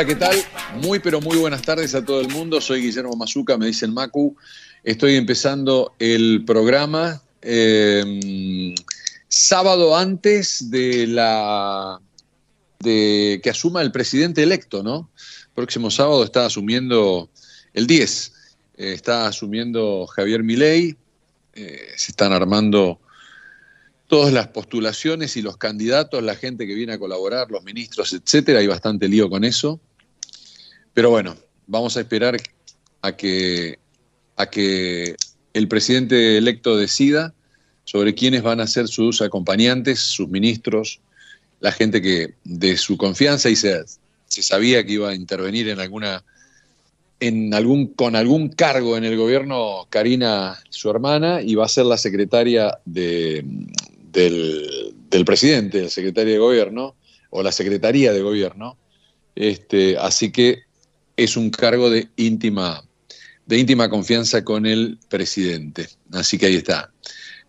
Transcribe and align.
Hola, 0.00 0.08
¿qué 0.08 0.16
tal? 0.16 0.36
Muy, 0.80 0.98
pero 0.98 1.20
muy 1.20 1.36
buenas 1.36 1.60
tardes 1.60 1.94
a 1.94 2.02
todo 2.02 2.22
el 2.22 2.28
mundo. 2.30 2.58
Soy 2.62 2.80
Guillermo 2.80 3.14
Mazuca, 3.16 3.58
me 3.58 3.66
dicen 3.66 3.92
Macu. 3.92 4.34
Estoy 4.82 5.16
empezando 5.16 5.92
el 5.98 6.42
programa 6.46 7.20
eh, 7.42 8.74
sábado 9.28 9.94
antes 9.94 10.70
de 10.70 11.06
la 11.06 12.00
de 12.78 13.42
que 13.42 13.50
asuma 13.50 13.82
el 13.82 13.92
presidente 13.92 14.42
electo, 14.42 14.82
¿no? 14.82 15.10
Próximo 15.54 15.90
sábado 15.90 16.24
está 16.24 16.46
asumiendo 16.46 17.28
el 17.74 17.86
10, 17.86 18.32
eh, 18.78 18.92
está 18.94 19.26
asumiendo 19.26 20.06
Javier 20.06 20.42
Milei, 20.42 20.96
eh, 21.52 21.88
se 21.96 22.12
están 22.12 22.32
armando 22.32 22.98
todas 24.06 24.32
las 24.32 24.48
postulaciones 24.48 25.36
y 25.36 25.42
los 25.42 25.58
candidatos, 25.58 26.22
la 26.22 26.36
gente 26.36 26.66
que 26.66 26.74
viene 26.74 26.94
a 26.94 26.98
colaborar, 26.98 27.50
los 27.50 27.62
ministros, 27.64 28.14
etcétera, 28.14 28.60
hay 28.60 28.66
bastante 28.66 29.06
lío 29.06 29.28
con 29.28 29.44
eso. 29.44 29.78
Pero 30.94 31.10
bueno, 31.10 31.36
vamos 31.66 31.96
a 31.96 32.00
esperar 32.00 32.36
a 33.02 33.16
que, 33.16 33.78
a 34.36 34.46
que 34.46 35.16
el 35.54 35.68
presidente 35.68 36.38
electo 36.38 36.76
decida 36.76 37.34
sobre 37.84 38.14
quiénes 38.14 38.42
van 38.42 38.60
a 38.60 38.66
ser 38.66 38.88
sus 38.88 39.22
acompañantes, 39.22 40.00
sus 40.00 40.28
ministros, 40.28 41.00
la 41.60 41.72
gente 41.72 42.00
que 42.00 42.34
de 42.44 42.76
su 42.76 42.96
confianza 42.96 43.50
y 43.50 43.56
se, 43.56 43.82
se 44.26 44.42
sabía 44.42 44.84
que 44.84 44.92
iba 44.92 45.10
a 45.10 45.14
intervenir 45.14 45.68
en 45.68 45.80
alguna 45.80 46.24
en 47.20 47.52
algún, 47.52 47.88
con 47.88 48.16
algún 48.16 48.48
cargo 48.48 48.96
en 48.96 49.04
el 49.04 49.16
gobierno 49.16 49.86
Karina, 49.90 50.58
su 50.70 50.90
hermana, 50.90 51.42
y 51.42 51.54
va 51.54 51.66
a 51.66 51.68
ser 51.68 51.84
la 51.84 51.98
secretaria 51.98 52.78
de, 52.86 53.44
del, 54.10 55.24
presidente, 55.26 55.82
la 55.82 55.90
secretaria 55.90 56.32
de 56.32 56.38
gobierno, 56.38 56.94
o 57.28 57.42
la 57.42 57.52
secretaría 57.52 58.12
de 58.12 58.22
gobierno. 58.22 58.76
Este, 59.36 59.96
así 59.98 60.32
que 60.32 60.62
es 61.22 61.36
un 61.36 61.50
cargo 61.50 61.90
de 61.90 62.08
íntima, 62.16 62.82
de 63.44 63.58
íntima 63.58 63.90
confianza 63.90 64.42
con 64.42 64.64
el 64.64 64.98
presidente. 65.10 65.88
Así 66.12 66.38
que 66.38 66.46
ahí 66.46 66.56
está. 66.56 66.90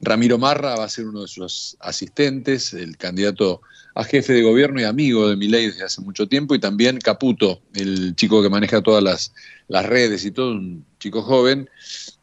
Ramiro 0.02 0.38
Marra 0.38 0.76
va 0.76 0.84
a 0.84 0.90
ser 0.90 1.08
uno 1.08 1.22
de 1.22 1.30
sus 1.30 1.78
asistentes, 1.80 2.74
el 2.74 2.98
candidato 2.98 3.62
a 3.96 4.04
jefe 4.04 4.34
de 4.34 4.42
gobierno 4.42 4.82
y 4.82 4.84
amigo 4.84 5.30
de 5.30 5.38
Milei 5.38 5.68
desde 5.68 5.86
hace 5.86 6.02
mucho 6.02 6.28
tiempo, 6.28 6.54
y 6.54 6.60
también 6.60 6.98
Caputo, 6.98 7.62
el 7.74 8.14
chico 8.16 8.42
que 8.42 8.50
maneja 8.50 8.82
todas 8.82 9.04
las, 9.04 9.34
las 9.70 9.86
redes 9.86 10.26
y 10.26 10.32
todo, 10.32 10.52
un 10.52 10.86
chico 11.00 11.22
joven, 11.22 11.70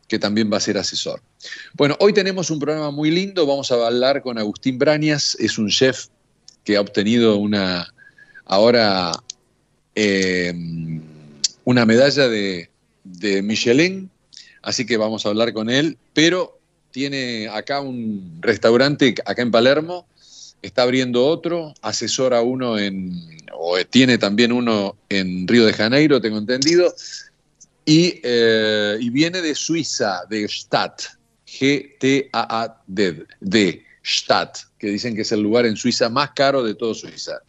que 0.07 0.19
también 0.19 0.53
va 0.53 0.59
a 0.59 0.61
ser 0.61 0.77
asesor. 0.77 1.23
Bueno, 1.75 1.97
hoy 2.01 2.13
tenemos 2.13 2.51
un 2.51 2.59
programa 2.59 2.91
muy 2.91 3.11
lindo, 3.11 3.47
vamos 3.47 3.73
a 3.73 3.87
hablar 3.87 4.23
con 4.23 4.39
Agustín 4.39 4.79
Brañas, 4.79 5.35
es 5.39 5.57
un 5.57 5.69
chef 5.69 6.09
que 6.65 6.77
ha 6.77 6.81
obtenido 6.83 7.37
una, 7.37 7.87
ahora, 8.45 9.13
eh, 9.95 10.53
una 11.69 11.85
medalla 11.85 12.29
de, 12.29 12.71
de 13.05 13.43
Michelin, 13.43 14.11
así 14.63 14.87
que 14.87 14.97
vamos 14.97 15.27
a 15.27 15.29
hablar 15.29 15.53
con 15.53 15.69
él, 15.69 15.99
pero 16.15 16.59
tiene 16.93 17.47
acá 17.49 17.83
un 17.83 18.39
restaurante, 18.41 19.15
acá 19.27 19.43
en 19.43 19.51
Palermo, 19.51 20.09
está 20.63 20.85
abriendo 20.85 21.27
otro, 21.27 21.75
asesora 21.83 22.41
uno 22.41 22.79
en, 22.79 23.13
o 23.53 23.77
tiene 23.85 24.17
también 24.17 24.51
uno 24.51 24.97
en 25.11 25.47
Río 25.47 25.67
de 25.67 25.75
Janeiro, 25.75 26.23
tengo 26.23 26.39
entendido, 26.39 26.95
eh, 27.85 28.97
y, 28.99 29.11
viene 29.11 29.43
de 29.43 29.55
Suiza, 29.55 30.23
de 30.31 30.49
Stadt, 30.49 31.03
G-T-A-A-D, 31.47 33.27
Stadt, 34.03 34.59
que 34.79 34.87
dicen 34.87 35.15
que 35.15 35.21
es 35.21 35.33
el 35.33 35.43
lugar 35.43 35.67
en 35.67 35.77
Suiza 35.77 36.09
más 36.09 36.31
caro 36.31 36.63
de 36.63 36.75
todo 36.75 36.95
Suiza. 36.95 37.43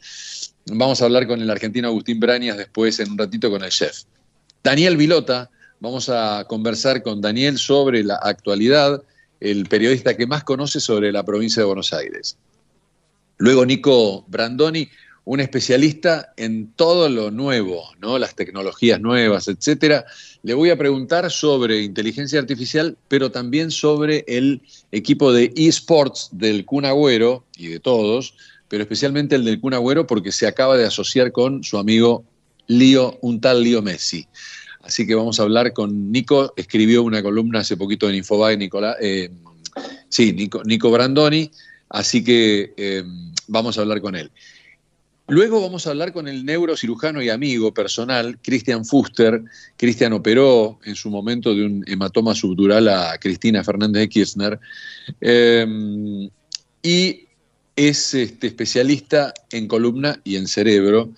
Vamos 0.66 1.02
a 1.02 1.06
hablar 1.06 1.26
con 1.26 1.42
el 1.42 1.50
argentino 1.50 1.88
Agustín 1.88 2.20
Brañas 2.20 2.58
después 2.58 3.00
en 3.00 3.12
un 3.12 3.18
ratito 3.18 3.50
con 3.50 3.64
el 3.64 3.72
chef. 3.72 4.04
Daniel 4.64 4.98
Vilota, 4.98 5.50
vamos 5.80 6.10
a 6.10 6.46
conversar 6.48 7.02
con 7.02 7.22
Daniel 7.22 7.58
sobre 7.58 8.04
la 8.04 8.16
actualidad, 8.16 9.02
el 9.40 9.66
periodista 9.68 10.18
que 10.18 10.28
más 10.28 10.44
conoce 10.44 10.82
sobre 10.82 11.12
la 11.14 11.24
provincia 11.24 11.62
de 11.62 11.68
Buenos 11.68 11.94
Aires. 11.94 12.38
Luego 13.38 13.66
Nico 13.66 14.26
Brandoni, 14.28 14.90
un 15.24 15.40
especialista 15.40 16.34
en 16.36 16.74
todo 16.74 17.08
lo 17.08 17.32
nuevo, 17.32 17.84
¿no? 18.02 18.20
las 18.20 18.36
tecnologías 18.36 19.00
nuevas, 19.00 19.48
etcétera. 19.48 20.06
Le 20.44 20.54
voy 20.56 20.72
a 20.72 20.78
preguntar 20.78 21.32
sobre 21.32 21.82
inteligencia 21.82 22.40
artificial, 22.40 22.98
pero 23.08 23.32
también 23.32 23.72
sobre 23.72 24.26
el 24.28 24.62
equipo 24.92 25.32
de 25.32 25.54
eSports 25.56 26.30
del 26.34 26.66
Kun 26.66 26.84
Agüero 26.84 27.46
y 27.56 27.68
de 27.68 27.80
todos, 27.80 28.34
pero 28.68 28.84
especialmente 28.84 29.36
el 29.36 29.46
del 29.46 29.62
Kun 29.62 29.74
Agüero 29.74 30.06
porque 30.06 30.34
se 30.34 30.48
acaba 30.48 30.76
de 30.76 30.86
asociar 30.86 31.32
con 31.32 31.64
su 31.64 31.78
amigo 31.78 32.26
Lío, 32.70 33.18
un 33.22 33.42
tal 33.42 33.64
Lío 33.64 33.82
Messi. 33.82 34.26
Así 34.82 35.06
que 35.06 35.14
vamos 35.14 35.40
a 35.40 35.44
hablar 35.44 35.74
con 35.74 36.12
Nico, 36.12 36.54
escribió 36.56 37.04
una 37.04 37.22
columna 37.22 37.60
hace 37.60 37.76
poquito 37.76 38.10
en 38.10 38.16
Infobae, 38.16 38.58
Nicolás, 38.58 38.96
eh, 39.02 39.30
sí, 40.08 40.34
Nico, 40.34 40.90
Brandoni, 40.90 41.52
así 41.90 42.24
que 42.24 42.74
eh, 42.78 43.04
vamos 43.48 43.78
a 43.78 43.82
hablar 43.82 44.02
con 44.02 44.16
él. 44.16 44.32
Luego 45.28 45.62
vamos 45.62 45.86
a 45.86 45.92
hablar 45.92 46.12
con 46.12 46.28
el 46.28 46.44
neurocirujano 46.44 47.22
y 47.22 47.30
amigo 47.30 47.72
personal, 47.72 48.40
Christian 48.42 48.84
Fuster. 48.84 49.44
Christian 49.78 50.14
operó 50.14 50.80
en 50.86 50.96
su 50.96 51.12
momento 51.12 51.54
de 51.54 51.66
un 51.66 51.84
hematoma 51.88 52.34
subdural 52.34 52.88
a 52.88 53.16
Cristina 53.20 53.64
Fernández 53.64 54.02
de 54.02 54.10
Kirchner. 54.10 54.60
Em, 55.22 56.30
y 56.82 57.28
es 57.76 58.16
este, 58.16 58.48
especialista 58.48 59.32
en 59.52 59.68
columna 59.68 60.20
y 60.24 60.36
en 60.36 60.48
cerebro. 60.48 61.12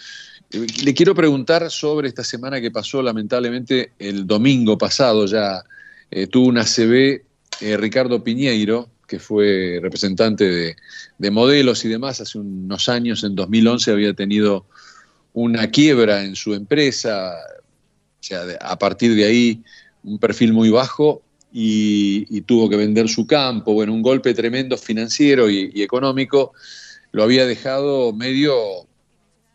Le 0.51 0.93
quiero 0.93 1.15
preguntar 1.15 1.69
sobre 1.71 2.09
esta 2.09 2.23
semana 2.23 2.59
que 2.59 2.71
pasó, 2.71 3.01
lamentablemente, 3.01 3.93
el 3.99 4.27
domingo 4.27 4.77
pasado 4.77 5.25
ya 5.25 5.63
eh, 6.09 6.27
tuvo 6.27 6.47
una 6.47 6.65
CB 6.65 7.21
eh, 7.61 7.77
Ricardo 7.77 8.23
Piñeiro, 8.23 8.89
que 9.07 9.19
fue 9.19 9.79
representante 9.81 10.75
de, 11.17 11.31
modelos 11.31 11.85
y 11.85 11.89
demás, 11.89 12.21
hace 12.21 12.37
unos 12.37 12.89
años, 12.89 13.23
en 13.23 13.35
2011, 13.35 13.91
había 13.91 14.13
tenido 14.13 14.65
una 15.33 15.67
quiebra 15.69 16.23
en 16.23 16.35
su 16.35 16.53
empresa, 16.53 17.33
o 18.19 18.23
sea, 18.23 18.43
a 18.59 18.77
partir 18.77 19.15
de 19.15 19.25
ahí 19.25 19.63
un 20.03 20.17
perfil 20.17 20.53
muy 20.53 20.69
bajo 20.69 21.21
y, 21.51 22.41
tuvo 22.41 22.69
que 22.69 22.77
vender 22.77 23.07
su 23.09 23.27
campo, 23.27 23.73
bueno, 23.73 23.93
un 23.93 24.01
golpe 24.01 24.33
tremendo 24.33 24.77
financiero 24.77 25.49
y, 25.49 25.81
económico. 25.81 26.53
Lo 27.11 27.23
había 27.23 27.45
dejado 27.45 28.13
medio 28.13 28.87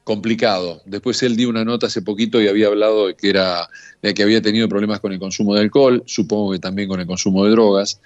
complicado. 0.07 0.83
Después 0.85 1.21
él 1.25 1.35
dio 1.35 1.49
una 1.49 1.65
nota 1.65 1.89
hace 1.89 2.01
poquito 2.01 2.41
y 2.41 2.47
había 2.47 2.69
hablado 2.69 3.09
de 3.09 3.17
que, 3.17 3.29
era, 3.29 3.69
de 4.03 4.15
que 4.15 4.23
había 4.23 4.41
tenido 4.41 4.69
problemas 4.69 5.01
con 5.01 5.13
el 5.13 5.19
consumo 5.19 5.53
de 5.53 5.63
alcohol, 5.63 6.05
supongo 6.07 6.53
que 6.53 6.61
también 6.61 6.89
con 6.89 7.01
el 7.01 7.09
consumo 7.09 7.45
de 7.45 7.51
drogas. 7.51 8.01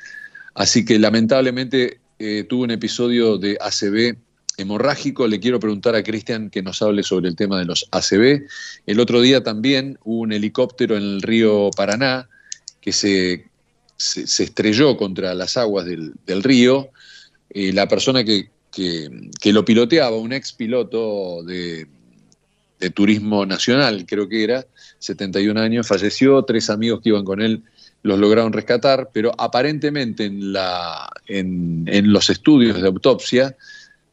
Así 0.55 0.87
que 0.87 0.99
lamentablemente 0.99 2.01
eh, 2.19 2.47
tuvo 2.49 2.63
un 2.63 2.71
episodio 2.71 3.37
de 3.37 3.59
ACB 3.61 4.17
hemorrágico. 4.57 5.29
Le 5.29 5.41
quiero 5.41 5.61
preguntar 5.61 5.95
a 5.95 6.03
Cristian 6.03 6.49
que 6.49 6.63
nos 6.63 6.81
hable 6.81 7.03
sobre 7.03 7.29
el 7.29 7.37
tema 7.37 7.59
de 7.59 7.67
los 7.67 7.87
ACB. 7.91 8.47
El 8.87 8.99
otro 8.99 9.21
día 9.21 9.43
también 9.43 9.99
hubo 10.03 10.23
un 10.23 10.33
helicóptero 10.33 10.97
en 10.97 11.03
el 11.03 11.21
río 11.21 11.69
Paraná 11.77 12.31
que 12.81 12.93
se, 12.93 13.45
se, 13.99 14.43
estrelló 14.43 14.97
contra 14.97 15.35
las 15.35 15.59
aguas 15.59 15.85
del, 15.85 16.43
río. 16.43 16.89
Eh, 17.51 17.75
la 17.75 17.89
persona 17.89 18.25
que, 18.25 18.49
que, 18.71 19.53
lo 19.53 19.65
piloteaba, 19.65 20.17
un 20.17 20.33
ex 20.33 20.53
piloto 20.53 21.43
de, 21.43 21.87
turismo 22.95 23.45
nacional, 23.45 24.07
creo 24.07 24.29
que 24.29 24.43
era, 24.43 24.67
71 25.01 25.61
años, 25.61 25.87
falleció, 25.87 26.43
tres 26.45 26.71
amigos 26.71 27.01
que 27.03 27.11
iban 27.11 27.25
con 27.25 27.43
él 27.43 27.63
los 28.03 28.19
lograron 28.19 28.53
rescatar, 28.55 29.11
pero 29.13 29.33
aparentemente 29.37 30.25
en, 30.25 32.13
los 32.13 32.31
estudios 32.31 32.81
de 32.81 32.89
autopsia 32.89 33.55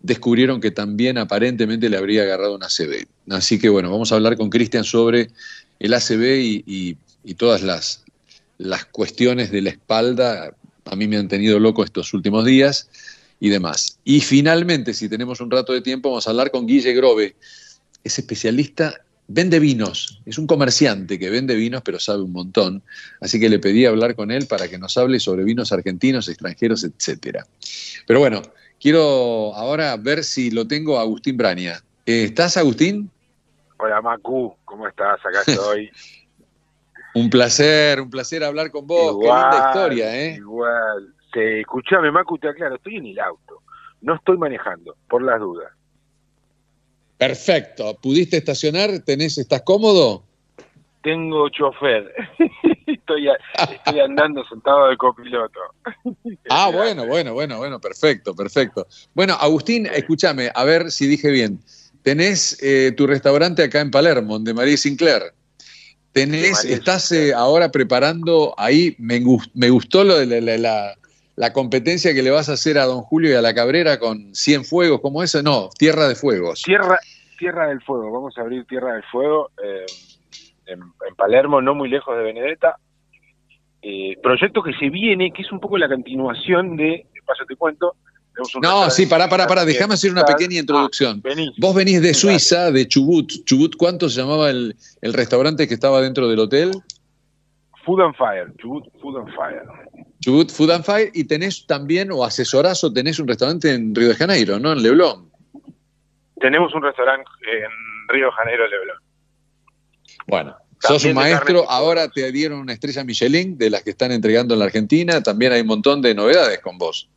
descubrieron 0.01 0.59
que 0.59 0.71
también 0.71 1.17
aparentemente 1.17 1.89
le 1.89 1.95
habría 1.95 2.23
agarrado 2.23 2.55
un 2.55 2.63
ACV. 2.63 3.07
Así 3.29 3.57
que 3.57 3.69
bueno, 3.69 3.89
vamos 3.89 4.11
a 4.11 4.15
hablar 4.15 4.35
con 4.35 4.49
Cristian 4.49 4.83
sobre 4.83 5.29
el 5.79 5.93
ACV 5.93 6.63
y, 6.65 6.97
todas 7.37 7.61
las, 7.61 8.03
las 8.57 8.85
cuestiones 8.85 9.51
de 9.51 9.61
la 9.61 9.69
espalda. 9.69 10.53
A 10.85 10.95
mí 10.95 11.07
me 11.07 11.17
han 11.17 11.29
tenido 11.29 11.59
loco 11.59 11.83
estos 11.83 12.13
últimos 12.13 12.43
días 12.43 12.89
y 13.39 13.49
demás. 13.49 13.99
Y 14.03 14.21
finalmente, 14.21 14.93
si 14.93 15.09
tenemos 15.09 15.39
un 15.41 15.51
rato 15.51 15.73
de 15.73 15.81
tiempo, 15.81 16.09
vamos 16.09 16.27
a 16.27 16.31
hablar 16.31 16.51
con 16.51 16.65
Guille 16.65 16.93
Grove, 16.93 17.35
es 18.03 18.19
especialista 18.19 19.01
vende 19.27 19.59
vinos, 19.59 20.21
es 20.25 20.37
un 20.37 20.47
comerciante 20.47 21.19
que 21.19 21.29
vende 21.29 21.55
vinos 21.55 21.81
pero 21.83 21.99
sabe 21.99 22.21
un 22.21 22.31
montón, 22.31 22.81
así 23.19 23.39
que 23.39 23.49
le 23.49 23.59
pedí 23.59 23.85
hablar 23.85 24.15
con 24.15 24.31
él 24.31 24.47
para 24.47 24.67
que 24.67 24.77
nos 24.77 24.97
hable 24.97 25.19
sobre 25.19 25.43
vinos 25.43 25.71
argentinos, 25.71 26.29
extranjeros, 26.29 26.83
etcétera. 26.83 27.45
Pero 28.05 28.19
bueno, 28.19 28.41
quiero 28.79 29.53
ahora 29.55 29.95
ver 29.97 30.23
si 30.23 30.49
lo 30.51 30.67
tengo 30.67 30.97
a 30.97 31.01
Agustín 31.01 31.35
Braña. 31.37 31.81
Eh, 32.05 32.23
¿Estás, 32.23 32.55
Agustín? 32.57 33.11
Hola, 33.77 34.01
Macu, 34.01 34.55
¿cómo 34.63 34.87
estás? 34.87 35.19
Acá 35.25 35.41
estoy. 35.45 35.91
un 37.13 37.29
placer, 37.29 37.99
un 37.99 38.09
placer 38.09 38.43
hablar 38.43 38.71
con 38.71 38.87
vos, 38.87 39.17
qué 39.19 39.25
linda 39.25 39.71
historia, 39.71 40.17
¿eh? 40.23 40.35
Igual. 40.35 41.13
Te, 41.31 41.61
escuchame, 41.61 42.11
Macu, 42.11 42.37
te 42.37 42.49
aclaro, 42.49 42.75
estoy 42.75 42.97
en 42.97 43.07
el 43.07 43.19
auto, 43.19 43.61
no 44.01 44.15
estoy 44.15 44.37
manejando, 44.37 44.95
por 45.07 45.21
las 45.21 45.39
dudas. 45.39 45.71
Perfecto. 47.17 47.97
¿Pudiste 48.01 48.37
estacionar? 48.37 48.99
¿Tenés, 49.03 49.37
¿Estás 49.37 49.63
cómodo? 49.63 50.23
Tengo 51.01 51.49
chofer. 51.49 52.13
estoy, 52.85 53.29
estoy 53.71 53.99
andando 53.99 54.45
sentado 54.47 54.89
de 54.89 54.97
copiloto. 54.97 55.59
ah, 56.49 56.69
bueno, 56.71 57.05
bueno, 57.07 57.33
bueno, 57.33 57.57
bueno, 57.57 57.79
perfecto, 57.79 58.35
perfecto. 58.35 58.87
Bueno, 59.13 59.33
Agustín, 59.39 59.87
escúchame, 59.87 60.51
a 60.53 60.63
ver 60.63 60.91
si 60.91 61.07
dije 61.07 61.31
bien. 61.31 61.59
Tenés 62.03 62.61
eh, 62.61 62.93
tu 62.95 63.07
restaurante 63.07 63.63
acá 63.63 63.81
en 63.81 63.91
Palermo, 63.91 64.39
de 64.39 64.53
María 64.53 64.77
Sinclair. 64.77 65.33
Tenés, 66.11 66.65
estás 66.65 67.11
eh, 67.11 67.33
ahora 67.33 67.71
preparando 67.71 68.55
ahí, 68.57 68.95
me, 68.97 69.21
me 69.53 69.69
gustó 69.69 70.03
lo 70.03 70.17
de 70.17 70.41
la, 70.41 70.57
la, 70.57 70.95
competencia 71.53 72.13
que 72.13 72.23
le 72.23 72.31
vas 72.31 72.49
a 72.49 72.53
hacer 72.53 72.77
a 72.77 72.85
Don 72.85 73.01
Julio 73.01 73.31
y 73.31 73.33
a 73.35 73.41
la 73.41 73.53
Cabrera 73.53 73.99
con 73.99 74.33
100 74.33 74.65
fuegos, 74.65 75.01
¿cómo 75.01 75.23
eso? 75.23 75.41
No, 75.43 75.69
Tierra 75.77 76.07
de 76.07 76.15
Fuegos. 76.15 76.63
Tierra, 76.63 76.97
Tierra 77.37 77.67
del 77.67 77.81
Fuego, 77.81 78.11
vamos 78.11 78.37
a 78.37 78.41
abrir 78.41 78.65
Tierra 78.65 78.93
del 78.93 79.03
Fuego 79.03 79.51
eh, 79.63 79.85
en, 80.65 80.79
Palermo, 81.15 81.61
no 81.61 81.75
muy 81.75 81.89
lejos 81.89 82.17
de 82.17 82.23
Benedetta. 82.23 82.77
Eh, 83.81 84.17
proyecto 84.21 84.63
que 84.63 84.73
se 84.73 84.89
viene, 84.89 85.31
que 85.31 85.43
es 85.43 85.51
un 85.51 85.59
poco 85.59 85.77
la 85.77 85.87
continuación 85.87 86.75
de, 86.75 87.05
de 87.13 87.21
paso 87.25 87.45
te 87.47 87.55
cuento, 87.55 87.95
no, 88.61 88.89
sí, 88.89 89.05
pará, 89.05 89.29
pará, 89.29 89.47
pará, 89.47 89.65
déjame 89.65 89.95
hacer 89.95 90.11
una 90.11 90.23
pequeña 90.23 90.59
introducción. 90.59 91.23
Ah, 91.25 91.33
Vos 91.57 91.75
venís 91.75 92.01
de 92.01 92.13
Suiza, 92.13 92.71
de 92.71 92.87
Chubut. 92.87 93.43
Chubut, 93.45 93.75
¿cuánto 93.75 94.09
se 94.09 94.21
llamaba 94.21 94.49
el, 94.49 94.75
restaurante 95.01 95.67
que 95.67 95.73
estaba 95.73 96.01
dentro 96.01 96.27
del 96.27 96.39
hotel? 96.39 96.71
Food 97.87 98.01
and 98.01 98.15
Fire, 98.15 98.51
Chubut 98.57 98.83
Food 99.01 99.15
and 99.15 99.33
Fire. 99.33 99.63
Chubut 100.19 100.51
Food 100.51 100.71
and 100.71 100.83
Fire, 100.83 101.09
y 101.13 101.23
tenés 101.23 101.65
también, 101.65 102.11
o 102.11 102.25
asesorás 102.25 102.83
o 102.83 102.91
tenés 102.91 103.17
un 103.17 103.29
restaurante 103.29 103.73
en 103.73 103.95
Río 103.95 104.09
de 104.09 104.15
Janeiro, 104.15 104.59
¿no? 104.59 104.73
En 104.73 104.83
Leblon. 104.83 105.31
Tenemos 106.41 106.75
un 106.75 106.83
restaurante 106.83 107.29
en 107.45 107.71
Río 108.09 108.25
de 108.25 108.31
Janeiro, 108.33 108.67
Leblon. 108.67 108.97
Bueno, 110.27 110.57
sos 110.79 111.05
un 111.05 111.13
maestro, 111.13 111.63
ahora 111.69 112.09
te 112.09 112.29
dieron 112.33 112.59
una 112.59 112.73
estrella 112.73 113.05
Michelin 113.05 113.57
de 113.57 113.69
las 113.69 113.83
que 113.83 113.91
están 113.91 114.11
entregando 114.11 114.53
en 114.53 114.59
la 114.59 114.65
Argentina, 114.65 115.23
también 115.23 115.53
hay 115.53 115.61
un 115.61 115.67
montón 115.67 116.01
de 116.01 116.13
novedades 116.13 116.59
con 116.59 116.77
vos. 116.77 117.09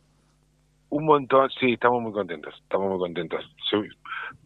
Un 0.89 1.03
montón, 1.03 1.49
sí, 1.59 1.73
estamos 1.73 2.01
muy 2.01 2.13
contentos, 2.13 2.53
estamos 2.63 2.89
muy 2.89 2.99
contentos. 2.99 3.43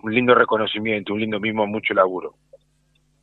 Un 0.01 0.13
lindo 0.13 0.33
reconocimiento, 0.33 1.13
un 1.13 1.19
lindo 1.19 1.39
mismo, 1.39 1.67
mucho 1.67 1.93
laburo. 1.93 2.33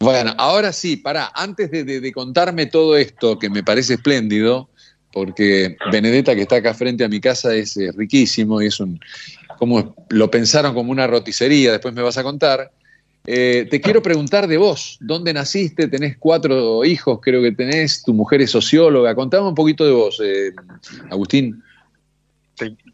Bueno, 0.03 0.35
ahora 0.37 0.73
sí, 0.73 0.97
para, 0.97 1.31
antes 1.35 1.71
de, 1.71 2.13
contarme 2.13 2.67
todo 2.67 2.97
esto, 2.97 3.39
que 3.39 3.49
me 3.49 3.63
parece 3.63 3.95
espléndido, 3.95 4.69
porque 5.13 5.77
Benedetta, 5.91 6.35
que 6.35 6.43
está 6.43 6.57
acá 6.57 6.75
frente 6.75 7.05
a 7.05 7.09
mi 7.09 7.21
casa, 7.21 7.55
es 7.55 7.77
eh, 7.77 7.93
riquísimo 7.97 8.61
y 8.61 8.67
es 8.67 8.81
un. 8.81 8.99
como 9.59 9.95
lo 10.11 10.31
pensaron 10.31 10.75
como 10.75 10.91
una 10.91 11.07
roticería, 11.07 11.73
después 11.73 11.95
me 11.95 12.03
vas 12.03 12.19
a 12.19 12.23
contar. 12.23 12.73
Eh, 13.25 13.69
te 13.71 13.81
quiero 13.81 14.03
preguntar 14.03 14.49
de 14.49 14.57
vos, 14.57 14.99
¿dónde 15.01 15.33
naciste? 15.33 15.87
Tenés 15.87 16.17
cuatro 16.19 16.85
hijos, 16.85 17.21
creo 17.23 17.41
que 17.41 17.53
tenés, 17.53 18.03
tu 18.03 18.13
mujer 18.13 18.43
es 18.43 18.51
socióloga. 18.51 19.15
Contame 19.15 19.47
un 19.47 19.55
poquito 19.55 19.85
de 19.85 19.93
vos, 19.93 20.21
eh, 20.21 20.53
Agustín 21.09 21.63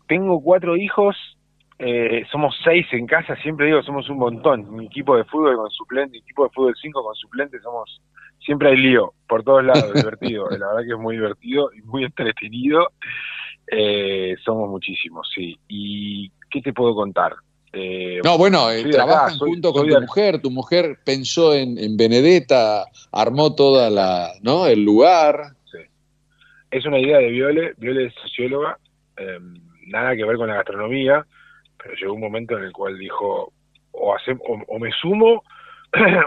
tengo 0.07 0.41
cuatro 0.41 0.77
hijos, 0.77 1.17
eh, 1.79 2.25
somos 2.31 2.57
seis 2.65 2.87
en 2.93 3.07
casa, 3.07 3.37
siempre 3.37 3.67
digo, 3.67 3.83
somos 3.83 4.09
un 4.09 4.19
montón. 4.19 4.75
Mi 4.75 4.87
equipo 4.87 5.17
de 5.17 5.25
fútbol 5.25 5.57
con 5.57 5.71
suplente, 5.71 6.13
mi 6.13 6.19
equipo 6.19 6.45
de 6.45 6.51
fútbol 6.51 6.75
cinco 6.81 7.03
con 7.03 7.15
suplente, 7.15 7.61
somos, 7.61 8.01
siempre 8.45 8.71
hay 8.71 8.77
lío, 8.77 9.13
por 9.29 9.43
todos 9.43 9.65
lados, 9.65 9.93
divertido. 9.93 10.49
La 10.51 10.69
verdad 10.69 10.83
que 10.87 10.93
es 10.93 10.99
muy 10.99 11.17
divertido 11.17 11.71
y 11.73 11.83
muy 11.83 12.05
entretenido. 12.05 12.89
Eh, 13.71 14.35
somos 14.45 14.69
muchísimos, 14.69 15.31
sí. 15.35 15.59
¿Y 15.69 16.31
qué 16.51 16.61
te 16.63 16.73
puedo 16.73 16.95
contar? 16.95 17.35
Eh, 17.73 18.21
no, 18.25 18.39
bueno, 18.39 18.67
trabajan 18.91 19.39
junto 19.39 19.73
con 19.73 19.87
tu 19.87 20.01
mujer, 20.01 20.41
tu 20.41 20.51
mujer 20.51 20.99
pensó 21.05 21.55
en, 21.55 21.77
en, 21.77 21.99
Benedetta, 21.99 22.87
armó 23.13 23.55
toda 23.55 23.91
la, 23.91 24.33
¿no? 24.41 24.67
El 24.67 24.85
lugar. 24.85 25.53
Sí. 25.71 25.79
Es 26.71 26.87
una 26.87 26.99
idea 26.99 27.19
de 27.19 27.29
Viole, 27.29 27.75
Viole 27.77 28.07
es 28.07 28.15
socióloga, 28.15 28.79
Em, 29.19 29.55
nada 29.87 30.15
que 30.15 30.25
ver 30.25 30.37
con 30.37 30.49
la 30.49 30.57
gastronomía, 30.57 31.27
llegó 31.97 32.15
un 32.15 32.21
momento 32.21 32.57
en 32.57 32.65
el 32.65 32.73
cual 32.73 32.99
dijo, 32.99 33.53
o, 33.93 34.17
o, 34.69 34.79
me 34.79 34.91
sumo, 34.93 35.43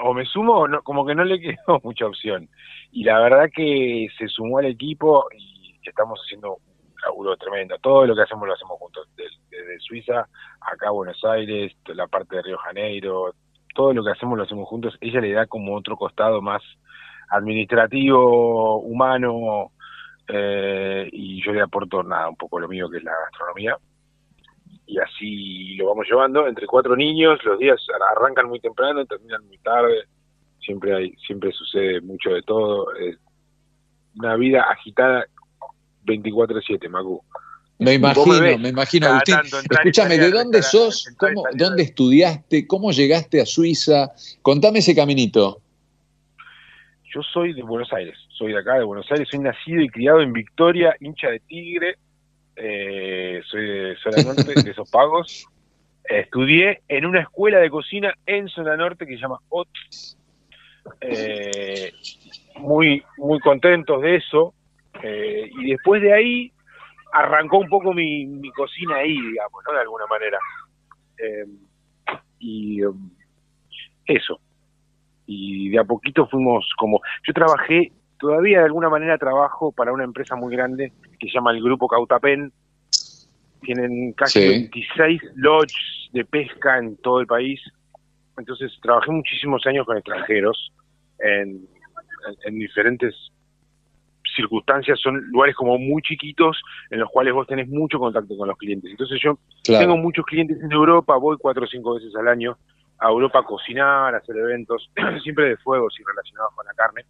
o 0.04 0.14
me 0.14 0.26
sumo, 0.26 0.68
no, 0.68 0.82
como 0.82 1.06
que 1.06 1.16
no 1.16 1.24
le 1.24 1.40
quedó 1.40 1.80
mucha 1.84 2.06
opción. 2.06 2.50
Y 2.92 3.04
la 3.04 3.20
verdad 3.20 3.50
que 3.54 4.08
se 4.18 4.28
sumó 4.28 4.60
al 4.60 4.66
equipo 4.66 5.26
y 5.38 5.80
estamos 5.88 6.20
haciendo 6.24 6.56
un 6.56 7.02
laburo 7.04 7.38
tremendo. 7.38 7.78
Todo 7.80 8.06
lo 8.06 8.16
que 8.16 8.24
hacemos 8.24 8.48
lo 8.48 8.54
hacemos 8.54 8.78
juntos, 8.78 9.08
desde, 9.16 9.32
Suiza 9.80 10.28
acá 10.60 10.92
Buenos 10.92 11.24
Aires, 11.24 11.74
la 11.88 12.08
parte 12.08 12.36
de 12.36 12.42
Río 12.44 12.58
Janeiro, 12.58 13.34
todo 13.74 13.94
lo 13.94 14.04
que 14.04 14.12
hacemos 14.12 14.38
lo 14.38 14.44
hacemos 14.44 14.68
juntos. 14.68 14.98
Ella 15.02 15.22
le 15.22 15.32
da 15.32 15.48
como 15.48 15.76
otro 15.76 15.96
costado 15.96 16.42
más 16.42 16.62
administrativo, 17.30 18.80
humano, 18.80 19.72
eh, 20.28 21.10
y 21.12 21.44
yo 21.44 21.52
le 21.54 21.62
aporto 21.62 22.04
nada, 22.04 22.30
un 22.30 22.36
poco 22.36 22.60
lo 22.60 22.68
mío 22.68 22.90
que 22.90 22.98
es 22.98 23.04
la 23.04 23.14
gastronomía. 23.26 23.78
Y 24.92 25.00
así 25.00 25.76
lo 25.76 25.88
vamos 25.88 26.06
llevando 26.06 26.46
entre 26.48 26.68
cuatro 26.68 26.98
niños, 26.98 27.40
los 27.46 27.58
días 27.58 27.80
arrancan 28.14 28.50
muy 28.50 28.60
temprano, 28.60 29.06
terminan 29.06 29.42
muy 29.48 29.58
tarde, 29.60 30.04
siempre 30.60 30.94
hay, 30.94 31.14
siempre 31.26 31.54
sucede 31.54 32.02
mucho 32.02 32.32
de 32.32 32.42
todo. 32.42 32.94
Es 32.96 33.16
una 34.18 34.36
vida 34.36 34.64
agitada 34.70 35.26
24-7, 36.06 36.90
Macu. 36.90 37.24
Me 37.80 37.94
imagino, 37.94 38.58
me, 38.60 38.68
imagino, 38.68 39.08
Agustín. 39.08 39.38
Escúchame, 39.70 40.18
¿de 40.18 40.30
dónde 40.30 40.62
sos? 40.62 41.08
¿Cómo, 41.18 41.46
¿Dónde 41.54 41.84
estudiaste? 41.84 42.68
¿Cómo 42.68 42.92
llegaste 42.92 43.40
a 43.40 43.46
Suiza? 43.46 44.12
Contame 44.42 44.80
ese 44.80 44.94
caminito. 44.94 45.62
Yo 47.16 47.22
soy 47.24 47.54
de 47.54 47.64
Buenos 47.64 47.94
Aires, 47.94 48.18
soy 48.28 48.52
de 48.52 48.60
acá, 48.60 48.74
de 48.74 48.84
Buenos 48.84 49.10
Aires, 49.10 49.26
soy 49.32 49.40
nacido 49.40 49.82
y 49.82 49.88
criado 49.88 50.20
en 50.20 50.34
Victoria, 50.34 50.94
hincha 51.00 51.30
de 51.30 51.40
Tigre, 51.40 51.96
eh, 52.56 53.42
soy 53.46 53.66
de 53.66 53.96
Zona 53.98 54.24
Norte, 54.36 54.64
de 54.64 54.72
esos 54.72 54.90
pagos. 54.90 55.48
estudié 56.04 56.82
en 56.88 57.06
una 57.06 57.22
escuela 57.22 57.60
de 57.60 57.70
cocina 57.70 58.14
en 58.26 58.48
Zona 58.50 58.76
Norte 58.76 59.06
que 59.06 59.16
se 59.16 59.22
llama 59.22 59.40
OT. 59.50 59.70
Eh, 61.02 61.94
muy, 62.58 63.04
muy 63.18 63.40
contentos 63.40 64.02
de 64.02 64.16
eso. 64.16 64.54
Eh, 65.04 65.50
y 65.60 65.72
después 65.72 66.02
de 66.02 66.14
ahí 66.14 66.52
arrancó 67.14 67.60
un 67.60 67.70
poco 67.70 67.94
mi, 67.94 68.26
mi 68.26 68.52
cocina 68.52 68.98
ahí, 68.98 69.14
digamos, 69.14 69.64
¿no? 69.68 69.74
De 69.74 69.82
alguna 69.82 70.06
manera. 70.08 70.40
y 72.40 72.84
um, 72.84 73.12
eso, 74.06 74.40
y 75.26 75.70
de 75.70 75.80
a 75.80 75.84
poquito 75.84 76.28
fuimos 76.28 76.70
como, 76.78 77.02
yo 77.26 77.34
trabajé, 77.34 77.92
todavía 78.22 78.60
de 78.60 78.66
alguna 78.66 78.88
manera 78.88 79.18
trabajo 79.18 79.72
para 79.72 79.92
una 79.92 80.04
empresa 80.04 80.36
muy 80.36 80.56
grande 80.56 80.94
que 81.20 81.28
se 81.28 81.34
llama 81.34 81.52
el 81.52 81.62
Grupo 81.62 81.88
Cautapen, 81.88 82.54
tienen 83.62 84.14
casi 84.14 84.48
26 84.48 85.22
lodges 85.36 86.10
de 86.14 86.24
pesca 86.24 86.78
en 86.78 86.98
todo 86.98 87.20
el 87.20 87.28
país, 87.28 87.60
entonces 88.38 88.72
trabajé 88.82 89.12
muchísimos 89.12 89.66
años 89.66 89.86
con 89.88 89.98
extranjeros 89.98 90.72
en, 91.20 91.68
en, 92.46 92.60
diferentes 92.60 93.16
circunstancias, 94.36 95.00
son 95.00 95.18
lugares 95.32 95.56
como 95.56 95.78
muy 95.80 96.02
chiquitos 96.04 96.62
en 96.92 97.00
los 97.00 97.10
cuales 97.10 97.34
vos 97.34 97.48
tenés 97.48 97.68
mucho 97.68 98.00
contacto 98.00 98.38
con 98.38 98.48
los 98.48 98.58
clientes. 98.58 98.90
Entonces 98.90 99.20
yo 99.22 99.38
tengo 99.66 99.98
muchos 99.98 100.26
clientes 100.26 100.58
en 100.62 100.72
Europa, 100.72 101.18
voy 101.18 101.38
cuatro 101.40 101.64
o 101.64 101.68
cinco 101.68 101.96
veces 101.96 102.16
al 102.16 102.28
año 102.28 102.58
a 103.00 103.10
Europa 103.10 103.40
a 103.40 103.44
cocinar, 103.44 104.14
a 104.14 104.20
hacer 104.20 104.38
eventos, 104.38 104.92
siempre 105.24 105.50
de 105.50 105.58
fuego, 105.58 105.88
y 106.00 106.04
relacionados 106.04 106.54
con 106.56 106.66
la 106.68 106.74
carne. 106.74 107.04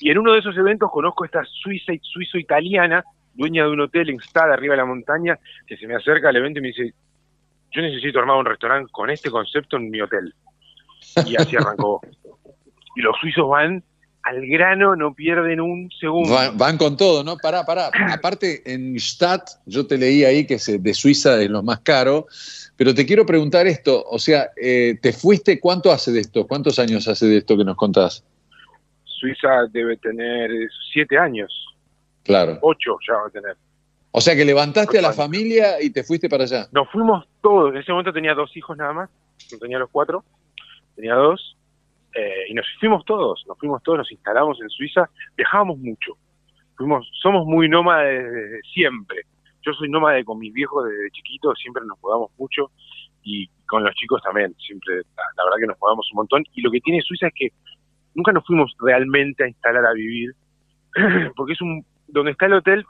Y 0.00 0.10
en 0.10 0.18
uno 0.18 0.32
de 0.32 0.40
esos 0.40 0.56
eventos 0.56 0.90
conozco 0.90 1.24
a 1.24 1.26
esta 1.26 1.44
suiza 1.44 1.92
suizo-italiana, 2.00 3.04
dueña 3.34 3.64
de 3.64 3.70
un 3.70 3.80
hotel 3.80 4.10
en 4.10 4.20
Stade, 4.20 4.52
arriba 4.52 4.74
de 4.74 4.78
la 4.78 4.84
montaña, 4.84 5.38
que 5.66 5.76
se 5.76 5.86
me 5.86 5.96
acerca 5.96 6.28
al 6.28 6.36
evento 6.36 6.58
y 6.58 6.62
me 6.62 6.68
dice, 6.68 6.94
yo 7.72 7.82
necesito 7.82 8.18
armar 8.18 8.36
un 8.36 8.46
restaurante 8.46 8.90
con 8.92 9.10
este 9.10 9.30
concepto 9.30 9.76
en 9.76 9.90
mi 9.90 10.00
hotel. 10.00 10.34
Y 11.26 11.36
así 11.36 11.56
arrancó. 11.56 12.00
y 12.96 13.00
los 13.00 13.16
suizos 13.20 13.48
van 13.48 13.82
al 14.22 14.46
grano, 14.46 14.94
no 14.96 15.14
pierden 15.14 15.60
un 15.60 15.90
segundo. 15.98 16.34
Van, 16.54 16.76
con 16.76 16.96
todo, 16.96 17.24
¿no? 17.24 17.36
Pará, 17.38 17.64
pará. 17.64 17.90
Aparte, 18.12 18.62
en 18.70 18.96
Stade, 18.96 19.44
yo 19.66 19.86
te 19.86 19.96
leí 19.96 20.24
ahí 20.24 20.46
que 20.46 20.58
de 20.58 20.94
Suiza 20.94 21.40
es 21.40 21.48
lo 21.48 21.62
más 21.62 21.80
caro, 21.80 22.26
pero 22.76 22.94
te 22.94 23.06
quiero 23.06 23.24
preguntar 23.24 23.66
esto, 23.66 24.04
o 24.08 24.18
sea, 24.18 24.50
eh, 24.60 24.98
¿te 25.00 25.12
fuiste 25.12 25.58
cuánto 25.58 25.90
hace 25.90 26.12
de 26.12 26.20
esto? 26.20 26.46
¿Cuántos 26.46 26.78
años 26.78 27.08
hace 27.08 27.26
de 27.26 27.38
esto 27.38 27.56
que 27.56 27.64
nos 27.64 27.76
contás? 27.76 28.24
Suiza 29.18 29.66
debe 29.70 29.96
tener 29.96 30.50
siete 30.92 31.18
años. 31.18 31.52
Claro. 32.24 32.58
Ocho 32.62 32.98
ya 33.06 33.14
va 33.14 33.26
a 33.26 33.30
tener. 33.30 33.56
O 34.10 34.20
sea 34.20 34.34
que 34.34 34.44
levantaste 34.44 34.98
a 34.98 35.02
la 35.02 35.12
familia 35.12 35.82
y 35.82 35.90
te 35.90 36.02
fuiste 36.02 36.28
para 36.28 36.44
allá. 36.44 36.66
Nos 36.72 36.90
fuimos 36.90 37.26
todos. 37.42 37.72
En 37.72 37.78
ese 37.78 37.92
momento 37.92 38.12
tenía 38.12 38.34
dos 38.34 38.56
hijos 38.56 38.76
nada 38.76 38.92
más. 38.92 39.10
No 39.52 39.58
tenía 39.58 39.78
los 39.78 39.90
cuatro. 39.90 40.24
Tenía 40.96 41.14
dos. 41.14 41.56
Eh, 42.14 42.50
y 42.50 42.54
nos 42.54 42.66
fuimos 42.80 43.04
todos. 43.04 43.44
Nos 43.46 43.58
fuimos 43.58 43.82
todos, 43.82 43.98
nos 43.98 44.12
instalamos 44.12 44.60
en 44.60 44.68
Suiza. 44.70 45.08
Viajábamos 45.36 45.78
mucho. 45.78 46.16
Fuimos, 46.76 47.08
somos 47.22 47.46
muy 47.46 47.68
nómades 47.68 48.24
desde 48.24 48.60
siempre 48.72 49.24
yo 49.68 49.74
soy 49.74 49.88
nómade 49.88 50.24
con 50.24 50.38
mis 50.38 50.52
viejos 50.52 50.84
desde 50.84 51.10
chiquito, 51.10 51.54
siempre 51.54 51.82
nos 51.84 52.00
mudamos 52.02 52.30
mucho 52.38 52.70
y 53.22 53.48
con 53.66 53.84
los 53.84 53.94
chicos 53.94 54.22
también, 54.22 54.54
siempre, 54.58 54.96
la, 54.96 55.44
verdad 55.44 55.58
que 55.60 55.66
nos 55.66 55.78
movemos 55.80 56.08
un 56.12 56.16
montón. 56.16 56.44
Y 56.54 56.62
lo 56.62 56.70
que 56.70 56.80
tiene 56.80 57.02
Suiza 57.02 57.26
es 57.26 57.34
que 57.34 57.52
nunca 58.18 58.32
nos 58.32 58.44
fuimos 58.44 58.74
realmente 58.80 59.44
a 59.44 59.48
instalar 59.48 59.86
a 59.86 59.92
vivir, 59.92 60.34
porque 61.36 61.52
es 61.52 61.62
un, 61.62 61.84
donde 62.08 62.32
está 62.32 62.46
el 62.46 62.54
hotel, 62.54 62.84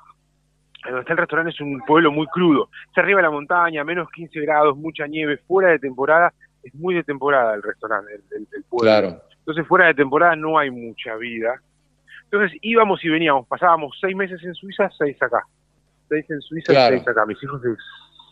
donde 0.85 1.01
está 1.01 1.13
el 1.13 1.19
restaurante 1.19 1.53
es 1.53 1.61
un 1.61 1.81
pueblo 1.87 2.11
muy 2.11 2.27
crudo. 2.29 2.71
Está 2.87 3.03
arriba 3.03 3.19
de 3.19 3.25
la 3.25 3.31
montaña, 3.31 3.85
menos 3.85 4.09
15 4.11 4.41
grados, 4.41 4.77
mucha 4.77 5.07
nieve, 5.07 5.37
fuera 5.47 5.69
de 5.69 5.79
temporada, 5.79 6.33
es 6.63 6.75
muy 6.75 6.95
de 6.95 7.05
temporada 7.05 7.55
el 7.55 7.63
restaurante, 7.63 8.15
el, 8.15 8.65
pueblo. 8.71 8.91
Claro. 8.91 9.23
Entonces 9.39 9.67
fuera 9.67 9.87
de 9.87 9.95
temporada 9.95 10.35
no 10.35 10.59
hay 10.59 10.71
mucha 10.71 11.15
vida. 11.17 11.61
Entonces 12.25 12.59
íbamos 12.63 13.05
y 13.05 13.11
veníamos, 13.11 13.47
pasábamos 13.47 13.97
seis 14.01 14.17
meses 14.17 14.43
en 14.43 14.55
Suiza, 14.55 14.91
seis 14.97 15.21
acá. 15.23 15.43
Seis 16.09 16.25
en 16.31 16.41
Suiza, 16.41 16.89
seis 16.89 17.07
acá. 17.07 17.27
Mis 17.27 17.43
hijos 17.43 17.61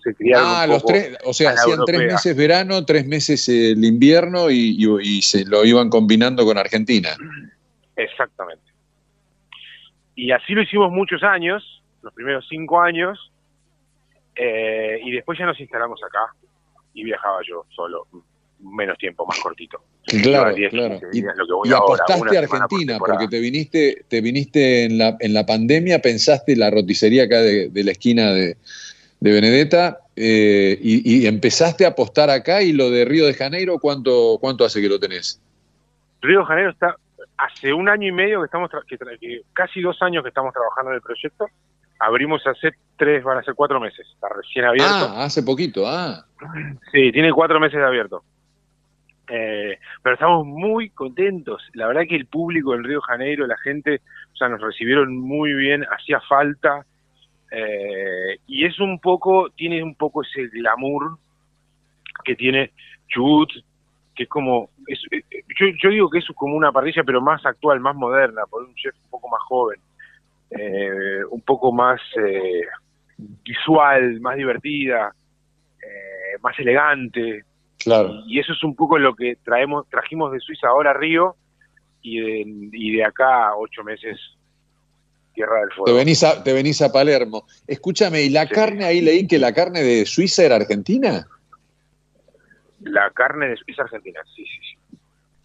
se, 0.07 0.15
criaron. 0.15 0.47
Ah, 0.49 0.67
los 0.67 0.85
tres, 0.85 1.17
o 1.25 1.33
sea, 1.33 1.51
hacían 1.51 1.81
tres 1.85 2.01
meses 2.13 2.37
verano, 2.37 2.85
tres 2.85 3.07
meses 3.07 3.49
el 3.49 3.85
invierno 3.85 4.51
y, 4.51 5.23
se 5.23 5.45
lo 5.45 5.65
iban 5.65 5.91
combinando 5.91 6.45
con 6.45 6.59
Argentina. 6.59 7.11
Exactamente. 7.97 8.63
Y 10.15 10.31
así 10.31 10.55
lo 10.55 10.63
hicimos 10.63 10.91
muchos 10.93 11.23
años, 11.23 11.83
los 12.03 12.13
primeros 12.15 12.47
cinco 12.49 12.81
años, 12.81 13.31
eh, 14.35 14.99
y 15.03 15.11
después 15.13 15.39
ya 15.39 15.47
nos 15.47 15.59
instalamos 15.61 16.01
acá 16.03 16.35
y 16.95 17.05
viajaba 17.05 17.41
yo 17.47 17.67
solo, 17.75 18.07
menos 18.61 18.97
tiempo, 18.99 19.27
más 19.27 19.39
cortito. 19.41 19.83
Claro, 20.07 20.55
claro. 20.71 21.01
Y, 21.13 21.73
apostaste 21.73 22.37
a 22.37 22.41
Argentina, 22.41 22.99
porque 22.99 23.27
te 23.27 23.41
viniste, 23.41 24.05
te 24.09 24.21
viniste 24.21 24.85
en 24.85 24.99
la, 24.99 25.17
en 25.19 25.35
la 25.35 25.45
pandemia, 25.45 26.01
pensaste 26.01 26.55
la 26.55 26.71
roticería 26.71 27.25
acá 27.25 27.41
de, 27.41 27.71
la 27.75 27.91
esquina 27.91 28.33
de, 28.33 28.57
de 29.27 29.33
Benedetta 29.33 29.99
eh, 30.15 30.79
y, 30.81 31.27
empezaste 31.27 31.85
a 31.85 31.89
apostar 31.89 32.31
acá 32.31 32.63
y 32.63 32.73
lo 32.73 32.91
de 32.91 33.05
Río 33.05 33.27
de 33.27 33.35
Janeiro, 33.35 33.79
¿cuánto, 33.79 34.39
cuánto 34.41 34.65
hace 34.65 34.81
que 34.81 34.89
lo 34.89 35.01
tenés? 35.01 35.43
Río 36.23 36.41
de 36.41 36.47
Janeiro 36.47 36.71
está 36.71 36.97
hace 37.37 37.73
un 37.73 37.89
año 37.89 38.09
y 38.09 38.13
medio 38.13 38.41
que 38.41 38.47
estamos, 38.47 38.71
que, 38.87 39.43
casi 39.53 39.81
dos 39.81 40.01
años 40.01 40.23
que 40.23 40.29
estamos 40.29 40.53
trabajando 40.55 40.93
en 40.93 40.97
el 40.97 41.03
proyecto. 41.03 41.49
Abrimos 41.99 42.47
hace 42.47 42.73
tres, 42.97 43.25
van 43.25 43.39
a 43.39 43.43
ser 43.43 43.55
cuatro 43.55 43.81
meses. 43.81 44.07
Está 44.15 44.29
recién 44.29 44.65
abierto. 44.65 45.09
Ah, 45.11 45.25
hace 45.25 45.43
poquito, 45.43 45.87
ah. 45.87 46.25
Sí, 46.93 47.11
tiene 47.11 47.33
cuatro 47.33 47.59
meses 47.59 47.79
de 47.79 47.87
abierto. 47.87 48.23
Eh, 49.29 49.79
pero 50.03 50.15
estamos 50.15 50.47
muy 50.47 50.91
contentos. 50.91 51.63
La 51.73 51.89
verdad 51.89 52.03
que 52.09 52.17
el 52.17 52.27
público 52.27 52.75
en 52.75 52.85
Río 52.85 52.99
de 52.99 53.07
Janeiro, 53.07 53.47
la 53.47 53.57
gente, 53.59 54.03
o 54.33 54.37
sea, 54.37 54.49
nos 54.49 54.61
recibieron 54.61 55.17
muy 55.17 55.53
bien, 55.55 55.85
hacía 55.91 56.21
falta. 56.21 56.85
Eh, 57.51 58.39
y 58.47 58.65
es 58.65 58.79
un 58.81 58.99
poco, 58.99 59.51
tiene 59.51 59.83
un 59.83 59.95
poco 59.95 60.23
ese 60.23 60.49
glamour 60.49 61.19
que 62.25 62.35
tiene 62.35 62.73
Chubut, 63.09 63.51
que 64.15 64.25
es 64.25 64.29
como, 64.29 64.71
eh, 64.89 65.23
yo, 65.83 65.91
digo 65.91 66.11
que 66.11 66.19
es 66.19 66.27
como 66.35 66.57
una 66.57 66.73
parrilla, 66.73 67.05
pero 67.05 67.21
más 67.21 67.45
actual, 67.47 67.81
más 67.81 67.95
moderna, 67.95 68.43
por 68.51 68.65
un 68.65 68.75
chef 68.75 68.95
un 69.05 69.11
poco 69.11 69.29
más 69.29 69.43
joven, 69.43 69.81
un 71.31 71.41
poco 71.43 71.73
más 71.73 72.01
visual, 73.45 74.21
más 74.21 74.37
divertida, 74.37 75.15
más 76.41 76.59
elegante. 76.59 77.45
Y, 78.27 78.41
eso 78.41 78.53
es 78.53 78.65
un 78.65 78.75
poco 78.75 78.99
lo 78.99 79.15
que 79.15 79.37
traemos, 79.45 79.89
trajimos 79.89 80.33
de 80.33 80.41
Suiza 80.41 80.69
ahora 80.69 80.91
a 80.91 80.95
Río 80.95 81.37
y 82.03 82.21
de, 82.21 82.45
y 82.73 82.97
de 82.97 83.05
acá 83.05 83.55
ocho 83.57 83.85
meses 83.85 84.19
Tierra 85.37 85.61
del 85.61 85.69
Fuego. 85.71 85.85
Te 85.85 85.93
venís 85.93 86.25
a, 86.25 86.43
te 86.43 86.53
venís 86.53 86.83
a 86.83 86.91
Palermo. 86.91 87.47
Escúchame, 87.67 88.23
¿y 88.23 88.31
la 88.31 88.49
carne 88.49 88.87
ahí 88.87 89.03
leí 89.03 89.27
que 89.29 89.39
la 89.39 89.53
carne 89.53 89.83
de 89.83 90.07
Suiza 90.07 90.45
era 90.45 90.57
argentina? 90.57 91.29
La 92.81 93.11
carne 93.11 93.49
de 93.49 93.57
Suiza 93.57 93.83
argentina, 93.83 94.21
sí, 94.35 94.45
sí, 94.45 94.59
sí. 94.71 94.99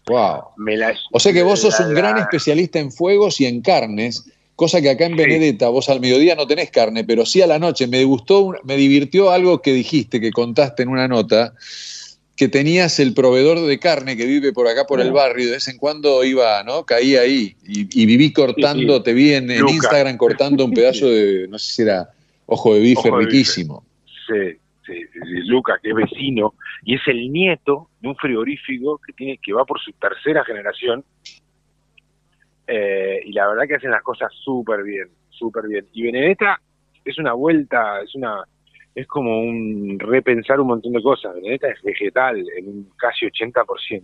Wow. 0.08 0.46
o 1.12 1.20
sea 1.20 1.32
que 1.32 1.44
vos 1.44 1.60
sos 1.60 1.78
un 1.78 1.94
gran 1.94 2.18
especialista 2.18 2.80
en 2.80 2.90
fuegos 2.90 3.40
y 3.40 3.46
en 3.46 3.62
carnes, 3.62 4.28
cosa 4.56 4.80
que 4.80 4.90
acá 4.90 5.06
en 5.06 5.14
Benedetta 5.14 5.68
vos 5.68 5.88
al 5.88 6.00
mediodía 6.00 6.34
no 6.34 6.48
tenés 6.48 6.72
carne, 6.72 7.04
pero 7.04 7.24
sí 7.24 7.40
a 7.40 7.46
la 7.46 7.60
noche. 7.60 7.86
Me 7.86 8.02
gustó, 8.02 8.52
me 8.64 8.76
divirtió 8.76 9.30
algo 9.30 9.62
que 9.62 9.72
dijiste, 9.72 10.20
que 10.20 10.32
contaste 10.32 10.82
en 10.82 10.88
una 10.88 11.06
nota, 11.06 11.54
que 12.36 12.48
tenías 12.48 12.98
el 12.98 13.14
proveedor 13.14 13.60
de 13.60 13.78
carne 13.78 14.16
que 14.16 14.26
vive 14.26 14.52
por 14.52 14.66
acá 14.66 14.86
por 14.86 15.00
el 15.00 15.12
barrio, 15.12 15.46
de 15.46 15.52
vez 15.52 15.68
en 15.68 15.76
cuando 15.76 16.24
iba, 16.24 16.62
¿no? 16.64 16.84
Caía 16.84 17.20
ahí 17.20 17.56
y, 17.62 18.06
viví 18.06 18.32
cortando, 18.32 19.02
te 19.02 19.12
vi 19.12 19.34
en, 19.34 19.50
Instagram 19.50 20.16
cortando 20.16 20.64
un 20.64 20.72
pedazo 20.72 21.08
de, 21.08 21.46
no 21.48 21.58
sé 21.58 21.72
si 21.72 21.82
era 21.82 22.08
ojo 22.46 22.74
de 22.74 22.80
bife 22.80 23.10
riquísimo. 23.10 23.84
Sí, 24.26 24.58
sí, 24.86 24.94
sí, 25.12 25.46
Lucas, 25.46 25.78
que 25.82 25.90
es 25.90 25.94
vecino 25.94 26.54
y 26.84 26.94
es 26.94 27.02
el 27.06 27.30
nieto 27.30 27.88
de 28.00 28.08
un 28.08 28.16
frigorífico 28.16 28.98
que 28.98 29.12
tiene 29.12 29.38
que 29.38 29.52
va 29.52 29.64
por 29.64 29.80
su 29.80 29.92
tercera 29.92 30.44
generación 30.44 31.04
eh, 32.66 33.20
y 33.24 33.32
la 33.32 33.48
verdad 33.48 33.64
que 33.68 33.74
hacen 33.74 33.90
las 33.90 34.02
cosas 34.02 34.32
súper 34.42 34.82
bien, 34.82 35.08
súper 35.30 35.68
bien. 35.68 35.86
Y 35.92 36.04
Benedetta 36.04 36.60
es 37.04 37.18
una 37.18 37.34
vuelta, 37.34 38.00
es 38.02 38.14
una 38.14 38.44
es 38.94 39.06
como 39.06 39.40
un 39.40 39.98
repensar 39.98 40.60
un 40.60 40.68
montón 40.68 40.92
de 40.92 41.02
cosas. 41.02 41.34
Benedetta 41.34 41.68
es 41.68 41.82
vegetal 41.82 42.44
en 42.56 42.68
un 42.68 42.90
casi 42.98 43.26
80%. 43.26 44.02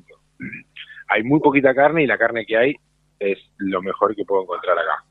Hay 1.09 1.23
muy 1.23 1.40
poquita 1.40 1.75
carne 1.75 2.04
y 2.04 2.07
la 2.07 2.18
carne 2.18 2.47
que 2.47 2.57
hay 2.57 2.76
es 3.18 3.38
lo 3.59 3.83
mejor 3.83 4.14
que 4.14 4.25
puedo 4.25 4.42
encontrar 4.42 4.78
acá. 4.78 5.04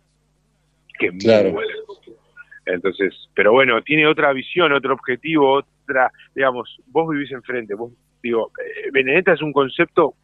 Que 0.97 1.09
claro. 1.17 1.51
muy 1.51 1.63
Entonces, 2.65 3.13
pero 3.35 3.51
bueno, 3.51 3.81
tiene 3.83 4.07
otra 4.07 4.33
visión, 4.33 4.71
otro 4.71 4.93
objetivo, 4.93 5.59
otra, 5.59 6.11
digamos, 6.33 6.77
vos 6.87 7.09
vivís 7.09 7.31
enfrente, 7.31 7.75
vos, 7.75 7.91
digo, 8.23 8.51
eh, 8.59 8.89
Benedetta 8.91 9.33
es 9.33 9.41
un 9.41 9.53
concepto, 9.53 10.15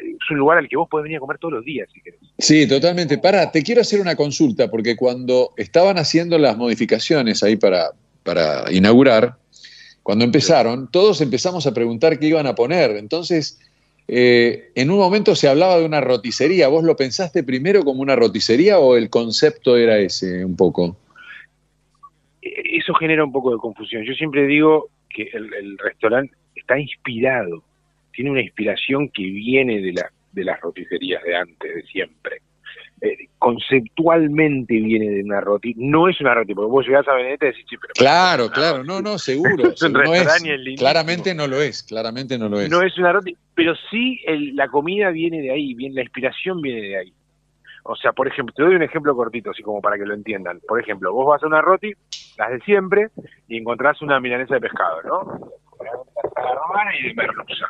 es 0.00 0.30
un 0.30 0.38
lugar 0.38 0.58
al 0.58 0.68
que 0.68 0.76
vos 0.76 0.88
podés 0.88 1.04
venir 1.04 1.16
a 1.16 1.20
comer 1.20 1.38
todos 1.38 1.54
los 1.54 1.64
días, 1.64 1.88
si 1.92 2.00
querés. 2.00 2.20
Sí, 2.38 2.68
totalmente. 2.68 3.18
Para, 3.18 3.50
te 3.50 3.62
quiero 3.62 3.80
hacer 3.80 4.00
una 4.00 4.14
consulta, 4.14 4.70
porque 4.70 4.94
cuando 4.94 5.50
estaban 5.56 5.98
haciendo 5.98 6.38
las 6.38 6.56
modificaciones 6.56 7.42
ahí 7.42 7.56
para, 7.56 7.90
para 8.24 8.72
inaugurar, 8.72 9.36
cuando 10.02 10.24
empezaron, 10.24 10.90
todos 10.90 11.20
empezamos 11.20 11.66
a 11.66 11.72
preguntar 11.72 12.18
qué 12.18 12.26
iban 12.26 12.46
a 12.46 12.54
poner. 12.54 12.92
Entonces, 12.96 13.58
eh, 14.06 14.70
en 14.74 14.90
un 14.90 14.98
momento 14.98 15.34
se 15.34 15.48
hablaba 15.48 15.78
de 15.78 15.86
una 15.86 16.00
roticería. 16.00 16.68
¿Vos 16.68 16.84
lo 16.84 16.96
pensaste 16.96 17.42
primero 17.42 17.84
como 17.84 18.02
una 18.02 18.16
roticería 18.16 18.78
o 18.78 18.96
el 18.96 19.08
concepto 19.08 19.76
era 19.76 19.98
ese 19.98 20.44
un 20.44 20.56
poco? 20.56 20.96
Eso 22.42 22.92
genera 22.94 23.24
un 23.24 23.32
poco 23.32 23.52
de 23.52 23.58
confusión. 23.58 24.04
Yo 24.04 24.12
siempre 24.12 24.46
digo 24.46 24.90
que 25.08 25.30
el, 25.32 25.78
restaurante 25.78 26.34
está 26.54 26.78
inspirado, 26.78 27.62
tiene 28.12 28.30
una 28.30 28.42
inspiración 28.42 29.08
que 29.08 29.22
viene 29.22 29.80
de, 29.80 29.92
la, 29.92 30.10
de 30.32 30.44
las 30.44 30.60
roticerías 30.60 31.22
de 31.22 31.36
antes, 31.36 31.74
de 31.74 31.82
siempre. 31.84 32.42
Eh, 33.04 33.28
conceptualmente 33.38 34.74
viene 34.80 35.10
de 35.10 35.24
una 35.24 35.38
roti. 35.38 35.74
No 35.76 36.08
es 36.08 36.18
una 36.22 36.32
roti, 36.32 36.54
porque 36.54 36.70
vos 36.70 36.86
llegás 36.86 37.06
a 37.06 37.12
Benedetta 37.12 37.44
y 37.44 37.48
decís, 37.48 37.66
sí, 37.68 37.76
pero. 37.76 37.92
Claro, 37.92 38.48
claro, 38.48 38.82
no, 38.82 39.02
no, 39.02 39.18
seguro. 39.18 39.74
claramente 40.78 41.34
no 41.34 41.46
lo 41.46 41.60
es, 41.60 41.82
claramente 41.82 42.38
no 42.38 42.48
lo 42.48 42.60
es. 42.60 42.70
No 42.70 42.80
es 42.80 42.96
una 42.96 43.12
roti, 43.12 43.36
pero 43.54 43.74
sí 43.90 44.20
la 44.54 44.68
comida 44.68 45.10
viene 45.10 45.42
de 45.42 45.50
ahí, 45.50 45.74
bien, 45.74 45.94
la 45.94 46.00
inspiración 46.00 46.62
viene 46.62 46.80
de 46.80 46.96
ahí. 46.96 47.12
O 47.82 47.94
sea, 47.94 48.12
por 48.12 48.26
ejemplo, 48.26 48.54
te 48.56 48.62
doy 48.62 48.74
un 48.74 48.82
ejemplo 48.82 49.14
cortito, 49.14 49.50
así 49.50 49.62
como 49.62 49.82
para 49.82 49.98
que 49.98 50.06
lo 50.06 50.14
entiendan. 50.14 50.60
Por 50.66 50.80
ejemplo, 50.80 51.12
vos 51.12 51.26
vas 51.26 51.42
a 51.42 51.46
una 51.46 51.60
roti, 51.60 51.92
las 52.38 52.52
de 52.52 52.60
siempre, 52.60 53.08
y 53.48 53.58
encontrás 53.58 54.00
una 54.00 54.18
milanesa 54.18 54.54
de 54.54 54.60
pescado, 54.62 55.02
¿no? 55.02 55.50
Y 56.98 57.08
de 57.08 57.14
merluza. 57.14 57.66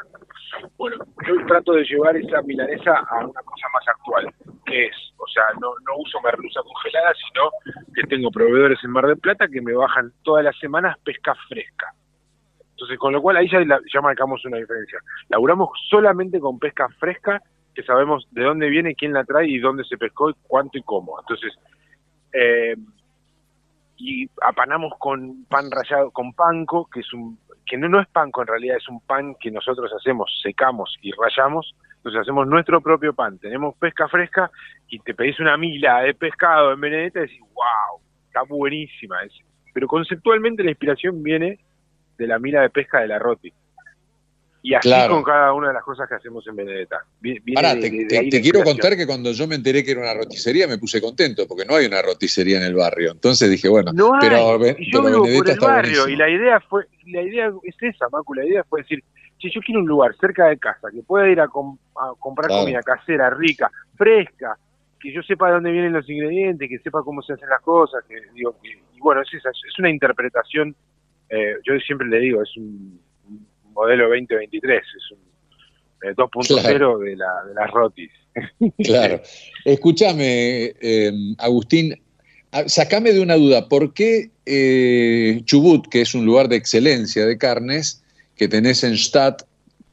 Bueno, 0.77 0.97
yo 1.27 1.47
trato 1.47 1.73
de 1.73 1.85
llevar 1.85 2.17
esa 2.17 2.43
milanesa 2.43 2.93
a 2.93 3.25
una 3.25 3.43
cosa 3.43 3.69
más 3.73 3.89
actual, 3.89 4.35
que 4.67 4.87
es, 4.87 4.97
o 5.19 5.27
sea, 5.29 5.45
no, 5.61 5.73
no 5.87 5.97
uso 5.99 6.21
merluza 6.21 6.61
congelada, 6.63 7.13
sino 7.15 7.51
que 7.95 8.03
tengo 8.05 8.31
proveedores 8.31 8.79
en 8.85 8.91
Mar 8.91 9.07
del 9.07 9.19
Plata 9.19 9.49
que 9.49 9.61
me 9.61 9.75
bajan 9.75 10.13
todas 10.23 10.45
las 10.45 10.59
semanas 10.59 10.99
pesca 11.05 11.35
fresca. 11.49 11.93
Entonces, 12.71 12.99
con 12.99 13.13
lo 13.13 13.23
cual 13.23 13.37
ahí 13.37 13.49
ya, 13.49 13.61
ya 13.93 14.01
marcamos 14.01 14.45
una 14.45 14.59
diferencia. 14.59 14.99
Laburamos 15.29 15.71
solamente 15.89 16.41
con 16.41 16.59
pesca 16.59 16.89
fresca, 16.99 17.41
que 17.75 17.83
sabemos 17.83 18.27
de 18.31 18.45
dónde 18.45 18.69
viene, 18.69 18.95
quién 18.95 19.13
la 19.13 19.25
trae 19.25 19.49
y 19.49 19.59
dónde 19.59 19.85
se 19.85 19.97
pescó 19.97 20.31
y 20.31 20.35
cuánto 20.43 20.79
y 20.79 20.83
cómo. 20.83 21.19
Entonces, 21.21 21.53
eh, 22.33 22.77
y 23.97 24.29
apanamos 24.43 24.93
con 24.99 25.45
pan 25.45 25.71
rallado, 25.71 26.11
con 26.11 26.33
panco, 26.33 26.89
que 26.93 27.01
es 27.01 27.13
un 27.13 27.39
que 27.67 27.77
no, 27.77 27.89
no 27.89 28.01
es 28.01 28.07
panco 28.09 28.43
en 28.43 28.49
realidad, 28.49 28.77
es 28.77 28.89
un 28.89 29.01
pan 29.01 29.35
que 29.41 29.51
nosotros 29.51 29.91
hacemos, 29.93 30.31
secamos 30.43 30.97
y 31.03 31.13
rayamos, 31.13 31.75
entonces 31.97 32.21
hacemos 32.21 32.47
nuestro 32.47 32.81
propio 32.81 33.15
pan, 33.15 33.39
tenemos 33.39 33.75
pesca 33.77 34.09
fresca 34.09 34.51
y 34.89 34.99
te 34.99 35.15
pedís 35.15 35.41
una 35.41 35.57
mila 35.57 36.01
de 36.01 36.15
pescado 36.15 36.73
en 36.73 36.81
Benedetta 36.81 37.21
y 37.21 37.23
decís, 37.23 37.41
wow, 37.41 38.01
está 38.27 38.43
buenísima. 38.43 39.17
Pero 39.73 39.89
conceptualmente 39.89 40.63
la 40.63 40.71
inspiración 40.71 41.23
viene 41.23 41.59
de 42.19 42.27
la 42.27 42.39
mila 42.39 42.61
de 42.61 42.71
pesca 42.71 43.01
de 43.01 43.09
la 43.09 43.19
Roti. 43.19 43.53
Y 44.67 44.73
así 44.73 44.89
con 45.11 45.23
cada 45.23 45.53
una 45.53 45.69
de 45.69 45.75
las 45.75 45.83
cosas 45.83 46.09
que 46.09 46.15
hacemos 46.15 46.47
en 46.49 46.57
Benedetta. 46.57 47.05
Pará, 47.55 47.79
te, 47.79 48.41
quiero 48.41 48.63
contar 48.63 48.97
que 48.97 49.07
cuando 49.07 49.31
yo 49.33 49.47
me 49.47 49.57
enteré 49.57 49.85
que 49.85 49.91
era 49.91 50.01
una 50.01 50.15
roticería 50.15 50.67
me 50.67 50.79
puse 50.79 51.03
contento, 51.03 51.47
porque 51.47 51.67
no 51.67 51.77
hay 51.77 51.85
una 51.85 52.01
roticería 52.01 52.57
en 52.57 52.63
el 52.63 52.75
barrio. 52.75 53.13
Entonces 53.13 53.51
dije, 53.51 53.69
bueno, 53.69 53.93
pero, 54.23 54.59
yo 54.79 55.03
por 55.03 55.51
el 55.51 55.61
barrio 55.61 56.09
y 56.09 56.17
la 56.17 56.31
idea 56.31 56.61
fue, 56.61 56.87
la 57.09 57.21
idea 57.21 57.53
es 57.63 57.77
esa, 57.79 58.09
Macu, 58.11 58.33
la 58.33 58.47
idea 58.47 58.65
fue 58.65 58.81
decir, 58.81 59.05
si 59.39 59.51
yo 59.51 59.61
quiero 59.61 59.83
un 59.83 59.87
lugar 59.87 60.17
cerca 60.19 60.47
de 60.47 60.57
casa, 60.57 60.89
que 60.91 61.03
pueda 61.03 61.29
ir 61.29 61.41
a, 61.41 61.49
comprar 61.49 62.49
comida 62.49 62.81
casera, 62.81 63.29
rica, 63.29 63.71
fresca, 63.99 64.57
que 64.99 65.13
yo 65.13 65.23
sepa 65.25 65.49
de 65.49 65.53
dónde 65.57 65.73
vienen 65.73 65.93
los 65.93 66.09
ingredientes, 66.09 66.71
que 66.71 66.79
sepa 66.79 67.03
cómo 67.03 67.21
se 67.21 67.35
hacen 67.35 67.51
las 67.51 67.61
cosas, 67.61 68.03
que 68.09 68.15
digo, 68.33 68.57
y 68.65 68.99
bueno, 69.01 69.21
es, 69.21 69.29
es 69.35 69.79
una 69.79 69.91
interpretación, 69.91 70.75
eh, 71.29 71.57
yo 71.63 71.79
siempre 71.81 72.09
le 72.09 72.19
digo, 72.21 72.43
es 72.43 72.57
un 72.57 73.04
modelo 73.75 74.09
2023, 74.09 74.79
es 74.81 75.11
un 75.11 75.19
2.0 76.13 77.07
eh, 77.07 77.11
de, 77.11 77.17
la, 77.17 77.45
de 77.47 77.55
las 77.55 77.71
rotis. 77.71 78.11
Claro. 78.79 79.23
Escúchame, 79.65 80.75
eh, 80.81 81.13
Agustín, 81.39 82.01
sacame 82.67 83.13
de 83.13 83.21
una 83.21 83.37
duda, 83.37 83.69
¿por 83.69 83.95
qué 83.95 84.31
eh, 84.45 85.41
Chubut, 85.45 85.89
que 85.89 86.03
es 86.03 86.15
un 86.15 86.25
lugar 86.27 86.49
de 86.49 86.57
excelencia 86.57 87.27
de 87.27 87.39
carnes, 87.39 88.03
que 88.37 88.49
tenés 88.49 88.83
en 88.85 88.97
Stadt, 88.97 89.43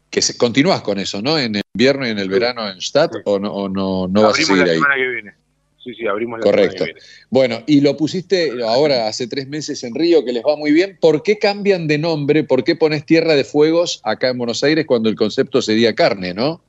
que 0.09 0.21
se, 0.21 0.37
continúas 0.37 0.81
con 0.81 0.99
eso, 0.99 1.21
¿no? 1.21 1.37
En 1.37 1.55
el 1.55 1.61
invierno 1.73 2.07
y 2.07 2.09
en 2.09 2.19
el 2.19 2.29
verano 2.29 2.69
en 2.69 2.81
Stadt, 2.81 3.13
o 3.25 3.39
no, 3.39 3.69
no, 3.69 4.07
no 4.07 4.23
vas 4.23 4.39
a 4.39 4.43
seguir 4.43 4.65
la 4.65 4.73
semana 4.73 4.95
que 4.95 5.07
viene. 5.07 5.33
Sí, 5.83 5.95
sí, 5.95 6.05
abrimos 6.05 6.39
la 6.39 6.43
Correcto. 6.43 6.85
Bueno, 7.31 7.63
y 7.65 7.81
lo 7.81 7.97
pusiste 7.97 8.51
ahora 8.63 9.07
hace 9.07 9.27
tres 9.27 9.47
meses 9.47 9.83
en 9.83 9.95
Río, 9.95 10.23
que 10.23 10.31
les 10.31 10.43
va 10.43 10.55
muy 10.55 10.71
bien. 10.71 10.97
¿Por 11.01 11.23
qué 11.23 11.39
cambian 11.39 11.87
de 11.87 11.97
nombre? 11.97 12.43
¿Por 12.43 12.63
qué 12.63 12.75
pones 12.75 13.05
Tierra 13.05 13.33
de 13.33 13.43
Fuegos 13.43 13.99
acá 14.03 14.29
en 14.29 14.37
Buenos 14.37 14.63
Aires 14.63 14.85
cuando 14.85 15.09
el 15.09 15.15
concepto 15.15 15.61
sería 15.61 15.95
carne, 15.95 16.35
no? 16.35 16.61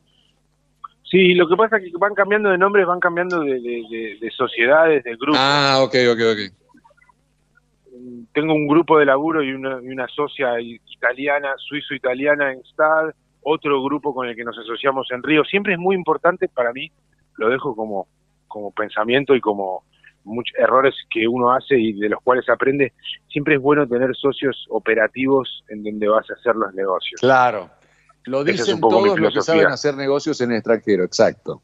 Sí, 1.04 1.34
lo 1.34 1.46
que 1.46 1.56
pasa 1.56 1.76
es 1.76 1.84
que 1.84 1.90
van 1.98 2.14
cambiando 2.14 2.48
de 2.48 2.56
nombres, 2.56 2.86
van 2.86 3.00
cambiando 3.00 3.40
de, 3.40 4.32
sociedades, 4.34 5.04
de 5.04 5.10
grupos. 5.16 5.36
Ah, 5.38 5.80
ok, 5.82 5.94
ok, 6.10 6.20
ok. 6.32 6.38
Tengo 8.32 8.54
un 8.54 8.66
grupo 8.66 8.98
de 8.98 9.04
laburo 9.04 9.42
y 9.42 9.52
una, 9.52 9.78
y 9.82 9.88
una 9.88 10.08
socia 10.08 10.58
italiana, 10.58 11.52
suizo-italiana 11.58 12.52
en 12.52 12.64
STAD, 12.64 13.10
otro 13.42 13.82
grupo 13.82 14.14
con 14.14 14.26
el 14.26 14.34
que 14.34 14.42
nos 14.42 14.56
asociamos 14.56 15.06
en 15.10 15.22
Río. 15.22 15.44
Siempre 15.44 15.74
es 15.74 15.78
muy 15.78 15.94
importante 15.94 16.48
para 16.48 16.72
mí, 16.72 16.90
lo 17.36 17.50
dejo 17.50 17.76
como 17.76 18.08
como 18.52 18.70
pensamiento 18.70 19.34
y 19.34 19.40
como 19.40 19.84
muchos 20.24 20.56
errores 20.58 20.94
que 21.10 21.26
uno 21.26 21.52
hace 21.52 21.78
y 21.78 21.94
de 21.94 22.10
los 22.10 22.20
cuales 22.22 22.48
aprende, 22.48 22.92
siempre 23.28 23.56
es 23.56 23.60
bueno 23.60 23.86
tener 23.88 24.14
socios 24.14 24.66
operativos 24.68 25.64
en 25.68 25.82
donde 25.82 26.06
vas 26.08 26.28
a 26.30 26.34
hacer 26.34 26.54
los 26.54 26.72
negocios. 26.74 27.20
Claro, 27.20 27.70
lo 28.24 28.44
dicen 28.44 28.78
todos 28.80 29.18
los 29.18 29.34
que 29.34 29.42
saben 29.42 29.66
hacer 29.66 29.96
negocios 29.96 30.40
en 30.40 30.52
el 30.52 30.58
extranjero, 30.58 31.04
exacto. 31.04 31.62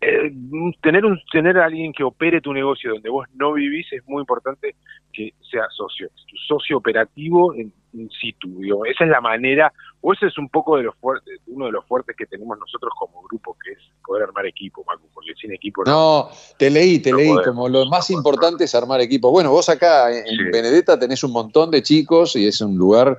Eh, 0.00 0.32
tener 0.80 1.04
un 1.04 1.18
tener 1.32 1.58
a 1.58 1.64
alguien 1.64 1.92
que 1.92 2.04
opere 2.04 2.40
tu 2.40 2.52
negocio 2.52 2.92
donde 2.92 3.10
vos 3.10 3.26
no 3.34 3.52
vivís 3.54 3.92
es 3.92 4.06
muy 4.06 4.20
importante 4.20 4.76
que 5.12 5.34
sea 5.50 5.64
socio, 5.76 6.08
tu 6.08 6.36
socio 6.46 6.76
operativo 6.76 7.52
en, 7.54 7.72
situ. 8.20 8.60
Esa 8.84 9.04
es 9.04 9.10
la 9.10 9.20
manera, 9.20 9.72
o 10.02 10.12
ese 10.12 10.26
es 10.26 10.38
un 10.38 10.48
poco 10.50 10.76
de 10.76 10.84
los 10.84 10.94
fuertes, 10.96 11.40
uno 11.48 11.66
de 11.66 11.72
los 11.72 11.84
fuertes 11.86 12.14
que 12.16 12.26
tenemos 12.26 12.56
nosotros 12.56 12.92
como 12.96 13.22
grupo, 13.22 13.56
que 13.64 13.72
es 13.72 13.78
poder 14.06 14.22
armar 14.24 14.46
equipo, 14.46 14.84
Macu, 14.86 15.08
porque 15.12 15.32
sin 15.40 15.52
equipo 15.52 15.82
no. 15.84 16.28
te 16.56 16.70
leí, 16.70 17.00
te 17.00 17.12
leí, 17.12 17.34
como 17.44 17.68
lo 17.68 17.86
más 17.86 18.10
importante 18.10 18.64
es 18.64 18.74
armar 18.76 19.00
equipo. 19.00 19.32
Bueno, 19.32 19.50
vos 19.50 19.68
acá 19.68 20.16
en 20.16 20.50
Benedetta 20.52 20.96
tenés 20.96 21.24
un 21.24 21.32
montón 21.32 21.72
de 21.72 21.82
chicos 21.82 22.36
y 22.36 22.46
es 22.46 22.60
un 22.60 22.76
lugar 22.76 23.18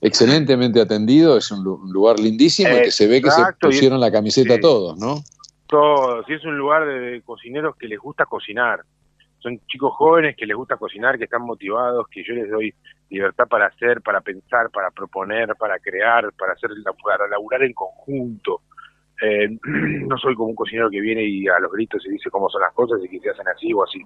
excelentemente 0.00 0.80
atendido, 0.80 1.36
es 1.36 1.50
un 1.50 1.64
lugar 1.64 2.20
lindísimo 2.20 2.70
y 2.76 2.82
que 2.82 2.92
se 2.92 3.08
ve 3.08 3.20
que 3.20 3.30
se 3.30 3.42
pusieron 3.60 3.98
la 3.98 4.12
camiseta 4.12 4.60
todos, 4.60 4.96
¿no? 4.96 5.24
Todos, 5.70 6.28
y 6.28 6.34
es 6.34 6.44
un 6.44 6.58
lugar 6.58 6.84
de, 6.84 7.22
cocineros 7.22 7.76
que 7.76 7.86
les 7.86 8.00
gusta 8.00 8.26
cocinar. 8.26 8.80
Son 9.38 9.56
chicos 9.68 9.92
jóvenes 9.94 10.34
que 10.36 10.44
les 10.44 10.56
gusta 10.56 10.76
cocinar, 10.76 11.16
que 11.16 11.24
están 11.24 11.42
motivados, 11.42 12.08
que 12.08 12.24
yo 12.24 12.34
les 12.34 12.50
doy 12.50 12.74
libertad 13.08 13.46
para 13.46 13.66
hacer, 13.66 14.02
para 14.02 14.20
pensar, 14.20 14.68
para 14.70 14.90
proponer, 14.90 15.54
para 15.54 15.78
crear, 15.78 16.32
para 16.32 16.54
hacer, 16.54 16.70
para 17.04 17.28
laburar 17.28 17.62
en 17.62 17.72
conjunto. 17.72 18.62
Eh, 19.22 19.48
no 19.64 20.18
soy 20.18 20.34
como 20.34 20.48
un 20.48 20.56
cocinero 20.56 20.90
que 20.90 21.00
viene 21.00 21.22
y 21.22 21.46
a 21.46 21.60
los 21.60 21.70
gritos 21.70 22.04
y 22.04 22.10
dice 22.10 22.30
cómo 22.30 22.50
son 22.50 22.62
las 22.62 22.72
cosas 22.72 23.00
y 23.04 23.08
que 23.08 23.20
se 23.20 23.30
hacen 23.30 23.46
así 23.46 23.72
o 23.72 23.84
así. 23.84 24.04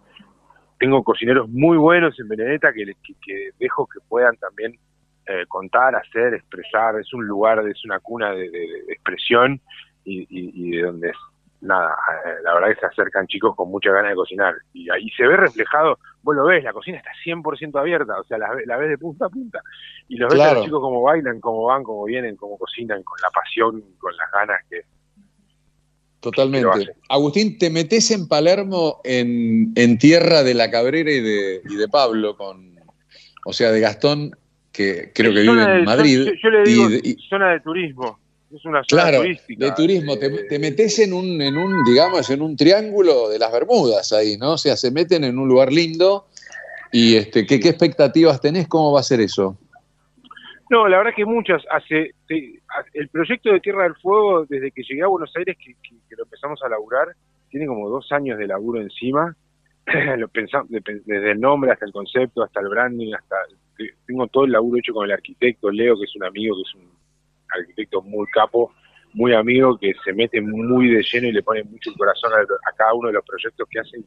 Tengo 0.79 1.03
cocineros 1.03 1.49
muy 1.49 1.79
buenos 1.79 2.21
en 2.21 2.29
Benedetta 2.29 2.75
que, 2.75 2.93
que, 3.25 3.51
dejo 3.59 3.87
que 3.87 4.01
puedan 4.07 4.37
también 4.37 4.79
eh, 5.27 5.47
contar, 5.49 5.97
hacer, 5.97 6.35
expresar. 6.35 7.01
Es 7.01 7.15
un 7.15 7.27
lugar, 7.27 7.67
es 7.67 7.83
una 7.87 8.01
cuna 8.01 8.33
de, 8.33 8.49
expresión 8.89 9.63
y, 10.05 10.27
y, 10.29 10.77
de 10.77 10.83
donde 10.83 11.13
nada, 11.65 11.97
eh, 12.25 12.35
la 12.43 12.55
verdad 12.55 12.69
que 12.69 12.81
se 12.81 12.87
acercan 12.87 13.27
chicos 13.27 13.57
con 13.57 13.71
mucha 13.71 13.91
ganas 13.91 14.11
de 14.11 14.17
cocinar. 14.17 14.55
Y 14.73 14.91
ahí 14.91 15.09
se 15.11 15.27
ve 15.27 15.37
reflejado, 15.37 15.99
vos 16.23 16.37
lo 16.37 16.45
ves, 16.45 16.63
la 16.63 16.73
cocina 16.73 16.99
está 16.99 17.11
100% 17.25 17.79
abierta, 17.79 18.21
o 18.21 18.25
sea, 18.25 18.39
la, 18.39 18.49
la, 18.67 18.77
ves 18.77 18.91
de 18.91 18.99
punta 18.99 19.27
a 19.27 19.29
punta. 19.29 19.61
Y 20.09 20.17
los 20.17 20.33
ves 20.33 20.43
a 20.43 20.55
los 20.55 20.65
chicos 20.65 20.81
como 20.81 21.03
bailan, 21.03 21.41
cómo 21.41 21.65
van, 21.65 21.83
cómo 21.83 22.05
vienen, 22.05 22.37
cómo 22.37 22.59
cocinan, 22.59 23.03
con 23.03 23.19
la 23.23 23.31
pasión, 23.31 23.83
con 23.99 24.17
las 24.17 24.31
ganas 24.31 24.61
que... 24.71 24.83
Totalmente. 26.21 26.97
Agustín, 27.11 27.59
¿te 27.59 27.69
metes 27.69 28.11
en 28.11 28.29
Palermo 28.29 29.01
en, 29.05 29.73
en 29.75 29.99
tierra 29.99 30.43
de 30.43 30.55
la 30.55 30.71
Cabrera 30.71 31.11
y 31.11 31.21
de, 31.21 31.61
y 31.69 31.77
de 31.77 31.89
Pablo, 31.89 32.35
con, 32.37 32.79
o 33.45 33.53
sea, 33.53 33.71
de 33.71 33.81
Gastón, 33.81 34.31
que 34.73 35.13
creo 35.15 35.35
que 35.35 35.43
vive 35.43 35.63
en 35.63 35.85
Madrid? 35.85 36.31
Yo, 36.43 36.49
le 36.49 36.63
digo 36.63 36.89
zona 37.29 37.51
de 37.51 37.61
turismo 37.61 38.19
es 38.57 38.65
una 38.65 38.83
zona 38.85 39.03
claro, 39.03 39.23
De 39.23 39.73
turismo, 39.73 40.17
te, 40.17 40.59
metes 40.59 40.99
en 41.01 41.13
un, 41.13 41.41
en 41.41 41.57
un, 41.57 41.85
digamos, 41.85 42.31
en 42.31 42.43
un 42.43 42.57
triángulo 42.57 43.29
de 43.29 43.39
las 43.39 43.53
Bermudas 43.53 44.13
ahí, 44.13 44.37
¿no? 44.37 44.53
O 44.53 44.59
sea, 44.59 44.77
se 44.77 44.91
meten 44.91 45.25
en 45.25 45.39
un 45.39 45.49
lugar 45.49 45.73
lindo. 45.73 46.27
¿Y 46.93 47.17
este, 47.17 47.45
¿qué, 47.47 47.59
qué 47.59 47.71
expectativas 47.71 48.41
tenés? 48.41 48.69
¿Cómo 48.69 48.93
va 48.93 49.01
a 49.01 49.03
ser 49.03 49.21
eso? 49.21 49.59
No, 50.71 50.89
la 50.89 50.99
verdad 50.99 51.13
que 51.15 51.25
muchas. 51.25 51.63
Hace, 51.71 52.15
el 52.29 53.09
proyecto 53.09 53.53
de 53.53 53.61
Tierra 53.61 53.85
del 53.85 53.97
Fuego, 53.97 54.47
desde 54.47 54.71
que 54.71 54.83
llegué 54.83 55.03
a 55.03 55.09
Buenos 55.09 55.35
Aires, 55.37 55.57
que, 55.59 55.75
lo 56.17 56.25
empezamos 56.25 56.63
a 56.63 56.69
laburar, 56.69 57.09
tiene 57.51 57.67
como 57.67 57.89
dos 57.89 58.11
años 58.13 58.39
de 58.39 58.47
laburo 58.47 58.81
encima. 58.81 59.35
lo 60.17 60.29
pensamos, 60.29 60.69
desde 60.71 61.33
el 61.33 61.41
nombre 61.41 61.73
hasta 61.73 61.85
el 61.85 61.93
concepto, 61.93 62.43
hasta 62.43 62.61
el 62.61 62.69
branding, 62.69 63.13
hasta 63.15 63.37
tengo 64.07 64.29
todo 64.29 64.45
el 64.45 64.53
laburo 64.53 64.79
hecho 64.79 64.95
con 64.95 65.05
el 65.05 65.13
arquitecto 65.13 65.71
Leo, 65.71 65.99
que 65.99 66.05
es 66.05 66.17
un 66.17 66.25
amigo, 66.25 66.55
que 66.57 66.63
es 66.63 66.75
un 66.77 67.04
arquitecto 67.53 68.03
muy 68.03 68.27
capo, 68.27 68.73
muy 69.15 69.33
amigo, 69.33 69.79
que 69.79 69.93
se 70.05 70.13
mete 70.13 70.41
muy 70.41 70.89
de 70.89 71.03
lleno 71.03 71.29
y 71.29 71.33
le 71.33 71.43
pone 71.43 71.63
mucho 71.65 71.91
el 71.91 71.97
corazón 71.97 72.33
a, 72.33 72.73
cada 72.77 72.93
uno 72.95 73.09
de 73.09 73.15
los 73.15 73.25
proyectos 73.25 73.67
que 73.71 73.81
hacen. 73.81 74.05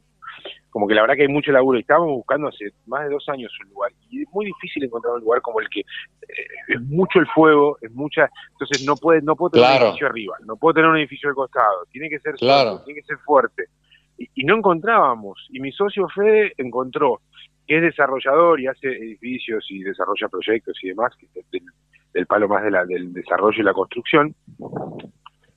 Como 0.70 0.86
que 0.86 0.94
la 0.94 1.00
verdad 1.00 1.16
que 1.16 1.22
hay 1.22 1.28
mucho 1.28 1.50
laburo. 1.50 1.78
Y 1.78 1.80
estábamos 1.80 2.10
buscando 2.10 2.48
hace 2.48 2.66
más 2.86 3.04
de 3.04 3.10
dos 3.10 3.26
años 3.28 3.50
un 3.64 3.70
lugar. 3.70 3.90
Y 4.10 4.22
es 4.22 4.28
muy 4.32 4.46
difícil 4.46 4.84
encontrar 4.84 5.14
un 5.14 5.22
lugar 5.22 5.40
como 5.40 5.60
el 5.60 5.68
que 5.68 5.80
eh, 5.80 5.84
es 6.68 6.80
mucho 6.82 7.18
el 7.18 7.26
fuego, 7.28 7.78
es 7.80 7.90
mucha. 7.92 8.30
Entonces 8.52 8.84
no 8.84 8.96
puede, 8.96 9.22
no 9.22 9.34
puedo 9.34 9.50
tener 9.50 9.80
un 9.80 9.86
edificio 9.86 10.06
arriba, 10.06 10.36
no 10.44 10.56
puedo 10.56 10.74
tener 10.74 10.90
un 10.90 10.98
edificio 10.98 11.30
al 11.30 11.34
costado. 11.34 11.84
Tiene 11.90 12.10
que 12.10 12.20
ser 12.20 12.34
claro. 12.34 12.82
tiene 12.84 13.00
que 13.00 13.06
ser 13.06 13.16
fuerte. 13.18 13.64
Y, 14.18 14.44
no 14.44 14.56
encontrábamos. 14.56 15.46
Y 15.50 15.60
mi 15.60 15.72
socio 15.72 16.08
Fede 16.08 16.52
encontró 16.58 17.20
que 17.66 17.76
es 17.76 17.82
desarrollador 17.82 18.60
y 18.60 18.66
hace 18.66 18.88
edificios 18.88 19.64
y 19.70 19.82
desarrolla 19.82 20.28
proyectos 20.28 20.76
y 20.82 20.88
demás, 20.88 21.14
que 21.16 21.26
del 22.12 22.26
palo 22.26 22.48
más 22.48 22.62
de 22.62 22.70
la, 22.70 22.84
del 22.84 23.12
desarrollo 23.12 23.60
y 23.60 23.64
la 23.64 23.72
construcción, 23.72 24.34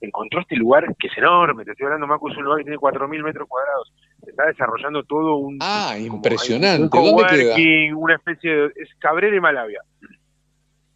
encontró 0.02 0.42
este 0.42 0.56
lugar 0.56 0.96
que 0.98 1.08
es 1.08 1.18
enorme, 1.18 1.64
te 1.64 1.72
estoy 1.72 1.86
hablando, 1.86 2.08
Macu, 2.08 2.30
es 2.30 2.38
un 2.38 2.44
lugar 2.44 2.60
que 2.60 2.66
tiene 2.66 2.78
4.000 2.78 3.24
metros 3.24 3.48
cuadrados, 3.48 3.94
se 4.24 4.32
está 4.32 4.46
desarrollando 4.48 5.04
todo 5.04 5.36
un... 5.36 5.60
Ah, 5.62 5.96
impresionante, 6.00 6.98
un 6.98 7.16
¿dónde 7.16 7.54
queda? 7.56 7.98
Una 7.98 8.16
especie 8.16 8.52
de... 8.52 8.66
es 8.76 8.90
Cabrera 9.00 9.36
y 9.36 9.40
Malavia. 9.40 9.82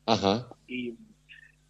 Ajá. 0.07 0.47
Y 0.67 0.93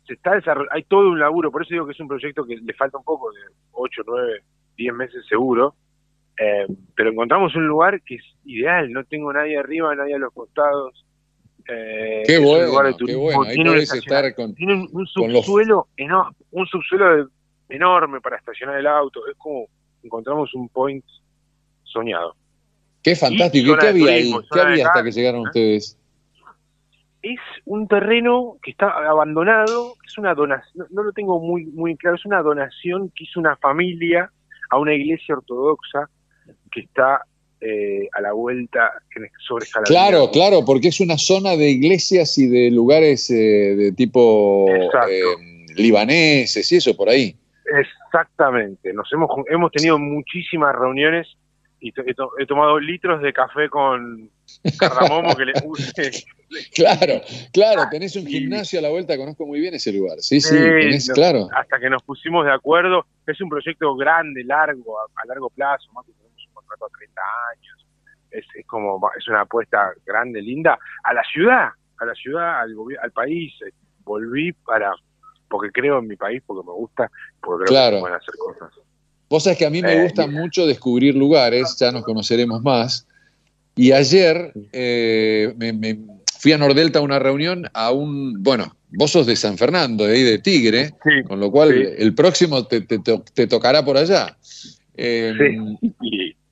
se 0.08 0.14
está 0.14 0.36
desarrollando, 0.36 0.74
hay 0.74 0.84
todo 0.84 1.10
un 1.10 1.20
laburo, 1.20 1.52
por 1.52 1.64
eso 1.64 1.74
digo 1.74 1.86
que 1.86 1.92
es 1.92 2.00
un 2.00 2.08
proyecto 2.08 2.46
que 2.46 2.56
le 2.56 2.74
falta 2.74 2.98
un 2.98 3.04
poco, 3.04 3.32
de 3.32 3.40
8, 3.72 4.02
9, 4.06 4.44
10 4.78 4.94
meses 4.94 5.26
seguro, 5.28 5.76
eh, 6.38 6.68
pero 6.96 7.12
encontramos 7.12 7.56
un 7.56 7.68
lugar 7.68 8.02
que 8.02 8.16
es 8.16 8.24
ideal, 8.46 8.92
no 8.92 9.04
tengo 9.04 9.32
nadie 9.32 9.58
arriba, 9.58 9.96
nadie 9.96 10.16
a 10.16 10.20
los 10.20 10.34
costados, 10.34 11.05
eh, 11.68 12.24
qué 12.26 12.38
bueno, 12.38 12.96
qué 13.06 13.16
bueno. 13.16 13.44
Ahí 13.44 13.56
tiene, 13.56 13.80
estar 13.80 14.36
con, 14.36 14.56
un 14.60 15.08
subsuelo, 15.08 15.88
enorme, 15.98 16.36
un 16.52 16.68
subsuelo 16.68 17.30
enorme 17.70 18.22
para 18.22 18.38
estacionar 18.38 18.78
el 18.78 18.88
auto. 18.88 19.28
Es 19.28 19.36
como 19.38 19.68
encontramos 20.04 20.54
un 20.54 20.70
point 20.70 21.04
soñado. 21.84 22.36
Qué 23.02 23.16
fantástico. 23.16 23.78
¿Qué 23.78 23.88
había 23.88 24.14
ahí? 24.14 24.34
¿Qué 24.52 24.60
había 24.60 24.88
hasta 24.88 25.04
que 25.04 25.12
llegaron 25.12 25.42
¿eh? 25.42 25.44
ustedes? 25.46 25.98
Es 27.24 27.40
un 27.66 27.88
terreno 27.88 28.58
que 28.62 28.72
está 28.72 28.90
abandonado, 29.10 29.96
es 30.06 30.16
una 30.20 30.36
donación, 30.36 30.88
no, 30.92 31.02
lo 31.02 31.12
tengo 31.12 31.40
muy, 31.40 31.66
muy 31.66 31.98
claro, 31.98 32.18
es 32.18 32.26
una 32.26 32.44
donación 32.44 33.12
que 33.16 33.24
hizo 33.24 33.40
una 33.40 33.56
familia 33.56 34.30
a 34.70 34.78
una 34.78 34.94
iglesia 34.94 35.34
ortodoxa 35.34 36.08
que 36.72 36.82
está 36.82 37.22
eh, 37.62 38.10
a 38.14 38.22
la 38.22 38.34
vuelta 38.34 38.92
sobre 39.48 39.66
Claro, 39.86 40.30
claro, 40.32 40.64
porque 40.66 40.90
es 40.90 41.00
una 41.00 41.18
zona 41.18 41.56
de 41.56 41.70
iglesias 41.70 42.38
y 42.38 42.48
de 42.48 42.70
lugares 42.70 43.30
eh, 43.30 43.76
de 43.76 43.92
tipo 43.94 44.68
eh, 44.70 45.22
libaneses 45.76 46.72
y 46.72 46.76
eso 46.76 46.96
por 46.96 47.10
ahí. 47.10 47.36
Exactamente, 47.66 48.94
nos 48.94 49.12
hemos, 49.12 49.30
hemos 49.50 49.72
tenido 49.72 49.98
muchísimas 49.98 50.76
reuniones 50.76 51.28
y 51.80 51.94
he, 52.40 52.46
tomado 52.46 52.80
litros 52.80 53.22
de 53.22 53.32
café 53.32 53.70
con 53.70 54.30
cardamomo 54.80 55.36
que 55.36 55.46
le 55.46 55.54
puse. 55.54 56.26
claro, 56.74 57.22
claro, 57.54 57.84
tenés 57.92 58.16
un 58.16 58.26
gimnasio 58.26 58.80
a 58.80 58.82
la 58.82 58.90
vuelta, 58.90 59.18
conozco 59.18 59.46
muy 59.46 59.60
bien 59.60 59.74
ese 59.76 59.92
lugar. 59.92 60.18
Sí, 60.20 60.42
sí, 60.42 60.56
tenés, 60.56 61.10
claro. 61.12 61.48
Hasta 61.56 61.80
que 61.80 61.90
nos 61.90 62.02
pusimos 62.04 62.46
de 62.46 62.54
acuerdo, 62.54 63.06
es 63.28 63.40
un 63.40 63.50
proyecto 63.50 63.96
grande, 63.96 64.44
largo, 64.44 65.00
a, 65.00 65.26
largo 65.28 65.50
plazo, 65.50 65.92
más 65.94 66.06
que 66.06 66.25
contrato 66.78 66.86
a 66.86 66.98
30 66.98 67.22
años. 67.54 67.86
Es, 68.32 68.46
es, 68.56 68.66
como, 68.68 69.00
es 69.18 69.28
una 69.28 69.42
apuesta 69.42 69.92
grande, 70.06 70.42
linda, 70.42 70.78
a 71.04 71.14
la 71.14 71.24
ciudad, 71.24 71.70
a 71.98 72.06
la 72.06 72.14
ciudad, 72.14 72.62
al, 72.62 72.76
al 73.02 73.12
país. 73.12 73.54
Volví 74.04 74.52
para, 74.54 74.94
porque 75.50 75.72
creo 75.72 76.00
en 76.00 76.08
mi 76.08 76.16
país, 76.16 76.42
porque 76.46 76.66
me 76.66 76.74
gusta, 76.74 77.10
porque 77.42 77.66
creo 77.66 77.90
que 77.90 77.96
se 77.96 78.02
pueden 78.02 78.16
hacer 78.18 78.36
cosas. 78.38 78.74
Vos 79.30 79.44
sabés 79.44 79.58
que 79.58 79.66
a 79.66 79.70
mí 79.70 79.82
me 79.82 79.94
eh, 79.94 80.04
gusta 80.04 80.28
mucho 80.28 80.68
descubrir 80.68 81.16
lugares, 81.16 81.78
ya 81.80 81.92
nos 81.92 82.04
conoceremos 82.04 82.62
más. 82.62 83.08
Y 83.76 83.92
ayer 83.92 84.54
eh, 84.72 85.54
me, 85.58 86.00
fui 86.40 86.54
a 86.54 86.58
Nordelta 86.58 87.00
a 87.00 87.02
una 87.02 87.20
reunión 87.20 87.66
a 87.74 87.92
un, 87.92 88.42
bueno, 88.44 88.76
vos 88.92 89.12
sos 89.12 89.26
de 89.26 89.36
San 89.36 89.58
Fernando, 89.58 90.06
de 90.06 90.14
ahí 90.14 90.24
de 90.24 90.40
Tigre, 90.40 90.92
con 91.28 91.40
lo 91.40 91.52
cual 91.52 91.74
el 91.74 92.14
próximo 92.14 92.66
te, 92.68 92.82
tocará 93.48 93.84
por 93.84 93.98
allá. 93.98 94.38
Em, 94.96 95.78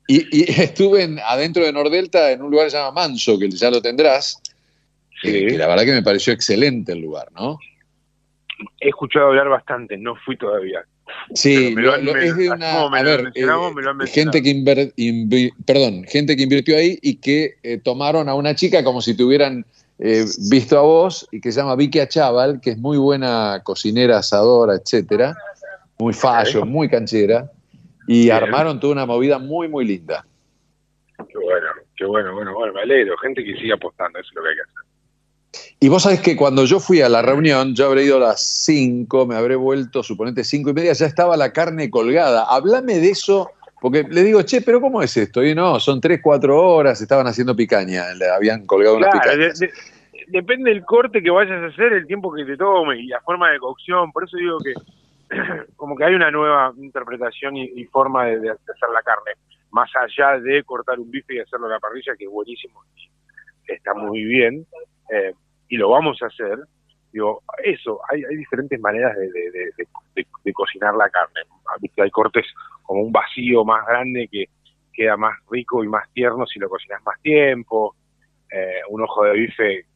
y, 0.06 0.50
estuve 0.62 1.16
adentro 1.24 1.64
de 1.64 1.72
Nordelta 1.72 2.30
en 2.30 2.42
un 2.42 2.50
lugar 2.50 2.68
llamado 2.68 2.92
Manso, 2.92 3.38
que 3.38 3.50
ya 3.50 3.70
lo 3.70 3.80
tendrás, 3.80 4.40
que 5.22 5.56
la 5.56 5.66
verdad 5.66 5.84
que 5.84 5.92
me 5.92 6.02
pareció 6.02 6.32
excelente 6.32 6.92
el 6.92 7.00
lugar, 7.00 7.28
¿no? 7.32 7.58
He 8.80 8.88
escuchado 8.88 9.26
hablar 9.26 9.48
bastante, 9.48 9.96
no 9.96 10.14
fui 10.24 10.36
todavía. 10.36 10.84
Sí, 11.34 11.74
es 11.76 12.36
de 12.36 12.50
una, 12.50 12.82
a 12.82 13.02
ver, 13.02 13.32
gente 14.06 14.42
que 14.42 15.52
perdón, 15.64 16.04
gente 16.08 16.36
que 16.36 16.42
invirtió 16.42 16.76
ahí 16.76 16.98
y 17.02 17.16
que 17.16 17.54
eh, 17.62 17.78
tomaron 17.78 18.28
a 18.28 18.34
una 18.34 18.54
chica 18.54 18.82
como 18.84 19.00
si 19.00 19.16
tuvieran 19.16 19.64
eh, 19.98 20.24
visto 20.50 20.78
a 20.78 20.82
vos 20.82 21.26
y 21.30 21.40
que 21.40 21.52
se 21.52 21.60
llama 21.60 21.76
Vicky 21.76 22.00
Achaval, 22.00 22.60
que 22.60 22.70
es 22.70 22.78
muy 22.78 22.98
buena 22.98 23.60
cocinera, 23.64 24.18
asadora, 24.18 24.74
etcétera, 24.74 25.36
muy 25.98 26.12
fallo, 26.12 26.64
muy 26.64 26.88
canchera, 26.88 27.50
y 28.06 28.30
armaron 28.30 28.80
toda 28.80 28.92
una 28.92 29.06
movida 29.06 29.38
muy, 29.38 29.68
muy 29.68 29.84
linda. 29.84 30.24
Qué 31.16 31.38
bueno, 31.38 31.66
qué 31.96 32.04
bueno, 32.04 32.34
bueno, 32.34 32.54
bueno, 32.54 32.72
me 32.72 32.82
alegro, 32.82 33.16
gente 33.18 33.44
que 33.44 33.54
sigue 33.54 33.72
apostando, 33.72 34.18
eso 34.18 34.28
es 34.28 34.34
lo 34.34 34.42
que 34.42 34.48
hay 34.48 34.56
que 34.56 34.62
hacer. 34.62 34.84
Y 35.80 35.88
vos 35.88 36.02
sabés 36.02 36.20
que 36.20 36.36
cuando 36.36 36.64
yo 36.64 36.80
fui 36.80 37.00
a 37.00 37.08
la 37.08 37.22
reunión, 37.22 37.74
yo 37.74 37.86
habré 37.86 38.04
ido 38.04 38.16
a 38.16 38.20
las 38.20 38.64
5, 38.64 39.26
me 39.26 39.36
habré 39.36 39.56
vuelto, 39.56 40.02
suponete, 40.02 40.42
5 40.42 40.70
y 40.70 40.72
media, 40.72 40.92
ya 40.92 41.06
estaba 41.06 41.36
la 41.36 41.52
carne 41.52 41.90
colgada. 41.90 42.46
Háblame 42.48 42.98
de 42.98 43.10
eso, 43.10 43.50
porque 43.80 44.04
le 44.08 44.22
digo, 44.22 44.42
che, 44.42 44.62
pero 44.62 44.80
¿cómo 44.80 45.02
es 45.02 45.16
esto? 45.16 45.44
Y 45.44 45.54
no, 45.54 45.78
son 45.78 46.00
3, 46.00 46.20
4 46.22 46.58
horas, 46.58 47.00
estaban 47.00 47.26
haciendo 47.26 47.54
picaña, 47.54 48.12
le 48.14 48.28
habían 48.28 48.66
colgado 48.66 48.96
una 48.96 49.10
picaña. 49.10 49.52
depende 50.28 50.70
del 50.70 50.84
corte 50.84 51.22
que 51.22 51.30
vayas 51.30 51.62
a 51.62 51.66
hacer, 51.66 51.92
el 51.92 52.06
tiempo 52.06 52.32
que 52.32 52.44
te 52.44 52.56
tome 52.56 52.98
y 52.98 53.06
la 53.06 53.20
forma 53.20 53.50
de 53.50 53.58
cocción. 53.58 54.10
Por 54.10 54.24
eso 54.24 54.36
digo 54.36 54.58
que 54.58 54.72
como 55.76 55.96
que 55.96 56.04
hay 56.04 56.14
una 56.14 56.30
nueva 56.30 56.72
interpretación 56.76 57.56
y, 57.56 57.84
forma 57.86 58.26
de, 58.26 58.50
hacer 58.50 58.88
la 58.92 59.02
carne, 59.02 59.32
más 59.70 59.90
allá 59.96 60.38
de 60.38 60.62
cortar 60.64 60.98
un 60.98 61.10
bife 61.10 61.34
y 61.34 61.40
hacerlo 61.40 61.66
a 61.66 61.70
la 61.70 61.80
parrilla, 61.80 62.14
que 62.16 62.24
es 62.24 62.30
buenísimo, 62.30 62.82
está 63.66 63.94
muy 63.94 64.24
bien. 64.24 64.66
Eh, 65.10 65.32
y 65.68 65.76
lo 65.76 65.90
vamos 65.90 66.20
a 66.22 66.26
hacer, 66.26 66.58
digo, 67.12 67.42
eso, 67.62 68.00
hay, 68.10 68.22
hay 68.24 68.36
diferentes 68.36 68.78
maneras 68.80 69.16
de, 69.16 70.52
cocinar 70.52 70.94
la 70.94 71.08
carne. 71.08 71.40
Hay 71.96 72.10
cortes 72.10 72.46
como 72.82 73.02
un 73.02 73.12
vacío 73.12 73.64
más 73.64 73.86
grande 73.86 74.28
que 74.30 74.46
queda 74.92 75.16
más 75.16 75.36
rico 75.50 75.82
y 75.82 75.88
más 75.88 76.08
tierno 76.12 76.46
si 76.46 76.58
lo 76.58 76.68
cocinas 76.68 77.02
más 77.04 77.20
tiempo. 77.22 77.96
Eh, 78.50 78.80
un 78.88 79.02
ojo 79.02 79.24
de 79.24 79.32
bife, 79.32 79.86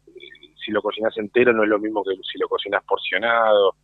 si 0.65 0.73
lo 0.73 0.83
cocinas 0.83 1.17
entero, 1.19 1.53
no 1.53 1.63
es 1.63 1.69
lo 1.69 1.79
mismo 1.79 2.03
que 2.03 2.15
si 2.31 2.39
lo 2.39 2.49
cocinas 2.49 2.83
porcionado. 2.85 3.75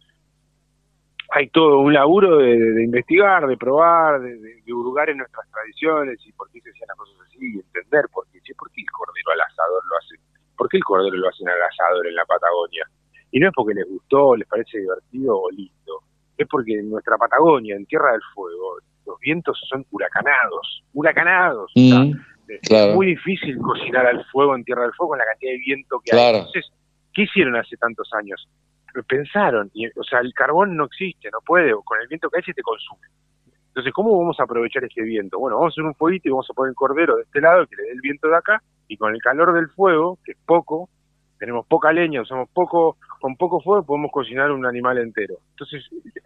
Hay 1.30 1.48
todo 1.48 1.78
un 1.78 1.92
laburo 1.92 2.38
de, 2.38 2.84
investigar, 2.84 3.46
de 3.46 3.56
probar, 3.56 4.20
de, 4.20 4.37
de, 4.38 4.72
hurgar 4.72 5.10
en 5.10 5.18
nuestras 5.18 5.50
tradiciones 5.50 6.18
y 6.26 6.32
por 6.32 6.50
qué 6.50 6.60
se 6.60 6.70
hacían 6.70 6.88
las 6.88 6.96
cosas 6.98 7.16
así 7.26 7.38
y 7.40 7.58
entender 7.58 8.04
por 8.12 8.26
qué, 8.28 8.40
por 8.56 8.70
qué 8.70 8.82
el 8.82 8.90
cordero 8.90 9.32
al 9.32 9.40
asador 9.40 9.82
lo 9.88 9.96
hace 9.96 10.16
¿por 10.56 10.68
qué 10.68 10.76
el 10.76 10.84
cordero 10.84 11.16
lo 11.16 11.28
hacen 11.28 11.48
al 11.48 11.62
asador 11.62 12.06
en 12.06 12.14
la 12.14 12.24
Patagonia? 12.24 12.87
Y 13.30 13.40
no 13.40 13.48
es 13.48 13.52
porque 13.54 13.74
les 13.74 13.88
gustó, 13.88 14.37
les 14.37 14.46
parece 14.48 14.78
divertido 14.78 15.40
o 15.40 15.50
lindo, 15.50 16.02
es 16.37 16.46
porque 16.48 16.78
en 16.78 16.90
nuestra 16.90 17.16
Patagonia, 17.16 17.76
en 17.76 17.87
Tierra 17.87 18.12
del 18.12 18.22
Fuego, 18.34 18.78
los 19.06 19.18
vientos 19.20 19.58
son 19.68 19.84
huracanados, 19.90 20.84
huracanados. 20.92 21.72
Mm, 21.74 22.12
es 22.48 22.94
muy 22.94 23.06
difícil 23.06 23.58
cocinar 23.58 24.06
al 24.06 24.24
fuego 24.26 24.54
en 24.54 24.64
Tierra 24.64 24.82
del 24.82 24.92
Fuego 24.92 25.10
con 25.10 25.18
la 25.18 25.24
cantidad 25.24 25.52
de 25.52 25.58
viento 25.58 26.00
que 26.04 26.16
hay. 26.16 26.37
Entonces, 26.37 26.70
¿qué 27.12 27.22
hicieron 27.22 27.56
hace 27.56 27.76
tantos 27.76 28.08
años? 28.12 28.48
Pensaron, 29.02 29.70
y, 29.74 29.87
o 29.98 30.04
sea, 30.04 30.20
el 30.20 30.33
carbón 30.33 30.76
no 30.76 30.85
existe, 30.85 31.30
no 31.30 31.40
puede, 31.40 31.72
con 31.85 32.00
el 32.00 32.09
viento 32.09 32.30
que 32.30 32.38
hay 32.38 32.44
se 32.44 32.54
te 32.54 32.62
consume. 32.62 33.07
Entonces, 33.68 33.92
¿cómo 33.92 34.16
vamos 34.16 34.38
a 34.38 34.44
aprovechar 34.44 34.85
este 34.85 35.02
viento? 35.02 35.38
Bueno, 35.38 35.57
vamos 35.57 35.72
a 35.72 35.74
hacer 35.74 35.85
un 35.85 35.94
fueguito 35.94 36.28
y 36.28 36.30
vamos 36.30 36.48
a 36.48 36.54
poner 36.54 36.70
el 36.70 36.76
cordero 36.76 37.16
de 37.16 37.22
este 37.22 37.40
lado 37.40 37.66
que 37.66 37.74
le 37.74 37.83
dé 37.83 37.90
el 37.90 38.00
viento 38.00 38.28
de 38.28 38.37
acá 38.37 38.62
y 38.87 38.96
con 38.96 39.12
el 39.12 39.20
calor 39.20 39.52
del 39.52 39.68
fuego, 39.68 40.18
que 40.24 40.33
es 40.33 40.38
poco, 40.46 40.88
tenemos 41.38 41.66
poca 41.66 41.92
leña, 41.92 42.22
usamos 42.22 42.48
poco, 42.50 42.98
con 43.20 43.37
poco 43.37 43.61
fuego 43.61 43.85
podemos 43.85 44.12
cocinar 44.12 44.52
un 44.52 44.64
animal 44.64 44.98
entero. 44.98 45.38
Entonces, 45.50 45.85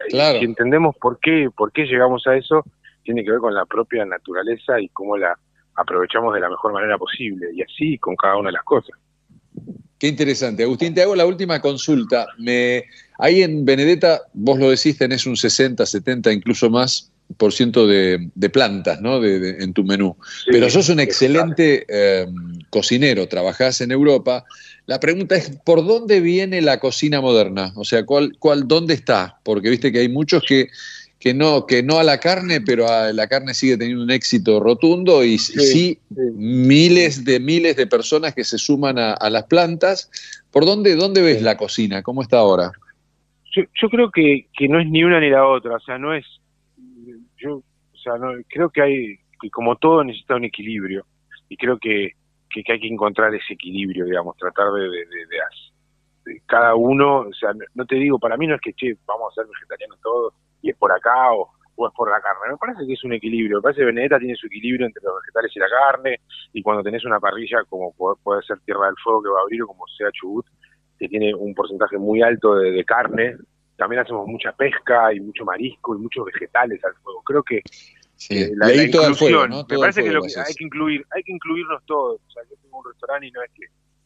si 0.09 0.45
entendemos 0.45 0.95
por 0.97 1.19
qué, 1.19 1.49
por 1.55 1.71
qué 1.71 1.85
llegamos 1.85 2.27
a 2.27 2.35
eso, 2.35 2.63
tiene 3.03 3.23
que 3.23 3.31
ver 3.31 3.39
con 3.39 3.55
la 3.55 3.65
propia 3.65 4.05
naturaleza 4.05 4.79
y 4.79 4.89
cómo 4.89 5.17
la 5.17 5.35
aprovechamos 5.75 6.33
de 6.33 6.41
la 6.41 6.49
mejor 6.49 6.73
manera 6.73 6.97
posible, 6.97 7.49
y 7.53 7.63
así 7.63 7.97
con 7.97 8.15
cada 8.15 8.37
una 8.37 8.49
de 8.49 8.53
las 8.53 8.63
cosas. 8.63 8.97
Qué 9.99 10.07
interesante. 10.07 10.63
Agustín, 10.63 10.93
te 10.93 11.01
hago 11.01 11.15
la 11.15 11.25
última 11.25 11.59
consulta. 11.59 12.25
Me, 12.37 12.85
ahí 13.19 13.43
en 13.43 13.65
Benedetta, 13.65 14.21
vos 14.33 14.57
lo 14.57 14.69
decís, 14.69 14.97
tenés 14.97 15.25
un 15.25 15.35
60, 15.35 15.85
70, 15.85 16.31
incluso 16.31 16.69
más 16.69 17.11
por 17.37 17.53
ciento 17.53 17.85
de, 17.85 18.29
plantas 18.51 19.01
¿no? 19.01 19.19
De, 19.19 19.61
en 19.61 19.73
tu 19.73 19.83
menú. 19.83 20.15
Pero 20.47 20.69
sos 20.69 20.89
un 20.89 20.99
excelente 20.99 21.85
eh, 21.87 22.25
cocinero, 22.69 23.27
trabajás 23.27 23.81
en 23.81 23.91
Europa. 23.91 24.45
La 24.87 24.99
pregunta 24.99 25.35
es, 25.35 25.51
¿por 25.63 25.85
dónde 25.85 26.21
viene 26.21 26.61
la 26.61 26.79
cocina 26.79 27.21
moderna? 27.21 27.73
O 27.75 27.83
sea, 27.83 28.05
¿cuál, 28.05 28.35
cuál, 28.39 28.67
¿dónde 28.67 28.95
está? 28.95 29.37
Porque 29.43 29.69
viste 29.69 29.91
que 29.91 29.99
hay 29.99 30.09
muchos 30.09 30.43
que, 30.47 30.69
que, 31.19 31.33
no, 31.33 31.65
que 31.65 31.83
no 31.83 31.99
a 31.99 32.03
la 32.03 32.19
carne, 32.19 32.61
pero 32.61 32.85
la 33.11 33.27
carne 33.27 33.53
sigue 33.53 33.77
teniendo 33.77 34.03
un 34.03 34.11
éxito 34.11 34.59
rotundo 34.59 35.23
y 35.23 35.37
sí, 35.37 35.99
miles 36.09 37.25
de 37.25 37.39
miles 37.39 37.75
de 37.75 37.87
personas 37.87 38.33
que 38.33 38.43
se 38.43 38.57
suman 38.57 38.97
a, 38.97 39.29
las 39.29 39.43
plantas. 39.43 40.09
¿Por 40.51 40.65
dónde, 40.65 40.95
dónde 40.95 41.21
ves 41.21 41.41
la 41.41 41.57
cocina? 41.57 42.01
¿Cómo 42.01 42.21
está 42.21 42.39
ahora? 42.39 42.71
Yo, 43.53 43.63
yo 43.81 43.89
creo 43.89 44.11
que, 44.11 44.47
que 44.57 44.67
no 44.67 44.79
es 44.79 44.87
ni 44.87 45.03
una 45.03 45.19
ni 45.19 45.29
la 45.29 45.45
otra, 45.45 45.75
o 45.75 45.79
sea, 45.79 45.97
no 45.97 46.13
es 46.13 46.25
yo, 47.37 47.57
o 47.57 47.97
sea, 48.01 48.17
no, 48.17 48.31
creo 48.47 48.69
que 48.69 48.81
hay, 48.81 49.19
que 49.41 49.49
como 49.49 49.75
todo 49.77 50.03
necesita 50.03 50.35
un 50.35 50.45
equilibrio 50.45 51.05
y 51.47 51.57
creo 51.57 51.77
que, 51.79 52.13
que, 52.49 52.63
hay 52.71 52.79
que 52.79 52.87
encontrar 52.87 53.33
ese 53.33 53.53
equilibrio, 53.53 54.05
digamos, 54.05 54.37
tratar 54.37 54.71
de, 54.73 54.81
de, 54.81 55.05
de, 56.25 56.41
cada 56.45 56.75
uno, 56.75 57.21
o 57.21 57.33
sea, 57.33 57.51
no 57.73 57.85
te 57.85 57.95
digo, 57.95 58.19
para 58.19 58.37
mí 58.37 58.45
no 58.45 58.55
es 58.55 58.61
que, 58.61 58.73
che, 58.73 58.97
vamos 59.05 59.31
a 59.31 59.41
ser 59.41 59.47
vegetarianos 59.51 59.99
todos 60.01 60.33
y 60.61 60.69
es 60.69 60.77
por 60.77 60.91
acá 60.91 61.31
o, 61.33 61.51
o 61.75 61.87
es 61.87 61.93
por 61.93 62.09
la 62.09 62.21
carne, 62.21 62.51
me 62.51 62.57
parece 62.57 62.85
que 62.85 62.93
es 62.93 63.03
un 63.03 63.13
equilibrio, 63.13 63.57
me 63.57 63.61
parece 63.61 63.81
que 63.81 63.85
Benedetta 63.85 64.19
tiene 64.19 64.35
su 64.35 64.47
equilibrio 64.47 64.85
entre 64.85 65.03
los 65.03 65.15
vegetales 65.21 65.51
y 65.55 65.59
la 65.59 65.67
carne 65.69 66.19
y 66.53 66.61
cuando 66.61 66.83
tenés 66.83 67.05
una 67.05 67.19
parrilla 67.19 67.63
como 67.69 67.93
puede, 67.93 68.41
ser 68.43 68.59
Tierra 68.65 68.87
del 68.87 68.95
Fuego 69.03 69.23
que 69.23 69.29
va 69.29 69.39
a 69.39 69.43
abrir 69.43 69.63
o 69.63 69.67
como 69.67 69.85
sea 69.97 70.09
Chubut, 70.11 70.45
que 70.97 71.07
tiene 71.07 71.33
un 71.33 71.53
porcentaje 71.55 71.97
muy 71.97 72.21
alto 72.21 72.55
de 72.55 72.83
carne, 72.83 73.37
también 73.79 74.01
hacemos 74.01 74.27
mucha 74.27 74.51
pesca 74.51 75.13
y 75.13 75.21
mucho 75.21 75.45
marisco 75.45 75.95
y 75.95 75.99
muchos 75.99 76.25
vegetales 76.25 76.83
al 76.83 76.93
fuego. 76.95 77.23
Creo 77.23 77.41
que 77.41 77.61
eh, 78.29 78.51
la, 78.55 78.73
inclusión, 78.75 79.49
me 79.69 79.79
parece 79.79 80.03
que, 80.03 80.09
hay 80.09 80.53
que 80.53 80.63
incluir, 80.65 81.05
hay 81.15 81.23
que 81.23 81.31
incluirnos 81.31 81.81
todos. 81.85 82.19
O 82.27 82.31
sea, 82.31 82.43
yo 82.49 82.55
tengo 82.61 82.79
un 82.79 82.85
restaurante 82.85 83.27
y 83.27 83.31
no 83.31 83.41
es 83.41 83.51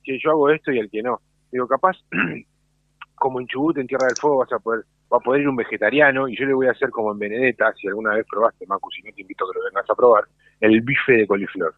que, 0.04 0.20
yo 0.20 0.32
hago 0.32 0.50
esto 0.52 0.72
y 0.72 0.78
el 0.78 0.90
que 0.90 1.02
no. 1.02 1.20
Digo, 1.52 1.68
capaz, 1.68 1.98
como 3.24 3.40
en 3.40 3.48
Chubut, 3.48 3.78
en 3.78 3.88
Tierra 3.88 4.08
del 4.08 4.18
Fuego, 4.18 4.40
vas 4.40 4.52
a 4.52 4.60
poder, 4.60 4.84
va 5.12 5.16
a 5.18 5.22
poder 5.22 5.44
ir 5.44 5.48
un 5.48 5.56
vegetariano 5.56 6.28
y 6.28 6.38
yo 6.38 6.46
le 6.46 6.54
voy 6.54 6.68
a 6.68 6.72
hacer 6.72 6.90
como 6.90 7.14
en 7.14 7.20
Benedetta, 7.20 7.74
si 7.80 7.88
alguna 7.88 8.16
vez 8.16 8.26
probaste, 8.30 8.68
Macu, 8.68 8.92
si 8.92 9.02
no 9.02 9.14
te 9.16 9.22
invito 9.22 9.46
a 9.46 9.48
que 9.54 9.60
lo 9.60 9.66
vengas 9.66 9.90
a 9.90 9.96
probar, 9.96 10.26
el 10.60 10.82
bife 10.82 11.14
de 11.14 11.26
coliflor. 11.26 11.74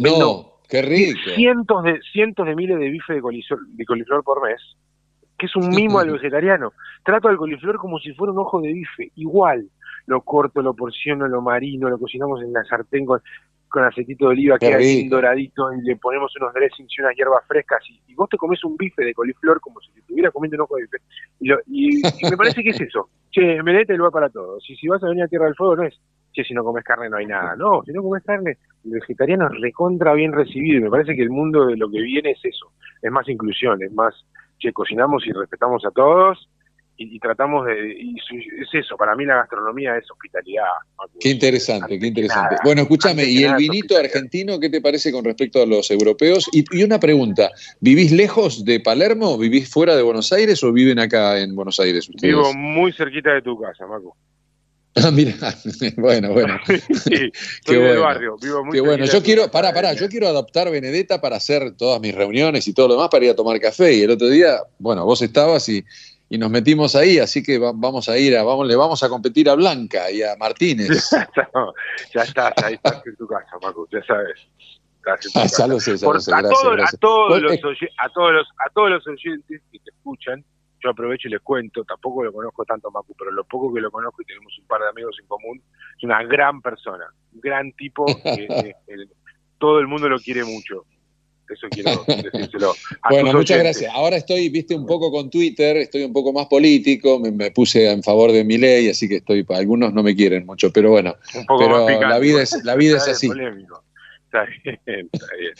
no, 0.00 0.58
qué 0.68 0.82
rico. 0.82 1.20
Cientos 1.36 1.84
de, 1.84 2.00
cientos 2.12 2.44
de 2.46 2.56
miles 2.56 2.80
de 2.80 2.88
bife 2.88 3.14
de 3.14 3.20
de 3.20 3.84
coliflor 3.84 4.24
por 4.24 4.42
mes 4.42 4.60
que 5.38 5.46
es 5.46 5.56
un 5.56 5.68
mimo 5.68 5.98
al 5.98 6.10
vegetariano. 6.12 6.72
Trato 7.04 7.28
al 7.28 7.36
coliflor 7.36 7.76
como 7.76 7.98
si 7.98 8.12
fuera 8.14 8.32
un 8.32 8.38
ojo 8.38 8.60
de 8.60 8.72
bife, 8.72 9.12
igual. 9.16 9.68
Lo 10.06 10.20
corto, 10.20 10.60
lo 10.60 10.74
porciono, 10.74 11.26
lo 11.28 11.40
marino, 11.40 11.88
lo 11.88 11.98
cocinamos 11.98 12.42
en 12.42 12.52
la 12.52 12.62
sartén 12.64 13.06
con, 13.06 13.22
con 13.74 13.82
aceitito 13.82 14.26
de 14.26 14.30
oliva, 14.30 14.56
que 14.56 14.68
queda 14.68 15.08
doradito, 15.10 15.72
y 15.72 15.82
le 15.82 15.96
ponemos 15.96 16.32
unos 16.40 16.54
dressings 16.54 16.96
y 16.96 17.00
unas 17.02 17.16
hierbas 17.16 17.44
frescas, 17.48 17.82
y, 17.90 18.14
vos 18.14 18.28
te 18.28 18.36
comes 18.36 18.62
un 18.62 18.76
bife 18.76 19.04
de 19.04 19.12
coliflor 19.12 19.60
como 19.60 19.80
si 19.80 19.90
te 19.90 19.98
estuviera 19.98 20.30
comiendo 20.30 20.58
un 20.58 20.60
ojo 20.60 20.76
de 20.76 20.82
bife. 20.82 21.62
Y, 21.66 22.30
me 22.30 22.36
parece 22.36 22.62
que 22.62 22.70
es 22.70 22.80
eso. 22.80 23.08
Che, 23.32 23.56
es 23.56 23.88
el 23.88 23.96
lugar 23.96 24.12
para 24.12 24.28
todos. 24.28 24.64
Y 24.70 24.76
si 24.76 24.86
vas 24.86 25.02
a 25.02 25.08
venir 25.08 25.24
a 25.24 25.28
Tierra 25.28 25.46
del 25.46 25.56
Fuego 25.56 25.74
no 25.74 25.82
es, 25.82 26.00
che, 26.32 26.44
si 26.44 26.54
no 26.54 26.62
comes 26.62 26.84
carne 26.84 27.10
no 27.10 27.16
hay 27.16 27.26
nada. 27.26 27.56
No, 27.56 27.82
si 27.84 27.90
no 27.90 28.00
comes 28.00 28.22
carne, 28.22 28.58
el 28.84 28.92
vegetariano 28.92 29.48
es 29.48 29.60
recontra 29.60 30.14
bien 30.14 30.32
recibido. 30.32 30.78
Y 30.78 30.82
me 30.82 30.90
parece 30.90 31.16
que 31.16 31.22
el 31.22 31.30
mundo 31.30 31.66
de 31.66 31.76
lo 31.76 31.90
que 31.90 32.00
viene 32.00 32.30
es 32.30 32.44
eso. 32.44 32.70
Es 33.02 33.10
más 33.10 33.28
inclusión, 33.28 33.82
es 33.82 33.92
más, 33.92 34.14
che, 34.60 34.72
cocinamos 34.72 35.26
y 35.26 35.32
respetamos 35.32 35.84
a 35.84 35.90
todos 35.90 36.48
y, 36.96 37.18
tratamos 37.18 37.66
de... 37.66 37.92
Y 37.98 38.16
es 38.60 38.68
eso, 38.72 38.96
para 38.96 39.16
mí 39.16 39.24
la 39.24 39.36
gastronomía 39.36 39.96
es 39.96 40.10
hospitalidad. 40.10 40.64
Qué 41.18 41.30
interesante, 41.30 41.98
qué 41.98 42.06
interesante. 42.06 42.56
bueno, 42.64 42.82
escúchame, 42.82 43.24
¿y 43.24 43.44
el 43.44 43.56
vinito 43.56 43.96
argentino 43.96 44.60
qué 44.60 44.70
te 44.70 44.80
parece 44.80 45.10
con 45.10 45.24
respecto 45.24 45.62
a 45.62 45.66
los 45.66 45.90
europeos? 45.90 46.48
Y, 46.52 46.82
una 46.82 47.00
pregunta, 47.00 47.50
¿vivís 47.80 48.12
lejos 48.12 48.64
de 48.64 48.80
Palermo? 48.80 49.38
¿Vivís 49.38 49.68
fuera 49.68 49.96
de 49.96 50.02
Buenos 50.02 50.32
Aires 50.32 50.62
o 50.62 50.72
viven 50.72 50.98
acá 50.98 51.40
en 51.40 51.54
Buenos 51.54 51.80
Aires 51.80 52.08
ustedes? 52.08 52.34
Vivo 52.34 52.54
muy 52.54 52.92
cerquita 52.92 53.32
de 53.32 53.42
tu 53.42 53.60
casa, 53.60 53.86
Marco. 53.86 54.16
Ah, 54.96 55.10
mira, 55.10 55.34
bueno, 55.96 56.32
bueno. 56.32 56.56
sí, 56.66 57.32
Qué 57.64 57.78
bueno. 57.78 58.02
barrio, 58.02 58.36
vivo 58.40 58.64
muy 58.64 58.74
Qué 58.74 58.80
bueno. 58.80 59.04
Yo 59.06 59.24
quiero, 59.24 59.50
pará, 59.50 59.72
pará, 59.74 59.92
yo 59.92 60.08
quiero 60.08 60.28
adoptar 60.28 60.70
Benedetta 60.70 61.20
para 61.20 61.34
hacer 61.34 61.72
todas 61.76 62.00
mis 62.00 62.14
reuniones 62.14 62.68
y 62.68 62.72
todo 62.72 62.86
lo 62.86 62.94
demás 62.94 63.08
para 63.08 63.24
ir 63.24 63.32
a 63.32 63.34
tomar 63.34 63.58
café. 63.58 63.92
Y 63.92 64.02
el 64.02 64.12
otro 64.12 64.28
día, 64.28 64.58
bueno, 64.78 65.04
vos 65.04 65.20
estabas 65.20 65.68
y 65.68 65.84
y 66.34 66.38
nos 66.38 66.50
metimos 66.50 66.96
ahí, 66.96 67.20
así 67.20 67.44
que 67.44 67.58
vamos 67.58 68.08
a 68.08 68.18
ir 68.18 68.36
a, 68.36 68.42
vamos, 68.42 68.66
le 68.66 68.74
vamos 68.74 69.00
a 69.04 69.08
competir 69.08 69.48
a 69.48 69.54
Blanca 69.54 70.10
y 70.10 70.20
a 70.20 70.34
Martínez. 70.36 71.10
ya 72.12 72.22
estás, 72.22 72.52
ahí 72.64 72.74
estás 72.74 73.06
en 73.06 73.14
tu 73.14 73.28
casa, 73.28 73.56
Marco, 73.62 73.86
ya 73.92 74.04
sabes. 74.04 74.40
Ah, 75.06 75.46
ya 75.46 75.66
lo 75.68 75.78
sé, 75.78 75.96
ya 75.96 76.08
lo 76.08 76.18
sé. 76.18 76.34
A, 76.34 76.38
a, 76.38 76.42
todos 76.42 76.76
los, 76.76 76.92
a, 76.92 76.96
todos 76.96 78.32
los, 78.32 78.48
a 78.58 78.70
todos 78.70 78.90
los 78.90 79.06
oyentes 79.06 79.62
que 79.70 79.78
te 79.78 79.90
escuchan, 79.90 80.44
yo 80.82 80.90
aprovecho 80.90 81.28
y 81.28 81.30
les 81.30 81.40
cuento, 81.40 81.84
tampoco 81.84 82.24
lo 82.24 82.32
conozco 82.32 82.64
tanto 82.64 82.90
Macu, 82.90 83.14
pero 83.16 83.30
lo 83.30 83.44
poco 83.44 83.72
que 83.72 83.80
lo 83.80 83.92
conozco 83.92 84.22
y 84.22 84.24
tenemos 84.24 84.58
un 84.58 84.66
par 84.66 84.80
de 84.80 84.88
amigos 84.88 85.16
en 85.20 85.28
común, 85.28 85.62
es 85.96 86.02
una 86.02 86.24
gran 86.24 86.60
persona, 86.60 87.04
un 87.32 87.40
gran 87.40 87.70
tipo, 87.74 88.06
que, 88.06 88.74
todo 89.58 89.78
el 89.78 89.86
mundo 89.86 90.08
lo 90.08 90.18
quiere 90.18 90.42
mucho. 90.42 90.84
Eso 91.48 91.68
quiero 91.70 92.04
decírselo. 92.06 92.72
bueno, 93.10 93.32
muchas 93.32 93.58
gracias. 93.58 93.92
Ahora 93.94 94.16
estoy, 94.16 94.48
viste, 94.48 94.74
un 94.74 94.86
poco 94.86 95.10
con 95.10 95.30
Twitter, 95.30 95.76
estoy 95.76 96.02
un 96.04 96.12
poco 96.12 96.32
más 96.32 96.46
político, 96.46 97.20
me, 97.20 97.50
puse 97.50 97.90
en 97.90 98.02
favor 98.02 98.32
de 98.32 98.44
mi 98.44 98.58
ley, 98.58 98.88
así 98.88 99.08
que 99.08 99.16
estoy, 99.16 99.44
algunos 99.50 99.92
no 99.92 100.02
me 100.02 100.14
quieren 100.16 100.46
mucho, 100.46 100.72
pero 100.72 100.90
bueno, 100.90 101.14
pero 101.58 101.88
la 101.88 102.18
vida 102.18 102.42
es, 102.42 102.64
la 102.64 102.76
vida 102.76 102.96
es 102.96 103.08
así. 103.08 103.28
Está 103.28 104.46
bien, 104.64 105.08
está 105.12 105.26
bien. 105.38 105.54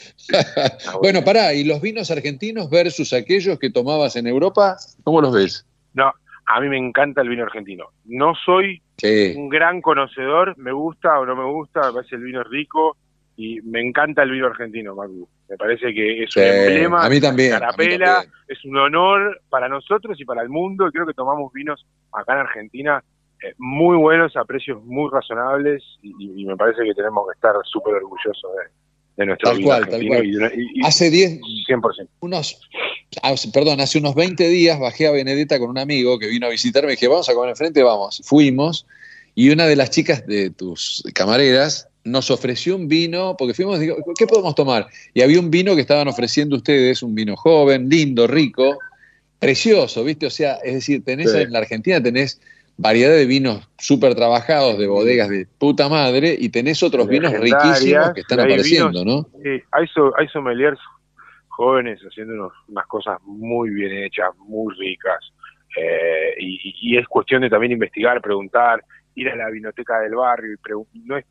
bueno, 1.01 1.23
pará, 1.23 1.53
¿y 1.53 1.63
los 1.63 1.81
vinos 1.81 2.11
argentinos 2.11 2.69
versus 2.69 3.13
aquellos 3.13 3.57
que 3.57 3.69
tomabas 3.69 4.15
en 4.15 4.27
Europa, 4.27 4.77
cómo 5.03 5.21
los 5.21 5.33
ves? 5.33 5.65
No, 5.93 6.11
a 6.45 6.59
mí 6.59 6.67
me 6.67 6.77
encanta 6.77 7.21
el 7.21 7.29
vino 7.29 7.43
argentino. 7.43 7.85
No 8.03 8.33
soy 8.45 8.81
un 9.35 9.49
gran 9.49 9.81
conocedor, 9.81 10.57
me 10.57 10.71
gusta 10.71 11.19
o 11.19 11.25
no 11.25 11.35
me 11.35 11.45
gusta, 11.45 11.87
me 11.87 11.93
parece 11.93 12.15
el 12.15 12.23
vino 12.23 12.43
rico 12.43 12.97
y 13.37 13.61
me 13.61 13.81
encanta 13.81 14.23
el 14.23 14.31
vino 14.31 14.47
argentino, 14.47 14.95
Macu. 14.95 15.27
Me 15.49 15.57
parece 15.57 15.93
que 15.93 16.23
es 16.23 16.35
un 16.35 16.43
emblema. 16.43 17.05
A 17.05 17.09
mí 17.09 17.19
también. 17.19 17.51
Carapela, 17.51 18.25
es 18.47 18.63
un 18.65 18.77
honor 18.77 19.41
para 19.49 19.67
nosotros 19.67 20.19
y 20.19 20.25
para 20.25 20.41
el 20.41 20.49
mundo. 20.49 20.89
Creo 20.91 21.05
que 21.05 21.13
tomamos 21.13 21.51
vinos 21.53 21.85
acá 22.11 22.33
en 22.33 22.39
Argentina 22.39 23.03
eh, 23.43 23.53
muy 23.57 23.97
buenos, 23.97 24.35
a 24.37 24.45
precios 24.45 24.83
muy 24.85 25.09
razonables 25.11 25.83
y, 26.01 26.45
me 26.45 26.55
parece 26.55 26.83
que 26.83 26.93
tenemos 26.93 27.25
que 27.27 27.35
estar 27.35 27.53
súper 27.65 27.95
orgullosos 27.95 28.51
de, 29.17 29.25
nuestro 29.25 29.51
tal 29.51 29.61
cual, 29.61 29.87
tal 29.87 30.07
cual. 30.07 30.51
hace 30.83 31.09
10, 31.09 31.41
100%. 31.67 32.07
Unos, 32.21 32.69
perdón, 33.53 33.81
hace 33.81 33.99
unos 33.99 34.15
20 34.15 34.47
días 34.47 34.79
bajé 34.79 35.07
a 35.07 35.11
Benedetta 35.11 35.59
con 35.59 35.69
un 35.69 35.77
amigo 35.77 36.17
que 36.17 36.27
vino 36.27 36.47
a 36.47 36.49
visitarme 36.49 36.89
y 36.89 36.95
dije, 36.95 37.07
vamos 37.07 37.29
a 37.29 37.33
comer 37.33 37.49
enfrente, 37.49 37.83
vamos. 37.83 38.21
Fuimos 38.25 38.87
y 39.35 39.49
una 39.49 39.65
de 39.65 39.75
las 39.75 39.89
chicas 39.89 40.25
de 40.25 40.49
tus 40.49 41.03
camareras 41.13 41.89
nos 42.05 42.31
ofreció 42.31 42.75
un 42.75 42.87
vino, 42.87 43.35
porque 43.37 43.53
fuimos, 43.53 43.79
digo, 43.79 43.97
¿qué 44.17 44.27
podemos 44.27 44.55
tomar? 44.55 44.87
Y 45.13 45.21
había 45.21 45.39
un 45.39 45.51
vino 45.51 45.75
que 45.75 45.81
estaban 45.81 46.07
ofreciendo 46.07 46.55
ustedes, 46.55 47.03
un 47.03 47.15
vino 47.15 47.35
joven, 47.35 47.89
lindo, 47.89 48.27
rico, 48.27 48.77
precioso, 49.39 50.03
¿viste? 50.03 50.27
O 50.27 50.29
sea, 50.29 50.55
es 50.63 50.75
decir, 50.75 51.03
tenés 51.03 51.33
en 51.33 51.51
la 51.51 51.59
Argentina 51.59 52.01
tenés 52.01 52.39
variedad 52.77 53.13
de 53.13 53.25
vinos 53.25 53.67
súper 53.77 54.15
trabajados 54.15 54.77
de 54.77 54.87
bodegas 54.87 55.29
de 55.29 55.47
puta 55.57 55.89
madre 55.89 56.35
y 56.37 56.49
tenés 56.49 56.83
otros 56.83 57.07
vinos 57.07 57.33
riquísimos 57.33 58.11
que 58.13 58.21
están 58.21 58.39
apareciendo, 58.41 59.03
¿no? 59.03 59.23
Sí, 59.43 59.61
hay, 59.71 59.87
hay 60.17 60.27
sommeliers 60.27 60.79
jóvenes 61.47 61.99
haciendo 62.01 62.51
unas 62.67 62.85
cosas 62.87 63.17
muy 63.23 63.69
bien 63.69 64.03
hechas, 64.03 64.29
muy 64.37 64.73
ricas. 64.75 65.19
Eh, 65.77 66.35
y, 66.39 66.97
es 66.97 67.07
cuestión 67.07 67.41
de 67.41 67.49
también 67.49 67.71
investigar, 67.71 68.21
preguntar, 68.21 68.83
ir 69.15 69.29
a 69.29 69.35
la 69.35 69.49
vinoteca 69.49 69.99
del 69.99 70.15
barrio 70.15 70.57
y 70.93 70.99
no 70.99 71.17
es 71.17 71.25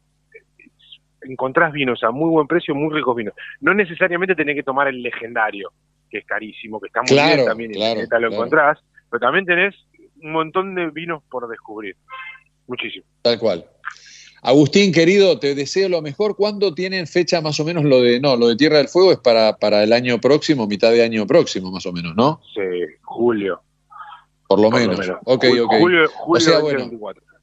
encontrás 1.29 1.73
vinos 1.73 2.03
a 2.03 2.11
muy 2.11 2.31
buen 2.31 2.47
precio, 2.47 2.75
muy 2.75 2.95
ricos 2.95 3.17
vinos. 3.17 3.35
No 3.61 3.75
necesariamente 3.75 4.35
tenés 4.35 4.57
que 4.57 4.63
tomar 4.63 4.89
el 4.89 5.03
legendario, 5.03 5.73
que 6.11 6.19
es 6.19 6.27
carísimo, 6.27 6.81
que 6.81 6.87
está 6.89 7.03
muy 7.03 7.35
bien 7.35 7.45
también, 7.45 7.73
y 7.75 8.21
lo 8.21 8.33
encontrás, 8.33 8.79
pero 9.11 9.21
también 9.21 9.45
tenés 9.45 9.75
un 10.23 10.33
montón 10.33 10.75
de 10.75 10.91
vinos 10.91 11.23
por 11.31 11.49
descubrir. 11.49 11.97
Muchísimo. 12.67 13.05
Tal 13.23 13.39
cual. 13.39 13.65
Agustín, 14.43 14.93
querido, 14.93 15.39
te 15.39 15.55
deseo 15.55 15.89
lo 15.89 16.03
mejor. 16.03 16.37
¿Cuándo 16.37 16.75
tienen 16.75 17.07
fecha 17.07 17.41
más 17.41 17.59
o 17.61 17.65
menos 17.65 17.85
lo 17.85 18.03
de, 18.03 18.21
no, 18.21 18.37
lo 18.37 18.49
de 18.49 18.57
Tierra 18.57 18.79
del 18.79 18.89
Fuego 18.89 19.13
es 19.13 19.19
para, 19.19 19.57
para 19.57 19.83
el 19.83 19.93
año 19.93 20.21
próximo, 20.21 20.67
mitad 20.67 20.91
de 20.93 21.03
año 21.03 21.27
próximo 21.27 21.71
más 21.71 21.87
o 21.87 21.93
menos, 21.93 22.15
¿no? 22.15 22.41
Sí, 22.55 22.61
julio. 23.03 23.63
Por 24.47 24.61
lo, 24.61 24.71
menos. 24.71 25.01
Ok, 25.25 25.45
ok. 25.63 25.75
Julio, 25.79 26.09
julio 26.11 26.61
2024 26.61 27.34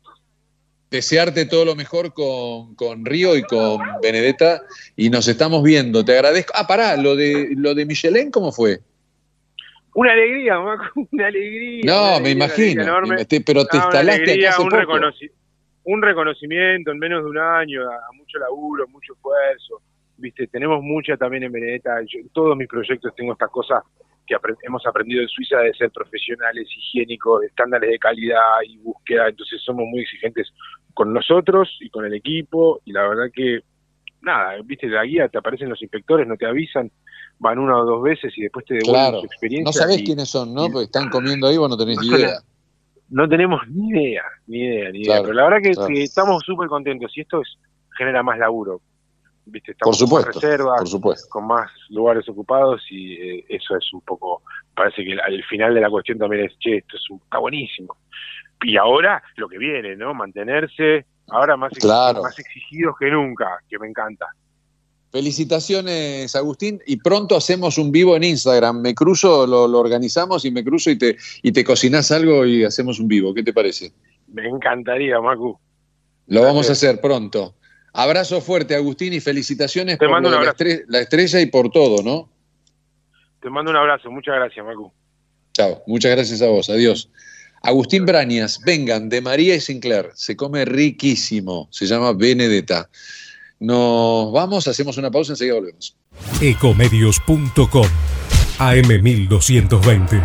desearte 0.91 1.45
todo 1.45 1.63
lo 1.63 1.75
mejor 1.75 2.13
con, 2.13 2.75
con, 2.75 3.05
Río 3.05 3.37
y 3.37 3.43
con 3.43 3.79
Benedetta 4.03 4.61
y 4.97 5.09
nos 5.09 5.27
estamos 5.27 5.63
viendo. 5.63 6.03
Te 6.03 6.13
agradezco. 6.13 6.53
Ah, 6.55 6.67
pará, 6.67 6.97
lo 6.97 7.15
de, 7.15 7.53
lo 7.55 7.73
de 7.73 7.85
Michelin, 7.85 8.29
¿cómo 8.29 8.51
fue? 8.51 8.79
Una 9.95 10.11
alegría, 10.11 10.59
una 11.11 11.27
alegría. 11.27 11.81
No, 11.85 12.19
me 12.19 12.31
imagino, 12.31 12.83
pero 13.45 13.65
te 13.65 13.77
instalaste 13.77 14.31
aquí 14.33 14.45
hace 14.45 14.61
un, 14.61 14.69
poco. 14.69 14.93
un 15.85 16.01
reconocimiento 16.01 16.91
en 16.91 16.99
menos 16.99 17.23
de 17.23 17.29
un 17.29 17.37
año, 17.37 17.81
a, 17.89 18.11
mucho 18.13 18.37
laburo, 18.37 18.87
mucho 18.89 19.13
esfuerzo. 19.13 19.81
Viste, 20.17 20.47
tenemos 20.47 20.83
mucha 20.83 21.17
también 21.17 21.43
en 21.43 21.51
Benedetta. 21.51 21.99
en 21.99 22.29
todos 22.29 22.55
mis 22.55 22.67
proyectos 22.67 23.15
tengo 23.15 23.31
estas 23.31 23.49
cosas 23.49 23.81
que 24.27 24.35
hemos 24.63 24.85
aprendido 24.85 25.21
en 25.21 25.27
Suiza 25.27 25.57
de 25.59 25.73
ser 25.73 25.91
profesionales, 25.91 26.67
higiénicos, 26.77 27.43
estándares 27.43 27.89
de 27.89 27.99
calidad 27.99 28.61
y 28.65 28.77
búsqueda. 28.77 29.29
Entonces 29.29 29.61
somos 29.61 29.85
muy 29.87 30.01
exigentes 30.01 30.51
con 30.93 31.13
nosotros 31.13 31.69
y 31.79 31.89
con 31.89 32.05
el 32.05 32.13
equipo 32.13 32.81
y 32.85 32.91
la 32.91 33.07
verdad 33.07 33.31
que 33.33 33.61
nada, 34.21 34.53
viste 34.63 34.87
la 34.87 35.03
guía, 35.03 35.27
te 35.27 35.37
aparecen 35.37 35.69
los 35.69 35.81
inspectores, 35.81 36.27
no 36.27 36.37
te 36.37 36.45
avisan, 36.45 36.91
van 37.39 37.59
una 37.59 37.77
o 37.77 37.85
dos 37.85 38.03
veces 38.03 38.33
y 38.37 38.43
después 38.43 38.65
te 38.65 38.75
devuelven 38.75 39.19
su 39.19 39.25
experiencia. 39.25 39.65
No 39.65 39.73
sabés 39.73 40.03
quiénes 40.03 40.29
son, 40.29 40.53
¿no? 40.53 40.69
Porque 40.69 40.85
están 40.85 41.09
comiendo 41.09 41.47
ahí, 41.47 41.57
vos 41.57 41.69
no 41.69 41.77
tenés 41.77 41.97
ni 41.99 42.07
idea. 42.07 42.39
No 43.09 43.27
tenemos 43.27 43.61
ni 43.67 43.89
idea, 43.89 44.23
ni 44.47 44.59
idea, 44.59 44.91
ni 44.91 45.01
idea. 45.01 45.21
Pero 45.21 45.33
la 45.33 45.43
verdad 45.49 45.87
que, 45.87 46.03
estamos 46.03 46.43
súper 46.45 46.69
contentos 46.69 47.11
y 47.17 47.21
esto 47.21 47.41
es, 47.41 47.57
genera 47.97 48.23
más 48.23 48.37
laburo. 48.37 48.81
¿Viste? 49.43 49.71
Estamos 49.71 49.97
por 49.97 50.07
supuesto, 50.07 50.31
con 50.31 50.41
reservas, 50.41 50.79
por 50.79 50.87
supuesto. 50.87 51.27
con 51.29 51.47
más 51.47 51.69
lugares 51.89 52.29
ocupados 52.29 52.81
y 52.91 53.13
eh, 53.13 53.45
eso 53.49 53.75
es 53.75 53.91
un 53.91 54.01
poco, 54.01 54.43
parece 54.75 55.03
que 55.03 55.13
al 55.19 55.43
final 55.45 55.73
de 55.73 55.81
la 55.81 55.89
cuestión 55.89 56.19
también 56.19 56.45
es, 56.45 56.57
che, 56.59 56.77
esto 56.77 56.95
es 56.95 57.23
está 57.23 57.39
buenísimo 57.39 57.97
y 58.63 58.77
ahora 58.77 59.21
lo 59.37 59.47
que 59.47 59.57
viene, 59.57 59.95
¿no? 59.95 60.13
Mantenerse 60.13 61.05
ahora 61.29 61.57
más, 61.57 61.71
exigidos, 61.71 62.21
más 62.21 62.39
exigidos 62.39 62.95
que 62.99 63.09
nunca, 63.09 63.59
que 63.69 63.79
me 63.79 63.87
encanta. 63.87 64.27
Felicitaciones, 65.11 66.35
Agustín. 66.35 66.79
Y 66.85 66.97
pronto 66.97 67.35
hacemos 67.35 67.77
un 67.77 67.91
vivo 67.91 68.15
en 68.15 68.23
Instagram. 68.23 68.81
Me 68.81 68.95
cruzo, 68.95 69.45
lo, 69.45 69.65
organizamos 69.77 70.45
y 70.45 70.51
me 70.51 70.63
cruzo 70.63 70.89
y 70.89 70.97
te, 70.97 71.17
y 71.41 71.51
te 71.51 71.65
cocinás 71.65 72.11
algo 72.11 72.45
y 72.45 72.63
hacemos 72.63 72.99
un 72.99 73.09
vivo. 73.09 73.33
¿Qué 73.33 73.43
te 73.43 73.51
parece? 73.51 73.91
Me 74.27 74.47
encantaría, 74.47 75.19
Macu. 75.19 75.59
Lo 76.27 76.43
vamos 76.43 76.69
a 76.69 76.71
hacer 76.71 77.01
pronto. 77.01 77.55
Abrazo 77.93 78.39
fuerte, 78.39 78.73
Agustín, 78.73 79.11
y 79.11 79.19
felicitaciones 79.19 79.97
por 79.97 80.09
La, 80.09 80.99
estrella, 81.01 81.41
y 81.41 81.47
por 81.47 81.69
todo, 81.71 82.01
¿no? 82.01 82.29
Te 83.41 83.49
mando 83.49 83.71
un 83.71 83.77
abrazo. 83.77 84.09
Muchas 84.09 84.35
gracias, 84.35 84.65
Macu. 84.65 84.93
Chao. 85.51 85.83
Muchas 85.87 86.11
gracias 86.11 86.41
a 86.41 86.47
vos. 86.47 86.69
Adiós. 86.69 87.09
Agustín 87.63 88.05
Brañas, 88.05 88.59
vengan, 88.65 89.07
de 89.09 89.21
María 89.21 89.55
y 89.55 89.61
Sinclair. 89.61 90.09
Se 90.15 90.35
come 90.35 90.65
riquísimo. 90.65 91.67
Se 91.71 91.85
llama 91.85 92.13
Benedetta. 92.13 92.89
Nos 93.59 94.31
vamos, 94.31 94.67
hacemos 94.67 94.97
una 94.97 95.11
pausa, 95.11 95.33
enseguida 95.33 95.55
volvemos. 95.55 95.95
Ecomedios.com 96.41 97.87
AM1220. 98.57 100.21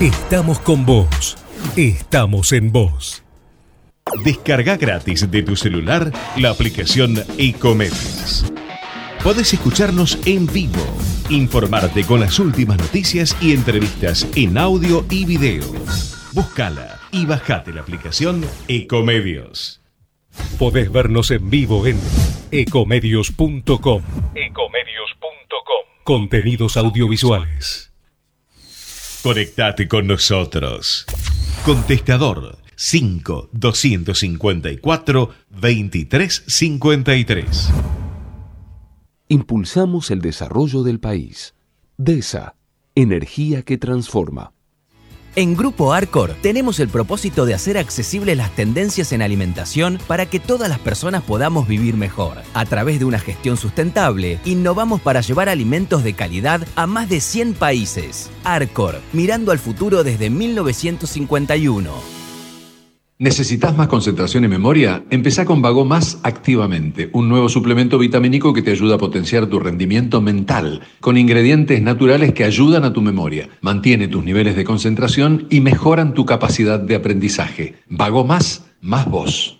Estamos 0.00 0.58
con 0.60 0.84
vos. 0.84 1.36
Estamos 1.76 2.52
en 2.52 2.72
vos. 2.72 3.22
Descarga 4.24 4.76
gratis 4.76 5.30
de 5.30 5.42
tu 5.44 5.54
celular 5.54 6.12
la 6.36 6.50
aplicación 6.50 7.22
Ecomedios. 7.38 8.44
Podés 9.22 9.52
escucharnos 9.52 10.18
en 10.24 10.46
vivo, 10.46 10.82
informarte 11.28 12.04
con 12.04 12.20
las 12.20 12.40
últimas 12.40 12.78
noticias 12.78 13.36
y 13.40 13.52
entrevistas 13.52 14.26
en 14.34 14.58
audio 14.58 15.04
y 15.10 15.26
video 15.26 15.62
Búscala 16.32 17.00
y 17.10 17.26
bajate 17.26 17.72
la 17.72 17.80
aplicación 17.80 18.46
Ecomedios. 18.68 19.80
Podés 20.58 20.92
vernos 20.92 21.32
en 21.32 21.50
vivo 21.50 21.88
en 21.88 21.98
ecomedios.com. 22.52 23.66
Ecomedios.com. 23.66 24.02
Contenidos 26.04 26.76
audiovisuales. 26.76 27.92
Conectate 29.24 29.88
con 29.88 30.06
nosotros. 30.06 31.04
Contestador 31.64 32.58
5 32.76 33.48
254 33.52 35.34
2353. 35.50 37.70
Impulsamos 39.28 40.12
el 40.12 40.20
desarrollo 40.20 40.84
del 40.84 41.00
país. 41.00 41.56
DESA, 41.98 42.54
energía 42.94 43.62
que 43.62 43.78
transforma. 43.78 44.52
En 45.36 45.56
Grupo 45.56 45.92
Arcor 45.92 46.34
tenemos 46.42 46.80
el 46.80 46.88
propósito 46.88 47.46
de 47.46 47.54
hacer 47.54 47.78
accesibles 47.78 48.36
las 48.36 48.50
tendencias 48.56 49.12
en 49.12 49.22
alimentación 49.22 50.00
para 50.08 50.26
que 50.26 50.40
todas 50.40 50.68
las 50.68 50.80
personas 50.80 51.22
podamos 51.22 51.68
vivir 51.68 51.96
mejor. 51.96 52.38
A 52.52 52.64
través 52.64 52.98
de 52.98 53.04
una 53.04 53.20
gestión 53.20 53.56
sustentable, 53.56 54.40
innovamos 54.44 55.00
para 55.00 55.20
llevar 55.20 55.48
alimentos 55.48 56.02
de 56.02 56.14
calidad 56.14 56.66
a 56.74 56.88
más 56.88 57.08
de 57.08 57.20
100 57.20 57.54
países. 57.54 58.28
Arcor, 58.42 59.00
mirando 59.12 59.52
al 59.52 59.60
futuro 59.60 60.02
desde 60.02 60.30
1951. 60.30 62.19
¿Necesitas 63.20 63.76
más 63.76 63.88
concentración 63.88 64.44
y 64.44 64.48
memoria? 64.48 65.04
Empezá 65.10 65.44
con 65.44 65.60
Vago 65.60 65.84
Más 65.84 66.18
activamente, 66.22 67.10
un 67.12 67.28
nuevo 67.28 67.50
suplemento 67.50 67.98
vitamínico 67.98 68.54
que 68.54 68.62
te 68.62 68.70
ayuda 68.70 68.94
a 68.94 68.98
potenciar 68.98 69.44
tu 69.44 69.60
rendimiento 69.60 70.22
mental, 70.22 70.80
con 71.00 71.18
ingredientes 71.18 71.82
naturales 71.82 72.32
que 72.32 72.44
ayudan 72.44 72.84
a 72.84 72.94
tu 72.94 73.02
memoria, 73.02 73.50
mantiene 73.60 74.08
tus 74.08 74.24
niveles 74.24 74.56
de 74.56 74.64
concentración 74.64 75.46
y 75.50 75.60
mejoran 75.60 76.14
tu 76.14 76.24
capacidad 76.24 76.80
de 76.80 76.94
aprendizaje. 76.94 77.74
Vago 77.90 78.24
Más, 78.24 78.64
más 78.80 79.04
vos. 79.04 79.59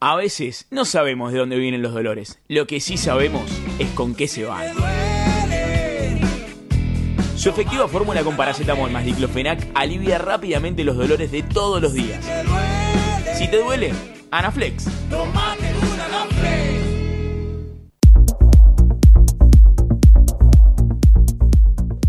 A 0.00 0.14
veces 0.14 0.66
no 0.70 0.84
sabemos 0.84 1.32
de 1.32 1.40
dónde 1.40 1.58
vienen 1.58 1.82
los 1.82 1.92
dolores. 1.92 2.38
Lo 2.46 2.68
que 2.68 2.78
sí 2.78 2.96
sabemos 2.96 3.50
es 3.80 3.90
con 3.90 4.14
qué 4.14 4.28
se 4.28 4.44
van. 4.44 4.72
Su 7.34 7.48
efectiva 7.48 7.88
fórmula 7.88 8.22
con 8.22 8.36
paracetamol 8.36 8.92
más 8.92 9.04
diclofenac 9.04 9.66
alivia 9.74 10.18
rápidamente 10.18 10.84
los 10.84 10.96
dolores 10.96 11.32
de 11.32 11.42
todos 11.42 11.82
los 11.82 11.94
días. 11.94 12.24
Si 13.36 13.48
te 13.48 13.60
duele, 13.60 13.92
Anaflex. 14.30 14.84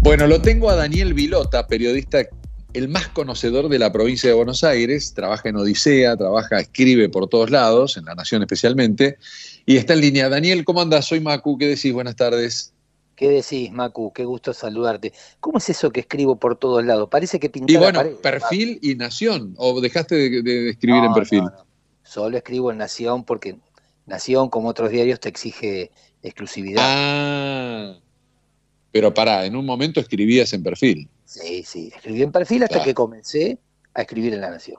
Bueno, 0.01 0.27
lo 0.27 0.41
tengo 0.43 0.69
a 0.69 0.75
Daniel 0.75 1.15
Vilota, 1.15 1.65
periodista 1.65 2.19
el 2.73 2.87
más 2.87 3.07
conocedor 3.09 3.69
de 3.69 3.79
la 3.79 3.91
provincia 3.91 4.29
de 4.29 4.35
Buenos 4.35 4.63
Aires, 4.63 5.13
trabaja 5.13 5.49
en 5.49 5.55
Odisea, 5.55 6.15
trabaja, 6.15 6.59
escribe 6.59 7.09
por 7.09 7.27
todos 7.27 7.49
lados, 7.49 7.97
en 7.97 8.05
La 8.05 8.15
Nación 8.15 8.41
especialmente, 8.41 9.17
y 9.65 9.77
está 9.77 9.93
en 9.93 10.01
línea. 10.01 10.29
Daniel, 10.29 10.63
¿cómo 10.65 10.81
andas? 10.81 11.05
Soy 11.05 11.19
Macu, 11.19 11.57
¿qué 11.57 11.67
decís? 11.67 11.91
Buenas 11.93 12.15
tardes. 12.15 12.73
¿Qué 13.15 13.29
decís, 13.29 13.71
Macu? 13.71 14.13
Qué 14.13 14.23
gusto 14.23 14.53
saludarte. 14.53 15.11
¿Cómo 15.39 15.57
es 15.57 15.69
eso 15.69 15.91
que 15.91 15.99
escribo 16.01 16.37
por 16.37 16.57
todos 16.57 16.85
lados? 16.85 17.09
Parece 17.09 17.39
que 17.39 17.49
pinté 17.49 17.73
Y 17.73 17.77
bueno, 17.77 18.01
perfil 18.21 18.79
y 18.81 18.95
Nación, 18.95 19.55
¿o 19.57 19.81
dejaste 19.81 20.15
de, 20.15 20.69
escribir 20.69 21.03
en 21.03 21.13
perfil? 21.13 21.43
Solo 22.03 22.37
escribo 22.37 22.71
en 22.71 22.77
Nación 22.77 23.25
porque 23.25 23.57
Nación, 24.05 24.49
como 24.49 24.69
otros 24.69 24.89
diarios, 24.89 25.19
te 25.19 25.27
exige 25.27 25.91
exclusividad. 26.23 26.81
Ah, 26.85 27.99
pero 28.91 29.13
pará, 29.13 29.45
en 29.45 29.55
un 29.55 29.65
momento 29.65 29.99
escribías 29.99 30.51
en 30.53 30.63
perfil. 30.63 31.07
Sí, 31.25 31.63
sí, 31.63 31.91
escribí 31.95 32.23
en 32.23 32.31
perfil 32.31 32.63
hasta 32.63 32.83
que 32.83 32.93
comencé 32.93 33.59
a 33.93 34.01
escribir 34.01 34.33
en 34.33 34.41
La 34.41 34.49
Nación. 34.49 34.77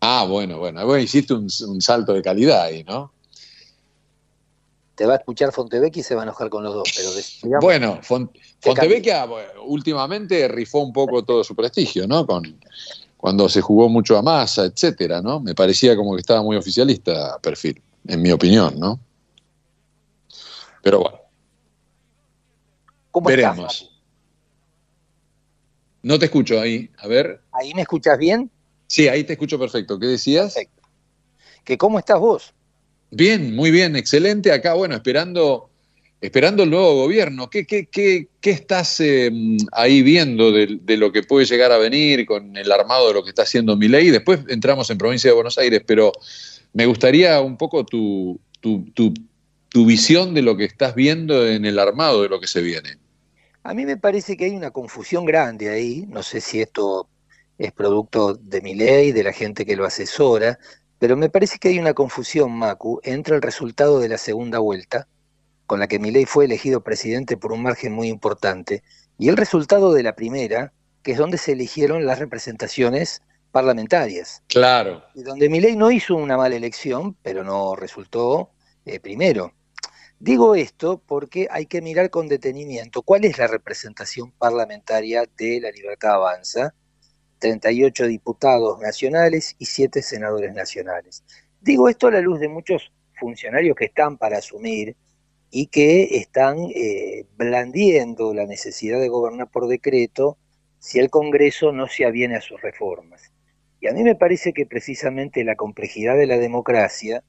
Ah, 0.00 0.26
bueno, 0.28 0.58
bueno, 0.58 0.84
bueno 0.84 1.02
hiciste 1.02 1.34
un, 1.34 1.50
salto 1.50 2.12
de 2.14 2.22
calidad 2.22 2.62
ahí, 2.62 2.84
¿no? 2.84 3.12
Te 4.94 5.06
va 5.06 5.14
a 5.14 5.16
escuchar 5.16 5.52
Fontevecchia 5.52 6.00
y 6.00 6.04
se 6.04 6.14
va 6.14 6.22
a 6.22 6.24
enojar 6.24 6.50
con 6.50 6.62
los 6.62 6.74
dos, 6.74 6.88
pero 6.94 7.60
Bueno, 7.60 8.00
Fontevecchia 8.02 9.26
últimamente 9.64 10.46
rifó 10.48 10.80
un 10.80 10.92
poco 10.92 11.24
todo 11.24 11.42
su 11.42 11.54
prestigio, 11.54 12.06
¿no? 12.06 12.26
Con, 12.26 12.60
cuando 13.16 13.48
se 13.48 13.60
jugó 13.60 13.88
mucho 13.88 14.16
a 14.16 14.22
masa, 14.22 14.64
etcétera, 14.64 15.20
¿no? 15.20 15.40
Me 15.40 15.54
parecía 15.54 15.96
como 15.96 16.14
que 16.14 16.20
estaba 16.20 16.42
muy 16.42 16.56
oficialista 16.56 17.38
perfil, 17.38 17.80
en 18.06 18.22
mi 18.22 18.30
opinión, 18.32 18.78
¿no? 18.78 18.98
Pero 20.82 21.00
bueno. 21.00 21.19
¿Cómo 23.10 23.28
Veremos. 23.28 23.90
No 26.02 26.18
te 26.18 26.26
escucho 26.26 26.60
ahí, 26.60 26.90
a 26.98 27.06
ver. 27.06 27.40
¿Ahí 27.52 27.74
me 27.74 27.82
escuchas 27.82 28.18
bien? 28.18 28.50
Sí, 28.86 29.08
ahí 29.08 29.24
te 29.24 29.34
escucho 29.34 29.58
perfecto. 29.58 29.98
¿Qué 29.98 30.06
decías? 30.06 30.54
Perfecto. 30.54 30.82
¿Que 31.64 31.76
¿Cómo 31.76 31.98
estás 31.98 32.18
vos? 32.18 32.54
Bien, 33.10 33.54
muy 33.54 33.70
bien, 33.70 33.96
excelente. 33.96 34.52
Acá, 34.52 34.74
bueno, 34.74 34.94
esperando, 34.94 35.68
esperando 36.20 36.62
el 36.62 36.70
nuevo 36.70 36.94
gobierno. 36.94 37.50
¿Qué, 37.50 37.66
qué, 37.66 37.86
qué, 37.86 38.28
qué 38.40 38.50
estás 38.50 39.00
em, 39.00 39.58
ahí 39.72 40.02
viendo 40.02 40.52
de, 40.52 40.96
lo 40.96 41.12
que 41.12 41.22
puede 41.22 41.44
llegar 41.44 41.70
a 41.70 41.78
venir 41.78 42.24
con 42.24 42.56
el 42.56 42.72
armado 42.72 43.08
de 43.08 43.14
lo 43.14 43.22
que 43.22 43.30
está 43.30 43.42
haciendo 43.42 43.76
ley? 43.76 44.10
Después 44.10 44.40
entramos 44.48 44.88
en 44.90 44.98
provincia 44.98 45.28
de 45.28 45.34
Buenos 45.34 45.58
Aires, 45.58 45.82
pero 45.86 46.12
me 46.72 46.86
gustaría 46.86 47.40
un 47.40 47.56
poco 47.56 47.84
tu, 47.84 48.40
tu, 48.60 48.84
tu 48.94 49.12
visión 49.74 50.34
de 50.34 50.42
lo 50.42 50.56
que 50.56 50.64
estás 50.64 50.94
viendo 50.94 51.46
en 51.46 51.64
el 51.64 51.78
armado 51.78 52.22
de 52.22 52.28
lo 52.28 52.40
que 52.40 52.46
se 52.46 52.60
viene. 52.60 52.98
A 53.62 53.74
mí 53.74 53.84
me 53.84 53.96
parece 53.96 54.36
que 54.36 54.46
hay 54.46 54.56
una 54.56 54.70
confusión 54.70 55.24
grande 55.24 55.68
ahí, 55.68 56.06
no 56.08 56.22
sé 56.22 56.40
si 56.40 56.60
esto 56.60 57.08
es 57.58 57.72
producto 57.72 58.34
de 58.34 58.62
mi 58.62 58.74
ley, 58.74 59.12
de 59.12 59.22
la 59.22 59.32
gente 59.32 59.66
que 59.66 59.76
lo 59.76 59.84
asesora, 59.84 60.58
pero 60.98 61.16
me 61.16 61.28
parece 61.28 61.58
que 61.58 61.68
hay 61.68 61.78
una 61.78 61.94
confusión, 61.94 62.52
Macu, 62.52 63.00
entre 63.02 63.36
el 63.36 63.42
resultado 63.42 64.00
de 64.00 64.08
la 64.08 64.18
segunda 64.18 64.58
vuelta, 64.58 65.06
con 65.66 65.78
la 65.78 65.86
que 65.86 65.98
ley 65.98 66.24
fue 66.24 66.46
elegido 66.46 66.82
presidente 66.82 67.36
por 67.36 67.52
un 67.52 67.62
margen 67.62 67.92
muy 67.92 68.08
importante, 68.08 68.82
y 69.18 69.28
el 69.28 69.36
resultado 69.36 69.92
de 69.92 70.02
la 70.02 70.16
primera, 70.16 70.72
que 71.02 71.12
es 71.12 71.18
donde 71.18 71.38
se 71.38 71.52
eligieron 71.52 72.06
las 72.06 72.18
representaciones 72.18 73.22
parlamentarias. 73.52 74.42
Claro. 74.46 75.04
Y 75.14 75.22
donde 75.22 75.48
ley 75.48 75.76
no 75.76 75.90
hizo 75.90 76.16
una 76.16 76.36
mala 76.36 76.56
elección, 76.56 77.16
pero 77.22 77.44
no 77.44 77.76
resultó 77.76 78.50
eh, 78.84 79.00
primero. 79.00 79.52
Digo 80.22 80.54
esto 80.54 81.02
porque 81.06 81.48
hay 81.50 81.64
que 81.64 81.80
mirar 81.80 82.10
con 82.10 82.28
detenimiento 82.28 83.00
cuál 83.00 83.24
es 83.24 83.38
la 83.38 83.46
representación 83.46 84.32
parlamentaria 84.32 85.24
de 85.38 85.60
la 85.62 85.70
Libertad 85.70 86.16
Avanza, 86.16 86.74
38 87.38 88.06
diputados 88.06 88.78
nacionales 88.80 89.56
y 89.58 89.64
7 89.64 90.02
senadores 90.02 90.52
nacionales. 90.52 91.24
Digo 91.62 91.88
esto 91.88 92.08
a 92.08 92.10
la 92.10 92.20
luz 92.20 92.38
de 92.38 92.48
muchos 92.48 92.92
funcionarios 93.18 93.74
que 93.74 93.86
están 93.86 94.18
para 94.18 94.36
asumir 94.36 94.94
y 95.50 95.68
que 95.68 96.18
están 96.18 96.58
eh, 96.74 97.24
blandiendo 97.38 98.34
la 98.34 98.44
necesidad 98.44 99.00
de 99.00 99.08
gobernar 99.08 99.50
por 99.50 99.68
decreto 99.68 100.36
si 100.78 100.98
el 100.98 101.08
Congreso 101.08 101.72
no 101.72 101.86
se 101.86 102.04
aviene 102.04 102.36
a 102.36 102.42
sus 102.42 102.60
reformas. 102.60 103.32
Y 103.80 103.88
a 103.88 103.94
mí 103.94 104.02
me 104.02 104.16
parece 104.16 104.52
que 104.52 104.66
precisamente 104.66 105.44
la 105.44 105.56
complejidad 105.56 106.18
de 106.18 106.26
la 106.26 106.36
democracia 106.36 107.24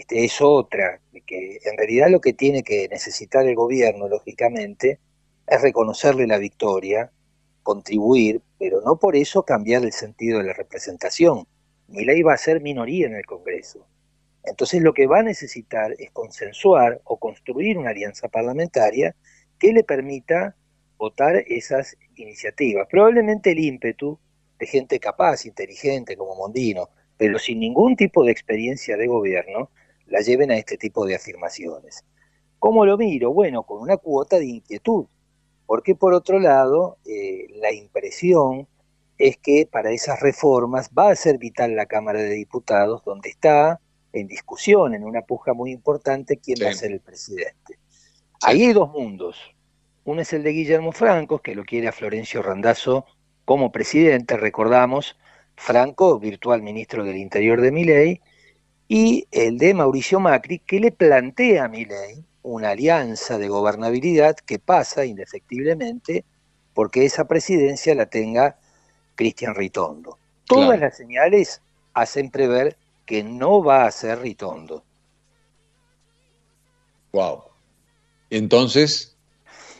este, 0.00 0.24
es 0.24 0.40
otra, 0.40 1.00
que 1.26 1.58
en 1.64 1.76
realidad 1.76 2.08
lo 2.10 2.20
que 2.20 2.32
tiene 2.32 2.62
que 2.62 2.88
necesitar 2.88 3.46
el 3.46 3.54
gobierno, 3.54 4.08
lógicamente, 4.08 5.00
es 5.46 5.62
reconocerle 5.62 6.26
la 6.26 6.38
victoria, 6.38 7.10
contribuir, 7.62 8.42
pero 8.58 8.80
no 8.82 8.98
por 8.98 9.16
eso 9.16 9.44
cambiar 9.44 9.84
el 9.84 9.92
sentido 9.92 10.38
de 10.38 10.44
la 10.44 10.52
representación. 10.52 11.46
ley 11.88 12.22
va 12.22 12.34
a 12.34 12.38
ser 12.38 12.60
minoría 12.60 13.06
en 13.06 13.14
el 13.14 13.26
Congreso. 13.26 13.86
Entonces 14.44 14.82
lo 14.82 14.92
que 14.92 15.06
va 15.06 15.20
a 15.20 15.22
necesitar 15.22 15.94
es 15.98 16.10
consensuar 16.12 17.00
o 17.04 17.18
construir 17.18 17.78
una 17.78 17.90
alianza 17.90 18.28
parlamentaria 18.28 19.16
que 19.58 19.72
le 19.72 19.82
permita 19.82 20.54
votar 20.96 21.36
esas 21.48 21.96
iniciativas. 22.14 22.86
Probablemente 22.88 23.52
el 23.52 23.58
ímpetu 23.58 24.18
de 24.58 24.66
gente 24.66 25.00
capaz, 25.00 25.46
inteligente 25.46 26.16
como 26.16 26.36
Mondino, 26.36 26.90
pero 27.16 27.38
sin 27.38 27.60
ningún 27.60 27.96
tipo 27.96 28.24
de 28.24 28.32
experiencia 28.32 28.96
de 28.96 29.06
gobierno, 29.06 29.70
la 30.06 30.20
lleven 30.20 30.50
a 30.50 30.56
este 30.56 30.76
tipo 30.76 31.06
de 31.06 31.14
afirmaciones. 31.14 32.04
¿Cómo 32.58 32.86
lo 32.86 32.96
miro? 32.96 33.32
Bueno, 33.32 33.64
con 33.64 33.80
una 33.80 33.96
cuota 33.96 34.38
de 34.38 34.46
inquietud, 34.46 35.06
porque 35.66 35.94
por 35.94 36.14
otro 36.14 36.38
lado, 36.38 36.98
eh, 37.04 37.46
la 37.60 37.72
impresión 37.72 38.66
es 39.18 39.36
que 39.38 39.68
para 39.70 39.90
esas 39.90 40.20
reformas 40.20 40.90
va 40.96 41.10
a 41.10 41.16
ser 41.16 41.38
vital 41.38 41.74
la 41.74 41.86
Cámara 41.86 42.20
de 42.20 42.30
Diputados, 42.30 43.02
donde 43.04 43.30
está 43.30 43.80
en 44.12 44.28
discusión, 44.28 44.94
en 44.94 45.04
una 45.04 45.22
puja 45.22 45.52
muy 45.52 45.72
importante, 45.72 46.38
quién 46.38 46.58
va 46.62 46.70
a 46.70 46.74
ser 46.74 46.92
el 46.92 47.00
presidente. 47.00 47.78
Ahí 48.42 48.64
hay 48.64 48.72
dos 48.72 48.90
mundos. 48.90 49.38
Uno 50.04 50.22
es 50.22 50.32
el 50.32 50.42
de 50.42 50.52
Guillermo 50.52 50.92
Franco, 50.92 51.40
que 51.40 51.54
lo 51.54 51.64
quiere 51.64 51.88
a 51.88 51.92
Florencio 51.92 52.42
Randazzo 52.42 53.06
como 53.44 53.72
presidente, 53.72 54.36
recordamos, 54.36 55.16
Franco, 55.56 56.18
virtual 56.18 56.62
ministro 56.62 57.04
del 57.04 57.16
Interior 57.16 57.60
de 57.60 57.70
Miley, 57.70 58.20
y 58.88 59.26
el 59.32 59.58
de 59.58 59.74
Mauricio 59.74 60.20
Macri, 60.20 60.60
que 60.60 60.80
le 60.80 60.92
plantea 60.92 61.64
a 61.64 61.68
Milei 61.68 62.24
una 62.42 62.70
alianza 62.70 63.38
de 63.38 63.48
gobernabilidad 63.48 64.36
que 64.36 64.58
pasa 64.58 65.04
indefectiblemente 65.04 66.24
porque 66.74 67.04
esa 67.04 67.26
presidencia 67.26 67.94
la 67.94 68.06
tenga 68.06 68.58
Cristian 69.16 69.54
Ritondo. 69.54 70.18
Todas 70.44 70.78
las 70.78 70.96
señales 70.96 71.62
hacen 71.94 72.30
prever 72.30 72.76
que 73.04 73.24
no 73.24 73.64
va 73.64 73.86
a 73.86 73.90
ser 73.90 74.20
Ritondo. 74.20 74.84
Wow. 77.12 77.44
Entonces. 78.30 79.16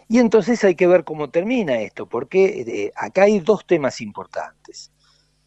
Y 0.08 0.18
entonces 0.18 0.64
hay 0.64 0.74
que 0.74 0.86
ver 0.86 1.04
cómo 1.04 1.30
termina 1.30 1.80
esto, 1.80 2.06
porque 2.06 2.64
eh, 2.66 2.92
acá 2.96 3.24
hay 3.24 3.40
dos 3.40 3.66
temas 3.66 4.00
importantes. 4.00 4.90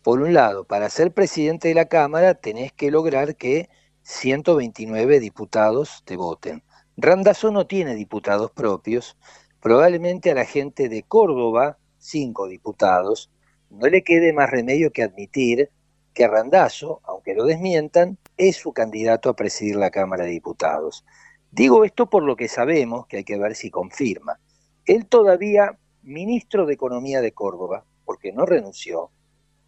Por 0.10 0.24
un 0.24 0.34
lado, 0.34 0.64
para 0.64 0.90
ser 0.90 1.14
presidente 1.14 1.68
de 1.68 1.76
la 1.76 1.86
Cámara 1.86 2.34
tenés 2.34 2.74
que 2.74 2.90
lograr 2.90 3.36
que 3.36 3.70
129 4.02 5.20
diputados 5.20 6.02
te 6.04 6.18
voten. 6.18 6.64
Randazzo 6.98 7.52
no 7.52 7.68
tiene 7.68 7.94
diputados 7.94 8.50
propios, 8.50 9.20
probablemente 9.62 10.32
a 10.32 10.34
la 10.34 10.46
gente 10.46 10.90
de 10.90 11.04
Córdoba, 11.04 11.78
cinco 12.00 12.48
diputados, 12.48 13.30
no 13.70 13.86
le 13.86 14.02
quede 14.04 14.34
más 14.34 14.50
remedio 14.50 14.92
que 14.92 15.04
admitir 15.04 15.70
que 16.16 16.28
Randazzo, 16.28 17.02
aunque 17.04 17.36
lo 17.36 17.46
desmientan, 17.46 18.18
es 18.36 18.56
su 18.56 18.74
candidato 18.74 19.30
a 19.30 19.36
presidir 19.36 19.76
la 19.76 19.92
Cámara 19.92 20.24
de 20.24 20.32
Diputados. 20.32 21.06
Digo 21.52 21.86
esto 21.86 22.10
por 22.10 22.24
lo 22.24 22.36
que 22.36 22.48
sabemos, 22.48 23.06
que 23.06 23.18
hay 23.18 23.24
que 23.24 23.38
ver 23.38 23.54
si 23.54 23.70
confirma. 23.70 24.40
Él 24.86 25.06
todavía, 25.06 25.78
ministro 26.02 26.66
de 26.66 26.74
Economía 26.74 27.22
de 27.22 27.32
Córdoba, 27.32 27.86
porque 28.06 28.32
no 28.32 28.48
renunció, 28.48 29.12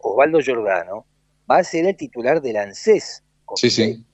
Osvaldo 0.02 0.40
Giordano, 0.40 1.06
va 1.50 1.58
a 1.58 1.64
ser 1.64 1.86
el 1.86 1.96
titular 1.96 2.42
del 2.42 2.56
ANSES. 2.56 3.22
Sí, 3.56 3.70
sí. 3.70 4.04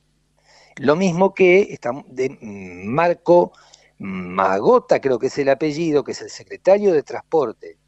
Lo 0.76 0.95
mismo 0.95 1.34
que 1.34 1.78
de 2.07 2.39
Marco 2.41 3.53
Magota, 3.99 5.01
creo 5.01 5.18
que 5.18 5.26
es 5.26 5.39
el 5.39 5.49
apellido, 5.49 6.05
que 6.05 6.12
es 6.12 6.22
el 6.22 6.30
secretario 6.30 6.93
de 6.93 7.03
Transporte 7.03 7.78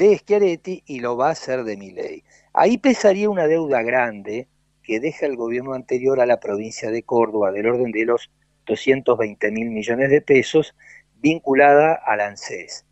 de 0.00 0.16
Schiaretti 0.16 0.82
y 0.86 1.00
lo 1.00 1.16
va 1.16 1.28
a 1.28 1.32
hacer 1.32 1.64
de 1.64 1.76
Miley. 1.76 2.24
Ahí 2.54 2.78
pesaría 2.78 3.28
una 3.28 3.46
deuda 3.46 3.82
grande 3.82 4.48
que 4.82 4.98
deja 4.98 5.26
el 5.26 5.36
gobierno 5.36 5.74
anterior 5.74 6.20
a 6.20 6.26
la 6.26 6.40
provincia 6.40 6.90
de 6.90 7.02
Córdoba 7.02 7.52
del 7.52 7.66
orden 7.66 7.92
de 7.92 8.06
los 8.06 8.30
220 8.66 9.50
mil 9.50 9.70
millones 9.70 10.10
de 10.10 10.22
pesos 10.22 10.74
vinculada 11.20 12.00
al 12.06 12.20
ANSES. 12.20 12.86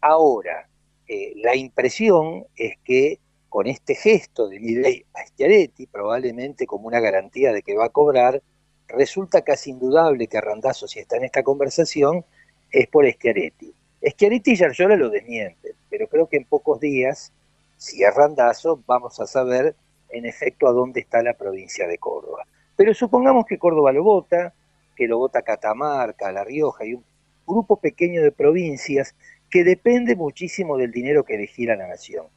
Ahora, 0.00 0.68
eh, 1.08 1.32
la 1.36 1.56
impresión 1.56 2.44
es 2.54 2.76
que 2.84 3.18
con 3.52 3.66
este 3.66 3.94
gesto 3.94 4.48
de 4.48 4.58
Milei 4.58 5.04
a 5.12 5.26
Schiaretti, 5.26 5.86
probablemente 5.86 6.64
como 6.64 6.86
una 6.86 7.00
garantía 7.00 7.52
de 7.52 7.62
que 7.62 7.76
va 7.76 7.84
a 7.84 7.90
cobrar, 7.90 8.40
resulta 8.88 9.42
casi 9.42 9.68
indudable 9.68 10.26
que 10.26 10.40
Randazzo, 10.40 10.88
si 10.88 11.00
está 11.00 11.18
en 11.18 11.24
esta 11.24 11.42
conversación, 11.42 12.24
es 12.70 12.86
por 12.88 13.04
Schiaretti. 13.06 13.70
Schiaretti 14.08 14.54
y 14.54 14.62
Arjola 14.62 14.96
lo 14.96 15.10
desmienten, 15.10 15.72
pero 15.90 16.06
creo 16.06 16.30
que 16.30 16.38
en 16.38 16.46
pocos 16.46 16.80
días, 16.80 17.30
si 17.76 18.02
es 18.02 18.14
Randazzo, 18.14 18.82
vamos 18.86 19.20
a 19.20 19.26
saber 19.26 19.76
en 20.08 20.24
efecto 20.24 20.66
a 20.66 20.72
dónde 20.72 21.00
está 21.00 21.22
la 21.22 21.34
provincia 21.34 21.86
de 21.86 21.98
Córdoba. 21.98 22.46
Pero 22.74 22.94
supongamos 22.94 23.44
que 23.44 23.58
Córdoba 23.58 23.92
lo 23.92 24.02
vota, 24.02 24.54
que 24.96 25.06
lo 25.06 25.18
vota 25.18 25.42
Catamarca, 25.42 26.32
La 26.32 26.42
Rioja 26.42 26.86
y 26.86 26.94
un 26.94 27.04
grupo 27.46 27.76
pequeño 27.76 28.22
de 28.22 28.32
provincias 28.32 29.14
que 29.50 29.62
depende 29.62 30.16
muchísimo 30.16 30.78
del 30.78 30.90
dinero 30.90 31.22
que 31.22 31.36
le 31.36 31.46
gira 31.46 31.76
la 31.76 31.86
nación. 31.86 32.28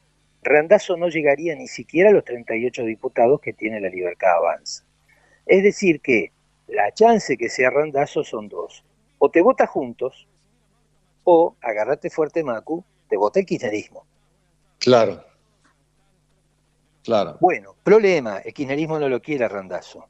Randazzo 0.46 0.96
no 0.96 1.10
llegaría 1.10 1.56
ni 1.56 1.68
siquiera 1.68 2.10
a 2.10 2.14
los 2.14 2.24
38 2.24 2.84
diputados 2.84 3.42
que 3.42 3.54
tiene 3.54 3.82
la 3.82 3.90
Libertad 3.90 4.38
Avanza. 4.38 4.86
Es 5.46 5.64
decir 5.64 6.02
que 6.02 6.32
la 6.68 6.92
chance 6.94 7.38
que 7.38 7.50
sea 7.50 7.70
Randazzo 7.70 8.24
son 8.24 8.48
dos. 8.48 8.84
O 9.18 9.30
te 9.30 9.42
vota 9.42 9.68
juntos, 9.68 10.28
o, 11.24 11.56
agarrate 11.62 12.10
fuerte 12.10 12.44
Macu, 12.44 12.84
te 13.10 13.18
vota 13.18 13.40
el 13.40 13.46
kirchnerismo. 13.46 14.06
Claro. 14.80 15.24
Claro. 17.04 17.38
Bueno, 17.40 17.76
problema, 17.84 18.40
el 18.40 18.54
kirchnerismo 18.54 19.00
no 19.00 19.10
lo 19.10 19.22
quiere 19.22 19.46
a 19.46 19.50
Randazzo. 19.50 20.08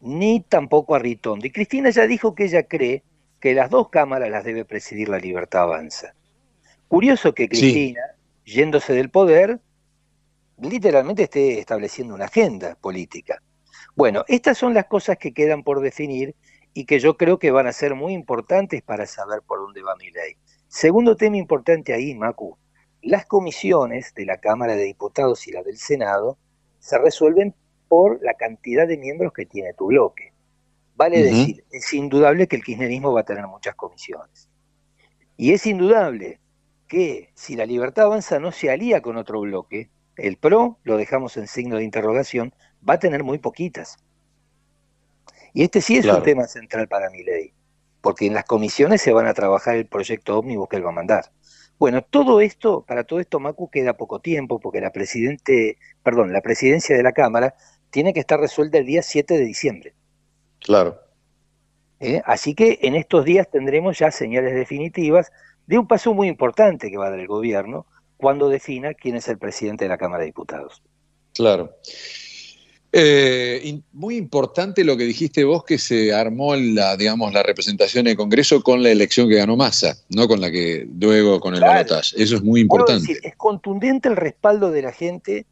Ni 0.00 0.40
tampoco 0.40 0.94
a 0.94 0.98
Ritondo. 0.98 1.46
Y 1.46 1.50
Cristina 1.50 1.90
ya 1.90 2.06
dijo 2.06 2.34
que 2.34 2.44
ella 2.44 2.64
cree 2.64 3.02
que 3.40 3.54
las 3.54 3.70
dos 3.70 3.88
cámaras 3.90 4.30
las 4.30 4.44
debe 4.44 4.64
presidir 4.64 5.08
la 5.08 5.18
Libertad 5.18 5.62
Avanza. 5.62 6.14
Curioso 6.88 7.34
que 7.34 7.48
Cristina, 7.48 8.00
yéndose 8.46 8.94
del 8.94 9.10
poder, 9.10 9.60
literalmente 10.58 11.24
esté 11.24 11.58
estableciendo 11.58 12.14
una 12.14 12.26
agenda 12.26 12.76
política. 12.76 13.42
Bueno, 13.94 14.24
estas 14.28 14.56
son 14.56 14.72
las 14.72 14.86
cosas 14.86 15.18
que 15.18 15.34
quedan 15.34 15.62
por 15.62 15.80
definir 15.80 16.34
y 16.72 16.86
que 16.86 16.98
yo 17.00 17.16
creo 17.16 17.38
que 17.38 17.50
van 17.50 17.66
a 17.66 17.72
ser 17.72 17.94
muy 17.94 18.14
importantes 18.14 18.82
para 18.82 19.06
saber 19.06 19.42
por 19.42 19.58
dónde 19.58 19.82
va 19.82 19.96
mi 19.96 20.10
ley. 20.10 20.36
Segundo 20.68 21.16
tema 21.16 21.36
importante 21.36 21.92
ahí, 21.92 22.14
Macu, 22.14 22.56
las 23.02 23.26
comisiones 23.26 24.14
de 24.14 24.26
la 24.26 24.38
Cámara 24.38 24.76
de 24.76 24.84
Diputados 24.84 25.46
y 25.48 25.52
la 25.52 25.62
del 25.62 25.76
Senado 25.76 26.38
se 26.78 26.98
resuelven 26.98 27.54
por 27.88 28.22
la 28.22 28.34
cantidad 28.34 28.86
de 28.86 28.98
miembros 28.98 29.32
que 29.32 29.46
tiene 29.46 29.74
tu 29.74 29.86
bloque. 29.86 30.32
Vale 30.94 31.22
decir, 31.22 31.64
es 31.70 31.92
indudable 31.92 32.46
que 32.46 32.56
el 32.56 32.64
kirchnerismo 32.64 33.12
va 33.12 33.20
a 33.20 33.24
tener 33.24 33.46
muchas 33.46 33.74
comisiones. 33.74 34.48
Y 35.36 35.52
es 35.52 35.66
indudable 35.66 36.40
que 36.86 37.30
si 37.34 37.56
la 37.56 37.66
libertad 37.66 38.06
avanza 38.06 38.38
no 38.38 38.52
se 38.52 38.70
alía 38.70 39.02
con 39.02 39.16
otro 39.16 39.40
bloque, 39.40 39.90
el 40.16 40.36
PRO, 40.36 40.78
lo 40.82 40.96
dejamos 40.96 41.36
en 41.36 41.46
signo 41.46 41.76
de 41.76 41.84
interrogación, 41.84 42.54
va 42.88 42.94
a 42.94 42.98
tener 42.98 43.24
muy 43.24 43.38
poquitas. 43.38 43.98
Y 45.52 45.62
este 45.62 45.80
sí 45.80 45.96
es 45.96 46.06
un 46.06 46.22
tema 46.22 46.46
central 46.46 46.88
para 46.88 47.10
mi 47.10 47.22
ley, 47.22 47.52
porque 48.00 48.26
en 48.26 48.34
las 48.34 48.44
comisiones 48.44 49.02
se 49.02 49.12
van 49.12 49.26
a 49.26 49.34
trabajar 49.34 49.76
el 49.76 49.86
proyecto 49.86 50.38
ómnibus 50.38 50.68
que 50.68 50.76
él 50.76 50.84
va 50.84 50.90
a 50.90 50.94
mandar. 50.94 51.30
Bueno, 51.78 52.02
todo 52.02 52.40
esto, 52.40 52.84
para 52.86 53.04
todo 53.04 53.20
esto, 53.20 53.38
Macu, 53.38 53.70
queda 53.70 53.96
poco 53.96 54.20
tiempo, 54.20 54.60
porque 54.60 54.80
la 54.80 54.92
presidente, 54.92 55.78
perdón, 56.02 56.32
la 56.32 56.40
presidencia 56.40 56.96
de 56.96 57.02
la 57.02 57.12
Cámara 57.12 57.54
tiene 57.90 58.12
que 58.12 58.20
estar 58.20 58.40
resuelta 58.40 58.78
el 58.78 58.86
día 58.86 59.02
7 59.02 59.34
de 59.34 59.44
diciembre. 59.44 59.94
Claro. 60.60 60.98
¿Eh? 62.00 62.20
Así 62.24 62.54
que 62.54 62.78
en 62.82 62.94
estos 62.94 63.24
días 63.24 63.50
tendremos 63.50 63.98
ya 63.98 64.10
señales 64.10 64.54
definitivas 64.54 65.32
de 65.66 65.78
un 65.78 65.86
paso 65.86 66.14
muy 66.14 66.28
importante 66.28 66.90
que 66.90 66.96
va 66.96 67.08
a 67.08 67.10
dar 67.10 67.20
el 67.20 67.26
gobierno 67.26 67.86
cuando 68.16 68.48
defina 68.48 68.94
quién 68.94 69.16
es 69.16 69.28
el 69.28 69.38
presidente 69.38 69.84
de 69.84 69.88
la 69.88 69.98
Cámara 69.98 70.20
de 70.20 70.26
Diputados. 70.26 70.82
Claro. 71.34 71.70
Eh, 72.92 73.78
muy 73.92 74.16
importante 74.16 74.82
lo 74.82 74.96
que 74.96 75.04
dijiste 75.04 75.44
vos, 75.44 75.64
que 75.64 75.76
se 75.76 76.14
armó 76.14 76.56
la, 76.56 76.96
digamos, 76.96 77.32
la 77.32 77.42
representación 77.42 78.06
del 78.06 78.16
Congreso 78.16 78.62
con 78.62 78.82
la 78.82 78.90
elección 78.90 79.28
que 79.28 79.34
ganó 79.34 79.54
Massa, 79.54 79.98
no 80.08 80.26
con 80.26 80.40
la 80.40 80.50
que 80.50 80.88
luego 80.98 81.38
con 81.38 81.54
el 81.54 81.60
balotaje. 81.60 82.22
Eso 82.22 82.36
es 82.36 82.42
muy 82.42 82.62
importante. 82.62 83.18
es 83.22 83.36
contundente 83.36 84.08
el 84.08 84.16
respaldo 84.16 84.70
de 84.70 84.82
la 84.82 84.92
gente 84.92 85.44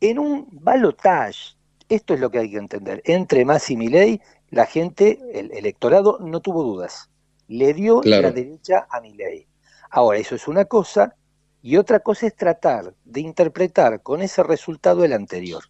en 0.00 0.18
un 0.18 0.48
balotaje. 0.52 1.54
Esto 1.90 2.14
es 2.14 2.20
lo 2.20 2.30
que 2.30 2.38
hay 2.38 2.50
que 2.50 2.56
entender. 2.56 3.02
Entre 3.04 3.44
Massa 3.44 3.74
y 3.74 3.76
Milei, 3.76 4.20
la 4.50 4.64
gente, 4.64 5.18
el 5.34 5.52
electorado 5.52 6.18
no 6.20 6.40
tuvo 6.40 6.62
dudas. 6.62 7.10
Le 7.48 7.74
dio 7.74 8.00
la 8.04 8.30
derecha 8.30 8.86
a 8.90 9.00
Milei. 9.00 9.46
Ahora, 9.90 10.18
eso 10.18 10.34
es 10.34 10.48
una 10.48 10.64
cosa, 10.64 11.14
y 11.62 11.76
otra 11.76 12.00
cosa 12.00 12.26
es 12.26 12.36
tratar 12.36 12.94
de 13.04 13.20
interpretar 13.20 14.02
con 14.02 14.22
ese 14.22 14.42
resultado 14.42 15.04
el 15.04 15.12
anterior. 15.12 15.64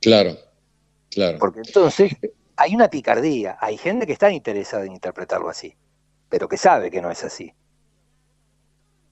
Claro, 0.00 0.36
claro. 1.10 1.38
Porque 1.38 1.60
entonces 1.64 2.12
hay 2.56 2.74
una 2.74 2.88
picardía, 2.88 3.56
hay 3.60 3.76
gente 3.76 4.06
que 4.06 4.12
está 4.12 4.32
interesada 4.32 4.84
en 4.84 4.92
interpretarlo 4.92 5.48
así, 5.48 5.74
pero 6.28 6.48
que 6.48 6.56
sabe 6.56 6.90
que 6.90 7.00
no 7.00 7.10
es 7.10 7.22
así. 7.24 7.52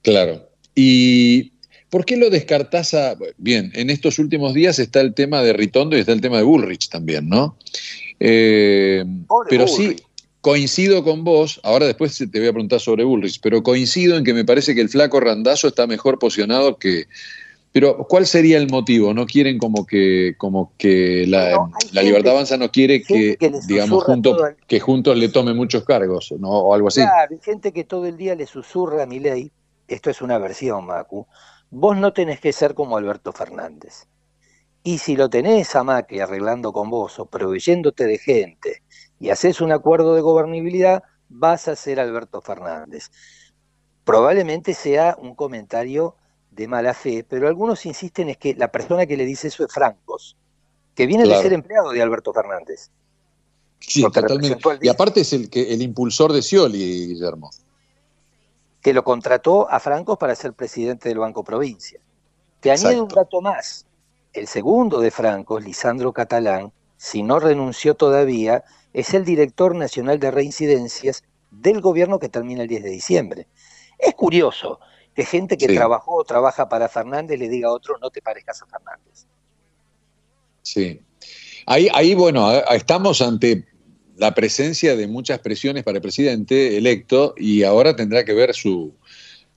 Claro. 0.01 0.49
¿Y 0.75 1.53
por 1.89 2.05
qué 2.05 2.17
lo 2.17 2.29
descartás 2.29 2.93
a... 2.93 3.15
Bien, 3.37 3.71
en 3.75 3.89
estos 3.89 4.19
últimos 4.19 4.53
días 4.53 4.79
está 4.79 5.01
el 5.01 5.13
tema 5.13 5.41
de 5.43 5.53
Ritondo 5.53 5.95
y 5.95 5.99
está 5.99 6.13
el 6.13 6.21
tema 6.21 6.37
de 6.37 6.43
Bullrich 6.43 6.89
también, 6.89 7.29
¿no? 7.29 7.57
Eh, 8.19 9.03
pero 9.49 9.67
sí, 9.67 9.95
coincido 10.41 11.03
con 11.03 11.23
vos, 11.23 11.61
ahora 11.63 11.85
después 11.85 12.17
te 12.17 12.39
voy 12.39 12.47
a 12.47 12.51
preguntar 12.51 12.79
sobre 12.79 13.03
Bullrich, 13.03 13.39
pero 13.41 13.61
coincido 13.63 14.17
en 14.17 14.23
que 14.23 14.33
me 14.33 14.43
parece 14.43 14.75
que 14.75 14.81
el 14.81 14.89
flaco 14.89 15.19
Randazo 15.19 15.67
está 15.67 15.87
mejor 15.87 16.19
posicionado 16.19 16.77
que... 16.77 17.05
Pero 17.73 18.05
¿cuál 18.09 18.27
sería 18.27 18.57
el 18.57 18.69
motivo? 18.69 19.13
¿No 19.13 19.25
quieren 19.25 19.57
como 19.57 19.85
que, 19.85 20.35
como 20.37 20.73
que 20.77 21.25
la, 21.25 21.69
Libertad 21.93 22.33
Avanza 22.33 22.57
no 22.57 22.69
quiere 22.69 23.01
que, 23.01 23.37
digamos, 23.65 24.03
juntos, 24.03 24.37
que 24.67 24.81
juntos 24.81 25.17
le 25.17 25.29
tome 25.29 25.53
muchos 25.53 25.85
cargos 25.85 26.33
¿no? 26.37 26.49
o 26.49 26.73
algo 26.73 26.89
así? 26.89 26.99
Claro, 26.99 27.29
hay 27.31 27.39
gente 27.41 27.71
que 27.71 27.85
todo 27.85 28.07
el 28.07 28.17
día 28.17 28.35
le 28.35 28.45
susurra 28.45 29.03
a 29.03 29.05
mi 29.05 29.19
ley, 29.19 29.51
esto 29.87 30.09
es 30.09 30.21
una 30.21 30.37
versión, 30.37 30.85
Macu, 30.85 31.27
vos 31.69 31.95
no 31.95 32.11
tenés 32.11 32.41
que 32.41 32.51
ser 32.51 32.73
como 32.73 32.97
Alberto 32.97 33.31
Fernández. 33.31 34.05
Y 34.83 34.97
si 34.97 35.15
lo 35.15 35.29
tenés 35.29 35.73
a 35.73 35.85
Macri 35.85 36.19
arreglando 36.19 36.73
con 36.73 36.89
vos 36.89 37.19
o 37.19 37.25
proveyéndote 37.25 38.05
de 38.05 38.17
gente 38.17 38.81
y 39.21 39.29
haces 39.29 39.61
un 39.61 39.71
acuerdo 39.71 40.15
de 40.15 40.21
gobernabilidad, 40.21 41.03
vas 41.29 41.67
a 41.67 41.75
ser 41.75 41.99
Alberto 41.99 42.41
Fernández. 42.41 43.11
Probablemente 44.03 44.73
sea 44.73 45.15
un 45.19 45.35
comentario 45.35 46.15
de 46.49 46.67
mala 46.67 46.95
fe, 46.95 47.23
pero 47.29 47.47
algunos 47.47 47.85
insisten 47.85 48.29
es 48.29 48.37
que 48.37 48.55
la 48.55 48.71
persona 48.71 49.05
que 49.05 49.15
le 49.15 49.25
dice 49.25 49.49
eso 49.49 49.63
es 49.63 49.71
Francos, 49.71 50.37
que 50.95 51.05
viene 51.05 51.27
de 51.27 51.39
ser 51.39 51.53
empleado 51.53 51.91
de 51.91 52.01
Alberto 52.01 52.33
Fernández. 52.33 52.89
Sí, 53.79 54.01
totalmente. 54.01 54.59
Y 54.81 54.89
aparte 54.89 55.21
es 55.21 55.33
el, 55.33 55.51
que, 55.51 55.71
el 55.71 55.83
impulsor 55.83 56.33
de 56.33 56.41
Scioli, 56.41 57.07
Guillermo. 57.09 57.51
Que 58.81 58.91
lo 58.91 59.03
contrató 59.03 59.69
a 59.69 59.79
Francos 59.79 60.17
para 60.17 60.33
ser 60.33 60.53
presidente 60.53 61.09
del 61.09 61.19
Banco 61.19 61.43
Provincia. 61.43 61.99
Te 62.59 62.71
añade 62.71 62.99
un 62.99 63.07
dato 63.07 63.39
más. 63.39 63.85
El 64.33 64.47
segundo 64.47 64.99
de 64.99 65.11
Francos, 65.11 65.63
Lisandro 65.63 66.11
Catalán, 66.11 66.73
si 66.97 67.21
no 67.21 67.39
renunció 67.39 67.95
todavía, 67.95 68.63
es 68.93 69.13
el 69.13 69.25
director 69.25 69.75
nacional 69.75 70.19
de 70.19 70.31
reincidencias 70.31 71.23
del 71.49 71.81
gobierno 71.81 72.19
que 72.19 72.29
termina 72.29 72.63
el 72.63 72.67
10 72.67 72.83
de 72.83 72.89
diciembre. 72.89 73.47
Es 73.97 74.15
curioso 74.15 74.79
que 75.15 75.25
gente 75.25 75.57
que 75.57 75.67
trabajó 75.67 76.15
o 76.15 76.23
trabaja 76.23 76.69
para 76.69 76.87
Fernández 76.87 77.37
le 77.37 77.49
diga 77.49 77.69
a 77.69 77.73
otro 77.73 77.97
no 78.01 78.09
te 78.09 78.21
parezcas 78.21 78.61
a 78.61 78.65
Fernández. 78.65 79.27
Sí. 80.61 81.01
Ahí, 81.65 81.89
ahí, 81.93 82.15
bueno, 82.15 82.51
estamos 82.71 83.21
ante 83.21 83.65
la 84.15 84.33
presencia 84.33 84.95
de 84.95 85.07
muchas 85.07 85.39
presiones 85.39 85.83
para 85.83 85.97
el 85.97 86.01
presidente 86.01 86.77
electo 86.77 87.33
y 87.37 87.63
ahora 87.63 87.95
tendrá 87.95 88.23
que 88.23 88.33
ver 88.33 88.53
su, 88.53 88.93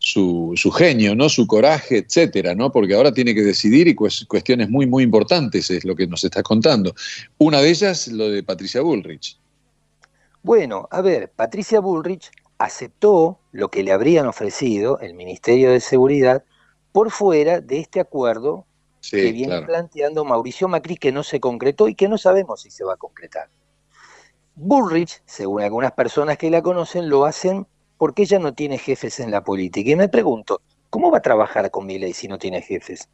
su, 0.04 0.70
genio, 0.76 1.14
¿no? 1.14 1.28
su 1.28 1.46
coraje, 1.46 1.98
etcétera, 1.98 2.54
¿no? 2.54 2.70
porque 2.70 2.94
ahora 2.94 3.12
tiene 3.12 3.34
que 3.34 3.42
decidir 3.42 3.88
y 3.88 3.94
cuestiones 3.94 4.68
muy, 4.68 4.86
muy 4.86 5.02
importantes 5.02 5.70
es 5.70 5.84
lo 5.84 5.96
que 5.96 6.06
nos 6.06 6.22
está 6.24 6.42
contando. 6.42 6.94
Una 7.38 7.60
de 7.60 7.70
ellas, 7.70 8.08
lo 8.08 8.28
de 8.28 8.42
Patricia 8.42 8.82
Bullrich. 8.82 9.38
Bueno, 10.42 10.88
a 10.90 11.00
ver, 11.00 11.30
Patricia 11.34 11.80
Bullrich 11.80 12.30
aceptó 12.58 13.38
lo 13.50 13.70
que 13.70 13.82
le 13.82 13.92
habrían 13.92 14.26
ofrecido 14.26 14.98
el 15.00 15.14
Ministerio 15.14 15.70
de 15.70 15.80
Seguridad 15.80 16.44
por 16.92 17.10
fuera 17.10 17.60
de 17.60 17.80
este 17.80 17.98
acuerdo 17.98 18.66
que 19.10 19.32
viene 19.32 19.62
planteando 19.62 20.24
Mauricio 20.24 20.68
Macri, 20.68 20.96
que 20.96 21.12
no 21.12 21.22
se 21.22 21.40
concretó 21.40 21.88
y 21.88 21.94
que 21.94 22.08
no 22.08 22.18
sabemos 22.18 22.62
si 22.62 22.70
se 22.70 22.84
va 22.84 22.94
a 22.94 22.98
concretar. 22.98 23.48
Bullrich, 24.54 25.22
según 25.24 25.62
algunas 25.62 25.92
personas 25.92 26.38
que 26.38 26.50
la 26.50 26.62
conocen, 26.62 27.08
lo 27.08 27.24
hacen 27.24 27.66
porque 28.04 28.24
ella 28.24 28.38
no 28.38 28.52
tiene 28.52 28.76
jefes 28.76 29.18
en 29.18 29.30
la 29.30 29.42
política. 29.42 29.90
Y 29.90 29.96
me 29.96 30.10
pregunto, 30.10 30.60
¿cómo 30.90 31.10
va 31.10 31.16
a 31.16 31.22
trabajar 31.22 31.70
con 31.70 31.86
Milei 31.86 32.12
si 32.12 32.28
no 32.28 32.36
tiene 32.36 32.60
jefes? 32.60 33.08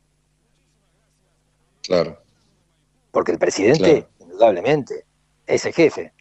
Claro. 1.80 2.20
Porque 3.12 3.30
el 3.30 3.38
presidente, 3.38 4.09
indudablemente, 4.18 5.05
es 5.47 5.64
el 5.64 5.74
jefe, 5.74 6.12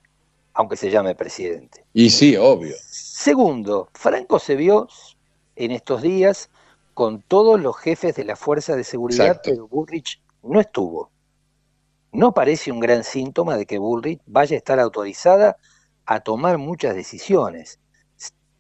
aunque 0.53 0.77
se 0.77 0.91
llame 0.91 1.15
presidente. 1.15 1.83
Y 1.95 2.11
sí, 2.11 2.37
obvio. 2.37 2.75
Segundo, 2.85 3.89
Franco 3.93 4.37
se 4.37 4.55
vio 4.55 4.87
en 5.55 5.71
estos 5.71 6.03
días 6.03 6.51
con 6.93 7.23
todos 7.23 7.59
los 7.59 7.75
jefes 7.75 8.13
de 8.17 8.23
la 8.23 8.35
fuerza 8.35 8.75
de 8.75 8.83
seguridad, 8.83 9.41
pero 9.43 9.67
Bullrich 9.67 10.21
no 10.43 10.59
estuvo. 10.59 11.09
No 12.11 12.35
parece 12.35 12.71
un 12.71 12.79
gran 12.79 13.03
síntoma 13.03 13.57
de 13.57 13.65
que 13.65 13.79
Bullrich 13.79 14.21
vaya 14.27 14.53
a 14.53 14.59
estar 14.59 14.79
autorizada 14.79 15.57
a 16.05 16.19
tomar 16.19 16.59
muchas 16.59 16.93
decisiones 16.93 17.79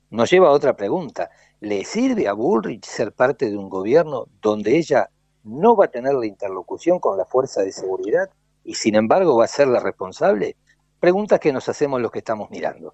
nos 0.09 0.29
lleva 0.29 0.47
a 0.47 0.51
otra 0.51 0.75
pregunta. 0.75 1.29
¿Le 1.61 1.83
sirve 1.83 2.27
a 2.27 2.33
Bullrich 2.33 2.85
ser 2.85 3.11
parte 3.11 3.49
de 3.49 3.57
un 3.57 3.69
gobierno 3.69 4.27
donde 4.41 4.77
ella 4.77 5.09
no 5.43 5.75
va 5.75 5.85
a 5.85 5.91
tener 5.91 6.13
la 6.13 6.25
interlocución 6.25 6.99
con 6.99 7.17
la 7.17 7.25
fuerza 7.25 7.61
de 7.61 7.71
seguridad 7.71 8.29
y 8.63 8.75
sin 8.75 8.95
embargo 8.95 9.37
va 9.37 9.45
a 9.45 9.47
ser 9.47 9.67
la 9.67 9.79
responsable? 9.79 10.55
Preguntas 10.99 11.39
que 11.39 11.53
nos 11.53 11.69
hacemos 11.69 12.01
los 12.01 12.11
que 12.11 12.19
estamos 12.19 12.49
mirando. 12.49 12.93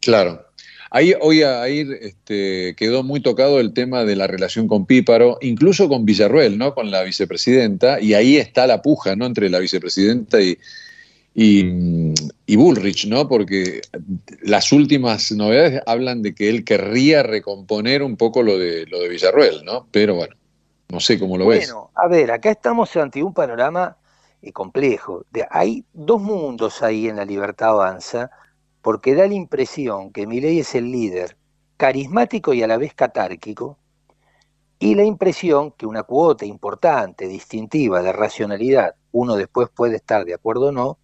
Claro. 0.00 0.46
Ahí 0.90 1.14
hoy 1.20 1.42
ahí 1.42 1.88
este, 2.00 2.76
quedó 2.76 3.02
muy 3.02 3.20
tocado 3.20 3.58
el 3.58 3.72
tema 3.72 4.04
de 4.04 4.14
la 4.14 4.26
relación 4.26 4.68
con 4.68 4.86
Píparo, 4.86 5.38
incluso 5.40 5.88
con 5.88 6.04
Villarruel, 6.04 6.56
¿no? 6.58 6.74
Con 6.74 6.90
la 6.90 7.02
vicepresidenta, 7.02 8.00
y 8.00 8.14
ahí 8.14 8.36
está 8.36 8.66
la 8.66 8.82
puja, 8.82 9.16
¿no? 9.16 9.26
Entre 9.26 9.48
la 9.50 9.58
vicepresidenta 9.58 10.40
y, 10.40 10.58
y, 11.34 12.56
Bullrich, 12.56 13.06
¿no? 13.06 13.28
Porque 13.28 13.80
las 14.42 14.70
últimas 14.70 15.32
novedades 15.32 15.82
hablan 15.86 16.22
de 16.22 16.34
que 16.34 16.48
él 16.48 16.64
querría 16.64 17.24
recomponer 17.24 18.02
un 18.02 18.16
poco 18.16 18.42
lo 18.42 18.56
de, 18.56 18.86
lo 18.86 19.00
de 19.00 19.08
Villarruel, 19.08 19.64
¿no? 19.64 19.88
Pero 19.90 20.14
bueno, 20.14 20.36
no 20.88 21.00
sé 21.00 21.18
cómo 21.18 21.36
lo 21.36 21.48
ves. 21.48 21.72
Bueno, 21.72 21.90
a 21.96 22.06
ver, 22.06 22.30
acá 22.30 22.52
estamos 22.52 22.94
ante 22.96 23.22
un 23.22 23.34
panorama 23.34 23.96
eh, 24.42 24.52
complejo. 24.52 25.24
De, 25.32 25.44
hay 25.50 25.84
dos 25.92 26.22
mundos 26.22 26.82
ahí 26.82 27.08
en 27.08 27.16
la 27.16 27.24
libertad 27.24 27.70
avanza, 27.70 28.30
porque 28.80 29.14
da 29.14 29.26
la 29.26 29.34
impresión 29.34 30.12
que 30.12 30.26
Milei 30.26 30.60
es 30.60 30.74
el 30.76 30.92
líder 30.92 31.36
carismático 31.76 32.54
y 32.54 32.62
a 32.62 32.68
la 32.68 32.76
vez 32.76 32.94
catárquico, 32.94 33.78
y 34.78 34.94
la 34.94 35.02
impresión 35.02 35.72
que 35.72 35.86
una 35.86 36.02
cuota 36.02 36.44
importante, 36.44 37.26
distintiva 37.26 38.02
de 38.02 38.12
racionalidad, 38.12 38.94
uno 39.12 39.34
después 39.34 39.68
puede 39.74 39.96
estar 39.96 40.24
de 40.24 40.34
acuerdo 40.34 40.66
o 40.66 40.72
no, 40.72 40.98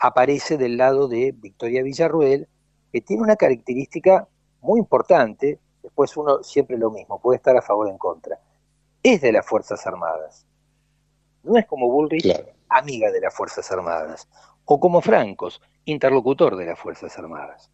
aparece 0.00 0.56
del 0.56 0.78
lado 0.78 1.06
de 1.06 1.32
Victoria 1.36 1.82
Villarruel, 1.82 2.48
que 2.90 3.02
tiene 3.02 3.22
una 3.22 3.36
característica 3.36 4.26
muy 4.62 4.80
importante, 4.80 5.60
después 5.82 6.16
uno 6.16 6.42
siempre 6.42 6.78
lo 6.78 6.90
mismo, 6.90 7.20
puede 7.20 7.36
estar 7.36 7.56
a 7.56 7.62
favor 7.62 7.86
o 7.86 7.90
en 7.90 7.98
contra, 7.98 8.40
es 9.02 9.20
de 9.20 9.30
las 9.30 9.46
Fuerzas 9.46 9.86
Armadas. 9.86 10.46
No 11.42 11.56
es 11.56 11.66
como 11.66 11.88
Bullrich, 11.88 12.34
amiga 12.68 13.10
de 13.10 13.20
las 13.20 13.34
Fuerzas 13.34 13.70
Armadas, 13.70 14.28
o 14.64 14.80
como 14.80 15.00
Francos, 15.00 15.60
interlocutor 15.84 16.56
de 16.56 16.66
las 16.66 16.78
Fuerzas 16.78 17.16
Armadas. 17.18 17.70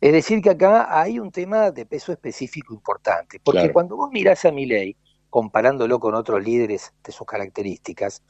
Es 0.00 0.12
decir, 0.12 0.42
que 0.42 0.50
acá 0.50 0.86
hay 1.00 1.18
un 1.18 1.30
tema 1.30 1.70
de 1.70 1.86
peso 1.86 2.12
específico 2.12 2.74
importante, 2.74 3.40
porque 3.42 3.72
cuando 3.72 3.96
vos 3.96 4.10
mirás 4.12 4.44
a 4.44 4.52
Milley, 4.52 4.96
comparándolo 5.30 5.98
con 5.98 6.14
otros 6.14 6.44
líderes 6.44 6.92
de 7.02 7.12
sus 7.12 7.26
características, 7.26 8.22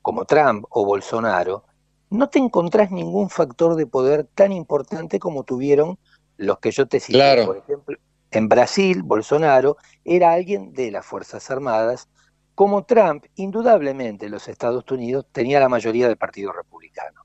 como 0.00 0.24
Trump 0.24 0.64
o 0.70 0.86
Bolsonaro, 0.86 1.64
no 2.10 2.28
te 2.28 2.38
encontrás 2.38 2.90
ningún 2.90 3.30
factor 3.30 3.74
de 3.76 3.86
poder 3.86 4.28
tan 4.34 4.52
importante 4.52 5.18
como 5.18 5.44
tuvieron 5.44 5.98
los 6.36 6.58
que 6.58 6.70
yo 6.70 6.86
te 6.86 7.00
cité. 7.00 7.44
Por 7.44 7.58
ejemplo, 7.58 7.96
en 8.30 8.48
Brasil, 8.48 9.02
Bolsonaro 9.02 9.76
era 10.04 10.32
alguien 10.32 10.72
de 10.72 10.90
las 10.90 11.04
Fuerzas 11.04 11.50
Armadas, 11.50 12.08
como 12.54 12.84
Trump, 12.84 13.24
indudablemente 13.36 14.28
los 14.28 14.48
Estados 14.48 14.84
Unidos 14.90 15.26
tenía 15.32 15.60
la 15.60 15.68
mayoría 15.68 16.08
del 16.08 16.16
Partido 16.16 16.52
Republicano. 16.52 17.22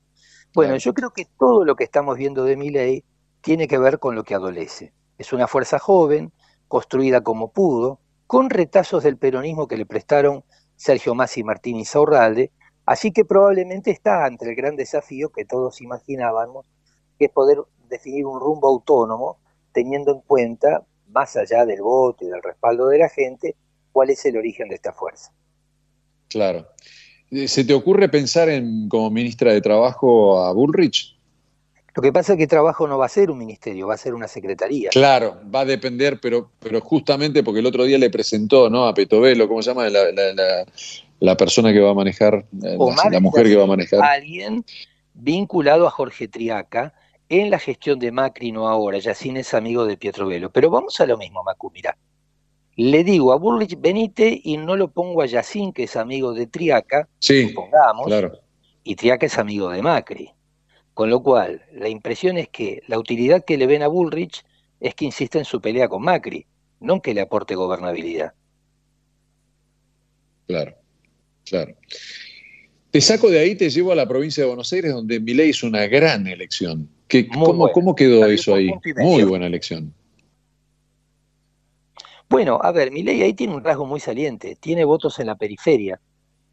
Bueno, 0.54 0.76
yo 0.76 0.94
creo 0.94 1.10
que 1.10 1.26
todo 1.38 1.64
lo 1.64 1.74
que 1.74 1.82
estamos 1.82 2.16
viendo 2.16 2.44
de 2.44 2.56
ley 2.56 3.04
tiene 3.40 3.66
que 3.66 3.78
ver 3.78 3.98
con 3.98 4.14
lo 4.14 4.22
que 4.22 4.34
adolece. 4.34 4.92
Es 5.18 5.32
una 5.32 5.48
fuerza 5.48 5.80
joven, 5.80 6.32
construida 6.68 7.22
como 7.22 7.50
pudo, 7.52 7.98
con 8.26 8.48
retazos 8.50 9.02
del 9.02 9.18
peronismo 9.18 9.66
que 9.66 9.76
le 9.76 9.86
prestaron 9.86 10.44
Sergio 10.76 11.14
Massi 11.14 11.40
y 11.40 11.44
Martín 11.44 11.76
Insaurralde, 11.76 12.52
Así 12.86 13.12
que 13.12 13.24
probablemente 13.24 13.90
está 13.90 14.24
ante 14.24 14.48
el 14.48 14.54
gran 14.54 14.76
desafío 14.76 15.30
que 15.30 15.44
todos 15.44 15.80
imaginábamos, 15.80 16.66
que 17.18 17.26
es 17.26 17.30
poder 17.30 17.58
definir 17.88 18.26
un 18.26 18.40
rumbo 18.40 18.68
autónomo, 18.68 19.38
teniendo 19.72 20.12
en 20.12 20.20
cuenta, 20.20 20.84
más 21.10 21.36
allá 21.36 21.64
del 21.64 21.82
voto 21.82 22.24
y 22.24 22.28
del 22.28 22.42
respaldo 22.42 22.88
de 22.88 22.98
la 22.98 23.08
gente, 23.08 23.56
cuál 23.92 24.10
es 24.10 24.24
el 24.26 24.36
origen 24.36 24.68
de 24.68 24.74
esta 24.74 24.92
fuerza. 24.92 25.32
Claro. 26.28 26.66
Eh, 27.30 27.48
¿Se 27.48 27.64
te 27.64 27.74
ocurre 27.74 28.08
pensar 28.08 28.48
en 28.48 28.88
como 28.88 29.10
ministra 29.10 29.52
de 29.52 29.60
Trabajo 29.60 30.40
a 30.40 30.52
Bullrich? 30.52 31.14
Lo 31.96 32.02
que 32.02 32.12
pasa 32.12 32.32
es 32.32 32.38
que 32.38 32.48
trabajo 32.48 32.88
no 32.88 32.98
va 32.98 33.06
a 33.06 33.08
ser 33.08 33.30
un 33.30 33.38
ministerio, 33.38 33.86
va 33.86 33.94
a 33.94 33.98
ser 33.98 34.14
una 34.14 34.26
secretaría. 34.26 34.90
Claro, 34.90 35.40
va 35.54 35.60
a 35.60 35.64
depender, 35.64 36.18
pero, 36.20 36.50
pero 36.58 36.80
justamente 36.80 37.44
porque 37.44 37.60
el 37.60 37.66
otro 37.66 37.84
día 37.84 37.98
le 37.98 38.10
presentó 38.10 38.68
¿no? 38.68 38.88
a 38.88 38.94
Petovelo, 38.94 39.46
¿cómo 39.46 39.62
se 39.62 39.70
llama? 39.70 39.88
La, 39.88 40.10
la, 40.10 40.32
la, 40.32 40.66
persona 41.36 41.72
que 41.72 41.80
va 41.80 41.90
a 41.90 41.94
manejar, 41.94 42.46
eh, 42.62 42.76
la, 43.10 43.20
mujer 43.20 43.46
que 43.46 43.56
va 43.56 43.64
a 43.64 43.66
manejar. 43.66 44.02
Alguien 44.02 44.64
vinculado 45.14 45.86
a 45.86 45.90
Jorge 45.90 46.28
Triaca 46.28 46.92
en 47.28 47.50
la 47.50 47.58
gestión 47.58 47.98
de 47.98 48.12
Macri, 48.12 48.52
no 48.52 48.68
ahora. 48.68 48.98
Yacine 48.98 49.40
es 49.40 49.54
amigo 49.54 49.86
de 49.86 49.96
Pietro 49.96 50.26
Velo. 50.26 50.50
Pero 50.50 50.70
vamos 50.70 51.00
a 51.00 51.06
lo 51.06 51.16
mismo, 51.16 51.42
Macu, 51.42 51.70
mira. 51.70 51.96
Le 52.76 53.04
digo 53.04 53.32
a 53.32 53.36
Burlich, 53.36 53.80
venite 53.80 54.40
y 54.42 54.56
no 54.56 54.76
lo 54.76 54.88
pongo 54.88 55.22
a 55.22 55.26
Yacine, 55.26 55.72
que 55.72 55.84
es 55.84 55.96
amigo 55.96 56.34
de 56.34 56.46
Triaca, 56.48 57.08
sí, 57.20 57.48
supongamos, 57.48 58.06
claro. 58.06 58.32
y 58.82 58.96
Triaca 58.96 59.26
es 59.26 59.38
amigo 59.38 59.70
de 59.70 59.80
Macri. 59.80 60.30
Con 60.92 61.08
lo 61.08 61.22
cual, 61.22 61.62
la 61.72 61.88
impresión 61.88 62.36
es 62.36 62.48
que 62.48 62.82
la 62.86 62.98
utilidad 62.98 63.44
que 63.44 63.56
le 63.56 63.66
ven 63.66 63.82
a 63.82 63.88
Bullrich 63.88 64.44
es 64.80 64.94
que 64.94 65.04
insiste 65.04 65.38
en 65.38 65.44
su 65.44 65.60
pelea 65.60 65.88
con 65.88 66.02
Macri, 66.02 66.46
no 66.80 66.94
en 66.94 67.00
que 67.00 67.14
le 67.14 67.20
aporte 67.20 67.54
gobernabilidad. 67.54 68.34
Claro, 70.46 70.76
claro. 71.44 71.74
Te 72.90 73.00
saco 73.00 73.28
de 73.28 73.40
ahí, 73.40 73.56
te 73.56 73.70
llevo 73.70 73.90
a 73.90 73.96
la 73.96 74.06
provincia 74.06 74.44
de 74.44 74.48
Buenos 74.48 74.72
Aires, 74.72 74.92
donde 74.92 75.18
Milei 75.18 75.50
hizo 75.50 75.66
una 75.66 75.86
gran 75.86 76.28
elección. 76.28 76.88
cómo, 77.32 77.72
¿Cómo 77.72 77.94
quedó 77.94 78.24
eso 78.26 78.54
ahí? 78.54 78.70
Muy 78.98 79.24
buena 79.24 79.46
elección. 79.46 79.92
Bueno, 82.28 82.60
a 82.62 82.72
ver, 82.72 82.90
Milei 82.92 83.22
ahí 83.22 83.34
tiene 83.34 83.54
un 83.54 83.64
rasgo 83.64 83.84
muy 83.84 84.00
saliente. 84.00 84.56
Tiene 84.60 84.84
votos 84.84 85.18
en 85.18 85.26
la 85.26 85.34
periferia, 85.34 86.00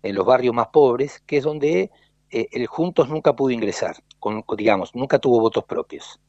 en 0.04 0.16
los 0.16 0.26
barrios 0.26 0.54
más 0.54 0.68
pobres, 0.68 1.22
que 1.26 1.38
es 1.38 1.44
donde 1.44 1.92
eh, 2.32 2.48
el 2.52 2.66
Juntos 2.66 3.10
nunca 3.10 3.36
pudo 3.36 3.52
ingresar, 3.52 3.98
con, 4.20 4.44
digamos, 4.58 4.96
nunca 4.96 5.20
tuvo 5.20 5.40
votos 5.40 5.66
propios. 5.66 6.20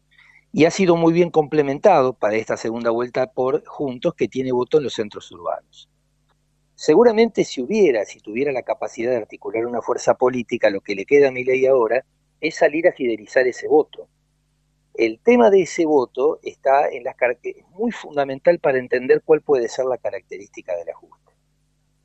Y 0.53 0.67
ha 0.67 0.71
sido 0.71 0.97
muy 0.97 1.13
bien 1.13 1.31
complementado 1.31 2.13
para 2.13 2.37
esta 2.37 2.57
segunda 2.57 2.91
vuelta 2.91 3.33
por 3.33 3.65
Juntos, 3.67 4.15
que 4.15 4.29
tiene 4.29 4.53
voto 4.53 4.79
en 4.79 4.85
los 4.85 4.95
centros 4.95 5.31
urbanos. 5.33 5.89
Seguramente 6.85 7.45
si 7.45 7.63
hubiera, 7.63 8.05
si 8.05 8.19
tuviera 8.19 8.51
la 8.51 8.65
capacidad 8.65 9.13
de 9.13 9.19
articular 9.19 9.67
una 9.67 9.83
fuerza 9.83 10.15
política, 10.15 10.69
lo 10.69 10.81
que 10.81 10.97
le 10.97 11.07
queda 11.07 11.29
a 11.29 11.31
mi 11.31 11.45
ley 11.45 11.65
ahora 11.65 12.05
es 12.41 12.57
salir 12.57 12.89
a 12.89 12.93
fidelizar 12.93 13.47
ese 13.47 13.69
voto. 13.69 14.09
El 14.93 15.21
tema 15.21 15.49
de 15.49 15.63
ese 15.63 15.87
voto 15.87 16.41
está 16.43 16.89
en 16.89 17.05
las 17.05 17.15
es 17.45 17.65
muy 17.71 17.93
fundamental 17.93 18.59
para 18.59 18.81
entender 18.81 19.23
cuál 19.25 19.43
puede 19.43 19.69
ser 19.69 19.85
la 19.85 19.97
característica 19.97 20.75
del 20.75 20.89
ajuste. 20.89 21.33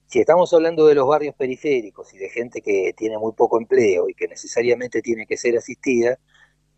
Si 0.05 0.19
estamos 0.19 0.53
hablando 0.53 0.85
de 0.85 0.93
los 0.93 1.07
barrios 1.07 1.33
periféricos 1.33 2.13
y 2.13 2.19
de 2.19 2.29
gente 2.29 2.61
que 2.61 2.93
tiene 2.95 3.17
muy 3.17 3.31
poco 3.31 3.57
empleo 3.57 4.07
y 4.07 4.13
que 4.13 4.27
necesariamente 4.27 5.01
tiene 5.01 5.25
que 5.25 5.37
ser 5.37 5.57
asistida, 5.57 6.19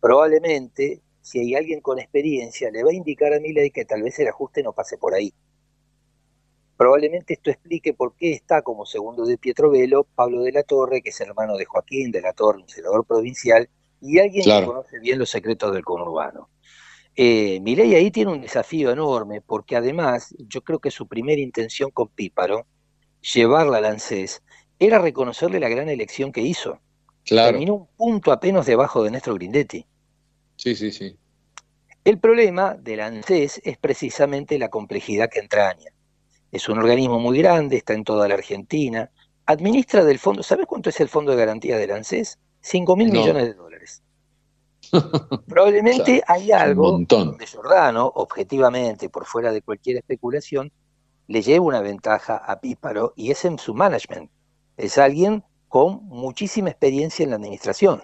probablemente 0.00 1.02
si 1.20 1.40
hay 1.40 1.54
alguien 1.54 1.82
con 1.82 1.98
experiencia 1.98 2.70
le 2.70 2.82
va 2.82 2.92
a 2.92 2.94
indicar 2.94 3.34
a 3.34 3.38
ley 3.38 3.70
que 3.70 3.84
tal 3.84 4.02
vez 4.02 4.18
el 4.20 4.28
ajuste 4.28 4.62
no 4.62 4.72
pase 4.72 4.96
por 4.96 5.12
ahí. 5.12 5.34
Probablemente 6.80 7.34
esto 7.34 7.50
explique 7.50 7.92
por 7.92 8.14
qué 8.16 8.32
está 8.32 8.62
como 8.62 8.86
segundo 8.86 9.26
de 9.26 9.36
Pietro 9.36 9.68
Velo 9.68 10.04
Pablo 10.14 10.40
de 10.44 10.50
la 10.50 10.62
Torre, 10.62 11.02
que 11.02 11.10
es 11.10 11.20
hermano 11.20 11.58
de 11.58 11.66
Joaquín 11.66 12.10
de 12.10 12.22
la 12.22 12.32
Torre, 12.32 12.62
un 12.62 12.68
senador 12.70 13.04
provincial, 13.04 13.68
y 14.00 14.18
alguien 14.18 14.42
que 14.42 14.64
conoce 14.64 14.98
bien 14.98 15.18
los 15.18 15.28
secretos 15.28 15.74
del 15.74 15.84
conurbano. 15.84 16.48
Eh, 17.14 17.60
ley 17.62 17.94
ahí 17.94 18.10
tiene 18.10 18.32
un 18.32 18.40
desafío 18.40 18.90
enorme, 18.92 19.42
porque 19.42 19.76
además 19.76 20.34
yo 20.38 20.62
creo 20.62 20.78
que 20.78 20.90
su 20.90 21.06
primera 21.06 21.42
intención 21.42 21.90
con 21.90 22.08
Píparo 22.08 22.64
llevarla 23.34 23.76
al 23.76 23.84
ANSES 23.84 24.42
era 24.78 24.98
reconocerle 25.00 25.60
la 25.60 25.68
gran 25.68 25.90
elección 25.90 26.32
que 26.32 26.40
hizo. 26.40 26.80
Claro. 27.26 27.50
Terminó 27.50 27.74
un 27.74 27.88
punto 27.88 28.32
apenas 28.32 28.64
debajo 28.64 29.04
de 29.04 29.10
Néstor 29.10 29.34
Grindetti. 29.34 29.84
Sí, 30.56 30.74
sí, 30.74 30.90
sí. 30.92 31.14
El 32.06 32.18
problema 32.18 32.74
del 32.74 33.00
ANSES 33.00 33.60
es 33.64 33.76
precisamente 33.76 34.58
la 34.58 34.70
complejidad 34.70 35.28
que 35.28 35.40
entraña. 35.40 35.92
Es 36.52 36.68
un 36.68 36.78
organismo 36.78 37.18
muy 37.18 37.38
grande, 37.38 37.76
está 37.76 37.94
en 37.94 38.04
toda 38.04 38.26
la 38.28 38.34
Argentina, 38.34 39.10
administra 39.46 40.04
del 40.04 40.18
fondo, 40.18 40.42
¿sabes 40.42 40.66
cuánto 40.66 40.90
es 40.90 41.00
el 41.00 41.08
fondo 41.08 41.32
de 41.32 41.38
garantía 41.38 41.76
del 41.76 41.92
ANSES? 41.92 42.38
5 42.60 42.96
mil 42.96 43.10
millones 43.10 43.44
de 43.46 43.54
dólares. 43.54 44.02
Probablemente 45.48 46.22
hay 46.26 46.52
algo 46.52 46.98
de 46.98 47.46
Giordano, 47.46 48.06
objetivamente, 48.14 49.08
por 49.08 49.24
fuera 49.24 49.52
de 49.52 49.62
cualquier 49.62 49.98
especulación, 49.98 50.72
le 51.26 51.42
lleva 51.42 51.64
una 51.64 51.80
ventaja 51.80 52.36
a 52.36 52.60
Píparo 52.60 53.12
y 53.16 53.30
es 53.30 53.44
en 53.44 53.58
su 53.58 53.74
management. 53.74 54.30
Es 54.76 54.98
alguien 54.98 55.44
con 55.68 56.04
muchísima 56.06 56.70
experiencia 56.70 57.22
en 57.22 57.30
la 57.30 57.36
administración. 57.36 58.02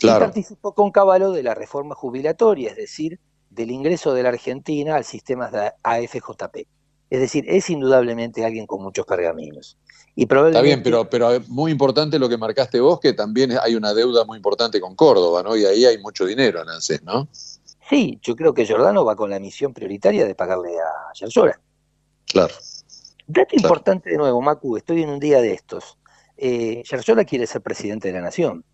Y 0.00 0.06
participó 0.06 0.74
con 0.74 0.90
Caballo 0.90 1.32
de 1.32 1.42
la 1.42 1.54
reforma 1.54 1.94
jubilatoria, 1.94 2.70
es 2.70 2.76
decir, 2.76 3.18
del 3.50 3.70
ingreso 3.70 4.12
de 4.14 4.22
la 4.22 4.28
Argentina 4.30 4.96
al 4.96 5.04
sistema 5.04 5.50
de 5.50 5.72
AFJP. 5.82 6.68
Es 7.10 7.20
decir, 7.20 7.44
es 7.48 7.70
indudablemente 7.70 8.44
alguien 8.44 8.66
con 8.66 8.82
muchos 8.82 9.06
pergaminos. 9.06 9.76
Y 10.16 10.22
Está 10.22 10.62
bien, 10.62 10.82
pero, 10.82 11.10
pero 11.10 11.40
muy 11.48 11.72
importante 11.72 12.20
lo 12.20 12.28
que 12.28 12.36
marcaste 12.36 12.78
vos, 12.78 13.00
que 13.00 13.12
también 13.12 13.52
hay 13.60 13.74
una 13.74 13.92
deuda 13.92 14.24
muy 14.24 14.36
importante 14.36 14.80
con 14.80 14.94
Córdoba, 14.94 15.42
¿no? 15.42 15.56
Y 15.56 15.64
ahí 15.64 15.84
hay 15.84 15.98
mucho 15.98 16.24
dinero 16.24 16.62
en 16.62 16.68
ANSES, 16.68 17.02
¿no? 17.02 17.28
Sí, 17.90 18.20
yo 18.22 18.36
creo 18.36 18.54
que 18.54 18.64
Giordano 18.64 19.04
va 19.04 19.16
con 19.16 19.28
la 19.28 19.40
misión 19.40 19.74
prioritaria 19.74 20.24
de 20.24 20.34
pagarle 20.36 20.70
a 20.78 21.12
Yersora. 21.14 21.60
Claro. 22.26 22.54
Dato 23.26 23.56
importante 23.56 24.10
de 24.10 24.16
nuevo, 24.16 24.40
Macu, 24.40 24.76
estoy 24.76 25.02
en 25.02 25.10
un 25.10 25.18
día 25.18 25.40
de 25.40 25.52
estos. 25.52 25.98
Eh, 26.36 26.82
quiere 27.26 27.46
ser 27.46 27.60
presidente 27.62 28.08
de 28.08 28.14
la 28.14 28.20
nación. 28.20 28.64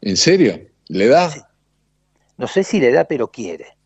¿En 0.00 0.16
serio? 0.16 0.60
¿Le 0.88 1.06
da? 1.06 1.48
No 2.36 2.48
sé 2.48 2.64
si 2.64 2.80
le 2.80 2.90
da, 2.90 3.04
pero 3.04 3.30
quiere. 3.30 3.76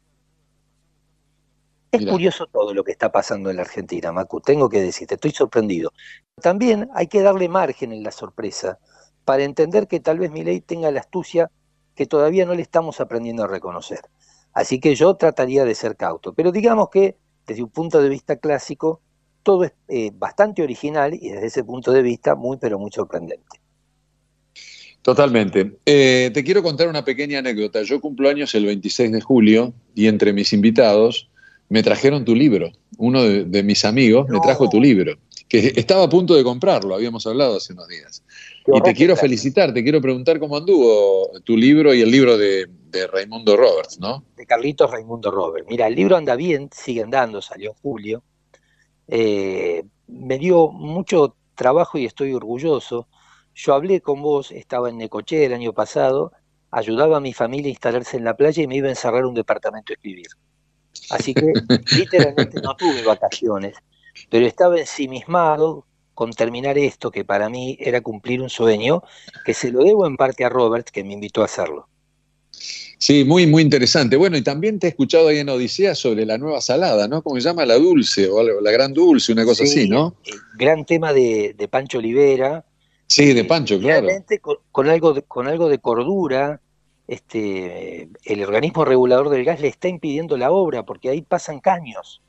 Es 1.93 2.05
curioso 2.05 2.47
todo 2.47 2.74
lo 2.74 2.84
que 2.84 2.93
está 2.93 3.11
pasando 3.11 3.51
en 3.51 3.57
la 3.57 3.62
Argentina, 3.62 4.12
Macu, 4.12 4.41
tengo 4.41 4.68
que 4.68 4.80
decirte, 4.80 5.14
estoy 5.14 5.30
sorprendido. 5.30 5.93
También 6.43 6.89
hay 6.95 7.07
que 7.07 7.22
darle 7.22 7.49
margen 7.49 7.93
en 7.93 8.03
la 8.03 8.11
sorpresa 8.11 8.78
para 9.24 9.45
entender 9.45 9.89
que 9.89 10.01
tal 10.01 10.18
vez 10.18 10.30
mi 10.30 10.45
ley 10.45 10.61
tenga 10.61 10.91
la 10.91 11.01
astucia 11.01 11.51
que 11.95 12.07
todavía 12.07 12.45
no 12.45 12.55
le 12.55 12.62
estamos 12.62 13.01
aprendiendo 13.01 13.45
a 13.45 13.49
reconocer. 13.49 14.01
Así 14.53 14.80
que 14.80 14.95
yo 14.95 15.14
trataría 15.16 15.64
de 15.64 15.74
ser 15.74 15.97
cauto. 15.97 16.32
Pero 16.34 16.53
digamos 16.53 16.91
que, 16.91 17.16
desde 17.47 17.62
un 17.62 17.70
punto 17.70 18.03
de 18.03 18.09
vista 18.09 18.37
clásico, 18.37 19.01
todo 19.43 19.64
es 19.64 19.72
eh, 19.89 20.11
bastante 20.14 20.62
original 20.62 21.14
y 21.14 21.30
desde 21.30 21.47
ese 21.47 21.64
punto 21.64 21.93
de 21.93 22.03
vista 22.03 22.34
muy, 22.34 22.57
pero 22.57 22.78
muy 22.78 22.91
sorprendente. 22.91 23.61
Totalmente. 25.03 25.78
Eh, 25.87 26.30
te 26.34 26.43
quiero 26.43 26.62
contar 26.62 26.89
una 26.89 27.05
pequeña 27.05 27.39
anécdota. 27.39 27.82
Yo 27.82 28.01
cumplo 28.01 28.28
años 28.28 28.55
el 28.55 28.66
26 28.66 29.12
de 29.12 29.20
julio 29.20 29.72
y 29.95 30.09
entre 30.09 30.32
mis 30.32 30.53
invitados 30.53 31.30
me 31.69 31.83
trajeron 31.83 32.25
tu 32.25 32.35
libro. 32.35 32.71
Uno 32.99 33.23
de, 33.23 33.62
mis 33.62 33.85
amigos 33.85 34.29
me 34.29 34.41
trajo 34.41 34.69
tu 34.69 34.81
libro, 34.81 35.17
que 35.49 35.73
estaba 35.77 36.05
a 36.05 36.09
punto 36.09 36.35
de 36.35 36.45
comprarlo, 36.45 36.95
habíamos 36.95 37.27
hablado 37.27 37.57
hace 37.57 37.73
unos 37.73 37.89
días. 37.89 38.23
y 38.67 38.81
te 38.81 38.95
quiero 38.95 39.17
felicitar, 39.17 39.73
te 39.73 39.83
quiero 39.83 40.01
preguntar 40.01 40.39
cómo 40.39 40.57
anduvo 40.57 41.31
tu 41.45 41.57
libro 41.57 41.93
y 41.95 42.03
el 42.03 42.11
libro 42.11 42.39
de, 42.39 42.67
de 42.91 43.07
Raimundo 43.07 43.57
Roberts, 43.57 43.99
¿no? 44.01 44.25
De 44.37 44.47
Carlitos 44.47 44.91
Raimundo 44.91 45.31
Roberts. 45.31 45.69
Mira, 45.69 45.87
el 45.87 45.95
libro 45.95 46.17
anda 46.17 46.37
bien, 46.37 46.71
sigue 46.73 47.03
andando, 47.03 47.43
salió 47.43 47.71
en 47.71 47.77
julio. 47.77 48.23
Eh, 49.09 49.85
me 50.09 50.39
dio 50.39 50.69
mucho 50.69 51.37
trabajo 51.55 51.99
y 51.99 52.05
estoy 52.07 52.33
orgulloso. 52.33 53.09
Yo 53.55 53.75
hablé 53.75 54.01
con 54.01 54.23
vos, 54.23 54.53
estaba 54.53 54.91
en 54.91 54.99
Necoché 54.99 55.45
el 55.45 55.55
año 55.55 55.73
pasado, 55.73 56.33
ayudaba 56.71 57.17
a 57.17 57.21
mi 57.21 57.33
familia 57.33 57.69
a 57.69 57.71
instalarse 57.71 58.17
en 58.17 58.25
la 58.25 58.37
playa 58.37 58.62
y 58.62 58.67
me 58.67 58.77
iba 58.77 58.89
a 58.89 58.91
encerrar 58.91 59.25
un 59.25 59.35
departamento 59.35 59.93
a 59.93 59.95
escribir. 59.95 60.27
Así 61.11 61.34
que 61.34 61.52
literalmente 61.96 62.61
no 62.61 62.76
tuve 62.76 63.02
vacaciones, 63.02 63.76
pero 64.30 64.46
estaba 64.46 64.78
ensimismado 64.78 65.84
con 66.14 66.32
terminar 66.32 66.78
esto, 66.78 67.11
que 67.11 67.24
para 67.24 67.48
mí 67.50 67.76
era 67.78 68.00
cumplir 68.00 68.40
un 68.40 68.48
sueño, 68.48 69.02
que 69.44 69.52
se 69.52 69.70
lo 69.70 69.84
debo 69.84 70.07
en 70.07 70.16
parte 70.16 70.44
a 70.44 70.48
Robert, 70.48 70.88
que 70.88 71.04
me 71.04 71.12
invitó 71.12 71.42
a 71.42 71.44
hacerlo. 71.44 71.88
Sí, 72.98 73.24
muy, 73.24 73.46
muy 73.46 73.62
interesante. 73.62 74.16
Bueno, 74.16 74.38
y 74.38 74.42
también 74.42 74.78
te 74.78 74.86
he 74.86 74.90
escuchado 74.90 75.28
ahí 75.28 75.38
en 75.38 75.50
Odisea 75.50 75.94
sobre 75.94 76.24
la 76.24 76.38
nueva 76.38 76.62
salada, 76.62 77.07
¿no? 77.07 77.22
¿Cómo 77.22 77.36
se 77.38 77.42
llama? 77.42 77.66
La 77.66 77.74
dulce 77.74 78.28
o 78.28 78.42
la 78.42 78.70
gran 78.70 78.94
dulce, 78.94 79.32
una 79.32 79.44
cosa 79.44 79.64
así, 79.64 79.88
¿no? 79.88 80.16
gran 80.57 80.86
tema 80.86 81.12
de, 81.12 81.54
Pancho 81.70 81.98
Olivera. 81.98 82.64
Sí, 83.07 83.34
de 83.34 83.44
Pancho, 83.44 83.78
claro. 83.78 84.09
Con, 84.40 84.57
con, 84.72 84.88
algo 84.88 85.12
de, 85.12 85.22
con 85.22 85.46
algo 85.46 85.68
de 85.68 85.78
cordura, 85.78 86.62
este, 87.09 88.09
el 88.24 88.42
organismo 88.42 88.84
regulador 88.84 89.30
del 89.30 89.44
gas 89.44 89.61
le 89.61 89.68
está 89.68 89.88
impidiendo 89.88 90.36
la 90.36 90.50
obra 90.50 90.84
porque 90.84 91.09
ahí 91.09 91.22
pasan 91.22 91.61
caños. 91.61 92.20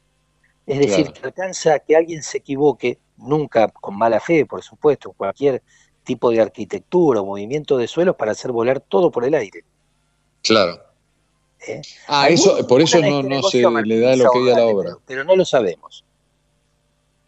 Es 0.65 0.79
decir, 0.79 1.11
que 1.13 1.25
alcanza 1.25 1.79
que 1.79 1.95
alguien 1.95 2.21
se 2.21 2.39
equivoque, 2.39 2.99
nunca 3.15 3.69
con 3.69 3.97
mala 3.97 4.19
fe, 4.19 4.45
por 4.45 4.61
supuesto, 4.61 5.13
cualquier 5.13 5.63
tipo 6.03 6.29
de 6.29 6.41
arquitectura 6.41 7.21
o 7.21 7.25
movimiento 7.25 7.77
de 7.77 7.87
suelos 7.87 8.15
para 8.17 8.33
hacer 8.33 8.51
volar 8.51 8.81
todo 8.81 9.09
por 9.09 9.23
el 9.23 9.33
aire. 9.33 9.63
Claro. 10.43 10.81
¿Eh? 11.65 11.81
Ah, 12.07 12.29
eso, 12.29 12.67
por 12.67 12.81
eso 12.81 12.99
no, 13.01 13.23
no 13.23 13.41
se 13.43 13.59
le 13.59 13.99
da 13.99 14.15
lo 14.15 14.29
que 14.31 14.39
hay 14.39 14.49
a 14.51 14.55
la 14.57 14.65
obra. 14.65 14.97
Pero, 15.05 15.23
no 15.23 15.35
lo 15.35 15.45
sabemos. 15.45 16.03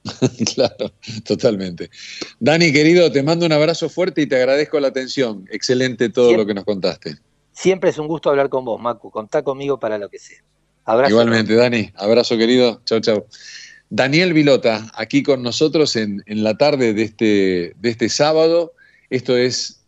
claro, 0.53 0.91
totalmente. 1.25 1.89
Dani, 2.39 2.71
querido, 2.71 3.11
te 3.11 3.23
mando 3.23 3.45
un 3.45 3.53
abrazo 3.53 3.89
fuerte 3.89 4.21
y 4.21 4.27
te 4.27 4.35
agradezco 4.35 4.79
la 4.79 4.89
atención. 4.89 5.45
Excelente 5.49 6.09
todo 6.09 6.35
lo 6.35 6.45
que 6.45 6.53
nos 6.53 6.65
contaste. 6.65 7.17
Siempre 7.59 7.89
es 7.89 7.97
un 7.97 8.07
gusto 8.07 8.29
hablar 8.29 8.47
con 8.47 8.63
vos, 8.63 8.79
Macu. 8.79 9.11
Contá 9.11 9.43
conmigo 9.43 9.81
para 9.81 9.97
lo 9.97 10.07
que 10.07 10.17
sea. 10.17 10.37
Abrazo. 10.85 11.11
Igualmente, 11.11 11.55
Dani. 11.55 11.91
Abrazo, 11.97 12.37
querido. 12.37 12.79
Chau, 12.85 13.01
chau. 13.01 13.25
Daniel 13.89 14.31
Vilota, 14.31 14.89
aquí 14.93 15.23
con 15.23 15.43
nosotros 15.43 15.97
en, 15.97 16.23
en 16.25 16.45
la 16.45 16.55
tarde 16.55 16.93
de 16.93 17.03
este, 17.03 17.73
de 17.77 17.89
este 17.89 18.07
sábado. 18.07 18.71
Esto 19.09 19.35
es 19.35 19.81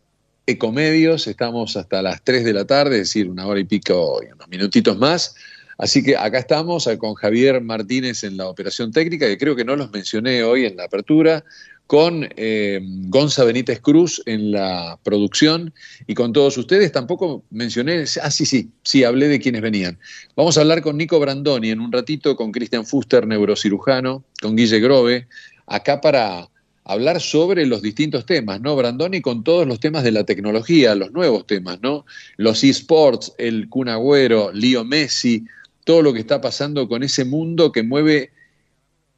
Ecomedios. 0.48 1.28
Estamos 1.28 1.78
hasta 1.78 2.02
las 2.02 2.22
3 2.26 2.44
de 2.44 2.52
la 2.52 2.66
tarde, 2.66 2.96
es 2.96 3.08
decir, 3.08 3.30
una 3.30 3.48
hora 3.48 3.62
y 3.62 3.64
pico 3.64 4.20
y 4.22 4.34
unos 4.34 4.50
minutitos 4.50 4.98
más. 4.98 5.34
Así 5.78 6.04
que 6.04 6.18
acá 6.18 6.40
estamos 6.40 6.90
con 7.00 7.14
Javier 7.14 7.62
Martínez 7.62 8.26
en 8.26 8.36
la 8.36 8.48
operación 8.50 8.92
técnica, 8.92 9.28
que 9.28 9.38
creo 9.38 9.56
que 9.56 9.64
no 9.64 9.78
los 9.78 9.92
mencioné 9.92 10.44
hoy 10.44 10.66
en 10.66 10.76
la 10.76 10.84
apertura, 10.84 11.46
con 11.92 12.26
eh, 12.38 12.80
Gonza 13.10 13.44
Benítez 13.44 13.82
Cruz 13.82 14.24
en 14.26 14.54
la 14.54 14.98
producción 15.04 15.74
y 16.08 16.14
con 16.14 16.32
todos 16.32 16.58
ustedes. 16.58 16.94
Tampoco 16.94 17.44
mencioné, 17.50 18.06
ah, 18.22 18.32
sí, 18.32 18.46
sí, 18.46 18.70
sí, 18.82 19.04
hablé 19.04 19.28
de 19.28 19.42
quienes 19.42 19.62
venían. 19.62 20.00
Vamos 20.38 20.58
a 20.58 20.62
hablar 20.62 20.82
con 20.82 20.96
Nico 20.96 21.20
Brandoni 21.20 21.70
en 21.70 21.82
un 21.82 21.92
ratito, 21.92 22.38
con 22.38 22.54
Cristian 22.54 22.86
Fuster, 22.86 23.28
neurocirujano, 23.28 24.24
con 24.42 24.56
Guille 24.56 24.80
Grove, 24.80 25.28
acá 25.68 26.00
para 26.00 26.48
hablar 26.86 27.20
sobre 27.20 27.66
los 27.66 27.82
distintos 27.82 28.26
temas, 28.26 28.62
¿no? 28.62 28.78
Brandoni 28.78 29.20
con 29.20 29.44
todos 29.44 29.68
los 29.68 29.82
temas 29.82 30.06
de 30.06 30.14
la 30.14 30.24
tecnología, 30.24 30.96
los 30.96 31.12
nuevos 31.12 31.46
temas, 31.46 31.80
¿no? 31.82 32.06
Los 32.38 32.64
esports, 32.64 33.34
el 33.38 33.68
Kun 33.68 33.90
Agüero, 33.90 34.54
Leo 34.54 34.86
Messi, 34.86 35.44
todo 35.84 36.02
lo 36.02 36.14
que 36.14 36.22
está 36.22 36.40
pasando 36.40 36.88
con 36.88 37.04
ese 37.04 37.26
mundo 37.26 37.74
que 37.74 37.84
mueve, 37.84 38.32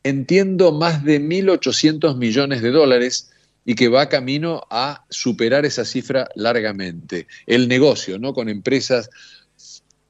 entiendo, 0.03 0.71
más 0.71 1.03
de 1.03 1.21
1.800 1.21 2.17
millones 2.17 2.61
de 2.61 2.71
dólares 2.71 3.31
y 3.65 3.75
que 3.75 3.87
va 3.87 4.09
camino 4.09 4.63
a 4.69 5.05
superar 5.09 5.65
esa 5.65 5.85
cifra 5.85 6.27
largamente. 6.35 7.27
El 7.47 7.67
negocio, 7.67 8.19
¿no? 8.19 8.33
Con 8.33 8.49
empresas, 8.49 9.09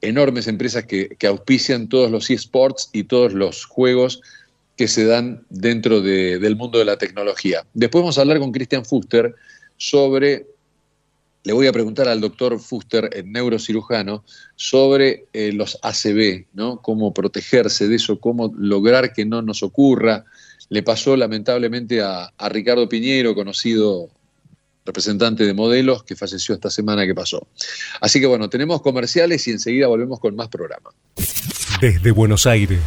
enormes 0.02 0.48
empresas 0.48 0.86
que, 0.86 1.16
auspician 1.28 1.88
todos 1.88 2.10
los 2.10 2.30
eSports 2.30 2.89
y 2.94 3.04
todos 3.04 3.34
los 3.34 3.66
juegos 3.66 4.22
que 4.76 4.88
se 4.88 5.06
dan 5.06 5.46
dentro 5.50 6.02
del 6.02 6.56
mundo 6.56 6.80
de 6.80 6.86
la 6.86 6.98
tecnología. 6.98 7.64
Después 7.74 8.02
vamos 8.02 8.18
a 8.18 8.22
hablar 8.22 8.39
con 8.39 8.52
Christian 8.52 8.86
Fuster 8.86 9.36
sobre 9.78 10.48
le 11.44 11.54
voy 11.54 11.68
a 11.68 11.74
preguntar 11.74 12.08
al 12.08 12.22
doctor 12.22 12.60
Fuster, 12.60 13.10
el 13.14 13.32
neurocirujano, 13.32 14.24
sobre 14.56 15.26
eh, 15.34 15.52
los 15.52 15.78
ACB, 15.82 16.46
¿no? 16.54 16.82
Cómo 16.82 17.14
protegerse 17.14 17.88
de 17.88 17.96
eso, 17.96 18.20
cómo 18.20 18.54
lograr 18.58 19.14
que 19.14 19.26
no 19.26 19.41
nos 19.41 19.62
ocurra. 19.62 20.24
Le 20.70 20.84
pasó 20.84 21.18
lamentablemente 21.18 22.02
a, 22.02 22.32
a 22.38 22.50
Ricardo 22.50 22.88
Piñero, 22.88 23.36
conocido 23.36 24.10
representante 24.86 25.46
de 25.46 25.54
modelos, 25.54 26.04
que 26.04 26.16
falleció 26.16 26.56
esta 26.56 26.70
semana 26.70 27.06
que 27.06 27.14
pasó. 27.14 27.46
Así 28.00 28.20
que 28.20 28.26
bueno, 28.26 28.50
tenemos 28.50 28.82
comerciales 28.82 29.48
y 29.48 29.52
enseguida 29.52 29.88
volvemos 29.88 30.20
con 30.20 30.36
más 30.36 30.48
programa. 30.48 30.91
Desde 31.82 32.12
Buenos 32.12 32.46
Aires, 32.46 32.80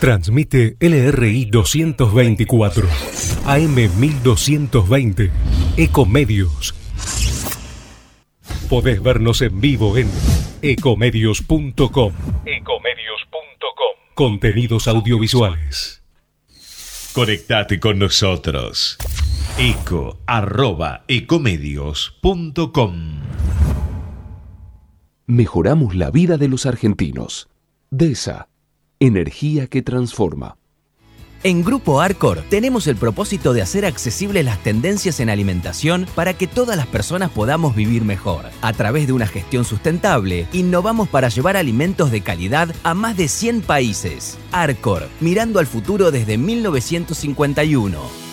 transmite 0.00 0.76
LRI 0.80 1.46
224, 1.46 2.88
AM 3.44 3.74
1220, 3.74 5.30
Ecomedios 5.76 6.74
Podés 8.70 9.02
vernos 9.02 9.42
en 9.42 9.60
vivo 9.60 9.98
en 9.98 10.08
ecomedios.com. 10.62 12.12
Ecomedios.com. 12.46 13.96
Contenidos 14.14 14.86
audiovisuales. 14.86 16.04
Conectate 17.12 17.80
con 17.80 17.98
nosotros. 17.98 18.96
eco 19.58 20.20
arroba 20.24 21.02
ecomedios.com. 21.08 22.92
Mejoramos 25.26 25.96
la 25.96 26.12
vida 26.12 26.36
de 26.36 26.46
los 26.46 26.64
argentinos. 26.64 27.48
DESA. 27.90 28.48
Energía 29.00 29.66
que 29.66 29.82
transforma. 29.82 30.59
En 31.42 31.64
Grupo 31.64 32.02
Arcor 32.02 32.42
tenemos 32.50 32.86
el 32.86 32.96
propósito 32.96 33.54
de 33.54 33.62
hacer 33.62 33.86
accesibles 33.86 34.44
las 34.44 34.62
tendencias 34.62 35.20
en 35.20 35.30
alimentación 35.30 36.06
para 36.14 36.34
que 36.34 36.46
todas 36.46 36.76
las 36.76 36.86
personas 36.86 37.30
podamos 37.30 37.74
vivir 37.74 38.04
mejor. 38.04 38.50
A 38.60 38.74
través 38.74 39.06
de 39.06 39.14
una 39.14 39.26
gestión 39.26 39.64
sustentable, 39.64 40.46
innovamos 40.52 41.08
para 41.08 41.30
llevar 41.30 41.56
alimentos 41.56 42.10
de 42.10 42.20
calidad 42.20 42.74
a 42.82 42.92
más 42.92 43.16
de 43.16 43.28
100 43.28 43.62
países. 43.62 44.36
Arcor, 44.52 45.08
mirando 45.20 45.60
al 45.60 45.66
futuro 45.66 46.10
desde 46.10 46.36
1951. 46.36 48.29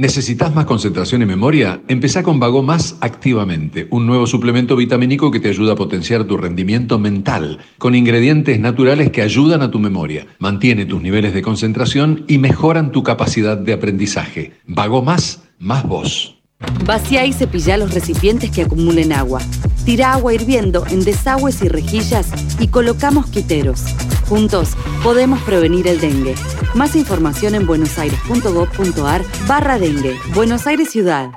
¿Necesitas 0.00 0.54
más 0.54 0.64
concentración 0.64 1.20
y 1.20 1.26
memoria? 1.26 1.82
Empezá 1.86 2.22
con 2.22 2.40
Vago 2.40 2.62
Más 2.62 2.96
activamente, 3.02 3.86
un 3.90 4.06
nuevo 4.06 4.26
suplemento 4.26 4.74
vitamínico 4.74 5.30
que 5.30 5.40
te 5.40 5.50
ayuda 5.50 5.74
a 5.74 5.76
potenciar 5.76 6.24
tu 6.24 6.38
rendimiento 6.38 6.98
mental, 6.98 7.58
con 7.76 7.94
ingredientes 7.94 8.58
naturales 8.58 9.10
que 9.10 9.20
ayudan 9.20 9.60
a 9.60 9.70
tu 9.70 9.78
memoria, 9.78 10.26
mantiene 10.38 10.86
tus 10.86 11.02
niveles 11.02 11.34
de 11.34 11.42
concentración 11.42 12.24
y 12.28 12.38
mejoran 12.38 12.92
tu 12.92 13.02
capacidad 13.02 13.58
de 13.58 13.74
aprendizaje. 13.74 14.54
Vago 14.66 15.02
Más, 15.02 15.42
más 15.58 15.86
vos. 15.86 16.40
Vacía 16.86 17.26
y 17.26 17.34
cepilla 17.34 17.76
los 17.76 17.92
recipientes 17.92 18.50
que 18.50 18.62
acumulen 18.62 19.12
agua. 19.12 19.42
Tira 19.84 20.14
agua 20.14 20.32
hirviendo 20.32 20.86
en 20.86 21.04
desagües 21.04 21.60
y 21.60 21.68
rejillas 21.68 22.30
y 22.58 22.68
colocamos 22.68 23.26
quiteros. 23.26 23.84
Juntos 24.30 24.70
podemos 25.02 25.42
prevenir 25.42 25.86
el 25.88 26.00
dengue. 26.00 26.36
Más 26.76 26.94
información 26.94 27.56
en 27.56 27.66
buenosaires.gov.ar 27.66 29.22
barra 29.48 29.80
dengue. 29.80 30.16
Buenos 30.32 30.68
Aires 30.68 30.92
Ciudad. 30.92 31.30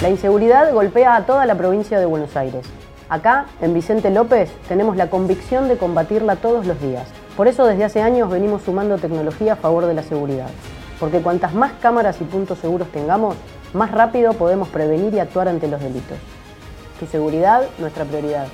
La 0.00 0.08
inseguridad 0.08 0.72
golpea 0.72 1.16
a 1.16 1.26
toda 1.26 1.46
la 1.46 1.58
provincia 1.58 1.98
de 1.98 2.06
Buenos 2.06 2.36
Aires. 2.36 2.64
Acá, 3.12 3.46
en 3.60 3.74
Vicente 3.74 4.10
López, 4.10 4.50
tenemos 4.68 4.96
la 4.96 5.10
convicción 5.10 5.68
de 5.68 5.76
combatirla 5.76 6.36
todos 6.36 6.66
los 6.66 6.80
días. 6.80 7.06
Por 7.36 7.46
eso 7.46 7.66
desde 7.66 7.84
hace 7.84 8.00
años 8.00 8.30
venimos 8.30 8.62
sumando 8.62 8.96
tecnología 8.96 9.52
a 9.52 9.56
favor 9.56 9.86
de 9.86 9.94
la 9.94 10.02
seguridad 10.02 10.48
porque 11.02 11.20
cuantas 11.20 11.52
más 11.52 11.72
cámaras 11.80 12.20
y 12.20 12.24
puntos 12.24 12.60
seguros 12.60 12.86
tengamos, 12.92 13.34
más 13.74 13.90
rápido 13.90 14.34
podemos 14.34 14.68
prevenir 14.68 15.12
y 15.12 15.18
actuar 15.18 15.48
ante 15.48 15.66
los 15.66 15.80
delitos. 15.80 16.16
Tu 17.00 17.06
seguridad, 17.06 17.68
nuestra 17.78 18.04
prioridad. 18.04 18.46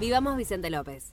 Vivamos 0.00 0.38
Vicente 0.38 0.70
López. 0.70 1.12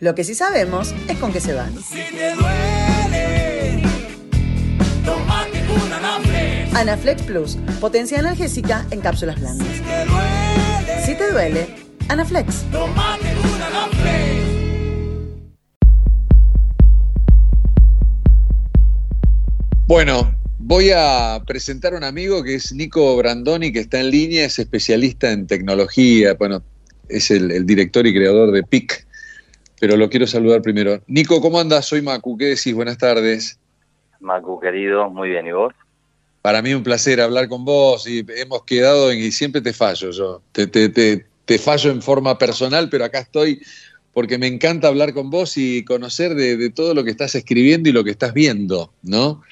Lo 0.00 0.14
que 0.14 0.24
sí 0.24 0.34
sabemos 0.34 0.94
es 1.08 1.18
con 1.18 1.32
qué 1.32 1.40
se 1.40 1.54
van. 1.54 1.72
Si 1.82 1.94
te 1.94 2.34
duele, 2.34 3.82
Anaflex. 5.92 6.74
Anaflex 6.74 7.22
Plus, 7.22 7.56
potencia 7.80 8.18
analgésica 8.18 8.86
en 8.90 9.00
cápsulas 9.00 9.40
blandas. 9.40 9.66
Si 9.68 9.82
te 9.82 10.04
duele, 10.06 11.06
si 11.06 11.14
te 11.14 11.30
duele 11.30 11.66
Anaflex. 12.08 12.64
Anaflex. 12.72 14.44
Bueno, 19.86 20.34
voy 20.58 20.90
a 20.96 21.42
presentar 21.46 21.92
a 21.92 21.98
un 21.98 22.04
amigo 22.04 22.42
que 22.42 22.54
es 22.54 22.72
Nico 22.72 23.16
Brandoni, 23.16 23.70
que 23.70 23.80
está 23.80 24.00
en 24.00 24.10
línea, 24.10 24.46
es 24.46 24.58
especialista 24.58 25.30
en 25.30 25.46
tecnología, 25.46 26.34
bueno, 26.34 26.64
es 27.08 27.30
el, 27.30 27.66
director 27.66 28.06
y 28.06 28.14
creador 28.14 28.50
de 28.50 28.62
PIC, 28.62 29.06
pero 29.84 29.98
lo 29.98 30.08
quiero 30.08 30.26
saludar 30.26 30.62
primero. 30.62 31.02
Nico, 31.08 31.42
¿cómo 31.42 31.60
andas? 31.60 31.84
Soy 31.84 32.00
Macu, 32.00 32.38
¿qué 32.38 32.46
decís? 32.46 32.72
Buenas 32.72 32.96
tardes. 32.96 33.58
Macu, 34.18 34.58
querido, 34.58 35.10
muy 35.10 35.28
bien, 35.28 35.46
¿y 35.46 35.52
vos? 35.52 35.74
Para 36.40 36.62
mí 36.62 36.72
un 36.72 36.82
placer 36.82 37.20
hablar 37.20 37.50
con 37.50 37.66
vos 37.66 38.08
y 38.08 38.24
hemos 38.34 38.64
quedado 38.64 39.12
en, 39.12 39.18
y 39.18 39.30
siempre 39.30 39.60
te 39.60 39.74
fallo 39.74 40.10
yo, 40.10 40.40
te, 40.52 40.68
te, 40.68 40.88
te, 40.88 41.58
fallo 41.58 41.90
en 41.90 42.00
forma 42.00 42.38
personal, 42.38 42.88
pero 42.88 43.04
acá 43.04 43.18
estoy 43.18 43.60
porque 44.14 44.38
me 44.38 44.46
encanta 44.46 44.88
hablar 44.88 45.12
con 45.12 45.28
vos 45.28 45.58
y 45.58 45.84
conocer 45.84 46.34
de, 46.34 46.70
todo 46.70 46.94
lo 46.94 47.04
que 47.04 47.10
estás 47.10 47.34
escribiendo 47.34 47.90
y 47.90 47.92
lo 47.92 48.04
que 48.04 48.12
estás 48.12 48.32
viendo, 48.32 48.90
¿no? 49.02 49.42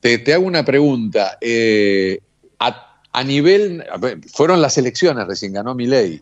Te, 0.00 0.18
te 0.18 0.34
hago 0.34 0.44
una 0.44 0.66
pregunta. 0.66 1.38
Eh, 1.40 2.20
a, 2.58 3.00
a, 3.10 3.24
nivel, 3.24 3.86
fueron 4.34 4.60
las 4.60 4.76
elecciones 4.76 5.26
recién, 5.26 5.54
ganó 5.54 5.74
mi 5.74 5.86
ley 5.86 6.20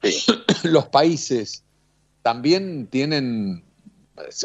los 0.62 0.86
países 0.86 1.62
también 2.22 2.86
tienen, 2.88 3.62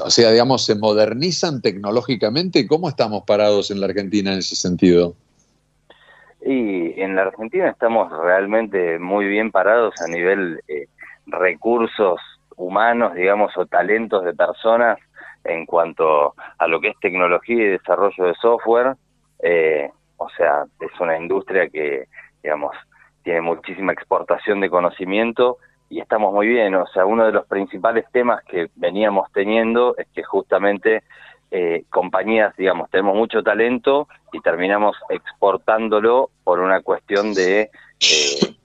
o 0.03 0.09
sea, 0.09 0.31
digamos, 0.31 0.65
se 0.65 0.75
modernizan 0.75 1.61
tecnológicamente. 1.61 2.67
¿Cómo 2.67 2.89
estamos 2.89 3.23
parados 3.23 3.71
en 3.71 3.79
la 3.79 3.87
Argentina 3.87 4.33
en 4.33 4.39
ese 4.39 4.55
sentido? 4.55 5.15
Y 6.45 6.99
en 7.01 7.15
la 7.15 7.23
Argentina 7.23 7.69
estamos 7.69 8.11
realmente 8.11 8.99
muy 8.99 9.27
bien 9.27 9.51
parados 9.51 9.93
a 10.01 10.07
nivel 10.07 10.61
eh, 10.67 10.87
recursos 11.25 12.19
humanos, 12.57 13.15
digamos, 13.15 13.57
o 13.57 13.65
talentos 13.65 14.25
de 14.25 14.33
personas 14.33 14.99
en 15.45 15.65
cuanto 15.65 16.35
a 16.57 16.67
lo 16.67 16.81
que 16.81 16.89
es 16.89 16.99
tecnología 16.99 17.63
y 17.63 17.67
desarrollo 17.67 18.25
de 18.25 18.35
software. 18.35 18.95
Eh, 19.39 19.89
o 20.17 20.29
sea, 20.37 20.65
es 20.79 20.99
una 20.99 21.17
industria 21.17 21.69
que, 21.69 22.07
digamos, 22.41 22.75
tiene 23.23 23.41
muchísima 23.41 23.93
exportación 23.93 24.59
de 24.61 24.69
conocimiento 24.69 25.57
y 25.93 25.99
estamos 25.99 26.33
muy 26.33 26.47
bien. 26.47 26.73
O 26.73 26.87
sea, 26.87 27.05
uno 27.05 27.25
de 27.25 27.31
los 27.31 27.45
principales 27.45 28.05
temas 28.11 28.43
que 28.45 28.67
veníamos 28.75 29.31
teniendo 29.31 29.95
es 29.95 30.07
que 30.07 30.23
justamente 30.23 31.03
eh, 31.51 31.83
compañías, 31.91 32.55
digamos, 32.57 32.89
tenemos 32.89 33.15
mucho 33.15 33.43
talento 33.43 34.07
y 34.31 34.39
terminamos 34.41 34.97
exportándolo 35.09 36.31
por 36.43 36.59
una 36.59 36.81
cuestión 36.81 37.35
de 37.35 37.69
eh, 37.99 38.55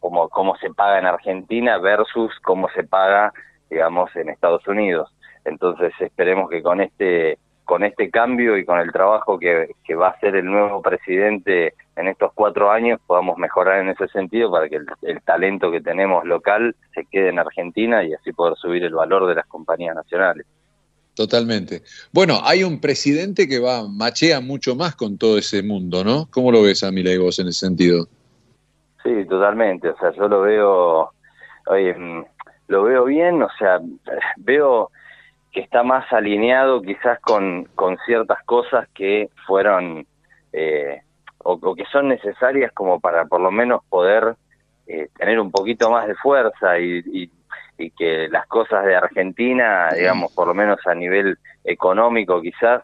cómo, 0.00 0.56
se 0.56 0.74
paga 0.74 0.98
en 0.98 1.06
Argentina 1.06 1.78
versus 1.78 2.32
cómo 2.42 2.68
se 2.70 2.82
paga, 2.82 3.32
digamos, 3.70 4.14
en 4.16 4.28
Estados 4.28 4.66
Unidos. 4.66 5.14
Entonces 5.44 5.92
esperemos 6.00 6.50
que 6.50 6.60
con 6.60 6.80
este 6.80 7.38
con 7.64 7.84
este 7.84 8.10
cambio 8.10 8.56
y 8.56 8.64
con 8.64 8.80
el 8.80 8.90
trabajo 8.90 9.38
que, 9.38 9.68
va 9.94 10.06
a 10.06 10.12
hacer 10.12 10.34
el 10.36 10.46
nuevo 10.46 10.80
presidente 10.80 11.74
en 11.98 12.06
estos 12.06 12.32
cuatro 12.32 12.70
años 12.70 13.00
podamos 13.06 13.36
mejorar 13.38 13.80
en 13.80 13.88
ese 13.88 14.06
sentido 14.08 14.50
para 14.52 14.68
que 14.68 14.76
el, 15.02 15.22
talento 15.22 15.70
que 15.72 15.80
tenemos 15.80 16.24
local 16.24 16.74
se 16.94 17.04
quede 17.06 17.30
en 17.30 17.40
Argentina 17.40 18.04
y 18.04 18.14
así 18.14 18.32
poder 18.32 18.56
subir 18.56 18.84
el 18.84 18.94
valor 18.94 19.26
de 19.26 19.34
las 19.34 19.46
compañías 19.46 19.96
nacionales. 19.96 20.46
Totalmente. 21.14 21.82
Bueno, 22.12 22.38
hay 22.44 22.62
un 22.62 22.80
presidente 22.80 23.48
que 23.48 23.58
va, 23.58 23.88
machea 23.88 24.40
mucho 24.40 24.76
más 24.76 24.94
con 24.94 25.18
todo 25.18 25.38
ese 25.38 25.64
mundo, 25.64 26.04
¿no? 26.04 26.28
¿Cómo 26.30 26.52
lo 26.52 26.62
ves 26.62 26.84
a 26.84 26.92
Milei 26.92 27.18
vos 27.18 27.40
en 27.40 27.48
ese 27.48 27.66
sentido? 27.66 28.06
Sí, 29.02 29.24
totalmente. 29.28 29.88
O 29.88 29.98
sea, 29.98 30.12
yo 30.12 30.28
lo 30.28 30.42
veo, 30.42 31.10
oye, 31.66 31.94
mm, 31.94 32.24
lo 32.68 32.84
veo 32.84 33.04
bien, 33.06 33.42
o 33.42 33.48
sea, 33.58 33.80
veo 34.36 34.92
que 35.50 35.60
está 35.60 35.82
más 35.82 36.04
alineado 36.12 36.80
quizás 36.80 37.18
con, 37.20 37.64
con 37.74 37.98
ciertas 38.06 38.44
cosas 38.44 38.86
que 38.94 39.30
fueron 39.44 40.06
eh, 40.52 41.02
o, 41.50 41.74
que 41.74 41.84
son 41.86 42.08
necesarias 42.08 42.72
como 42.72 43.00
para 43.00 43.24
por 43.24 43.40
lo 43.40 43.50
menos 43.50 43.82
poder 43.88 44.36
eh, 44.86 45.08
tener 45.16 45.40
un 45.40 45.50
poquito 45.50 45.90
más 45.90 46.06
de 46.06 46.14
fuerza 46.14 46.78
y, 46.78 47.02
y, 47.06 47.30
que 47.96 48.28
las 48.28 48.46
cosas 48.48 48.84
de 48.84 48.96
Argentina, 48.96 49.88
digamos, 49.94 50.32
por 50.32 50.48
lo 50.48 50.54
menos 50.54 50.84
a 50.84 50.94
nivel 50.94 51.38
económico 51.62 52.42
quizás, 52.42 52.82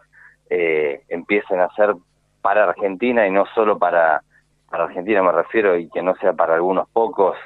eh, 0.49 1.03
empiecen 1.09 1.59
a 1.59 1.69
ser 1.75 1.95
para 2.41 2.65
Argentina 2.65 3.27
y 3.27 3.31
no 3.33 3.45
solo 3.55 3.77
para, 3.77 4.23
para 4.71 4.85
Argentina 4.85 5.21
me 5.23 5.33
refiero 5.33 5.77
y 5.77 5.89
que 5.91 6.01
no 6.01 6.15
sea 6.17 6.33
para 6.33 6.55
algunos 6.55 6.89
pocos 6.91 7.37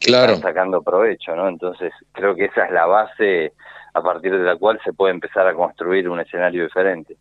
que 0.00 0.10
están 0.10 0.40
sacando 0.40 0.82
provecho, 0.82 1.36
¿no? 1.36 1.48
Entonces 1.48 1.92
creo 2.10 2.34
que 2.34 2.46
esa 2.46 2.64
es 2.64 2.72
la 2.72 2.86
base 2.86 3.52
a 3.94 4.02
partir 4.02 4.32
de 4.36 4.44
la 4.44 4.56
cual 4.56 4.80
se 4.84 4.92
puede 4.92 5.14
empezar 5.14 5.46
a 5.46 5.54
construir 5.54 6.08
un 6.08 6.18
escenario 6.18 6.64
diferente. 6.64 7.16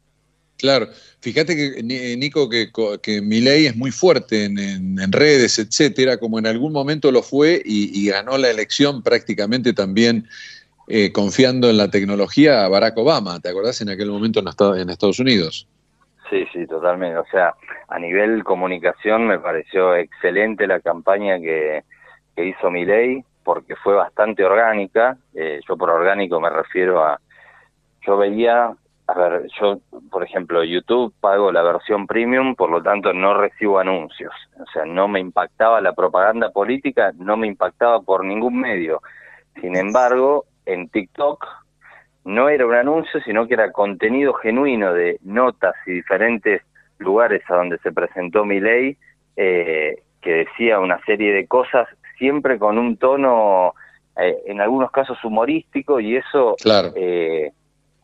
Claro, 0.58 0.88
fíjate 1.20 1.56
que 1.56 1.84
Nico 1.84 2.50
que, 2.50 2.70
que 3.02 3.22
ley 3.22 3.66
es 3.66 3.76
muy 3.76 3.92
fuerte 3.92 4.46
en, 4.46 5.12
redes, 5.12 5.60
etcétera, 5.60 6.18
como 6.18 6.40
en 6.40 6.48
algún 6.48 6.72
momento 6.72 7.12
lo 7.12 7.22
fue 7.22 7.62
y, 7.66 8.10
ganó 8.10 8.38
la 8.38 8.50
elección 8.50 9.04
prácticamente 9.04 9.74
también 9.74 10.28
eh, 10.88 11.12
confiando 11.12 11.70
en 11.70 11.78
la 11.78 11.90
tecnología 11.90 12.64
a 12.64 12.70
Barack 12.70 12.98
Obama, 12.98 13.40
¿te 13.40 13.50
acordás 13.50 13.82
en 13.82 13.90
aquel 13.90 14.10
momento 14.10 14.40
en 14.40 14.90
Estados 14.90 15.20
Unidos? 15.20 15.68
Sí, 16.30 16.46
sí, 16.54 16.66
totalmente. 16.66 17.18
O 17.18 17.26
sea, 17.32 17.54
a 17.88 18.00
nivel 18.00 18.44
comunicación 18.44 19.28
me 19.28 19.40
pareció 19.40 19.96
excelente 19.96 20.68
la 20.68 20.80
campaña 20.80 21.40
que, 21.40 21.84
que 22.36 22.46
hizo 22.48 22.72
ley 22.72 23.24
porque 23.44 23.76
fue 23.76 23.94
bastante 23.94 24.44
orgánica. 24.44 25.18
Eh, 25.34 25.60
yo 25.68 25.78
por 25.78 25.90
orgánico 25.92 26.40
me 26.42 26.50
refiero 26.50 27.04
a, 27.04 27.20
yo 28.06 28.18
veía, 28.18 28.76
a 29.08 29.14
ver, 29.14 29.48
yo 29.60 29.80
por 30.10 30.24
ejemplo 30.24 30.64
YouTube 30.64 31.14
pago 31.20 31.52
la 31.52 31.62
versión 31.62 32.08
premium, 32.08 32.56
por 32.56 32.70
lo 32.70 32.82
tanto 32.82 33.14
no 33.14 33.36
recibo 33.36 33.80
anuncios. 33.80 34.34
O 34.60 34.66
sea, 34.72 34.86
no 34.86 35.08
me 35.08 35.20
impactaba 35.20 35.80
la 35.82 35.94
propaganda 35.94 36.52
política, 36.52 37.12
no 37.18 37.38
me 37.38 37.48
impactaba 37.48 38.02
por 38.02 38.26
ningún 38.26 38.60
medio. 38.60 39.02
Sin 39.62 39.76
embargo, 39.76 40.46
en 40.66 40.90
TikTok 40.90 41.46
no 42.26 42.50
era 42.50 42.66
un 42.66 42.74
anuncio, 42.74 43.22
sino 43.22 43.48
que 43.48 43.54
era 43.54 43.72
contenido 43.72 44.34
genuino 44.34 44.94
de 44.94 45.20
notas 45.24 45.76
y 45.86 45.92
diferentes 45.92 46.64
lugares 46.98 47.44
a 47.50 47.56
donde 47.56 47.78
se 47.80 47.92
presentó 47.92 48.46
mi 48.46 48.60
ley, 48.60 48.98
eh, 49.36 50.02
que 50.22 50.34
decía 50.34 50.80
una 50.80 51.00
serie 51.06 51.32
de 51.34 51.46
cosas 51.46 51.88
siempre 52.18 52.58
con 52.58 52.80
un 52.80 52.98
tono, 52.98 53.74
eh, 54.18 54.38
en 54.48 54.60
algunos 54.60 54.90
casos 54.90 55.24
humorístico, 55.24 56.00
y 56.00 56.16
eso 56.16 56.56
eh, 56.96 57.52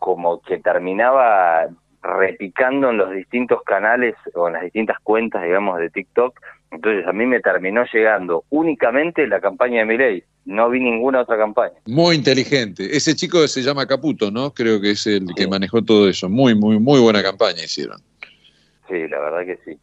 como 0.01 0.41
que 0.41 0.57
terminaba 0.57 1.67
repicando 2.01 2.89
en 2.89 2.97
los 2.97 3.11
distintos 3.11 3.61
canales 3.63 4.15
o 4.33 4.47
en 4.47 4.53
las 4.53 4.63
distintas 4.63 4.97
cuentas, 5.03 5.43
digamos, 5.43 5.79
de 5.79 5.91
TikTok. 5.91 6.41
Entonces 6.71 7.05
a 7.05 7.13
mí 7.13 7.27
me 7.27 7.39
terminó 7.39 7.83
llegando 7.93 8.43
únicamente 8.49 9.27
la 9.27 9.39
campaña 9.39 9.81
de 9.81 9.85
Miley. 9.85 10.23
No 10.45 10.71
vi 10.71 10.79
ninguna 10.79 11.21
otra 11.21 11.37
campaña. 11.37 11.75
Muy 11.85 12.15
inteligente. 12.15 12.97
Ese 12.97 13.13
chico 13.15 13.47
se 13.47 13.61
llama 13.61 13.85
Caputo, 13.85 14.31
¿no? 14.31 14.51
Creo 14.51 14.81
que 14.81 14.91
es 14.91 15.05
el 15.05 15.27
que 15.35 15.47
manejó 15.47 15.83
todo 15.83 16.09
eso. 16.09 16.27
Muy, 16.27 16.55
muy, 16.55 16.79
muy 16.79 16.99
buena 16.99 17.21
campaña 17.21 17.63
hicieron. 17.63 18.01
Sí, 18.89 19.07
la 19.07 19.19
verdad 19.19 19.45
que 19.45 19.59
sí. 19.63 19.77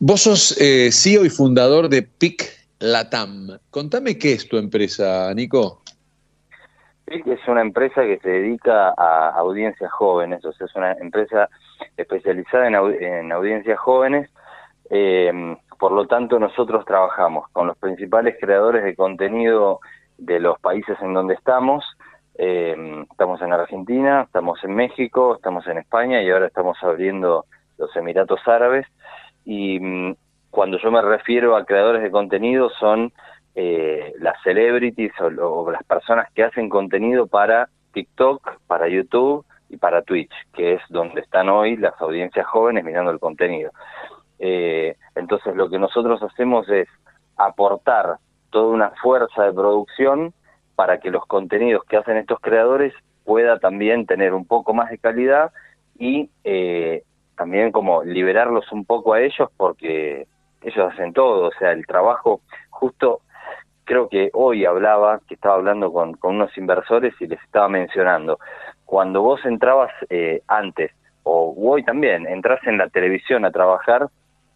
Vos 0.00 0.22
sos 0.22 0.60
eh, 0.60 0.90
CEO 0.90 1.24
y 1.24 1.30
fundador 1.30 1.88
de 1.88 2.02
PIC 2.02 2.42
Latam. 2.80 3.56
Contame 3.70 4.18
qué 4.18 4.32
es 4.32 4.48
tu 4.48 4.56
empresa, 4.56 5.32
Nico. 5.32 5.83
Es 7.06 7.46
una 7.48 7.60
empresa 7.60 8.02
que 8.02 8.18
se 8.18 8.30
dedica 8.30 8.94
a 8.96 9.30
audiencias 9.36 9.92
jóvenes, 9.92 10.44
o 10.44 10.52
sea, 10.52 10.66
es 10.66 10.74
una 10.74 10.92
empresa 10.92 11.50
especializada 11.96 12.66
en, 12.66 13.32
audiencias 13.32 13.78
jóvenes. 13.78 14.30
Em, 14.88 15.56
por 15.78 15.92
lo 15.92 16.06
tanto, 16.06 16.38
nosotros 16.38 16.84
trabajamos 16.86 17.48
con 17.50 17.66
los 17.66 17.76
principales 17.76 18.36
creadores 18.40 18.84
de 18.84 18.96
contenido 18.96 19.80
de 20.16 20.40
los 20.40 20.58
países 20.60 20.96
en 21.02 21.12
donde 21.12 21.34
estamos. 21.34 21.84
Em, 22.36 23.02
estamos 23.02 23.40
en 23.42 23.52
Argentina, 23.52 24.22
estamos 24.22 24.64
en 24.64 24.74
México, 24.74 25.34
estamos 25.36 25.66
en 25.66 25.78
España 25.78 26.22
y 26.22 26.30
ahora 26.30 26.46
estamos 26.46 26.78
abriendo 26.82 27.44
los 27.76 27.94
Emiratos 27.96 28.40
Árabes. 28.46 28.86
Y 29.44 29.78
mm, 29.78 30.16
cuando 30.50 30.78
yo 30.78 30.90
me 30.90 31.02
refiero 31.02 31.54
a 31.54 31.66
creadores 31.66 32.02
de 32.02 32.10
contenido 32.10 32.70
son 32.80 33.12
eh, 33.54 34.12
las 34.18 34.40
celebrities 34.42 35.12
o, 35.20 35.70
las 35.70 35.84
personas 35.84 36.30
que 36.34 36.44
hacen 36.44 36.68
contenido 36.68 37.26
para 37.26 37.68
TikTok, 37.92 38.58
para 38.66 38.88
YouTube 38.88 39.44
y 39.68 39.76
para 39.76 40.02
Twitch, 40.02 40.32
que 40.52 40.74
es 40.74 40.82
donde 40.88 41.20
están 41.20 41.48
hoy 41.48 41.76
las 41.76 41.94
audiencias 42.00 42.46
jóvenes 42.46 42.84
mirando 42.84 43.10
el 43.10 43.20
contenido. 43.20 43.70
Eh, 44.38 44.96
entonces 45.14 45.54
lo 45.54 45.70
que 45.70 45.78
nosotros 45.78 46.22
hacemos 46.22 46.68
es 46.68 46.88
aportar 47.36 48.16
toda 48.50 48.74
una 48.74 48.90
fuerza 49.02 49.44
de 49.44 49.52
producción 49.52 50.34
para 50.74 50.98
que 50.98 51.10
los 51.10 51.24
contenidos 51.26 51.84
que 51.84 51.96
hacen 51.96 52.16
estos 52.16 52.40
creadores 52.40 52.92
pueda 53.24 53.58
también 53.58 54.06
tener 54.06 54.34
un 54.34 54.46
poco 54.46 54.74
más 54.74 54.90
de 54.90 54.98
calidad 54.98 55.52
y 55.98 56.30
eh, 56.42 57.04
también 57.36 57.72
como 57.72 58.02
liberarlos 58.02 58.70
un 58.72 58.84
poco 58.84 59.14
a 59.14 59.20
ellos 59.20 59.48
porque 59.56 60.26
ellos 60.62 60.92
hacen 60.92 61.12
todo, 61.12 61.48
o 61.48 61.52
sea, 61.58 61.72
el 61.72 61.86
trabajo, 61.86 62.40
justo 62.70 63.20
creo 63.84 64.08
que 64.08 64.30
hoy 64.32 64.64
hablaba, 64.64 65.20
que 65.28 65.34
estaba 65.34 65.54
hablando 65.54 65.92
con, 65.92 66.16
unos 66.22 66.56
inversores 66.56 67.14
y 67.20 67.26
les 67.26 67.42
estaba 67.42 67.68
mencionando, 67.68 68.38
cuando 68.84 69.22
vos 69.22 69.44
entrabas 69.44 69.92
eh, 70.10 70.42
antes, 70.48 70.92
o 71.22 71.54
hoy 71.56 71.82
también, 71.84 72.26
entras 72.26 72.60
en 72.66 72.78
la 72.78 72.88
televisión 72.88 73.44
a 73.44 73.50
trabajar, 73.50 74.08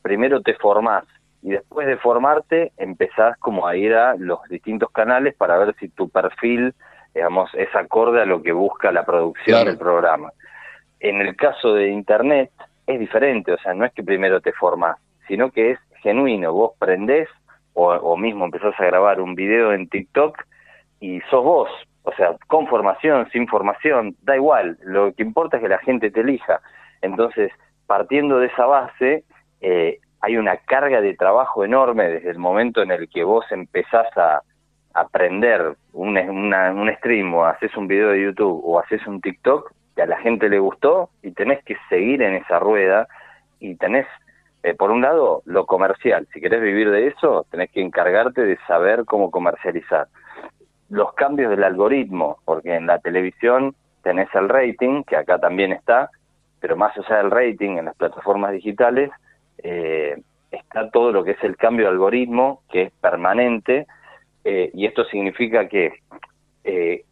primero 0.03 0.43
te 0.43 0.55
formás 0.55 1.05
y 1.43 1.51
después 1.51 1.87
de 1.87 1.97
formarte 1.97 2.73
empezás 2.77 3.37
como 3.39 3.67
a 3.67 3.77
ir 3.77 3.95
a 3.95 4.17
los 4.17 4.41
distintos 4.49 4.91
canales 4.91 5.35
para 5.37 5.57
ver 5.59 5.75
si 5.79 5.89
tu 5.89 6.09
perfil, 6.09 6.75
digamos, 7.15 7.51
es 7.55 7.75
acorde 7.75 8.23
a 8.23 8.27
lo 8.27 8.43
que 8.43 8.53
busca 8.53 8.91
la 8.91 9.05
producción 9.05 9.65
del 9.65 9.79
programa. 9.79 10.33
En 11.01 11.21
el 11.21 11.37
caso 11.37 11.75
de 11.75 11.89
Internet 11.89 12.51
es 12.87 12.99
diferente, 12.99 13.53
o 13.53 13.59
sea, 13.59 13.75
no 13.75 13.85
es 13.85 13.93
que 13.93 14.03
primero 14.03 14.41
te 14.41 14.53
formás, 14.53 14.99
sino 15.29 15.51
que 15.51 15.73
es 15.73 15.79
genuino, 16.03 16.53
vos 16.53 16.73
prendés 16.79 17.29
o, 17.81 18.17
mismo 18.17 18.45
empezás 18.45 18.75
a 18.79 18.85
grabar 18.85 19.21
un 19.21 19.35
video 19.35 19.73
en 19.73 19.89
TikTok 19.89 20.43
y 21.01 21.21
sos 21.31 21.45
vos, 21.45 21.71
o 22.03 22.13
sea, 22.13 22.37
con 22.49 22.67
formación, 22.67 23.29
sin 23.31 23.47
formación, 23.47 24.17
da 24.23 24.37
igual, 24.37 24.79
lo 24.83 25.13
que 25.13 25.23
importa 25.23 25.57
es 25.57 25.63
que 25.63 25.69
la 25.69 25.79
gente 25.79 26.11
te 26.11 26.21
elija. 26.21 26.61
Entonces, 27.03 27.53
partiendo 27.87 28.39
de 28.39 28.47
esa 28.47 28.67
base, 28.67 29.25
eh, 29.61 29.99
hay 30.21 30.37
una 30.37 30.57
carga 30.57 31.01
de 31.01 31.15
trabajo 31.15 31.65
enorme 31.65 32.09
desde 32.09 32.31
el 32.31 32.39
momento 32.39 32.83
en 32.83 32.91
el 32.91 33.09
que 33.09 33.23
vos 33.23 33.45
empezás 33.53 34.09
a 34.17 34.43
aprender 34.95 35.75
un, 35.93 36.19
un 36.19 36.95
stream 36.97 37.33
o 37.35 37.45
haces 37.45 37.77
un 37.77 37.87
video 37.87 38.11
de 38.11 38.23
YouTube 38.23 38.61
o 38.65 38.81
haces 38.81 39.07
un 39.07 39.21
TikTok 39.21 39.73
que 39.95 40.03
a 40.03 40.07
la 40.07 40.19
gente 40.19 40.49
le 40.49 40.59
gustó 40.59 41.11
y 41.23 41.31
tenés 41.31 41.63
que 41.65 41.77
seguir 41.89 42.23
en 42.23 42.35
esa 42.35 42.59
rueda 42.59 43.07
y 43.61 43.77
tenés, 43.77 44.07
eh, 44.63 44.75
por 44.75 44.91
un 44.91 45.03
lado, 45.03 45.43
lo 45.45 45.67
comercial. 45.67 46.27
Si 46.33 46.41
querés 46.41 46.61
vivir 46.61 46.91
de 46.91 47.09
eso, 47.09 47.47
tenés 47.51 47.71
que 47.71 47.81
encargarte 47.81 48.45
de 48.45 48.59
saber 48.67 49.05
cómo 49.05 49.31
comercializar. 49.31 50.09
Los 50.91 51.13
cambios 51.15 51.51
del 51.51 51.65
algoritmo, 51.65 52.39
porque 52.45 52.75
en 52.75 52.87
la 52.87 52.99
televisión 52.99 53.75
tenés 54.03 54.29
el 54.35 54.49
rating, 54.49 55.05
que 55.05 55.17
acá 55.17 55.39
también 55.39 55.73
está, 55.73 56.11
pero 56.61 56.77
más 56.77 56.97
allá 56.97 57.19
del 57.19 57.31
rating 57.31 57.77
en 57.77 57.85
las 57.87 57.97
plataformas 57.97 58.53
digitales, 58.53 59.11
eh, 59.59 60.21
está 60.51 60.91
todo 60.91 61.13
lo 61.13 61.25
que 61.25 61.33
es 61.33 61.45
el 61.45 61.57
cambio 61.57 61.87
de 61.87 61.93
algoritmo, 61.93 62.63
que 62.71 62.83
es 62.83 62.93
permanente, 63.01 63.87
eh, 64.45 64.71
y 64.73 64.87
esto 64.87 65.05
significa 65.05 65.69
que 65.69 65.93
eh, 66.65 67.05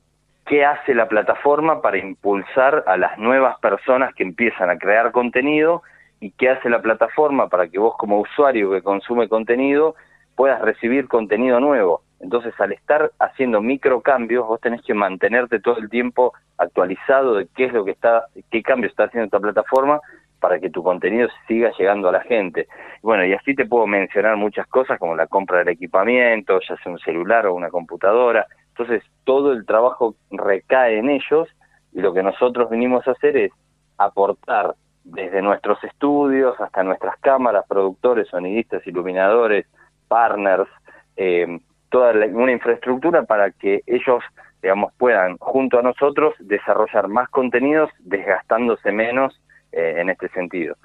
qué 0.46 0.64
hace 0.64 0.94
la 0.94 1.08
plataforma 1.08 1.82
para 1.82 1.98
impulsar 1.98 2.84
a 2.86 2.96
las 2.96 3.18
nuevas 3.18 3.58
personas 3.60 4.14
que 4.14 4.22
empiezan 4.22 4.70
a 4.70 4.78
crear 4.78 5.12
contenido 5.12 5.82
y 6.26 6.32
qué 6.32 6.50
hace 6.50 6.68
la 6.68 6.82
plataforma 6.82 7.48
para 7.48 7.68
que 7.68 7.78
vos 7.78 7.94
como 7.96 8.18
usuario 8.18 8.72
que 8.72 8.82
consume 8.82 9.28
contenido 9.28 9.94
puedas 10.34 10.60
recibir 10.60 11.06
contenido 11.06 11.60
nuevo. 11.60 12.02
Entonces, 12.18 12.52
al 12.58 12.72
estar 12.72 13.12
haciendo 13.20 13.62
microcambios, 13.62 14.44
vos 14.44 14.60
tenés 14.60 14.82
que 14.82 14.92
mantenerte 14.92 15.60
todo 15.60 15.78
el 15.78 15.88
tiempo 15.88 16.32
actualizado 16.58 17.34
de 17.34 17.46
qué 17.54 17.66
es 17.66 17.72
lo 17.72 17.84
que 17.84 17.92
está, 17.92 18.24
qué 18.50 18.60
cambio 18.62 18.90
está 18.90 19.04
haciendo 19.04 19.26
esta 19.26 19.38
plataforma 19.38 20.00
para 20.40 20.58
que 20.58 20.68
tu 20.68 20.82
contenido 20.82 21.28
siga 21.46 21.70
llegando 21.78 22.08
a 22.08 22.12
la 22.12 22.22
gente. 22.22 22.66
Bueno, 23.02 23.24
y 23.24 23.32
así 23.32 23.54
te 23.54 23.64
puedo 23.64 23.86
mencionar 23.86 24.36
muchas 24.36 24.66
cosas 24.66 24.98
como 24.98 25.14
la 25.14 25.28
compra 25.28 25.58
del 25.58 25.68
equipamiento, 25.68 26.58
ya 26.68 26.76
sea 26.78 26.90
un 26.90 26.98
celular 26.98 27.46
o 27.46 27.54
una 27.54 27.68
computadora. 27.68 28.46
Entonces, 28.70 29.04
todo 29.22 29.52
el 29.52 29.64
trabajo 29.64 30.16
recae 30.32 30.98
en 30.98 31.08
ellos 31.08 31.48
y 31.92 32.00
lo 32.00 32.12
que 32.12 32.24
nosotros 32.24 32.68
venimos 32.68 33.06
a 33.06 33.12
hacer 33.12 33.36
es 33.36 33.52
aportar 33.96 34.74
desde 35.06 35.40
nuestros 35.40 35.82
estudios 35.84 36.60
hasta 36.60 36.82
nuestras 36.82 37.16
cámaras, 37.20 37.64
productores, 37.68 38.28
sonidistas, 38.28 38.86
iluminadores, 38.86 39.66
partners, 40.08 40.68
eh, 41.16 41.58
toda 41.90 42.12
una 42.26 42.52
infraestructura 42.52 43.22
para 43.22 43.50
que 43.52 43.82
ellos 43.86 44.22
digamos 44.60 44.92
puedan 44.98 45.36
junto 45.38 45.78
a 45.78 45.82
nosotros 45.82 46.34
desarrollar 46.40 47.08
más 47.08 47.28
contenidos 47.30 47.90
desgastándose 48.00 48.90
menos 48.90 49.40
eh, 49.72 49.94
en 49.98 50.10
este 50.10 50.28
sentido. 50.30 50.76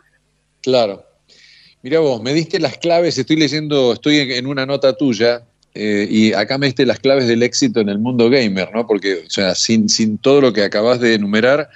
Claro. 0.62 1.04
Mira 1.82 2.00
vos, 2.00 2.22
me 2.22 2.34
diste 2.34 2.60
las 2.60 2.78
claves, 2.78 3.18
estoy 3.18 3.38
leyendo, 3.38 3.94
estoy 3.94 4.20
en 4.34 4.46
una 4.46 4.68
nota 4.68 4.96
tuya, 4.96 5.42
eh, 5.74 6.06
y 6.10 6.34
acá 6.34 6.58
me 6.58 6.68
diste 6.68 6.86
las 6.86 7.00
claves 7.00 7.28
del 7.28 7.44
éxito 7.44 7.80
en 7.80 7.90
el 7.90 7.98
mundo 7.98 8.30
gamer, 8.30 8.70
¿no? 8.74 8.86
Porque, 8.86 9.24
o 9.26 9.30
sea, 9.30 9.56
sin, 9.56 9.88
sin 9.90 10.18
todo 10.18 10.42
lo 10.42 10.54
que 10.54 10.64
acabas 10.64 11.00
de 11.00 11.16
enumerar, 11.16 11.70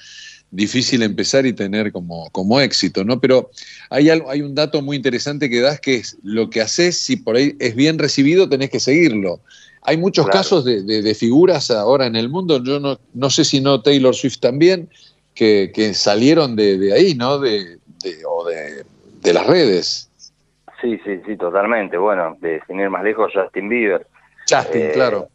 difícil 0.52 1.04
empezar 1.04 1.46
y 1.46 1.54
tener 1.54 1.91
como, 1.91 2.30
como 2.32 2.60
éxito, 2.60 3.04
¿no? 3.04 3.20
Pero 3.20 3.50
hay, 3.89 4.10
algo, 4.10 4.30
hay 4.30 4.41
un 4.41 4.56
dato 4.56 4.82
muy 4.82 4.98
interesante 4.98 5.50
que 5.50 5.62
das 5.62 5.80
que 5.80 5.96
es 5.96 6.18
lo 6.24 6.50
que 6.50 6.62
haces, 6.62 6.98
si 6.98 7.18
por 7.18 7.36
ahí 7.36 7.56
es 7.60 7.76
bien 7.76 8.00
recibido, 8.00 8.48
tenés 8.48 8.70
que 8.70 8.80
seguirlo. 8.80 9.39
Hay 9.82 9.98
muchos 9.98 10.28
casos 10.28 10.66
de, 10.66 10.82
de, 10.82 11.14
figuras 11.14 11.70
ahora 11.70 12.08
en 12.08 12.16
el 12.16 12.28
mundo, 12.28 12.64
yo 12.64 12.80
no, 12.80 13.00
no 13.14 13.30
sé 13.30 13.46
si 13.46 13.62
no 13.62 13.82
Taylor 13.82 14.16
Swift 14.16 14.39
también, 14.39 14.89
que, 15.36 15.91
salieron 15.93 16.56
de, 16.56 16.91
ahí, 16.93 17.14
¿no? 17.14 17.39
De, 17.39 17.78
o 18.28 18.46
de, 18.46 19.34
las 19.34 19.46
redes. 19.46 20.10
Sí, 20.82 21.00
sí, 21.04 21.20
sí, 21.26 21.36
totalmente. 21.36 21.98
Bueno, 21.98 22.38
de 22.41 22.62
sin 22.68 22.80
ir 22.80 22.89
más 22.89 23.04
lejos, 23.04 23.32
Justin 23.34 23.70
Bieber. 23.70 24.08
Justin, 24.50 24.82
eh, 24.82 24.91
claro. 24.93 25.30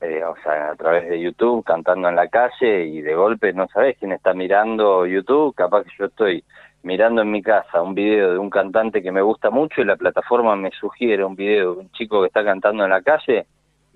Eh, 0.00 0.22
o 0.24 0.34
sea, 0.42 0.70
a 0.70 0.76
través 0.76 1.08
de 1.08 1.20
YouTube, 1.20 1.64
cantando 1.64 2.08
en 2.08 2.16
la 2.16 2.28
calle 2.28 2.84
y 2.84 3.00
de 3.00 3.14
golpe 3.14 3.52
no 3.52 3.66
sabes 3.68 3.96
quién 3.98 4.12
está 4.12 4.32
mirando 4.32 5.06
YouTube. 5.06 5.54
Capaz 5.54 5.84
que 5.84 5.90
yo 5.98 6.06
estoy 6.06 6.44
mirando 6.82 7.22
en 7.22 7.30
mi 7.30 7.42
casa 7.42 7.82
un 7.82 7.94
video 7.94 8.32
de 8.32 8.38
un 8.38 8.50
cantante 8.50 9.02
que 9.02 9.10
me 9.10 9.22
gusta 9.22 9.50
mucho 9.50 9.80
y 9.80 9.84
la 9.84 9.96
plataforma 9.96 10.54
me 10.56 10.70
sugiere 10.70 11.24
un 11.24 11.34
video 11.34 11.74
de 11.74 11.80
un 11.80 11.90
chico 11.90 12.20
que 12.20 12.28
está 12.28 12.44
cantando 12.44 12.84
en 12.84 12.90
la 12.90 13.02
calle 13.02 13.46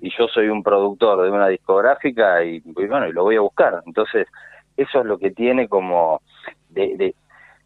y 0.00 0.11
yo 0.18 0.26
soy 0.26 0.48
un 0.48 0.64
productor 0.64 1.22
de 1.22 1.30
una 1.30 1.46
discográfica 1.46 2.42
y, 2.42 2.57
y 2.64 2.86
bueno, 2.86 3.07
y 3.07 3.12
lo 3.12 3.22
voy 3.22 3.36
a 3.36 3.40
buscar. 3.40 3.82
Entonces, 3.86 4.26
eso 4.76 5.00
es 5.00 5.07
lo 5.07 5.18
que 5.18 5.30
tiene 5.30 5.68
como 5.68 6.20
de, 6.70 7.14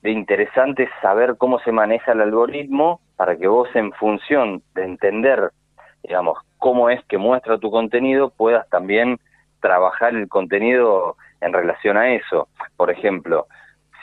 de, 0.02 0.10
interesante 0.10 0.88
saber 1.02 1.36
cómo 1.36 1.58
se 1.60 1.72
maneja 1.72 2.12
el 2.12 2.20
algoritmo 2.20 3.00
para 3.16 3.36
que 3.36 3.48
vos 3.48 3.68
en 3.74 3.92
función 3.92 4.62
de 4.74 4.84
entender, 4.84 5.50
digamos, 6.02 6.38
cómo 6.58 6.90
es 6.90 7.04
que 7.06 7.18
muestra 7.18 7.58
tu 7.58 7.70
contenido, 7.70 8.30
puedas 8.30 8.68
también 8.68 9.18
trabajar 9.60 10.14
el 10.14 10.28
contenido 10.28 11.16
en 11.40 11.52
relación 11.52 11.96
a 11.96 12.14
eso. 12.14 12.48
Por 12.76 12.90
ejemplo, 12.90 13.46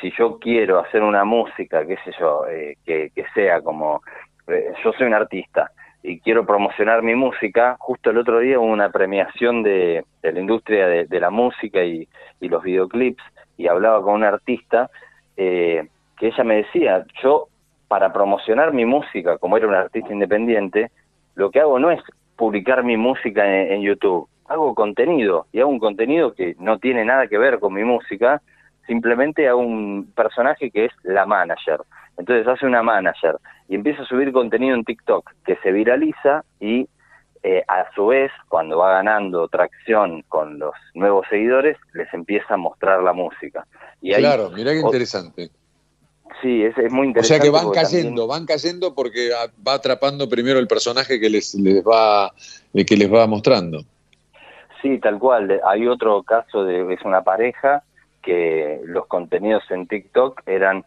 si 0.01 0.11
yo 0.17 0.39
quiero 0.39 0.79
hacer 0.79 1.01
una 1.01 1.23
música, 1.23 1.85
qué 1.85 1.97
sé 2.03 2.11
yo, 2.19 2.45
eh, 2.47 2.77
que, 2.85 3.11
sea 3.33 3.61
como, 3.61 4.01
eh, 4.47 4.73
yo 4.83 4.91
soy 4.93 5.07
un 5.07 5.13
artista, 5.13 5.71
y 6.03 6.19
quiero 6.19 6.45
promocionar 6.45 7.01
mi 7.01 7.15
música, 7.15 7.77
justo 7.79 8.09
el 8.09 8.17
otro 8.17 8.39
día 8.39 8.59
hubo 8.59 8.67
una 8.67 8.89
premiación 8.89 9.63
de, 9.63 10.03
la 10.21 10.37
industria 10.37 10.87
de, 10.87 11.19
la 11.19 11.29
música 11.29 11.81
y, 11.83 12.07
los 12.41 12.61
videoclips 12.61 13.23
y 13.55 13.67
hablaba 13.67 14.01
con 14.01 14.15
una 14.15 14.27
artista 14.27 14.89
eh, 15.37 15.87
que 16.17 16.27
ella 16.27 16.43
me 16.43 16.57
decía, 16.57 17.05
yo 17.23 17.47
para 17.87 18.11
promocionar 18.11 18.73
mi 18.73 18.85
música, 18.85 19.37
como 19.37 19.55
era 19.55 19.67
un 19.67 19.75
artista 19.75 20.11
independiente, 20.11 20.91
lo 21.35 21.51
que 21.51 21.61
hago 21.61 21.79
no 21.79 21.89
es 21.89 22.01
publicar 22.35 22.83
mi 22.83 22.97
música 22.97 23.45
en, 23.45 23.81
YouTube, 23.81 24.27
hago 24.45 24.75
contenido 24.75 25.47
y 25.51 25.59
hago 25.59 25.69
un 25.69 25.79
contenido 25.79 26.33
que 26.33 26.55
no 26.59 26.79
tiene 26.79 27.05
nada 27.05 27.27
que 27.27 27.37
ver 27.37 27.59
con 27.59 27.73
mi 27.73 27.83
música, 27.83 28.41
simplemente 28.87 29.47
hago 29.47 29.59
un 29.59 30.11
personaje 30.15 30.71
que 30.71 30.85
es 30.85 30.91
la 31.03 31.25
manager. 31.25 31.81
Entonces 32.17 32.47
hace 32.47 32.65
una 32.65 32.83
manager 32.83 33.37
y 33.67 33.75
empieza 33.75 34.03
a 34.03 34.05
subir 34.05 34.31
contenido 34.31 34.75
en 34.75 34.83
TikTok 34.83 35.31
que 35.45 35.55
se 35.57 35.71
viraliza 35.71 36.43
y 36.59 36.87
eh, 37.45 37.61
a 37.67 37.85
su 37.93 38.07
vez, 38.07 38.31
cuando 38.47 38.77
va 38.77 38.93
ganando 38.93 39.49
tracción 39.49 40.21
con 40.29 40.59
los 40.59 40.73
nuevos 40.93 41.27
seguidores, 41.29 41.77
les 41.93 42.11
empieza 42.13 42.53
a 42.53 42.57
mostrar 42.57 43.03
la 43.03 43.11
música. 43.11 43.67
Y 44.01 44.13
claro, 44.13 44.49
mira 44.49 44.71
qué 44.71 44.79
interesante. 44.79 45.49
Sí, 46.41 46.63
es, 46.63 46.75
muy 46.91 47.07
interesante. 47.07 47.19
O 47.19 47.23
sea 47.23 47.39
que 47.39 47.49
van 47.49 47.71
cayendo, 47.71 48.27
van 48.27 48.45
cayendo 48.45 48.93
porque 48.93 49.29
va 49.65 49.73
atrapando 49.73 50.27
primero 50.27 50.59
el 50.59 50.67
personaje 50.67 51.19
que 51.19 51.29
les, 51.29 51.53
les 51.55 51.83
va 51.83 52.31
eh, 52.73 52.85
que 52.85 52.97
les 52.97 53.11
va 53.11 53.27
mostrando. 53.27 53.81
Sí, 54.81 54.99
tal 54.99 55.19
cual. 55.19 55.61
Hay 55.65 55.87
otro 55.87 56.23
caso 56.23 56.65
de 56.65 56.93
es 56.93 57.01
una 57.03 57.23
pareja 57.23 57.83
que 58.21 58.81
los 58.85 59.07
contenidos 59.07 59.63
en 59.69 59.87
TikTok 59.87 60.41
eran 60.45 60.85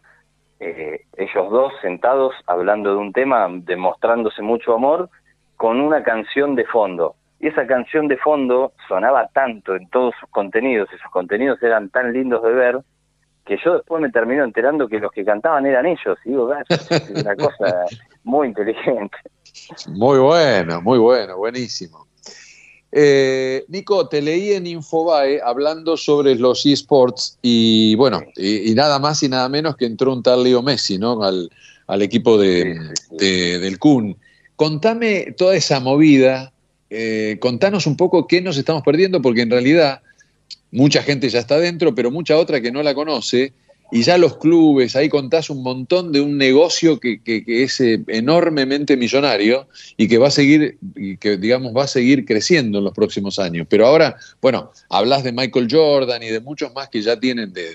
eh, 0.59 1.01
ellos 1.17 1.51
dos 1.51 1.73
sentados 1.81 2.33
hablando 2.47 2.91
de 2.91 2.97
un 2.97 3.13
tema, 3.13 3.47
demostrándose 3.49 4.41
mucho 4.41 4.73
amor, 4.73 5.09
con 5.55 5.79
una 5.79 6.03
canción 6.03 6.55
de 6.55 6.65
fondo. 6.65 7.15
Y 7.39 7.47
esa 7.47 7.67
canción 7.67 8.07
de 8.07 8.17
fondo 8.17 8.73
sonaba 8.87 9.27
tanto 9.27 9.75
en 9.75 9.87
todos 9.89 10.15
sus 10.19 10.29
contenidos, 10.29 10.89
esos 10.91 11.11
contenidos 11.11 11.61
eran 11.61 11.89
tan 11.89 12.11
lindos 12.11 12.41
de 12.43 12.51
ver, 12.51 12.79
que 13.47 13.57
yo 13.63 13.75
después 13.75 14.01
me 14.01 14.11
termino 14.11 14.43
enterando 14.43 14.87
que 14.87 14.99
los 14.99 15.11
que 15.11 15.23
cantaban 15.23 15.65
eran 15.65 15.85
ellos. 15.85 16.17
Y 16.25 16.29
digo, 16.29 16.53
es 16.69 17.09
una 17.09 17.35
cosa 17.35 17.85
muy 18.23 18.47
inteligente. 18.47 19.17
Muy 19.87 20.19
bueno, 20.19 20.81
muy 20.81 20.99
bueno, 20.99 21.37
buenísimo. 21.37 22.07
Eh, 22.91 23.65
Nico, 23.67 24.07
te 24.07 24.21
leí 24.21 24.53
en 24.53 24.65
Infobae 24.65 25.41
hablando 25.43 25.97
sobre 25.97 26.35
los 26.35 26.65
esports 26.65 27.37
y 27.41 27.95
bueno, 27.95 28.21
y, 28.35 28.73
nada 28.75 28.97
más 28.97 29.21
y 29.23 29.29
nada 29.29 29.49
menos 29.49 29.75
que 29.75 29.85
entró 29.85 30.13
un 30.13 30.23
tal 30.23 30.43
Leo 30.43 30.61
Messi, 30.61 30.97
¿no? 30.97 31.21
Al, 31.23 31.49
equipo 32.01 32.37
de, 32.37 32.77
del 33.11 33.79
Kun. 33.79 34.17
Contame 34.55 35.33
toda 35.37 35.55
esa 35.55 35.79
movida, 35.79 36.51
eh, 36.89 37.37
contanos 37.39 37.87
un 37.87 37.95
poco 37.97 38.27
qué 38.27 38.41
nos 38.41 38.57
estamos 38.57 38.83
perdiendo, 38.83 39.21
porque 39.21 39.41
en 39.41 39.51
realidad 39.51 40.01
mucha 40.71 41.03
gente 41.03 41.29
ya 41.29 41.39
está 41.39 41.59
dentro, 41.59 41.95
pero 41.95 42.11
mucha 42.11 42.37
otra 42.37 42.61
que 42.61 42.71
no 42.71 42.83
la 42.83 42.93
conoce 42.93 43.53
y 43.91 44.03
ya 44.03 44.17
los 44.17 44.37
clubes, 44.37 44.95
ahí 44.95 45.07
contás 45.07 45.49
un 45.49 45.63
montón 45.63 46.11
de 46.11 46.19
un 46.19 46.37
negocio 46.37 46.99
que, 46.99 47.21
es 47.25 47.79
eh, 47.79 48.03
enormemente 48.07 48.97
millonario 48.97 49.67
y 49.95 50.07
que 50.09 50.17
va 50.17 50.27
a 50.27 50.31
seguir, 50.31 50.77
que 51.19 51.37
digamos 51.37 51.75
va 51.75 51.85
a 51.85 51.87
seguir 51.87 52.25
creciendo 52.25 52.79
en 52.79 52.83
los 52.83 52.93
próximos 52.93 53.39
años. 53.39 53.65
Pero 53.69 53.87
ahora, 53.87 54.17
bueno, 54.41 54.71
hablas 54.89 55.23
de 55.23 55.31
Michael 55.31 55.69
Jordan 55.71 56.21
y 56.21 56.27
de 56.27 56.41
muchos 56.41 56.73
más 56.73 56.89
que 56.89 57.01
ya 57.01 57.17
tienen 57.19 57.53
de, 57.53 57.69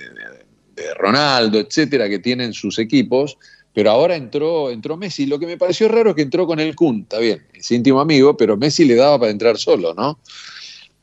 Ronaldo, 0.99 1.61
etcétera, 1.61 2.09
que 2.09 2.19
tienen 2.19 2.53
sus 2.53 2.79
equipos, 2.79 3.39
pero 3.73 3.91
ahora 3.91 4.17
entró, 4.17 4.71
entró 4.71 4.97
Messi. 4.97 5.27
Lo 5.27 5.39
que 5.39 5.47
me 5.47 5.57
pareció 5.57 5.89
raro 5.89 6.11
es 6.11 6.17
que 6.17 6.23
entró 6.23 6.47
con 6.47 6.59
el 6.61 6.75
Kun, 6.75 7.03
está 7.03 7.19
bien, 7.19 7.43
es 7.55 7.71
íntimo 7.71 8.01
amigo, 8.01 8.37
pero 8.37 8.57
Messi 8.57 8.85
le 8.85 8.97
daba 8.97 9.19
para 9.19 9.31
entrar 9.31 9.59
solo, 9.59 9.95
¿no? 9.95 10.19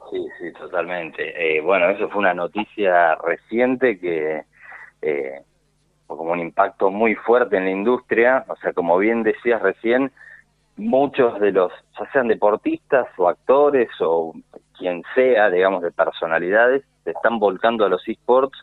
Sí, 0.10 0.28
sí, 0.40 0.52
totalmente. 0.54 1.58
Eh, 1.58 1.62
bueno, 1.62 1.90
eso 1.90 2.10
fue 2.10 2.20
una 2.20 2.34
noticia 2.34 3.16
reciente 3.16 4.00
que 4.00 4.44
eh, 5.02 5.42
como 6.08 6.32
un 6.32 6.40
impacto 6.40 6.90
muy 6.90 7.16
fuerte 7.16 7.58
en 7.58 7.66
la 7.66 7.72
industria, 7.72 8.46
o 8.48 8.56
sea, 8.56 8.74
como 8.74 8.98
bien 8.98 9.22
decías 9.24 9.62
recién, 9.62 10.12
muchos 10.76 11.40
de 11.40 11.52
los, 11.52 11.72
ya 12.00 12.10
sean 12.12 12.28
deportistas 12.28 13.08
o 13.18 13.30
actores 13.30 13.90
o 14.00 14.34
quien 14.78 15.04
sea, 15.14 15.50
digamos, 15.50 15.84
de 15.84 15.92
personalidades, 15.92 16.84
se 17.04 17.12
están 17.12 17.38
volcando 17.38 17.86
a 17.86 17.90
los 17.90 18.08
esports, 18.08 18.58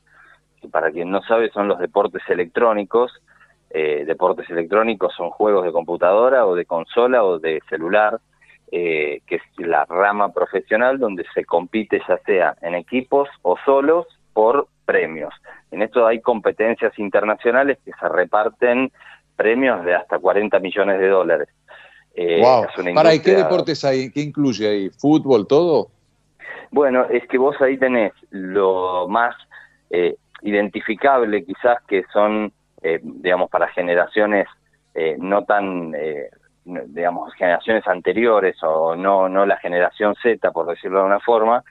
que 0.60 0.68
para 0.68 0.90
quien 0.90 1.10
no 1.10 1.22
sabe 1.22 1.50
son 1.50 1.68
los 1.68 1.78
deportes 1.78 2.22
electrónicos. 2.28 3.12
Eh, 3.70 4.04
deportes 4.06 4.48
electrónicos 4.48 5.12
son 5.14 5.30
juegos 5.30 5.64
de 5.64 5.72
computadora 5.72 6.46
o 6.46 6.54
de 6.54 6.64
consola 6.64 7.22
o 7.22 7.38
de 7.38 7.60
celular, 7.68 8.18
eh, 8.72 9.20
que 9.26 9.36
es 9.36 9.42
la 9.58 9.84
rama 9.84 10.32
profesional 10.32 10.98
donde 10.98 11.24
se 11.34 11.44
compite 11.44 12.00
ya 12.08 12.18
sea 12.18 12.56
en 12.62 12.74
equipos 12.74 13.28
o 13.42 13.56
solos 13.64 14.06
por 14.32 14.68
premios. 14.84 15.34
En 15.70 15.82
esto 15.82 16.06
hay 16.06 16.20
competencias 16.20 16.98
internacionales 16.98 17.78
que 17.84 17.92
se 17.92 18.08
reparten 18.08 18.92
premios 19.36 19.84
de 19.84 19.94
hasta 19.94 20.18
40 20.18 20.58
millones 20.60 20.98
de 20.98 21.08
dólares. 21.08 21.48
Eh, 22.14 22.42
¿Para 22.94 23.18
qué 23.20 23.32
deportes 23.34 23.84
hay? 23.84 24.10
¿Qué 24.10 24.20
incluye 24.20 24.66
ahí? 24.66 24.90
¿Fútbol, 24.90 25.46
todo? 25.46 25.88
Bueno, 26.70 27.04
es 27.10 27.26
que 27.28 27.38
vos 27.38 27.60
ahí 27.60 27.76
tenés 27.76 28.12
lo 28.30 29.06
más 29.08 29.34
eh, 29.90 30.16
identificable 30.42 31.44
quizás 31.44 31.78
que 31.86 32.04
son, 32.12 32.52
eh, 32.82 33.00
digamos, 33.02 33.50
para 33.50 33.68
generaciones 33.68 34.46
eh, 34.94 35.16
no 35.18 35.44
tan, 35.44 35.92
digamos, 36.66 37.32
generaciones 37.34 37.86
anteriores 37.86 38.56
o 38.62 38.96
no, 38.96 39.28
no 39.28 39.46
la 39.46 39.56
generación 39.58 40.14
Z, 40.22 40.50
por 40.50 40.66
decirlo 40.66 41.00
de 41.00 41.06
una 41.06 41.20
forma, 41.20 41.62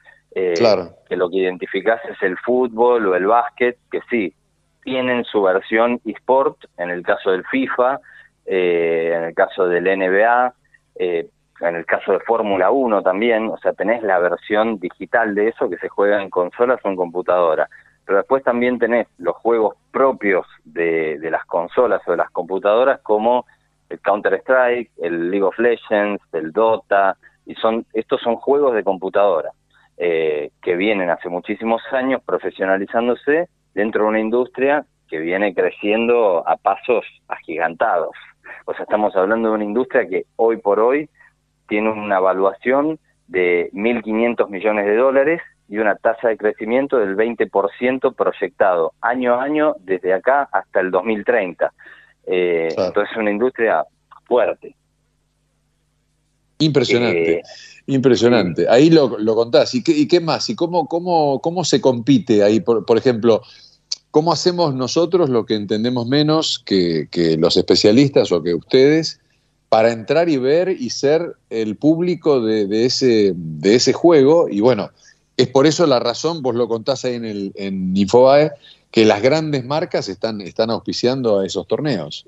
claro. 0.55 0.89
que 1.07 1.15
lo 1.15 1.29
que 1.29 1.37
identificás 1.37 2.01
es 2.05 2.21
el 2.21 2.37
fútbol 2.37 3.05
o 3.07 3.15
el 3.15 3.25
básquet, 3.25 3.77
que 3.91 4.01
sí, 4.09 4.33
tienen 4.83 5.23
su 5.25 5.41
versión 5.41 5.99
eSport, 6.05 6.57
en 6.77 6.89
el 6.89 7.03
caso 7.03 7.31
del 7.31 7.43
FIFA, 7.45 7.99
en 8.45 9.23
el 9.23 9.33
caso 9.33 9.67
del 9.67 9.83
NBA, 9.83 10.53
eh, 10.95 11.27
en 11.61 11.75
el 11.75 11.85
caso 11.85 12.11
de 12.11 12.19
Fórmula 12.19 12.69
1 12.69 13.01
también, 13.01 13.47
o 13.47 13.57
sea, 13.57 13.73
tenés 13.73 14.03
la 14.03 14.19
versión 14.19 14.77
digital 14.79 15.33
de 15.35 15.49
eso 15.49 15.69
que 15.69 15.77
se 15.77 15.89
juega 15.89 16.21
en 16.21 16.29
consolas 16.29 16.79
o 16.83 16.89
en 16.89 16.95
computadora. 16.95 17.69
Pero 18.05 18.19
después 18.19 18.43
también 18.43 18.77
tenés 18.77 19.07
los 19.17 19.35
juegos 19.37 19.75
propios 19.91 20.45
de, 20.63 21.17
de 21.17 21.31
las 21.31 21.45
consolas 21.45 22.01
o 22.05 22.11
de 22.11 22.17
las 22.17 22.29
computadoras 22.29 22.99
como 23.01 23.45
el 23.95 24.01
Counter-Strike, 24.01 24.91
el 25.01 25.31
League 25.31 25.43
of 25.43 25.57
Legends, 25.57 26.23
el 26.33 26.51
Dota, 26.51 27.17
y 27.45 27.55
son 27.55 27.85
estos 27.93 28.21
son 28.21 28.35
juegos 28.35 28.73
de 28.75 28.83
computadora 28.83 29.51
eh, 29.97 30.51
que 30.61 30.75
vienen 30.75 31.09
hace 31.09 31.29
muchísimos 31.29 31.81
años 31.91 32.21
profesionalizándose 32.25 33.49
dentro 33.73 34.03
de 34.03 34.09
una 34.09 34.19
industria 34.19 34.85
que 35.07 35.19
viene 35.19 35.53
creciendo 35.53 36.47
a 36.47 36.57
pasos 36.57 37.05
agigantados. 37.27 38.15
O 38.65 38.73
sea, 38.73 38.83
estamos 38.83 39.15
hablando 39.15 39.49
de 39.49 39.55
una 39.55 39.63
industria 39.63 40.07
que 40.07 40.25
hoy 40.35 40.57
por 40.57 40.79
hoy 40.79 41.09
tiene 41.67 41.91
una 41.91 42.17
evaluación 42.17 42.99
de 43.27 43.69
1.500 43.73 44.49
millones 44.49 44.85
de 44.85 44.95
dólares 44.95 45.41
y 45.67 45.77
una 45.77 45.95
tasa 45.95 46.29
de 46.29 46.37
crecimiento 46.37 46.97
del 46.97 47.15
20% 47.15 48.15
proyectado 48.15 48.93
año 49.01 49.35
a 49.35 49.43
año 49.43 49.75
desde 49.79 50.13
acá 50.13 50.47
hasta 50.51 50.79
el 50.79 50.91
2030. 50.91 51.71
Eh, 52.27 52.69
Entonces 52.69 53.09
es 53.11 53.17
una 53.17 53.31
industria 53.31 53.83
fuerte. 54.25 54.75
Impresionante, 56.59 57.39
eh, 57.39 57.41
impresionante. 57.87 58.67
Ahí 58.69 58.89
lo, 58.89 59.17
lo 59.19 59.35
contás. 59.35 59.75
¿Y 59.75 59.83
qué, 59.83 59.91
¿Y 59.91 60.07
qué, 60.07 60.19
más? 60.19 60.49
¿Y 60.49 60.55
cómo, 60.55 60.87
cómo, 60.87 61.41
cómo 61.41 61.65
se 61.65 61.81
compite 61.81 62.43
ahí? 62.43 62.61
Por, 62.61 62.85
por, 62.85 62.97
ejemplo, 62.97 63.41
¿cómo 64.11 64.31
hacemos 64.31 64.73
nosotros 64.73 65.29
lo 65.29 65.45
que 65.45 65.55
entendemos 65.55 66.07
menos 66.07 66.63
que, 66.65 67.07
que 67.11 67.37
los 67.37 67.57
especialistas 67.57 68.31
o 68.31 68.41
que 68.41 68.53
ustedes? 68.53 69.19
para 69.75 69.91
entrar 69.91 70.29
y 70.29 70.37
ver 70.37 70.69
y 70.69 70.89
ser 70.89 71.35
el 71.49 71.75
público 71.75 72.39
de, 72.39 72.85
ese, 72.85 73.33
de 73.35 73.75
ese 73.75 73.91
juego. 73.91 74.47
Y 74.49 74.61
bueno, 74.61 74.91
es 75.35 75.47
por 75.47 75.67
eso 75.67 75.85
la 75.85 75.99
razón, 75.99 76.41
vos 76.41 76.55
lo 76.55 76.69
contás 76.69 77.03
ahí 77.03 77.15
en, 77.15 77.25
el, 77.25 77.51
en 77.55 77.95
Infobae, 77.97 78.51
que 78.95 79.03
las 79.03 79.21
grandes 79.21 79.65
marcas 79.65 80.07
están, 80.07 80.39
están 80.39 80.69
auspiciando 80.69 81.41
a 81.41 81.45
esos 81.45 81.67
torneos. 81.67 82.25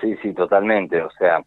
Sí, 0.00 0.16
sí, 0.20 0.32
totalmente. 0.32 1.00
O 1.00 1.10
sea, 1.12 1.40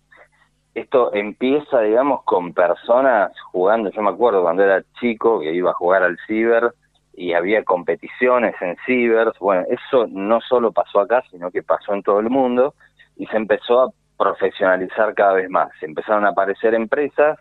esto 0.74 1.14
empieza, 1.14 1.82
digamos, 1.82 2.24
con 2.24 2.54
personas 2.54 3.34
jugando. 3.52 3.92
Yo 3.92 4.02
me 4.02 4.10
acuerdo 4.10 4.42
cuando 4.42 4.64
era 4.64 4.86
chico 5.02 5.42
que 5.42 5.54
iba 5.54 5.72
a 5.72 5.74
jugar 5.74 6.04
al 6.04 6.18
ciber 6.28 6.74
y 7.14 7.34
había 7.34 7.66
competiciones 7.66 8.56
en 8.62 8.78
ciber. 8.86 9.34
Bueno, 9.42 9.66
eso 9.70 10.08
no 10.08 10.40
solo 10.40 10.72
pasó 10.72 11.02
acá, 11.02 11.22
sino 11.30 11.52
que 11.52 11.62
pasó 11.62 11.94
en 11.94 12.02
todo 12.02 12.22
el 12.22 12.30
mundo 12.30 12.74
y 13.18 13.26
se 13.26 13.36
empezó 13.36 13.82
a 13.82 13.92
profesionalizar 14.18 15.14
cada 15.14 15.34
vez 15.34 15.50
más. 15.50 15.72
Empezaron 15.82 16.24
a 16.24 16.30
aparecer 16.30 16.74
empresas 16.74 17.38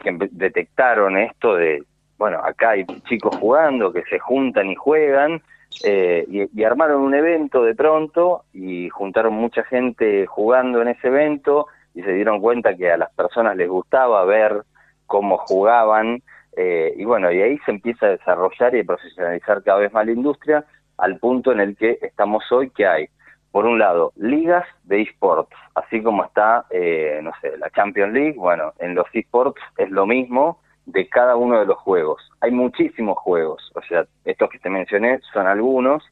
que 0.00 0.10
detectaron 0.32 1.16
esto 1.18 1.54
de, 1.54 1.84
bueno, 2.18 2.40
acá 2.42 2.70
hay 2.70 2.84
chicos 3.08 3.36
jugando 3.36 3.92
que 3.92 4.02
se 4.10 4.18
juntan 4.18 4.70
y 4.70 4.74
juegan, 4.74 5.40
eh, 5.84 6.26
y, 6.28 6.64
armaron 6.64 7.02
un 7.02 7.14
evento 7.14 7.62
de 7.62 7.74
pronto 7.74 8.44
y 8.52 8.88
juntaron 8.88 9.34
mucha 9.34 9.64
gente 9.64 10.26
jugando 10.26 10.82
en 10.82 10.88
ese 10.88 11.08
evento 11.08 11.66
y 11.94 12.02
se 12.02 12.12
dieron 12.12 12.40
cuenta 12.40 12.76
que 12.76 12.90
a 12.90 12.96
las 12.96 13.12
personas 13.12 13.56
les 13.56 13.68
gustaba 13.68 14.24
ver 14.24 14.62
cómo 15.06 15.36
jugaban, 15.38 16.22
eh, 16.56 16.94
y 16.96 17.04
bueno, 17.04 17.30
y 17.30 17.42
ahí 17.42 17.58
se 17.64 17.70
empieza 17.70 18.06
a 18.06 18.10
desarrollar 18.10 18.74
y 18.74 18.82
profesionalizar 18.82 19.62
cada 19.62 19.80
vez 19.80 19.92
más 19.92 20.06
la 20.06 20.12
industria 20.12 20.64
al 20.98 21.18
punto 21.18 21.52
en 21.52 21.60
el 21.60 21.76
que 21.76 21.98
estamos 22.00 22.50
hoy, 22.50 22.70
que 22.70 22.86
hay 22.86 23.08
por 23.52 23.66
un 23.66 23.78
lado, 23.78 24.12
ligas 24.16 24.64
de 24.84 25.02
esports, 25.02 25.54
así 25.74 26.02
como 26.02 26.24
está, 26.24 26.64
eh, 26.70 27.20
no 27.22 27.32
sé, 27.42 27.56
la 27.58 27.68
Champions 27.70 28.14
League, 28.14 28.34
bueno, 28.38 28.72
en 28.78 28.94
los 28.94 29.06
esports 29.12 29.60
es 29.76 29.90
lo 29.90 30.06
mismo 30.06 30.60
de 30.86 31.08
cada 31.08 31.36
uno 31.36 31.60
de 31.60 31.66
los 31.66 31.78
juegos. 31.78 32.22
Hay 32.40 32.50
muchísimos 32.50 33.18
juegos, 33.18 33.70
o 33.74 33.82
sea, 33.82 34.06
estos 34.24 34.50
que 34.50 34.58
te 34.58 34.70
mencioné 34.70 35.20
son 35.32 35.46
algunos, 35.46 36.02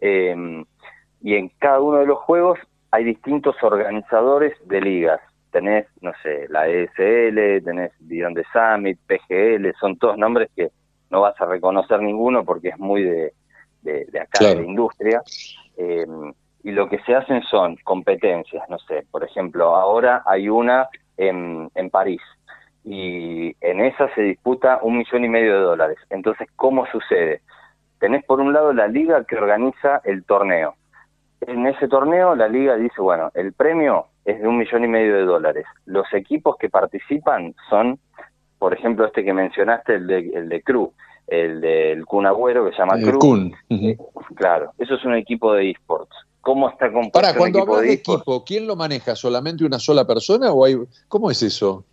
eh, 0.00 0.64
y 1.22 1.34
en 1.34 1.48
cada 1.58 1.80
uno 1.80 1.98
de 1.98 2.06
los 2.06 2.18
juegos 2.18 2.58
hay 2.90 3.04
distintos 3.04 3.56
organizadores 3.62 4.54
de 4.66 4.80
ligas. 4.80 5.20
Tenés, 5.50 5.86
no 6.00 6.12
sé, 6.22 6.46
la 6.48 6.66
ESL, 6.68 7.62
tenés 7.64 7.92
Beyond 8.00 8.36
the 8.36 8.44
Summit, 8.52 8.98
PGL, 9.06 9.72
son 9.78 9.96
todos 9.98 10.16
nombres 10.18 10.50
que 10.56 10.70
no 11.10 11.20
vas 11.20 11.38
a 11.40 11.46
reconocer 11.46 12.00
ninguno 12.00 12.44
porque 12.44 12.70
es 12.70 12.78
muy 12.78 13.02
de, 13.02 13.32
de, 13.82 14.20
acá, 14.20 14.46
de 14.46 14.56
la 14.56 14.62
industria. 14.62 15.22
Eh, 15.76 16.06
y 16.64 16.70
lo 16.70 16.88
que 16.88 16.98
se 17.00 17.14
hacen 17.14 17.42
son 17.42 17.76
competencias, 17.84 18.68
no 18.68 18.78
sé, 18.78 19.04
por 19.10 19.24
ejemplo, 19.24 19.74
ahora 19.76 20.22
hay 20.26 20.48
una 20.48 20.88
en, 21.16 21.70
en 21.74 21.90
París 21.90 22.20
y 22.84 23.54
en 23.60 23.80
esa 23.80 24.12
se 24.14 24.22
disputa 24.22 24.80
un 24.82 24.98
millón 24.98 25.24
y 25.24 25.28
medio 25.28 25.54
de 25.54 25.60
dólares. 25.60 25.98
Entonces, 26.10 26.48
¿cómo 26.56 26.86
sucede? 26.86 27.42
Tenés 27.98 28.24
por 28.24 28.40
un 28.40 28.52
lado 28.52 28.72
la 28.72 28.88
liga 28.88 29.24
que 29.24 29.36
organiza 29.36 30.00
el 30.04 30.24
torneo. 30.24 30.74
En 31.40 31.66
ese 31.66 31.88
torneo 31.88 32.34
la 32.34 32.48
liga 32.48 32.76
dice, 32.76 33.00
bueno, 33.00 33.30
el 33.34 33.52
premio 33.52 34.06
es 34.24 34.40
de 34.40 34.48
un 34.48 34.58
millón 34.58 34.84
y 34.84 34.88
medio 34.88 35.14
de 35.14 35.24
dólares. 35.24 35.66
Los 35.86 36.06
equipos 36.12 36.56
que 36.56 36.68
participan 36.68 37.54
son, 37.70 37.98
por 38.58 38.74
ejemplo, 38.74 39.06
este 39.06 39.24
que 39.24 39.32
mencionaste, 39.32 39.94
el 39.94 40.06
de, 40.06 40.18
el 40.34 40.48
de 40.48 40.62
Cru, 40.62 40.92
el 41.28 41.60
del 41.60 42.04
Kun 42.04 42.26
Agüero, 42.26 42.64
que 42.64 42.72
se 42.72 42.78
llama 42.78 42.98
Cru. 43.00 43.52
Claro, 44.34 44.72
eso 44.78 44.94
es 44.94 45.04
un 45.04 45.14
equipo 45.14 45.52
de 45.54 45.70
esports 45.70 46.16
cómo 46.42 46.68
está 46.68 46.92
compuesto 46.92 47.12
Para, 47.12 47.34
cuando 47.34 47.62
hablas 47.62 47.82
de, 47.82 47.92
equipo, 47.92 48.44
¿quién 48.44 48.66
lo 48.66 48.76
maneja? 48.76 49.14
¿Solamente 49.16 49.64
una 49.64 49.78
sola 49.78 50.04
persona 50.06 50.52
o 50.52 50.64
hay 50.64 50.76
cómo 51.08 51.30
es 51.30 51.42
eso? 51.42 51.84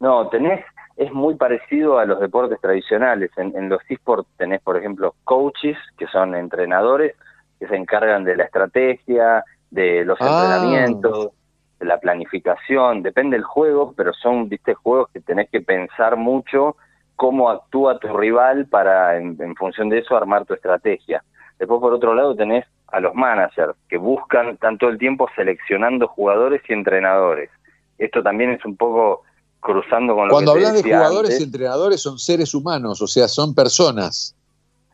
No, 0.00 0.28
tenés 0.28 0.64
es 0.96 1.12
muy 1.12 1.36
parecido 1.36 1.98
a 1.98 2.04
los 2.04 2.18
deportes 2.18 2.60
tradicionales. 2.60 3.30
En, 3.36 3.68
los 3.68 3.80
esports 3.88 4.28
tenés, 4.36 4.60
por 4.62 4.76
ejemplo, 4.76 5.14
coaches, 5.22 5.78
que 5.96 6.08
son 6.08 6.34
entrenadores, 6.34 7.14
que 7.60 7.68
se 7.68 7.76
encargan 7.76 8.24
de 8.24 8.36
la 8.36 8.44
estrategia, 8.44 9.44
de 9.70 10.04
los 10.04 10.18
ah. 10.20 10.26
entrenamientos, 10.26 11.30
de 11.78 11.86
la 11.86 11.98
planificación, 11.98 13.02
depende 13.02 13.36
del 13.36 13.44
juego, 13.44 13.94
pero 13.96 14.12
son, 14.12 14.48
viste, 14.48 14.74
juegos 14.74 15.08
que 15.12 15.20
tenés 15.20 15.48
que 15.50 15.60
pensar 15.60 16.16
mucho 16.16 16.76
cómo 17.14 17.48
actúa 17.48 18.00
tu 18.00 18.08
rival 18.16 18.66
para, 18.66 19.16
en 19.18 19.54
función 19.54 19.88
de 19.88 19.98
eso, 19.98 20.16
armar 20.16 20.46
tu 20.46 20.54
estrategia. 20.54 21.22
Después, 21.58 21.80
por 21.80 21.92
otro 21.92 22.14
lado, 22.14 22.34
tenés 22.34 22.64
a 22.88 23.00
los 23.00 23.14
managers 23.14 23.74
que 23.88 23.98
buscan 23.98 24.56
tanto 24.56 24.88
el 24.88 24.98
tiempo 24.98 25.28
seleccionando 25.36 26.08
jugadores 26.08 26.62
y 26.68 26.72
entrenadores. 26.72 27.50
Esto 27.98 28.22
también 28.22 28.50
es 28.50 28.64
un 28.64 28.76
poco 28.76 29.22
cruzando 29.60 30.14
con 30.14 30.28
lo 30.28 30.32
Cuando 30.32 30.54
que 30.54 30.66
hablas 30.66 30.82
de 30.82 30.82
jugadores 30.82 31.40
y 31.40 31.42
entrenadores 31.42 32.00
son 32.00 32.18
seres 32.18 32.54
humanos, 32.54 33.02
o 33.02 33.06
sea, 33.06 33.28
son 33.28 33.54
personas. 33.54 34.34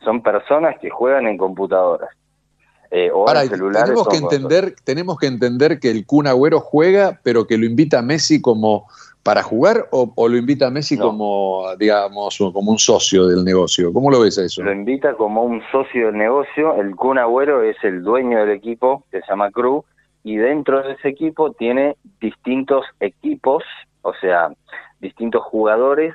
Son 0.02 0.22
personas 0.22 0.76
que 0.80 0.90
juegan 0.90 1.26
en 1.26 1.38
computadoras. 1.38 2.10
Eh, 2.90 3.10
o 3.10 3.26
Ahora, 3.26 3.42
en 3.42 3.50
celulares 3.50 3.84
tenemos 3.84 4.08
que 4.08 4.16
entender, 4.16 4.74
tenemos 4.84 5.18
que 5.18 5.26
entender 5.26 5.80
que 5.80 5.90
el 5.90 6.06
Kun 6.06 6.26
Agüero 6.26 6.60
juega, 6.60 7.18
pero 7.22 7.46
que 7.46 7.58
lo 7.58 7.66
invita 7.66 7.98
a 7.98 8.02
Messi 8.02 8.40
como 8.40 8.86
para 9.24 9.42
jugar 9.42 9.88
o, 9.90 10.12
o 10.14 10.28
lo 10.28 10.36
invita 10.36 10.66
a 10.66 10.70
Messi 10.70 10.98
como, 10.98 11.64
digamos, 11.78 12.38
como 12.52 12.70
un 12.70 12.78
socio 12.78 13.26
del 13.26 13.42
negocio. 13.42 13.92
¿Cómo 13.92 14.10
lo 14.10 14.20
ves 14.20 14.38
a 14.38 14.44
eso? 14.44 14.62
Lo 14.62 14.70
invita 14.70 15.14
como 15.14 15.42
un 15.42 15.62
socio 15.72 16.06
del 16.06 16.18
negocio. 16.18 16.74
El 16.76 16.94
Kun 16.94 17.18
Agüero 17.18 17.62
es 17.62 17.76
el 17.82 18.02
dueño 18.02 18.38
del 18.38 18.50
equipo, 18.50 19.02
que 19.10 19.22
se 19.22 19.26
llama 19.28 19.50
Crew, 19.50 19.82
y 20.22 20.36
dentro 20.36 20.82
de 20.82 20.92
ese 20.92 21.08
equipo 21.08 21.52
tiene 21.52 21.96
distintos 22.20 22.84
equipos, 23.00 23.64
o 24.04 24.14
sea, 24.14 24.50
distintos 25.00 25.42
jugadores 25.42 26.14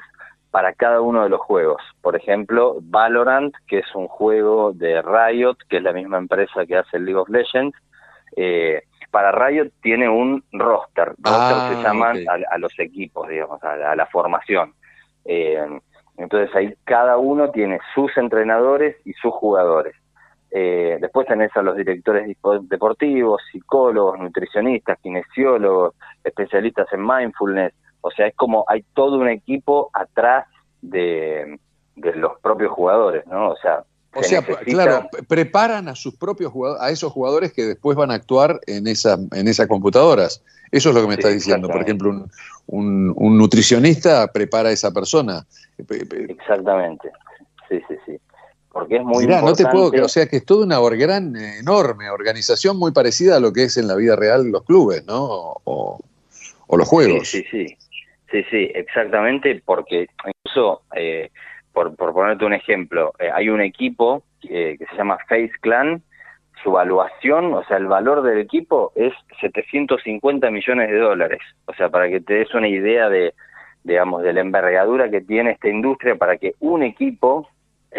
para 0.52 0.74
cada 0.74 1.02
uno 1.02 1.24
de 1.24 1.30
los 1.30 1.41
juegos. 1.41 1.82
Por 2.02 2.16
ejemplo, 2.16 2.78
Valorant, 2.82 3.53
que 3.68 3.80
es 3.80 3.95
un 3.95 4.07
juego 4.07 4.72
de 4.74 5.02
Riot, 5.02 5.57
que 5.70 5.78
es 5.78 5.84
la 5.84 5.91
misma 5.94 6.18
empresa 6.18 6.66
que 6.66 6.78
hace 6.78 6.98
el 6.98 7.06
League 7.06 7.20
of 7.20 7.30
Legends. 7.30 7.78
Eh, 8.36 8.82
para 9.11 9.32
Riot 9.32 9.70
tiene 9.82 10.07
un 10.10 10.44
roster. 10.52 11.10
Roster 11.20 11.57
Ah, 11.57 11.70
se 11.70 11.84
llaman 11.84 12.18
ok. 12.18 12.30
a, 12.49 12.56
a 12.56 12.57
los 12.57 12.78
equipos, 12.80 13.28
digamos, 13.28 13.61
a 13.64 13.76
la, 13.76 13.91
a 13.91 13.95
la 13.95 14.06
formación. 14.07 14.74
Eh, 15.26 15.68
entonces 16.18 16.56
ahí 16.56 16.74
cada 16.84 17.18
uno 17.18 17.52
tiene 17.52 17.80
sus 17.94 18.16
entrenadores 18.18 18.95
y 19.06 19.14
sus 19.14 19.34
jugadores. 19.34 19.95
Eh, 20.51 20.97
después 20.99 21.27
tenés 21.27 21.55
a 21.55 21.61
los 21.61 21.76
directores 21.77 22.35
deportivos, 22.63 23.41
psicólogos, 23.51 24.19
nutricionistas, 24.19 24.97
kinesiólogos, 25.01 25.93
especialistas 26.23 26.88
en 26.91 27.05
mindfulness. 27.05 27.73
O 28.01 28.09
sea, 28.11 28.27
es 28.27 28.35
como 28.35 28.65
hay 28.67 28.84
todo 28.93 29.17
un 29.17 29.30
equipo 29.30 29.89
atrás 29.93 30.45
de, 30.81 31.59
de 31.95 32.15
los 32.15 32.39
propios 32.41 32.71
jugadores, 32.71 33.27
¿no? 33.27 33.49
O 33.51 33.55
sea, 33.57 33.84
O 34.15 34.23
se 34.23 34.30
sea, 34.30 34.41
necesita- 34.41 34.65
claro, 34.71 35.09
preparan 35.27 35.88
a 35.89 35.95
sus 35.95 36.15
propios 36.15 36.51
jugadores, 36.51 36.81
a 36.84 36.89
esos 36.89 37.11
jugadores 37.11 37.53
que 37.53 37.63
después 37.65 37.95
van 37.95 38.09
a 38.09 38.15
actuar 38.15 38.59
en 38.65 38.88
esa, 38.88 39.17
en 39.34 39.47
esas 39.47 39.67
computadoras. 39.67 40.43
Eso 40.71 40.89
es 40.89 40.95
lo 40.95 41.01
que 41.01 41.07
me 41.07 41.13
Sí, 41.15 41.19
estás 41.19 41.34
diciendo. 41.34 41.67
Por 41.67 41.81
ejemplo, 41.81 42.09
un, 42.09 42.31
un- 42.67 43.13
un 43.15 43.38
nutricionista 43.38 44.27
prepara 44.31 44.69
a 44.69 44.71
esa 44.71 44.91
persona. 44.91 45.45
Exactamente. 46.30 47.11
Sí, 47.67 47.81
sí, 47.88 47.95
sí. 48.05 48.19
Porque 48.71 48.97
es 48.97 49.03
muy 49.03 49.25
Mirá, 49.25 49.41
no 49.41 49.53
te 49.53 49.65
puedo 49.65 49.89
creer, 49.89 50.05
o 50.05 50.09
sea 50.09 50.27
que 50.27 50.37
es 50.37 50.45
toda 50.45 50.65
una 50.65 50.79
gran, 50.95 51.35
eh, 51.35 51.59
enorme 51.59 52.09
organización 52.09 52.77
muy 52.77 52.91
parecida 52.91 53.37
a 53.37 53.39
lo 53.39 53.51
que 53.51 53.63
es 53.63 53.77
en 53.77 53.87
la 53.87 53.95
vida 53.95 54.15
real 54.15 54.51
los 54.51 54.63
clubes, 54.63 55.05
¿no? 55.05 55.55
O, 55.63 55.99
o 56.67 56.77
los 56.77 56.87
juegos. 56.87 57.27
Sí, 57.27 57.43
sí, 57.49 57.67
sí. 57.67 57.77
Sí, 58.31 58.43
sí, 58.51 58.71
exactamente, 58.75 59.61
porque 59.65 60.07
incluso, 60.27 60.83
eh, 60.95 61.31
por, 61.73 61.95
por 61.95 62.13
ponerte 62.13 62.45
un 62.45 62.53
ejemplo, 62.53 63.13
eh, 63.17 63.29
hay 63.33 63.49
un 63.49 63.61
equipo 63.61 64.23
eh, 64.43 64.75
que 64.77 64.85
se 64.85 64.95
llama 64.95 65.17
Face 65.27 65.51
Clan, 65.61 66.03
su 66.63 66.71
valuación, 66.71 67.53
o 67.53 67.63
sea, 67.63 67.77
el 67.77 67.87
valor 67.87 68.21
del 68.21 68.37
equipo 68.37 68.91
es 68.95 69.13
750 69.41 70.51
millones 70.51 70.91
de 70.91 70.97
dólares. 70.97 71.39
O 71.65 71.73
sea, 71.73 71.89
para 71.89 72.07
que 72.09 72.19
te 72.19 72.35
des 72.35 72.53
una 72.53 72.67
idea 72.67 73.09
de, 73.09 73.33
digamos, 73.83 74.21
de 74.21 74.33
la 74.33 74.41
envergadura 74.41 75.09
que 75.09 75.21
tiene 75.21 75.51
esta 75.51 75.69
industria 75.69 76.15
para 76.15 76.37
que 76.37 76.53
un 76.59 76.83
equipo, 76.83 77.47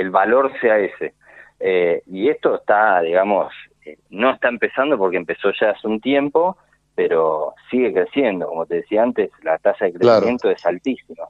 el 0.00 0.10
valor 0.10 0.52
sea 0.60 0.78
ese. 0.78 1.14
Eh, 1.58 2.02
y 2.06 2.28
esto 2.28 2.56
está, 2.56 3.00
digamos, 3.02 3.52
eh, 3.84 3.98
no 4.08 4.32
está 4.32 4.48
empezando 4.48 4.96
porque 4.96 5.18
empezó 5.18 5.50
ya 5.60 5.70
hace 5.70 5.86
un 5.86 6.00
tiempo, 6.00 6.56
pero 6.94 7.54
sigue 7.70 7.92
creciendo. 7.92 8.46
Como 8.46 8.66
te 8.66 8.76
decía 8.76 9.02
antes, 9.02 9.30
la 9.42 9.58
tasa 9.58 9.84
de 9.86 9.92
Claro. 9.92 10.20
crecimiento 10.20 10.50
es 10.50 10.64
altísima. 10.64 11.24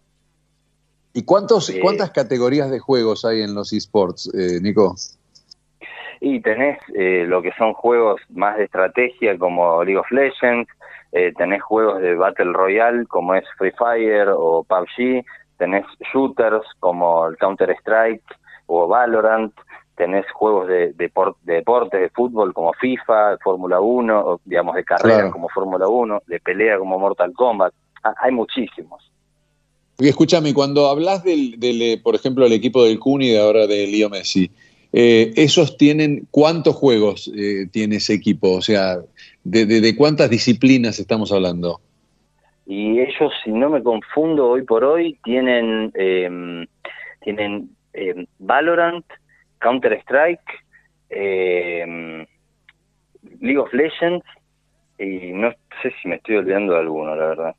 ¿Y 1.13 1.25
cuántos, 1.25 1.69
Eh, 1.71 1.81
cuántas 1.83 2.13
categorías 2.13 2.71
de 2.71 2.79
juegos 2.79 3.25
hay 3.25 3.43
en 3.43 3.55
los 3.55 3.73
esports, 3.73 4.33
eh, 4.33 4.61
Nico? 4.63 4.95
Y 6.21 6.41
tenés 6.41 6.79
eh, 6.95 7.25
lo 7.27 7.43
que 7.43 7.51
son 7.59 7.73
juegos 7.73 8.21
más 8.29 8.57
de 8.59 8.65
estrategia 8.65 9.37
como 9.39 9.83
League 9.83 9.99
of 9.99 10.11
Legends, 10.13 10.71
tenés 11.37 11.61
juegos 11.63 12.01
de 12.01 12.15
Battle 12.15 12.53
Royale 12.53 13.05
como 13.07 13.35
es 13.35 13.45
Free 13.59 13.73
Fire 13.73 14.29
o 14.29 14.63
PUBG, 14.63 15.25
tenés 15.59 15.85
shooters 16.13 16.65
como 16.79 17.27
el 17.27 17.37
Counter 17.37 17.71
Strike 17.81 18.23
o 18.73 18.87
Valorant, 18.87 19.53
tenés 19.97 20.25
juegos 20.33 20.69
de, 20.69 20.93
de, 20.93 21.11
de 21.43 21.55
deportes, 21.55 22.01
de 22.01 22.09
fútbol 22.11 22.55
como 22.55 22.73
FIFA, 22.75 23.37
Fórmula 23.43 23.81
1, 23.81 24.19
o, 24.21 24.41
digamos 24.45 24.75
de 24.77 24.85
carrera 24.85 25.17
Claro. 25.17 25.33
como 25.33 25.49
Fórmula 25.49 25.89
1, 25.89 26.23
de 26.27 26.41
pelea 26.41 26.79
como 26.79 26.99
Mortal 26.99 27.33
Kombat. 27.35 27.75
Ah, 28.03 28.15
hay 28.23 28.33
muchísimos. 28.33 29.11
Y 29.99 30.09
escúchame, 30.09 30.55
cuando 30.55 30.89
hablas 30.89 31.23
del, 31.25 31.59
del, 31.61 31.83
eh, 31.83 32.01
por 32.03 32.15
ejemplo, 32.15 32.47
el 32.47 32.53
equipo 32.55 32.83
del 32.85 32.99
Kun 32.99 33.21
y 33.21 33.31
de 33.33 33.41
ahora 33.41 33.67
de 33.67 33.87
Leo 33.87 34.09
Messi, 34.09 34.51
eh, 34.93 35.33
¿esos 35.37 35.77
tienen 35.77 36.27
cuántos 36.31 36.75
juegos 36.77 37.31
eh, 37.37 37.67
tiene 37.71 37.97
ese 37.97 38.15
equipo? 38.15 38.53
O 38.55 38.63
sea, 38.63 38.97
de, 39.45 39.67
de- 39.67 39.81
de 39.83 39.97
cuántas 39.97 40.31
disciplinas 40.31 40.99
estamos 40.99 41.33
hablando? 41.33 41.81
y 42.67 43.01
ellos, 43.01 43.33
si 43.43 43.51
no 43.51 43.69
me 43.69 43.83
confundo, 43.83 44.49
hoy 44.49 44.63
por 44.63 44.85
hoy 44.85 45.19
tienen 45.25 45.91
eh, 45.95 46.65
tienen 47.21 47.71
eh, 47.93 48.27
Valorant, 48.39 49.05
Counter 49.61 49.93
Strike, 50.03 50.41
eh, 51.11 52.27
League 53.41 53.59
of 53.59 53.73
Legends 53.73 54.25
y 54.99 55.33
no 55.33 55.51
sé 55.83 55.93
si 56.01 56.09
me 56.09 56.17
estoy 56.17 56.37
olvidando 56.37 56.75
de 56.75 56.81
alguno, 56.81 57.17
la 57.17 57.27
verdad. 57.27 57.55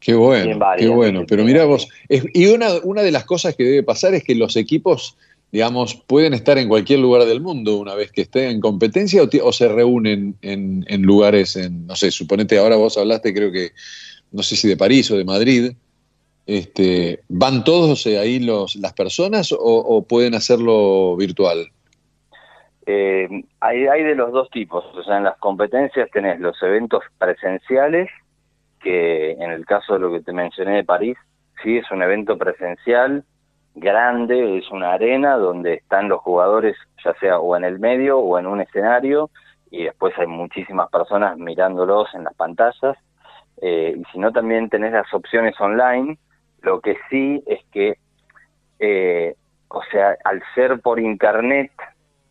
Qué 0.00 0.14
bueno, 0.14 0.58
varias 0.58 0.88
qué 0.88 0.94
bueno. 0.94 1.24
Pero 1.26 1.44
mira 1.44 1.64
vos, 1.64 1.88
es- 2.08 2.26
y 2.34 2.46
una, 2.48 2.68
una 2.84 3.02
de 3.02 3.10
las 3.10 3.24
cosas 3.24 3.56
que 3.56 3.64
debe 3.64 3.82
pasar 3.82 4.14
es 4.14 4.22
que 4.22 4.34
los 4.34 4.56
equipos, 4.56 5.16
digamos, 5.50 5.94
pueden 5.94 6.34
estar 6.34 6.58
en 6.58 6.68
cualquier 6.68 7.00
lugar 7.00 7.24
del 7.24 7.40
mundo 7.40 7.78
una 7.78 7.94
vez 7.94 8.12
que 8.12 8.22
estén 8.22 8.50
en 8.50 8.60
competencia 8.60 9.22
o 9.42 9.52
se 9.52 9.68
reúnen 9.68 10.36
en, 10.42 10.84
en 10.88 11.02
lugares, 11.02 11.56
en, 11.56 11.86
no 11.86 11.96
sé, 11.96 12.10
suponete 12.10 12.58
ahora 12.58 12.76
vos 12.76 12.98
hablaste 12.98 13.32
creo 13.32 13.50
que, 13.50 13.70
no 14.32 14.42
sé 14.42 14.54
si 14.56 14.68
de 14.68 14.76
París 14.76 15.10
o 15.10 15.16
de 15.16 15.24
Madrid, 15.24 15.72
este, 16.46 17.20
¿van 17.28 17.64
todos 17.64 18.06
eh, 18.06 18.18
ahí 18.18 18.38
los, 18.38 18.76
las 18.76 18.92
personas 18.92 19.54
o, 19.58 20.04
pueden 20.08 20.34
hacerlo 20.34 21.16
virtual? 21.16 21.66
Eh, 22.86 23.28
hay, 23.60 23.86
hay 23.86 24.02
de 24.04 24.14
los 24.14 24.30
dos 24.30 24.48
tipos, 24.50 24.84
o 24.94 25.02
sea, 25.02 25.18
en 25.18 25.24
las 25.24 25.36
competencias 25.38 26.08
tenés 26.12 26.38
los 26.38 26.60
eventos 26.62 27.02
presenciales, 27.18 28.08
que 28.80 29.32
en 29.32 29.50
el 29.50 29.66
caso 29.66 29.94
de 29.94 29.98
lo 29.98 30.12
que 30.12 30.20
te 30.20 30.32
mencioné 30.32 30.76
de 30.76 30.84
París, 30.84 31.16
sí 31.62 31.78
es 31.78 31.90
un 31.90 32.02
evento 32.02 32.38
presencial 32.38 33.24
grande, 33.74 34.58
es 34.58 34.70
una 34.70 34.92
arena 34.92 35.36
donde 35.36 35.74
están 35.74 36.08
los 36.08 36.20
jugadores, 36.20 36.76
ya 37.04 37.12
sea 37.20 37.40
o 37.40 37.56
en 37.56 37.64
el 37.64 37.80
medio 37.80 38.18
o 38.18 38.38
en 38.38 38.46
un 38.46 38.60
escenario, 38.60 39.30
y 39.70 39.84
después 39.84 40.14
hay 40.16 40.28
muchísimas 40.28 40.88
personas 40.90 41.36
mirándolos 41.36 42.08
en 42.14 42.22
las 42.22 42.34
pantallas, 42.34 42.96
eh, 43.60 43.96
y 43.98 44.02
si 44.12 44.18
no 44.18 44.30
también 44.32 44.68
tenés 44.68 44.92
las 44.92 45.12
opciones 45.12 45.60
online, 45.60 46.18
lo 46.66 46.80
que 46.80 46.96
sí 47.08 47.42
es 47.46 47.60
que, 47.72 47.96
eh, 48.80 49.36
o 49.68 49.80
sea, 49.84 50.16
al 50.24 50.42
ser 50.54 50.80
por 50.80 50.98
internet, 50.98 51.70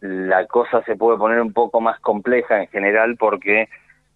la 0.01 0.45
cosa 0.45 0.83
se 0.83 0.97
puede 0.97 1.17
poner 1.17 1.39
un 1.41 1.53
poco 1.53 1.79
más 1.79 1.99
compleja 2.01 2.61
en 2.61 2.67
general 2.67 3.15
porque 3.17 3.69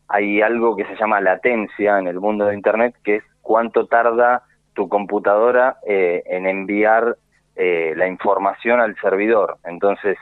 hay 0.10 0.42
algo 0.42 0.76
que 0.76 0.86
se 0.86 0.96
llama 0.98 1.22
latencia 1.22 1.98
en 2.00 2.08
el 2.08 2.20
mundo 2.20 2.46
de 2.46 2.56
Internet, 2.56 2.96
que 3.04 3.18
es 3.18 3.24
cuánto 3.42 3.86
tarda 3.86 4.44
tu 4.74 4.90
computadora 4.90 5.78
eh, 5.88 6.22
en 6.26 6.46
enviar 6.46 7.16
eh, 7.56 7.94
la 7.96 8.08
información 8.08 8.82
al 8.82 8.96
servidor. 8.98 9.58
Entonces, 9.64 10.18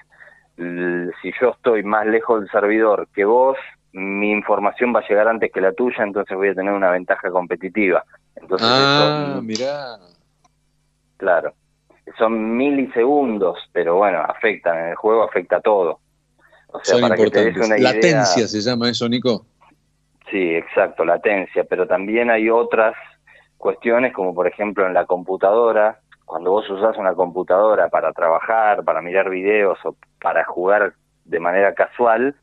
si 0.57 1.31
yo 1.41 1.51
estoy 1.51 1.83
más 1.83 2.05
lejos 2.05 2.41
del 2.41 2.49
servidor 2.51 3.07
que 3.15 3.25
vos, 3.25 3.57
mi 3.93 4.31
información 4.31 4.93
va 4.93 4.99
a 4.99 5.07
llegar 5.07 5.27
antes 5.27 5.51
que 5.51 5.61
la 5.61 5.71
tuya, 5.71 6.03
entonces 6.03 6.37
voy 6.37 6.49
a 6.49 6.55
tener 6.55 6.73
una 6.73 6.91
ventaja 6.91 7.29
competitiva. 7.31 8.03
Entonces, 8.41 8.67
Ah, 8.69 9.39
mirá. 9.43 9.97
Claro. 11.17 11.53
Son 12.17 12.55
milisegundos, 12.55 13.57
pero 13.73 13.95
bueno, 13.95 14.19
afectan. 14.21 14.77
En 14.77 14.89
el 14.89 14.95
juego 14.95 15.23
afecta 15.23 15.59
todo. 15.59 15.99
O 16.67 16.79
sea, 16.83 16.95
Son 16.95 17.01
para 17.01 17.15
que 17.15 17.29
te 17.29 17.39
des 17.39 17.47
importantes. 17.55 17.67
una 17.67 17.77
idea. 17.79 17.93
Latencia 17.93 18.47
se 18.47 18.61
llama 18.61 18.89
eso, 18.89 19.09
Nico. 19.09 19.45
Sí, 20.31 20.55
exacto, 20.55 21.03
latencia. 21.05 21.63
Pero 21.65 21.87
también 21.87 22.29
hay 22.29 22.49
otras 22.49 22.93
cuestiones, 23.57 24.13
como 24.13 24.33
por 24.35 24.47
ejemplo 24.47 24.85
en 24.85 24.93
la 24.93 25.05
computadora. 25.05 25.99
Cuando 26.25 26.51
vos 26.51 26.69
usás 26.69 26.97
una 26.97 27.13
computadora 27.13 27.89
para 27.89 28.11
trabajar, 28.11 28.83
para 28.83 29.01
mirar 29.01 29.29
videos 29.29 29.77
o 29.85 29.95
para 30.21 30.43
jugar 30.45 30.93
de 31.25 31.39
manera 31.39 31.73
casual, 31.73 32.35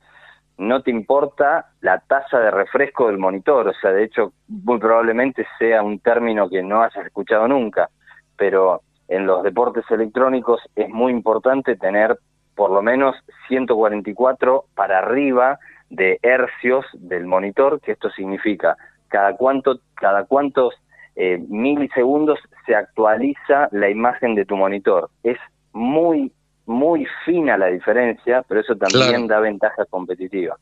no 0.58 0.82
te 0.82 0.90
importa 0.90 1.66
la 1.80 1.98
tasa 2.00 2.38
de 2.38 2.50
refresco 2.50 3.08
del 3.08 3.18
monitor. 3.18 3.68
O 3.68 3.74
sea, 3.74 3.92
de 3.92 4.04
hecho, 4.04 4.32
muy 4.48 4.78
probablemente 4.78 5.46
sea 5.58 5.82
un 5.82 5.98
término 5.98 6.48
que 6.48 6.62
no 6.62 6.82
hayas 6.82 7.06
escuchado 7.06 7.48
nunca. 7.48 7.90
Pero 8.36 8.82
en 9.08 9.26
los 9.26 9.42
deportes 9.42 9.84
electrónicos 9.90 10.60
es 10.74 10.88
muy 10.88 11.12
importante 11.12 11.76
tener 11.76 12.18
por 12.54 12.70
lo 12.70 12.82
menos 12.82 13.16
144 13.48 14.66
para 14.74 14.98
arriba 14.98 15.58
de 15.90 16.18
hercios 16.22 16.86
del 16.94 17.26
monitor, 17.26 17.80
que 17.80 17.92
esto 17.92 18.10
significa 18.10 18.76
cada 19.08 19.36
cuánto, 19.36 19.80
cada 19.94 20.24
cuántos 20.24 20.74
eh, 21.16 21.38
milisegundos 21.48 22.38
se 22.66 22.74
actualiza 22.74 23.68
la 23.72 23.90
imagen 23.90 24.34
de 24.34 24.44
tu 24.44 24.56
monitor. 24.56 25.10
Es 25.22 25.38
muy 25.72 26.32
muy 26.66 27.06
fina 27.24 27.56
la 27.58 27.66
diferencia, 27.66 28.44
pero 28.48 28.60
eso 28.60 28.76
también 28.76 29.26
da 29.26 29.40
ventaja 29.40 29.84
competitiva. 29.86 30.56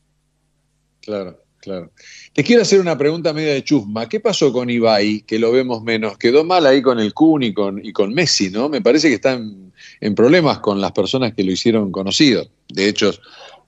Claro, 1.01 1.37
claro. 1.59 1.91
Te 2.33 2.43
quiero 2.43 2.61
hacer 2.61 2.79
una 2.79 2.97
pregunta 2.97 3.33
media 3.33 3.53
de 3.53 3.63
chusma. 3.63 4.07
¿Qué 4.07 4.19
pasó 4.19 4.51
con 4.51 4.69
Ibai, 4.69 5.21
que 5.21 5.39
lo 5.39 5.51
vemos 5.51 5.83
menos? 5.83 6.17
Quedó 6.17 6.43
mal 6.43 6.65
ahí 6.65 6.81
con 6.81 6.99
el 6.99 7.13
Kun 7.13 7.43
y 7.43 7.53
con, 7.53 7.83
y 7.83 7.91
con 7.93 8.13
Messi, 8.13 8.49
¿no? 8.49 8.69
Me 8.69 8.81
parece 8.81 9.09
que 9.09 9.15
está 9.15 9.33
en, 9.33 10.15
problemas 10.15 10.59
con 10.59 10.81
las 10.81 10.91
personas 10.91 11.33
que 11.33 11.43
lo 11.43 11.51
hicieron 11.51 11.91
conocido. 11.91 12.45
De 12.69 12.87
hecho, 12.87 13.11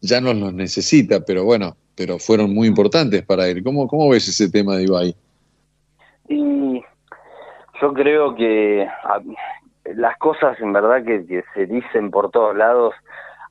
ya 0.01 0.21
no 0.21 0.33
los 0.33 0.53
necesita, 0.53 1.23
pero 1.25 1.43
bueno, 1.43 1.75
pero 1.95 2.19
fueron 2.19 2.53
muy 2.53 2.67
importantes 2.67 3.23
para 3.23 3.47
él. 3.47 3.63
¿Cómo, 3.63 3.87
cómo 3.87 4.09
ves 4.09 4.27
ese 4.27 4.49
tema 4.49 4.77
de 4.77 4.83
Ibai? 4.83 5.15
Y 6.27 6.81
yo 7.81 7.93
creo 7.93 8.35
que 8.35 8.87
las 9.93 10.17
cosas 10.17 10.59
en 10.59 10.73
verdad 10.73 11.03
que, 11.03 11.43
se 11.53 11.65
dicen 11.65 12.11
por 12.11 12.31
todos 12.31 12.55
lados 12.55 12.93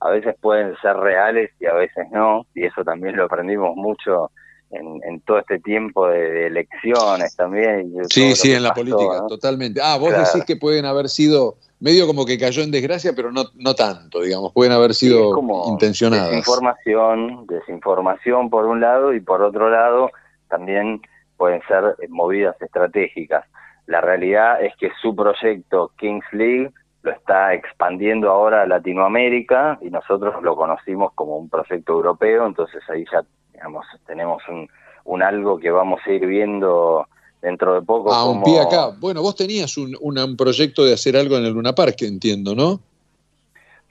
a 0.00 0.10
veces 0.10 0.34
pueden 0.40 0.74
ser 0.82 0.96
reales 0.96 1.50
y 1.60 1.66
a 1.66 1.74
veces 1.74 2.06
no, 2.10 2.46
y 2.54 2.64
eso 2.66 2.84
también 2.84 3.16
lo 3.16 3.24
aprendimos 3.24 3.74
mucho 3.76 4.30
en, 4.70 5.20
todo 5.20 5.38
este 5.38 5.60
tiempo 5.60 6.08
de, 6.08 6.48
elecciones 6.48 7.36
también. 7.36 7.92
Sí, 8.08 8.34
sí, 8.34 8.52
en 8.52 8.64
la 8.64 8.74
política, 8.74 9.24
totalmente. 9.28 9.80
Ah, 9.82 9.96
vos 9.96 10.10
decís 10.10 10.44
que 10.44 10.56
pueden 10.56 10.84
haber 10.84 11.08
sido 11.08 11.56
medio 11.80 12.06
como 12.06 12.24
que 12.24 12.38
cayó 12.38 12.62
en 12.62 12.70
desgracia, 12.70 13.12
pero 13.14 13.30
no, 13.30 13.44
no 13.54 13.74
tanto, 13.74 14.20
digamos, 14.20 14.52
pueden 14.52 14.72
haber 14.72 14.94
sido 14.94 15.38
intencionadas. 15.68 16.30
Desinformación, 16.30 17.46
desinformación 17.46 18.50
por 18.50 18.66
un 18.66 18.80
lado 18.80 19.14
y 19.14 19.20
por 19.20 19.42
otro 19.42 19.70
lado 19.70 20.10
también 20.48 21.00
pueden 21.36 21.60
ser 21.68 21.96
movidas 22.08 22.60
estratégicas. 22.60 23.44
La 23.86 24.00
realidad 24.00 24.62
es 24.62 24.74
que 24.76 24.90
su 25.00 25.14
proyecto 25.14 25.92
Kings 25.96 26.24
League 26.32 26.70
lo 27.02 27.10
está 27.10 27.52
expandiendo 27.52 28.30
ahora 28.30 28.62
a 28.62 28.66
Latinoamérica 28.66 29.78
y 29.82 29.90
nosotros 29.90 30.42
lo 30.42 30.56
conocimos 30.56 31.12
como 31.14 31.36
un 31.36 31.50
proyecto 31.50 31.92
europeo, 31.92 32.46
entonces 32.46 32.82
ahí 32.88 33.04
ya 33.12 33.22
digamos, 33.52 33.86
tenemos 34.06 34.42
un, 34.48 34.68
un 35.04 35.22
algo 35.22 35.58
que 35.58 35.70
vamos 35.70 36.00
a 36.04 36.10
ir 36.10 36.26
viendo 36.26 37.06
dentro 37.40 37.74
de 37.74 37.82
poco. 37.82 38.12
Ah, 38.12 38.24
un 38.24 38.42
pie 38.42 38.60
acá. 38.60 38.90
Bueno, 38.98 39.22
vos 39.22 39.36
tenías 39.36 39.76
un, 39.76 39.96
un, 40.00 40.36
proyecto 40.36 40.84
de 40.84 40.94
hacer 40.94 41.16
algo 41.16 41.36
en 41.36 41.44
el 41.44 41.52
Luna 41.52 41.74
Park, 41.74 42.02
entiendo, 42.02 42.54
¿no? 42.54 42.80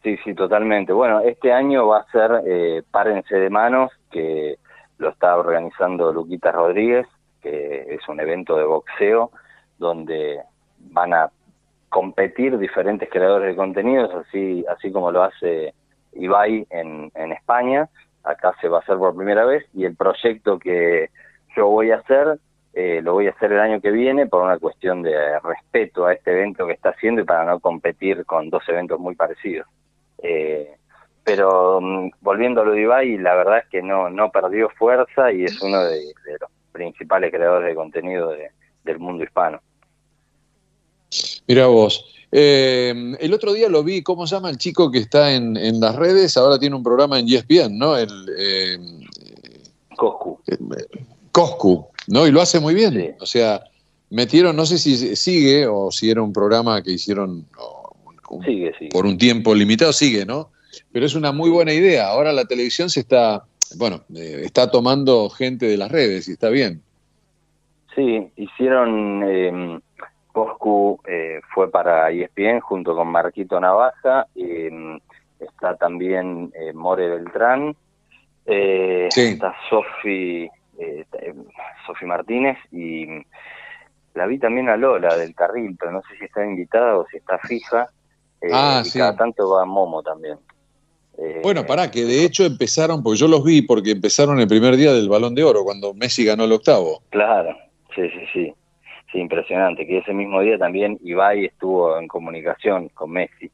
Sí, 0.02 0.18
sí, 0.24 0.34
totalmente. 0.34 0.92
Bueno, 0.92 1.22
este 1.22 1.54
año 1.54 1.88
va 1.88 2.00
a 2.00 2.12
ser 2.12 2.42
eh, 2.46 2.84
Párense 2.92 3.36
de 3.36 3.50
Manos, 3.50 3.92
que 4.12 4.58
lo 4.98 5.10
está 5.10 5.38
organizando 5.38 6.12
Luquita 6.12 6.52
Rodríguez, 6.52 7.08
que 7.42 7.96
es 7.96 8.08
un 8.10 8.20
evento 8.20 8.58
de 8.58 8.66
boxeo 8.66 9.32
donde 9.84 10.42
van 10.80 11.14
a 11.14 11.30
competir 11.90 12.58
diferentes 12.58 13.10
creadores 13.10 13.50
de 13.50 13.56
contenidos, 13.56 14.14
así, 14.16 14.66
así 14.68 14.92
como 14.92 15.12
lo 15.12 15.24
hace 15.24 15.74
Ibai 16.14 16.66
en, 16.70 17.12
en 17.14 17.32
España. 17.32 17.90
Acá 18.24 18.56
se 18.62 18.70
va 18.70 18.78
a 18.78 18.82
hacer 18.82 18.98
por 18.98 19.16
primera 19.16 19.46
vez 19.46 19.66
y 19.74 19.86
el 19.86 19.96
proyecto 19.96 20.58
que 20.58 21.10
yo 21.56 21.68
voy 21.68 21.92
a 21.92 21.98
hacer 21.98 22.40
eh, 22.74 23.02
lo 23.04 23.14
voy 23.14 23.28
a 23.28 23.32
hacer 23.32 23.52
el 23.52 23.60
año 23.60 23.80
que 23.80 23.92
viene 23.92 24.26
por 24.26 24.42
una 24.42 24.58
cuestión 24.58 25.04
de 25.04 25.40
respeto 25.42 26.08
a 26.08 26.14
este 26.14 26.32
evento 26.32 26.66
que 26.66 26.74
está 26.74 26.90
haciendo 26.90 27.22
y 27.22 27.24
para 27.24 27.46
no 27.46 27.60
competir 27.60 28.26
con 28.26 28.50
dos 28.50 28.68
eventos 28.68 29.00
muy 29.00 29.14
parecidos. 29.16 29.68
Eh, 30.18 30.76
pero 31.24 31.80
mm, 31.80 32.12
volviendo 32.22 32.62
a 32.62 32.66
lo 32.66 32.72
de 32.72 32.82
Ibai, 32.82 33.18
la 33.20 33.36
verdad 33.36 33.60
es 33.60 33.68
que 33.68 33.84
no, 33.84 34.10
no 34.10 34.32
perdió 34.32 34.70
fuerza 34.70 35.32
y 35.32 35.44
es 35.44 35.62
uno 35.62 35.84
de, 35.84 36.14
los 36.40 36.50
principales 36.72 37.32
creadores 37.32 37.70
de 37.70 37.76
contenido 37.76 38.34
del 38.84 39.00
mundo 39.00 39.24
hispano. 39.24 39.62
Mira 41.48 41.68
vos. 41.68 42.06
Eh, 42.32 43.16
el 43.20 43.34
otro 43.34 43.54
día 43.54 43.70
lo 43.70 43.84
vi, 43.84 44.02
¿cómo 44.02 44.26
se 44.26 44.36
llama 44.36 44.50
el 44.50 44.58
chico 44.58 44.90
que 44.90 44.98
está 44.98 45.34
en, 45.34 45.80
las 45.80 45.96
redes? 45.96 46.36
Ahora 46.36 46.58
tiene 46.58 46.76
un 46.76 46.82
programa 46.82 47.20
en 47.20 47.28
ESPN, 47.28 47.78
¿no? 47.78 47.96
El, 47.96 48.10
eh, 48.38 48.78
Coscu. 49.96 50.40
Coscu, 51.32 51.88
¿no? 52.08 52.26
Y 52.26 52.32
lo 52.32 52.42
hace 52.42 52.60
muy 52.60 52.74
bien. 52.74 53.16
O 53.20 53.26
sea, 53.28 53.64
metieron, 54.10 54.56
no 54.56 54.66
sé 54.66 54.80
si 54.80 55.16
sigue 55.16 55.68
o 55.68 55.92
si 55.92 56.10
era 56.10 56.24
un 56.24 56.34
programa 56.34 56.82
que 56.82 56.92
hicieron 56.92 57.46
por 58.92 59.06
un 59.06 59.18
tiempo 59.18 59.54
limitado, 59.54 59.94
sigue, 59.94 60.26
¿no? 60.26 60.50
Pero 60.92 61.06
es 61.06 61.14
una 61.14 61.32
muy 61.32 61.52
buena 61.52 61.74
idea. 61.74 62.08
Ahora 62.08 62.34
la 62.34 62.46
televisión 62.46 62.90
se 62.90 63.02
está, 63.02 63.44
bueno, 63.78 64.02
eh, 64.16 64.42
está 64.44 64.72
tomando 64.72 65.30
gente 65.30 65.68
de 65.68 65.78
las 65.78 65.92
redes 65.92 66.28
y 66.28 66.32
está 66.32 66.50
bien. 66.50 66.82
Sí, 67.96 68.28
hicieron 68.38 69.84
Coscu 70.34 71.00
eh, 71.08 71.40
fue 71.54 71.70
para 71.70 72.10
ESPN 72.10 72.60
junto 72.60 72.96
con 72.96 73.08
Marquito 73.08 73.60
Navaja, 73.60 74.26
mm, 74.36 74.98
está 75.40 75.76
también 75.78 76.52
eh, 76.56 76.74
More 76.74 77.08
Beltrán, 77.08 77.76
eh, 78.48 79.08
está 79.16 79.56
Sofi, 79.70 80.50
Sofi 81.86 82.06
Martínez 82.06 82.58
y 82.72 83.06
mm, 83.06 83.26
la 84.16 84.26
vi 84.26 84.40
también 84.40 84.70
a 84.70 84.76
Lola 84.76 85.16
del 85.16 85.36
Carril, 85.36 85.78
pero 85.80 85.92
no 85.92 86.02
sé 86.02 86.18
si 86.18 86.26
está 86.26 86.44
invitada 86.44 86.98
o 86.98 87.06
si 87.12 87.18
está 87.18 87.38
fija. 87.38 87.88
ah, 88.52 88.82
y 88.84 88.90
cada 88.92 89.16
tanto 89.16 89.52
va 89.52 89.66
Momo 89.66 90.02
también. 90.02 90.40
bueno, 91.44 91.64
pará, 91.64 91.92
que 91.92 92.06
de 92.06 92.26
hecho 92.26 92.44
empezaron, 92.44 93.04
porque 93.04 93.20
yo 93.20 93.28
los 93.28 93.44
vi 93.44 93.62
porque 93.62 93.92
empezaron 93.92 94.40
el 94.40 94.48
primer 94.48 94.78
día 94.78 94.94
del 94.94 95.10
Balón 95.10 95.36
de 95.36 95.44
Oro, 95.44 95.64
cuando 95.64 95.94
Messi 95.94 96.26
ganó 96.26 96.46
el 96.46 96.54
octavo. 96.54 97.04
Claro, 97.12 97.56
sí, 97.94 98.10
sí, 98.10 98.26
sí 98.34 98.54
impresionante, 99.20 99.86
que 99.86 100.00
ese 100.00 100.14
mismo 100.14 100.42
día 100.42 100.58
también 100.58 101.00
Ibai 101.04 101.46
estuvo 101.46 101.98
en 101.98 102.08
comunicación 102.08 102.90
con 102.90 103.12
Messi. 103.12 103.50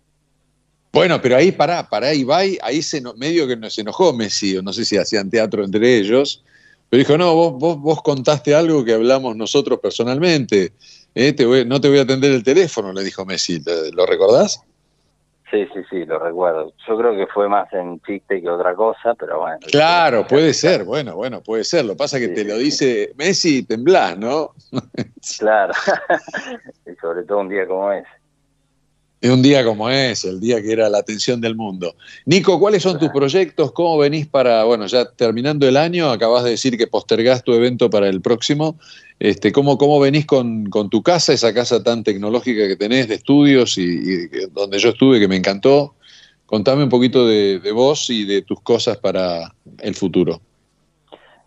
Bueno, 0.91 1.22
pero 1.22 1.36
ahí 1.36 1.52
pará, 1.52 1.88
pará 1.88 2.14
Ibai, 2.14 2.57
ahí 2.61 2.81
se 2.81 3.02
medio 3.15 3.48
que 3.48 3.69
se 3.69 3.81
enojó 3.81 4.14
Messi, 4.14 4.57
o 4.57 4.61
no 4.61 4.73
sé 4.73 4.86
si 4.86 4.98
hacían 4.98 5.30
teatro 5.30 5.64
entre 5.64 5.98
ellos, 5.98 6.44
pero 6.90 6.99
dijo, 6.99 7.18
no, 7.18 7.36
vos, 7.36 7.53
vos, 7.53 7.80
vos 7.80 8.02
contaste 8.02 8.56
algo 8.56 8.84
que 8.84 8.94
hablamos 8.94 9.36
nosotros 9.36 9.80
personalmente, 9.80 10.73
¿eh? 11.14 11.36
no 11.68 11.80
te 11.80 11.90
voy 11.90 11.99
a 11.99 12.02
atender 12.02 12.31
el 12.31 12.44
teléfono, 12.44 12.91
le 12.91 13.03
dijo 13.03 13.26
Messi, 13.26 13.61
¿lo 13.94 14.06
recordás? 14.06 14.64
Sí, 15.51 15.65
sí, 15.73 15.81
sí, 15.89 16.05
lo 16.05 16.19
recuerdo. 16.19 16.73
Yo 16.88 16.97
creo 16.97 17.15
que 17.15 17.26
fue 17.27 17.49
más 17.49 17.71
en 17.73 17.99
chiste 18.01 18.39
que 18.39 18.49
otra 18.49 18.76
cosa, 18.76 19.15
pero 19.15 19.39
bueno. 19.39 19.57
Claro, 19.71 20.27
puede 20.27 20.53
ser, 20.53 20.84
bueno, 20.84 21.15
bueno, 21.15 21.41
puede 21.41 21.63
ser. 21.63 21.85
Lo 21.85 21.97
pasa 21.97 22.19
que 22.19 22.27
te 22.27 22.43
lo 22.43 22.55
dice 22.57 23.13
Messi 23.15 23.59
y 23.59 23.63
temblás, 23.63 24.17
¿no? 24.17 24.53
claro, 25.39 25.73
y 26.85 26.95
sobre 27.01 27.23
todo 27.23 27.39
un 27.39 27.49
día 27.49 27.65
como 27.67 27.91
ese. 27.91 28.07
Un 29.21 29.41
día 29.41 29.65
como 29.65 29.89
ese, 29.89 30.30
el 30.30 30.39
día 30.39 30.61
que 30.61 30.71
era 30.71 30.88
la 30.88 30.99
atención 30.99 31.41
del 31.41 31.55
mundo. 31.55 31.95
Nico, 32.26 32.57
¿cuáles 32.57 32.84
son 32.84 32.97
tus 32.99 33.09
proyectos? 33.09 33.73
¿Cómo 33.73 33.97
venís 33.97 34.27
para, 34.27 34.63
bueno, 34.63 34.85
ya 34.85 35.11
terminando 35.11 35.67
el 35.67 35.76
año, 35.76 36.09
acabas 36.09 36.45
de 36.45 36.51
decir 36.51 36.77
que 36.77 36.88
postergás 36.88 37.43
tu 37.43 37.53
evento 37.53 37.89
para 37.89 38.07
el 38.07 38.21
próximo. 38.21 38.80
Este, 39.19 39.51
¿cómo, 39.51 39.77
¿Cómo 39.77 39.99
venís 39.99 40.25
con, 40.25 40.69
tu 40.89 41.03
casa, 41.03 41.33
esa 41.33 41.53
casa 41.53 41.83
tan 41.83 42.03
tecnológica 42.03 42.67
que 42.67 42.77
tenés 42.77 43.09
de 43.09 43.15
estudios 43.15 43.77
y, 43.77 44.27
donde 44.47 44.79
yo 44.79 44.89
estuve, 44.89 45.19
que 45.19 45.27
me 45.27 45.35
encantó? 45.35 45.95
Contame 46.45 46.83
un 46.83 46.89
poquito 46.89 47.27
de, 47.27 47.59
de 47.59 47.71
vos 47.71 48.09
y 48.09 48.25
de 48.25 48.41
tus 48.41 48.61
cosas 48.61 48.97
para 48.97 49.53
el 49.79 49.93
futuro. 49.93 50.39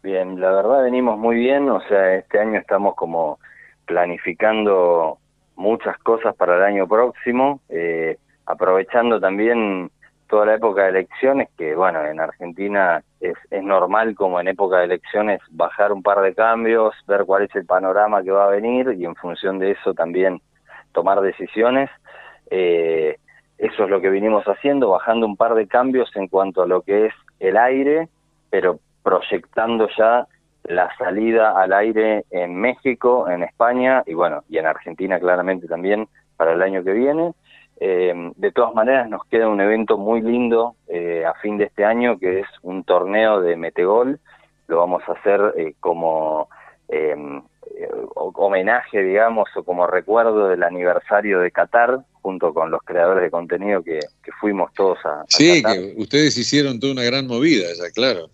Bien, 0.02 0.40
la 0.40 0.50
verdad 0.50 0.82
venimos 0.82 1.18
muy 1.18 1.36
bien, 1.36 1.68
o 1.70 1.80
sea, 1.88 2.16
este 2.16 2.40
año 2.40 2.58
estamos 2.58 2.94
como 2.94 3.38
planificando 3.86 5.18
muchas 5.56 5.96
cosas 5.98 6.34
para 6.34 6.56
el 6.56 6.62
año 6.62 6.88
próximo, 6.88 7.60
eh, 7.68 8.18
aprovechando 8.46 9.20
también 9.20 9.90
toda 10.32 10.46
la 10.46 10.54
época 10.54 10.84
de 10.84 10.88
elecciones, 10.88 11.50
que 11.58 11.74
bueno, 11.74 12.02
en 12.06 12.18
Argentina 12.18 13.02
es, 13.20 13.36
normal 13.50 14.14
como 14.14 14.40
en 14.40 14.48
época 14.48 14.78
de 14.78 14.86
elecciones 14.86 15.40
bajar 15.50 15.92
un 15.92 16.02
par 16.02 16.22
de 16.22 16.34
cambios, 16.34 16.94
ver 17.06 17.26
cuál 17.26 17.42
es 17.42 17.54
el 17.54 17.66
panorama 17.66 18.22
que 18.22 18.30
va 18.30 18.46
a 18.46 18.50
venir 18.50 18.94
y 18.96 19.04
en 19.04 19.14
función 19.14 19.58
de 19.58 19.72
eso 19.72 19.92
también 19.92 20.40
tomar 20.92 21.20
decisiones. 21.20 21.90
Eh, 22.50 23.18
eso 23.58 23.84
es 23.84 23.90
lo 23.90 24.00
que 24.00 24.08
vinimos 24.08 24.42
haciendo, 24.46 24.88
bajando 24.88 25.26
un 25.26 25.36
par 25.36 25.54
de 25.54 25.66
cambios 25.66 26.10
en 26.16 26.28
cuanto 26.28 26.62
a 26.62 26.66
lo 26.66 26.80
que 26.80 27.08
es 27.08 27.14
el 27.38 27.58
aire, 27.58 28.08
pero 28.48 28.78
proyectando 29.02 29.86
ya 29.98 30.26
la 30.64 30.96
salida 30.96 31.60
al 31.60 31.74
aire 31.74 32.24
en 32.30 32.56
México, 32.56 33.28
en 33.28 33.42
España 33.42 34.02
y 34.06 34.14
bueno, 34.14 34.44
y 34.48 34.56
en 34.56 34.64
Argentina 34.64 35.20
claramente 35.20 35.66
también 35.68 36.08
para 36.38 36.54
el 36.54 36.62
año 36.62 36.82
que 36.82 36.92
viene. 36.92 37.34
Eh, 37.80 38.12
de 38.36 38.52
todas 38.52 38.74
maneras 38.74 39.08
nos 39.08 39.24
queda 39.26 39.48
un 39.48 39.60
evento 39.60 39.98
muy 39.98 40.20
lindo 40.20 40.76
eh, 40.86 41.24
a 41.24 41.34
fin 41.34 41.58
de 41.58 41.64
este 41.64 41.84
año 41.84 42.18
que 42.18 42.40
es 42.40 42.46
un 42.62 42.84
torneo 42.84 43.40
de 43.40 43.56
metegol. 43.56 44.20
Lo 44.68 44.78
vamos 44.78 45.02
a 45.08 45.12
hacer 45.12 45.40
eh, 45.56 45.74
como 45.80 46.48
homenaje, 48.14 49.02
digamos, 49.02 49.48
o 49.56 49.62
como 49.64 49.86
recuerdo 49.86 50.48
del 50.48 50.62
aniversario 50.62 51.40
de 51.40 51.50
Qatar, 51.50 52.00
junto 52.20 52.52
con 52.52 52.70
los 52.70 52.82
creadores 52.82 53.24
de 53.24 53.30
contenido 53.30 53.82
que, 53.82 54.00
fuimos 54.40 54.72
todos 54.74 54.98
a, 55.04 55.24
sí, 55.28 55.62
que 55.62 55.94
ustedes 55.96 56.36
hicieron 56.36 56.78
toda 56.78 56.92
una 56.92 57.02
gran 57.02 57.26
movida, 57.26 57.68
ya 57.76 57.90
claro. 57.94 58.28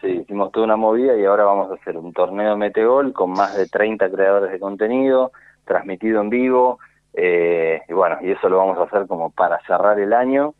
Sí, 0.00 0.08
hicimos 0.22 0.52
toda 0.52 0.64
una 0.64 0.76
movida 0.76 1.16
y 1.16 1.24
ahora 1.24 1.44
vamos 1.44 1.70
a 1.70 1.74
hacer 1.74 1.96
un 1.96 2.12
torneo 2.12 2.50
de 2.50 2.56
Metegol 2.56 3.12
con 3.12 3.32
más 3.32 3.56
de 3.56 3.66
30 3.66 4.10
creadores 4.10 4.52
de 4.52 4.58
contenido, 4.58 5.32
transmitido 5.66 6.20
en 6.22 6.30
vivo, 6.30 6.78
Eh, 7.14 7.80
y 7.88 7.92
bueno, 7.92 8.18
y 8.22 8.30
eso 8.30 8.48
lo 8.48 8.58
vamos 8.58 8.78
a 8.78 8.84
hacer 8.84 9.06
como 9.06 9.30
para 9.30 9.60
cerrar 9.66 9.98
el 9.98 10.12
año 10.12 10.54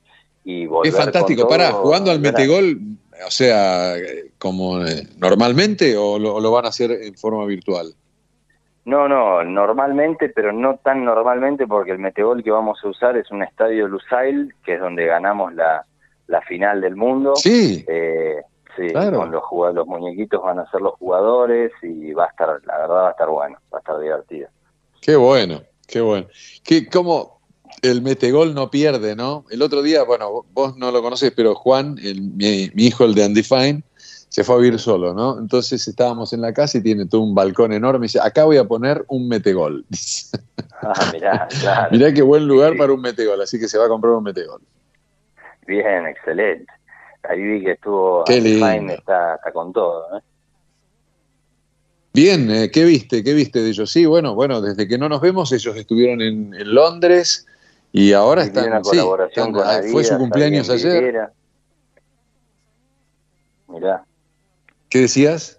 y 0.45 0.67
volver 0.67 0.93
Es 0.93 0.97
fantástico. 0.99 1.43
con 1.43 1.49
todo, 1.51 1.59
Pará, 1.59 1.73
jugando 1.73 2.11
al 2.11 2.21
metegol, 2.21 2.79
o 3.27 3.31
sea, 3.31 3.95
como 4.39 4.85
eh, 4.85 5.07
normalmente 5.19 5.97
o 5.97 6.19
lo, 6.19 6.51
van 6.51 6.65
a 6.65 6.69
hacer 6.69 6.91
en 6.91 7.15
forma 7.15 7.45
virtual. 7.47 7.93
No, 8.85 9.07
no, 9.09 9.45
normalmente, 9.45 10.31
pero 10.31 10.53
no 10.53 10.77
tan 10.79 11.05
normalmente 11.05 11.67
porque 11.67 11.93
el 11.93 11.99
metegol 11.99 12.43
que 12.43 12.51
vamos 12.51 12.81
a 12.83 12.89
usar 12.89 13.17
es 13.17 13.31
un 13.31 13.43
estadio 13.43 13.87
Lusail, 13.87 14.55
que 14.65 14.75
es 14.75 14.81
donde 14.81 15.07
ganamos 15.07 15.55
la, 15.55 15.85
la 16.27 16.41
final 16.43 16.81
del 16.81 16.97
mundo. 16.97 17.37
Sí. 17.37 17.85
Eh, 17.87 18.41
sí, 18.77 18.89
Claro. 18.89 19.19
con 19.19 19.31
los, 19.31 19.43
los 19.75 19.87
muñequitos 19.87 20.43
van 20.43 20.59
a 20.61 20.71
ser 20.71 20.81
los 20.81 20.95
jugadores 20.95 21.71
y 21.83 22.13
va 22.15 22.25
a 22.25 22.29
estar, 22.29 22.49
la 22.65 22.79
verdad 22.79 22.95
va 22.95 23.09
a 23.09 23.11
estar 23.13 23.29
bueno, 23.29 23.59
va 23.73 23.79
a 23.79 23.81
estar 23.81 24.01
divertido. 24.01 24.49
Qué 25.03 25.15
bueno, 25.17 25.61
qué 25.91 26.01
bueno. 26.01 26.27
Que 26.65 26.87
como 26.89 27.41
el 27.83 28.03
metegol 28.03 28.55
no 28.55 28.71
pierde, 28.71 29.17
¿no? 29.17 29.45
El 29.51 29.63
otro 29.63 29.83
día, 29.83 30.03
bueno, 30.03 30.45
vos 30.53 30.77
no 30.77 30.91
lo 30.91 31.03
conoces, 31.03 31.33
pero 31.35 31.55
Juan, 31.55 31.97
el- 32.03 32.21
mi, 32.23 32.71
mi 32.75 32.87
hijo, 32.87 33.05
el 33.05 33.15
de 33.15 33.27
Undefined, 33.27 33.83
se 34.29 34.45
fue 34.45 34.55
a 34.55 34.59
vivir 34.59 34.79
solo, 34.79 35.13
¿no? 35.13 35.39
Entonces 35.39 35.87
estábamos 35.89 36.33
en 36.33 36.41
la 36.41 36.53
casa 36.53 36.79
y 36.79 36.83
tiene 36.83 37.07
todo 37.07 37.23
un 37.23 37.35
balcón 37.35 37.73
enorme 37.73 38.05
y 38.05 38.09
dice, 38.09 38.21
acá 38.23 38.45
voy 38.45 38.59
a 38.59 38.65
poner 38.65 39.05
un 39.09 39.29
metegol. 39.29 39.85
Ah, 40.83 41.11
mirá, 41.13 41.47
claro. 41.61 41.89
Mirá 41.93 42.11
qué 42.11 42.23
buen 42.23 42.49
lugar 42.49 42.75
para 42.79 42.91
un 42.95 43.03
metegol, 43.03 43.39
así 43.43 43.61
que 43.61 43.69
se 43.69 43.77
va 43.77 43.85
a 43.85 43.89
comprar 43.89 44.15
un 44.15 44.25
metegol. 44.25 44.63
Bien, 45.67 46.07
excelente. 46.07 46.73
Ahí 47.23 47.39
vi 47.43 47.63
que 47.63 47.73
estuvo 47.73 48.25
Qué. 48.25 48.41
Jaime 48.59 48.95
está, 48.95 49.35
está 49.35 49.53
con 49.53 49.75
todo, 49.75 50.07
¿eh? 50.17 50.23
Bien, 52.13 52.51
eh, 52.51 52.71
¿qué 52.73 52.85
viste? 52.85 53.23
¿Qué 53.23 53.35
viste 53.35 53.61
de 53.63 53.69
ellos? 53.71 53.91
Sí, 53.91 54.05
bueno, 54.05 54.35
bueno, 54.35 54.61
desde 54.61 54.89
que 54.89 54.99
no 54.99 55.09
nos 55.09 55.21
vemos, 55.21 55.53
ellos 55.53 55.77
estuvieron 55.77 56.21
en, 56.21 56.55
en 56.55 56.75
Londres 56.75 57.47
y 57.93 58.13
ahora 58.13 58.43
Y 58.43 58.47
están, 58.49 58.67
una 58.69 58.83
sí, 58.83 58.91
colaboración 58.91 59.49
están- 59.49 59.53
con 59.53 59.63
ah, 59.67 59.81
fue 59.91 60.03
su 60.05 60.11
Adidas 60.15 60.19
cumpleaños 60.19 60.71
ayer. 60.71 60.93
Vidriera. 60.93 61.33
Mirá, 63.69 64.05
¿Qué 64.89 65.01
decías? 65.03 65.57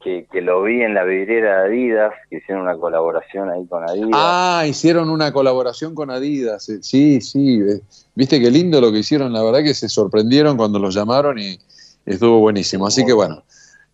que, 0.00 0.26
que 0.30 0.42
lo 0.42 0.62
vi 0.62 0.82
en 0.82 0.92
la 0.94 1.02
vidriera 1.02 1.62
de 1.62 1.68
Adidas, 1.68 2.12
que 2.28 2.36
hicieron 2.36 2.64
una 2.64 2.76
colaboración 2.76 3.48
ahí 3.50 3.66
con 3.66 3.82
Adidas. 3.88 4.10
Ah, 4.12 4.64
hicieron 4.68 5.08
una 5.08 5.32
colaboración 5.32 5.94
con 5.94 6.10
Adidas. 6.10 6.68
eh, 6.68 6.78
Sí, 6.82 7.20
sí. 7.22 7.58
eh, 7.60 7.80
Viste 8.14 8.38
qué 8.38 8.50
lindo 8.50 8.80
lo 8.82 8.92
que 8.92 8.98
hicieron. 8.98 9.32
La 9.32 9.42
verdad 9.42 9.62
que 9.64 9.72
se 9.74 9.88
sorprendieron 9.88 10.58
cuando 10.58 10.78
los 10.78 10.94
llamaron 10.94 11.38
y 11.38 11.58
estuvo 12.04 12.38
buenísimo. 12.38 12.86
Así 12.86 13.04
que 13.04 13.14
bueno. 13.14 13.42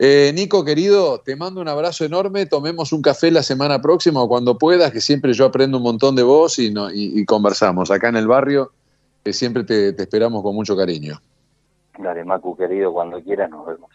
Eh, 0.03 0.33
Nico, 0.35 0.65
querido, 0.65 1.21
te 1.21 1.37
mando 1.37 1.61
un 1.61 1.69
abrazo 1.69 2.07
enorme. 2.07 2.47
Tomemos 2.47 2.91
un 2.95 3.03
café 3.03 3.31
la 3.31 3.43
semana 3.43 3.83
próxima 3.83 4.23
o 4.23 4.29
cuando 4.29 4.57
puedas, 4.57 4.93
que 4.93 5.01
siempre 5.03 5.35
yo 5.35 5.45
aprendo 5.45 5.77
un 5.77 5.83
montón 5.83 6.17
de 6.17 6.23
vos 6.23 6.59
y, 6.59 6.71
no- 6.71 6.91
y- 6.91 7.21
y 7.21 7.25
conversamos 7.27 7.91
acá 7.91 8.09
en 8.09 8.17
el 8.17 8.27
barrio, 8.27 8.73
que 9.23 9.35
siempre 9.35 9.63
te, 9.63 9.93
te 9.93 10.03
esperamos 10.05 10.43
con 10.43 10.55
mucho 10.55 10.75
cariño. 10.75 11.21
Dale, 11.99 12.25
Macu, 12.25 12.57
querido, 12.57 12.95
cuando 12.95 13.23
quieras 13.23 13.51
nos 13.51 13.67
vemos. 13.67 13.91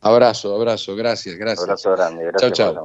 Abrazo, 0.00 0.54
abrazo. 0.54 0.94
Gracias, 0.96 1.36
gracias. 1.36 1.62
Abrazo 1.64 1.92
grande, 1.92 2.24
gracias 2.26 2.52
Chau, 2.52 2.74
chau. 2.74 2.84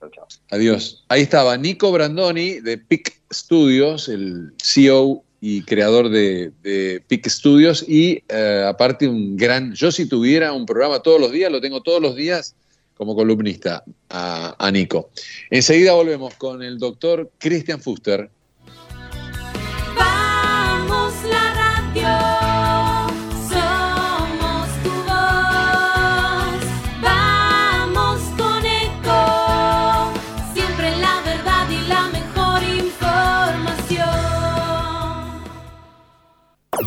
por 0.00 0.10
chau. 0.10 0.24
Adiós. 0.50 1.04
Ahí 1.08 1.22
estaba 1.22 1.56
Nico 1.56 1.92
Brandoni 1.92 2.60
de 2.60 2.78
PIC 2.78 3.20
Studios, 3.32 4.08
el 4.08 4.54
CEO 4.60 5.22
y 5.40 5.62
creador 5.62 6.10
de, 6.10 6.52
de 6.62 7.02
PIC 7.06 7.28
Studios 7.28 7.84
y 7.88 8.22
eh, 8.28 8.64
aparte 8.66 9.08
un 9.08 9.36
gran, 9.36 9.74
yo 9.74 9.90
si 9.90 10.06
tuviera 10.06 10.52
un 10.52 10.66
programa 10.66 11.00
todos 11.00 11.20
los 11.20 11.32
días, 11.32 11.50
lo 11.50 11.60
tengo 11.60 11.82
todos 11.82 12.02
los 12.02 12.14
días 12.14 12.54
como 12.94 13.16
columnista 13.16 13.82
a, 14.10 14.54
a 14.58 14.70
Nico. 14.70 15.10
Enseguida 15.48 15.94
volvemos 15.94 16.34
con 16.34 16.62
el 16.62 16.78
doctor 16.78 17.30
Christian 17.38 17.80
Fuster. 17.80 18.30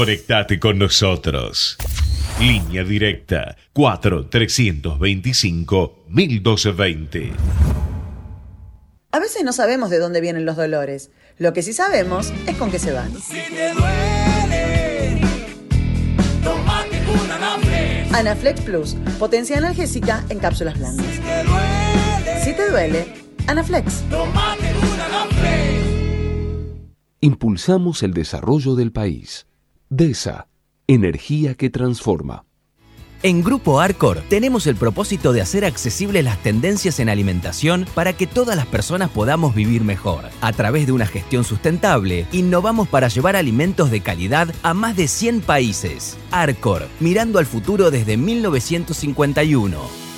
Conectate 0.00 0.58
con 0.58 0.78
nosotros. 0.78 1.76
Línea 2.40 2.84
directa 2.84 3.54
4 3.74 4.30
325 4.30 6.04
1220. 6.08 7.32
A 9.12 9.18
veces 9.18 9.44
no 9.44 9.52
sabemos 9.52 9.90
de 9.90 9.98
dónde 9.98 10.22
vienen 10.22 10.46
los 10.46 10.56
dolores. 10.56 11.10
Lo 11.36 11.52
que 11.52 11.60
sí 11.62 11.74
sabemos 11.74 12.32
es 12.46 12.56
con 12.56 12.70
qué 12.70 12.78
se 12.78 12.92
van. 12.92 13.12
Anaflex 18.14 18.62
Plus, 18.62 18.96
potencia 19.18 19.58
analgésica 19.58 20.24
en 20.30 20.38
cápsulas 20.38 20.78
blandas. 20.78 21.04
Si 22.42 22.54
te 22.54 22.70
duele, 22.70 23.04
Anaflex. 23.48 24.02
Impulsamos 27.20 28.02
el 28.02 28.14
desarrollo 28.14 28.76
del 28.76 28.92
país. 28.92 29.46
DESA, 29.92 30.46
energía 30.86 31.56
que 31.56 31.68
transforma. 31.68 32.44
En 33.24 33.42
Grupo 33.42 33.80
Arcor 33.80 34.22
tenemos 34.28 34.68
el 34.68 34.76
propósito 34.76 35.32
de 35.32 35.40
hacer 35.40 35.64
accesibles 35.64 36.24
las 36.24 36.40
tendencias 36.44 37.00
en 37.00 37.08
alimentación 37.08 37.86
para 37.92 38.12
que 38.12 38.28
todas 38.28 38.56
las 38.56 38.66
personas 38.66 39.10
podamos 39.10 39.52
vivir 39.52 39.82
mejor. 39.82 40.26
A 40.42 40.52
través 40.52 40.86
de 40.86 40.92
una 40.92 41.06
gestión 41.06 41.42
sustentable, 41.42 42.28
innovamos 42.30 42.88
para 42.88 43.08
llevar 43.08 43.34
alimentos 43.34 43.90
de 43.90 44.00
calidad 44.00 44.54
a 44.62 44.74
más 44.74 44.94
de 44.94 45.08
100 45.08 45.40
países. 45.40 46.16
Arcor, 46.30 46.86
mirando 47.00 47.40
al 47.40 47.46
futuro 47.46 47.90
desde 47.90 48.16
1951. 48.16 50.09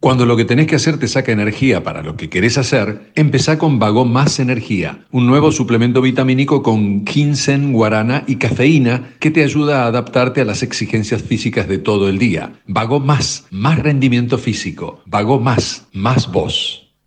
Cuando 0.00 0.24
lo 0.24 0.34
que 0.34 0.46
tenés 0.46 0.66
que 0.66 0.76
hacer 0.76 0.98
te 0.98 1.08
saca 1.08 1.30
energía 1.30 1.84
para 1.84 2.02
lo 2.02 2.16
que 2.16 2.30
querés 2.30 2.56
hacer, 2.56 3.12
empezá 3.16 3.58
con 3.58 3.78
Vago 3.78 4.06
Más 4.06 4.40
Energía, 4.40 5.04
un 5.10 5.26
nuevo 5.26 5.52
suplemento 5.52 6.00
vitamínico 6.00 6.62
con 6.62 7.06
ginseng, 7.06 7.72
guarana 7.72 8.24
y 8.26 8.36
cafeína 8.36 9.10
que 9.20 9.30
te 9.30 9.44
ayuda 9.44 9.82
a 9.82 9.88
adaptarte 9.88 10.40
a 10.40 10.46
las 10.46 10.62
exigencias 10.62 11.22
físicas 11.22 11.68
de 11.68 11.76
todo 11.76 12.08
el 12.08 12.18
día. 12.18 12.54
Vago 12.66 12.98
Más, 12.98 13.46
más 13.50 13.78
rendimiento 13.78 14.38
físico. 14.38 15.02
Vago 15.04 15.38
Más, 15.38 15.86
más 15.92 16.32
voz. 16.32 16.79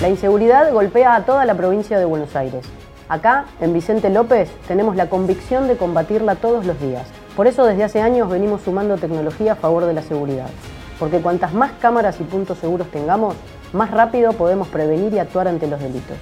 La 0.02 0.09
inseguridad 0.10 0.70
golpea 0.70 1.14
a 1.14 1.24
toda 1.24 1.46
la 1.46 1.56
provincia 1.56 1.98
de 1.98 2.05
Buenos 2.05 2.36
Aires. 2.36 2.66
Acá, 3.09 3.46
en 3.59 3.72
Vicente 3.72 4.10
López, 4.10 4.50
tenemos 4.68 4.96
la 4.96 5.09
convicción 5.09 5.66
de 5.66 5.78
combatirla 5.78 6.34
todos 6.34 6.66
los 6.66 6.78
días. 6.78 7.06
Por 7.34 7.46
eso 7.46 7.64
desde 7.64 7.84
hace 7.84 8.02
años 8.02 8.28
venimos 8.28 8.60
sumando 8.60 8.98
tecnología 8.98 9.52
a 9.52 9.56
favor 9.56 9.86
de 9.86 9.94
la 9.94 10.02
seguridad. 10.02 10.50
Porque 10.99 11.20
cuantas 11.20 11.53
más 11.55 11.73
cámaras 11.81 12.20
y 12.20 12.25
puntos 12.25 12.59
seguros 12.59 12.91
tengamos, 12.91 13.35
más 13.73 13.91
rápido 13.91 14.33
podemos 14.33 14.69
prevenir 14.69 15.12
y 15.12 15.19
actuar 15.19 15.49
ante 15.49 15.66
los 15.66 15.81
delitos. 15.81 16.16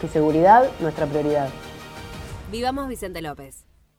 Tu 0.00 0.08
seguridad, 0.08 0.64
nuestra 0.80 1.06
prioridad. 1.06 1.48
Vivamos 2.50 2.88
Vicente 2.88 3.20
López. 3.22 3.69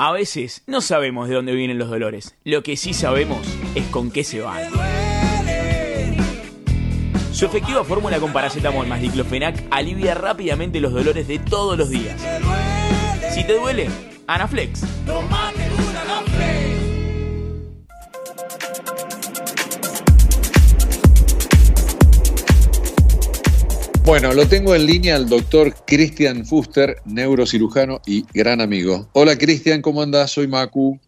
A 0.00 0.12
veces 0.12 0.62
no 0.68 0.80
sabemos 0.80 1.28
de 1.28 1.34
dónde 1.34 1.56
vienen 1.56 1.76
los 1.76 1.90
dolores. 1.90 2.36
Lo 2.44 2.62
que 2.62 2.76
sí 2.76 2.94
sabemos 2.94 3.44
es 3.74 3.84
con 3.88 4.12
qué 4.12 4.22
se 4.22 4.40
van. 4.40 4.70
Su 7.32 7.46
efectiva 7.46 7.82
fórmula 7.82 8.20
con 8.20 8.32
paracetamol 8.32 8.86
más 8.86 9.00
diclofenac 9.00 9.60
alivia 9.72 10.14
rápidamente 10.14 10.78
los 10.78 10.92
dolores 10.92 11.26
de 11.26 11.40
todos 11.40 11.76
los 11.76 11.90
días. 11.90 12.14
Si 13.34 13.42
te 13.42 13.54
duele, 13.54 13.88
Anaflex. 14.28 14.84
Bueno, 24.08 24.32
lo 24.32 24.48
tengo 24.48 24.74
en 24.74 24.86
línea 24.86 25.16
al 25.16 25.28
doctor 25.28 25.74
Cristian 25.86 26.46
Fuster, 26.46 26.96
neurocirujano 27.04 28.00
y 28.06 28.24
gran 28.32 28.62
amigo. 28.62 29.06
Hola 29.12 29.36
Cristian, 29.36 29.82
¿cómo 29.82 30.00
andás? 30.00 30.30
Soy 30.30 30.46
Macu. 30.46 30.98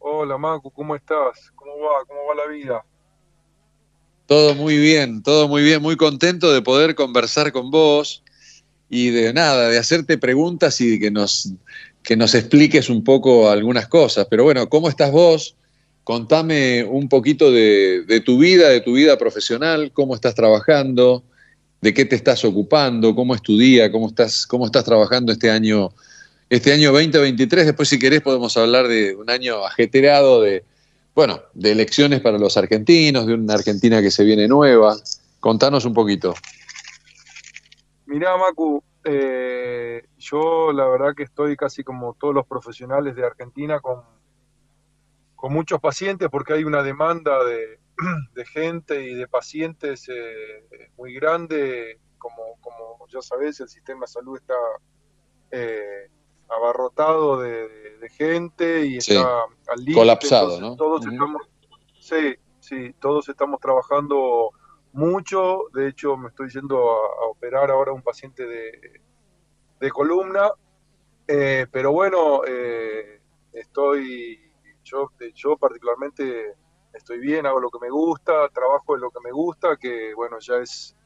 Hola 0.00 0.36
Macu, 0.36 0.70
¿cómo 0.70 0.94
estás? 0.94 1.50
¿Cómo 1.54 1.72
va? 1.72 2.04
¿Cómo 2.06 2.20
va 2.28 2.34
la 2.34 2.52
vida? 2.52 2.84
Todo 4.26 4.54
muy 4.54 4.76
bien, 4.76 5.22
todo 5.22 5.48
muy 5.48 5.62
bien, 5.62 5.80
muy 5.80 5.96
contento 5.96 6.52
de 6.52 6.60
poder 6.60 6.94
conversar 6.94 7.50
con 7.50 7.70
vos 7.70 8.22
y 8.90 9.08
de 9.08 9.32
nada, 9.32 9.70
de 9.70 9.78
hacerte 9.78 10.18
preguntas 10.18 10.78
y 10.82 10.90
de 10.90 10.98
que 10.98 11.10
nos, 11.10 11.50
que 12.02 12.14
nos 12.14 12.34
expliques 12.34 12.90
un 12.90 13.04
poco 13.04 13.48
algunas 13.48 13.88
cosas. 13.88 14.26
Pero 14.28 14.44
bueno, 14.44 14.68
¿cómo 14.68 14.90
estás 14.90 15.10
vos? 15.10 15.56
Contame 16.04 16.84
un 16.84 17.08
poquito 17.08 17.50
de, 17.50 18.04
de 18.06 18.20
tu 18.20 18.36
vida, 18.36 18.68
de 18.68 18.82
tu 18.82 18.92
vida 18.92 19.16
profesional, 19.16 19.92
cómo 19.94 20.14
estás 20.14 20.34
trabajando, 20.34 21.24
de 21.86 21.94
qué 21.94 22.04
te 22.04 22.16
estás 22.16 22.44
ocupando, 22.44 23.14
cómo 23.14 23.32
es 23.32 23.40
tu 23.40 23.56
día, 23.56 23.92
cómo 23.92 24.08
estás, 24.08 24.44
cómo 24.44 24.66
estás 24.66 24.84
trabajando 24.84 25.30
este 25.30 25.52
año, 25.52 25.90
este 26.50 26.72
año 26.72 26.90
2023. 26.90 27.64
Después, 27.64 27.88
si 27.88 27.96
querés, 27.96 28.22
podemos 28.22 28.56
hablar 28.56 28.88
de 28.88 29.14
un 29.14 29.30
año 29.30 29.64
ajetreado 29.64 30.42
de, 30.42 30.64
bueno, 31.14 31.42
de 31.54 31.70
elecciones 31.70 32.20
para 32.22 32.38
los 32.38 32.56
argentinos, 32.56 33.28
de 33.28 33.34
una 33.34 33.54
Argentina 33.54 34.02
que 34.02 34.10
se 34.10 34.24
viene 34.24 34.48
nueva. 34.48 34.96
Contanos 35.38 35.84
un 35.84 35.94
poquito. 35.94 36.34
Mirá, 38.06 38.36
Macu, 38.36 38.82
eh, 39.04 40.06
yo 40.18 40.72
la 40.72 40.88
verdad 40.88 41.14
que 41.16 41.22
estoy 41.22 41.56
casi 41.56 41.84
como 41.84 42.16
todos 42.18 42.34
los 42.34 42.48
profesionales 42.48 43.14
de 43.14 43.24
Argentina 43.24 43.78
con, 43.78 44.00
con 45.36 45.52
muchos 45.52 45.78
pacientes 45.80 46.30
porque 46.32 46.54
hay 46.54 46.64
una 46.64 46.82
demanda 46.82 47.44
de, 47.44 47.78
de 48.34 48.44
gente 48.46 49.02
y 49.02 49.14
de 49.14 49.28
pacientes 49.28 50.08
eh, 50.08 50.90
muy 50.96 51.14
grande. 51.14 51.98
Como, 52.18 52.56
como 52.60 53.06
ya 53.08 53.22
sabés, 53.22 53.60
el 53.60 53.68
sistema 53.68 54.02
de 54.02 54.06
salud 54.08 54.36
está 54.36 54.54
eh, 55.50 56.10
abarrotado 56.48 57.40
de, 57.40 57.66
gente 58.10 58.86
y 58.86 59.00
Sí. 59.00 59.14
está 59.14 59.42
al 59.66 59.78
límite. 59.80 59.98
Colapsado, 59.98 60.44
entonces 60.54 60.70
¿no? 60.70 60.76
Todos 60.76 61.06
estamos, 61.06 61.42
sí, 61.98 62.36
sí, 62.60 62.94
todos 63.00 63.28
estamos 63.28 63.60
trabajando 63.60 64.50
mucho. 64.92 65.64
De 65.74 65.88
hecho, 65.88 66.16
me 66.16 66.28
estoy 66.28 66.48
yendo 66.50 66.78
a, 66.88 67.24
a 67.24 67.26
operar 67.28 67.70
ahora 67.72 67.92
un 67.92 68.02
paciente 68.02 68.46
de, 68.46 69.00
de 69.80 69.90
columna. 69.90 70.50
Eh, 71.28 71.66
pero 71.70 71.92
bueno, 71.92 72.42
eh, 72.46 73.20
estoy, 73.52 74.52
yo, 74.84 75.10
yo 75.34 75.56
particularmente 75.56 76.54
estoy 76.96 77.18
bien, 77.18 77.46
hago 77.46 77.60
lo 77.60 77.70
que 77.70 77.78
me 77.80 77.90
gusta, 77.90 78.48
trabajo 78.48 78.94
en 78.94 79.02
lo 79.02 79.10
que 79.10 79.20
me 79.22 79.32
gusta, 79.32 79.76
que 79.76 80.14
bueno, 80.14 80.38
ya 80.40 80.56
es 80.56 80.96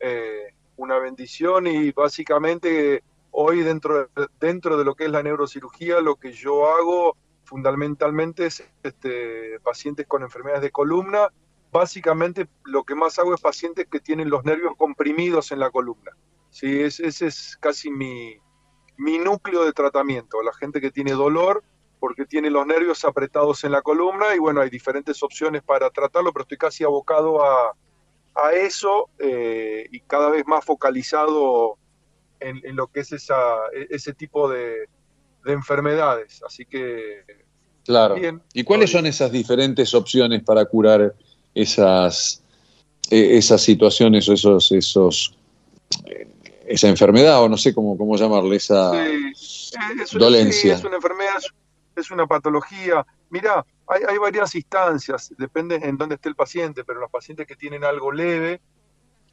eh, 0.00 0.54
una 0.76 0.98
bendición 0.98 1.66
y 1.66 1.90
básicamente 1.92 3.02
hoy 3.30 3.62
dentro 3.62 4.08
de, 4.14 4.28
dentro 4.40 4.76
de 4.78 4.84
lo 4.84 4.94
que 4.94 5.04
es 5.04 5.10
la 5.10 5.22
neurocirugía, 5.22 6.00
lo 6.00 6.16
que 6.16 6.32
yo 6.32 6.68
hago 6.70 7.16
fundamentalmente 7.44 8.46
es 8.46 8.62
este, 8.82 9.58
pacientes 9.60 10.06
con 10.06 10.22
enfermedades 10.22 10.62
de 10.62 10.70
columna. 10.70 11.28
Básicamente 11.72 12.48
lo 12.64 12.84
que 12.84 12.94
más 12.94 13.18
hago 13.18 13.34
es 13.34 13.40
pacientes 13.40 13.86
que 13.90 14.00
tienen 14.00 14.30
los 14.30 14.44
nervios 14.44 14.74
comprimidos 14.76 15.50
en 15.52 15.60
la 15.60 15.70
columna. 15.70 16.12
Sí, 16.50 16.80
es- 16.80 17.00
ese 17.00 17.26
es 17.26 17.56
casi 17.60 17.90
mi, 17.90 18.38
mi 18.96 19.18
núcleo 19.18 19.64
de 19.64 19.72
tratamiento, 19.72 20.42
la 20.42 20.52
gente 20.52 20.80
que 20.80 20.90
tiene 20.90 21.12
dolor 21.12 21.62
porque 21.98 22.24
tiene 22.26 22.50
los 22.50 22.66
nervios 22.66 23.04
apretados 23.04 23.64
en 23.64 23.72
la 23.72 23.82
columna 23.82 24.34
y 24.34 24.38
bueno, 24.38 24.60
hay 24.60 24.70
diferentes 24.70 25.22
opciones 25.22 25.62
para 25.62 25.90
tratarlo, 25.90 26.32
pero 26.32 26.42
estoy 26.42 26.58
casi 26.58 26.84
abocado 26.84 27.42
a, 27.44 27.74
a 28.34 28.52
eso 28.52 29.08
eh, 29.18 29.86
y 29.90 30.00
cada 30.00 30.30
vez 30.30 30.46
más 30.46 30.64
focalizado 30.64 31.76
en, 32.40 32.60
en 32.64 32.76
lo 32.76 32.86
que 32.86 33.00
es 33.00 33.12
esa, 33.12 33.36
e- 33.74 33.88
ese 33.90 34.14
tipo 34.14 34.48
de, 34.48 34.88
de 35.44 35.52
enfermedades. 35.52 36.42
Así 36.46 36.64
que 36.64 37.24
Claro. 37.84 38.16
Bien, 38.16 38.42
¿Y 38.52 38.64
cuáles 38.64 38.90
son 38.92 39.06
esas 39.06 39.32
diferentes 39.32 39.94
opciones 39.94 40.42
para 40.42 40.66
curar 40.66 41.14
esas, 41.54 42.42
eh, 43.10 43.38
esas 43.38 43.62
situaciones 43.62 44.28
o 44.28 44.34
esos, 44.34 44.70
esos, 44.72 45.34
eh, 46.04 46.28
esa 46.66 46.88
enfermedad 46.88 47.42
o 47.42 47.48
no 47.48 47.56
sé 47.56 47.72
cómo, 47.74 47.96
cómo 47.96 48.14
llamarle, 48.16 48.56
esa 48.56 48.92
Sí, 49.34 49.72
es 50.02 50.12
una, 50.14 50.24
dolencia? 50.26 50.60
sí, 50.60 50.68
es 50.80 50.84
una 50.84 50.96
enfermedad, 50.96 51.38
es- 52.00 52.10
una 52.10 52.26
patología. 52.26 53.04
Mirá, 53.30 53.64
hay, 53.86 54.02
hay 54.08 54.18
varias 54.18 54.54
instancias, 54.54 55.32
depende 55.38 55.76
en 55.76 55.96
dónde 55.96 56.14
esté 56.16 56.28
el 56.28 56.34
paciente, 56.36 56.84
pero 56.84 57.00
los 57.00 57.10
pacientes 57.10 57.46
que 57.46 57.56
tienen 57.56 57.84
algo 57.84 58.12
leve, 58.12 58.60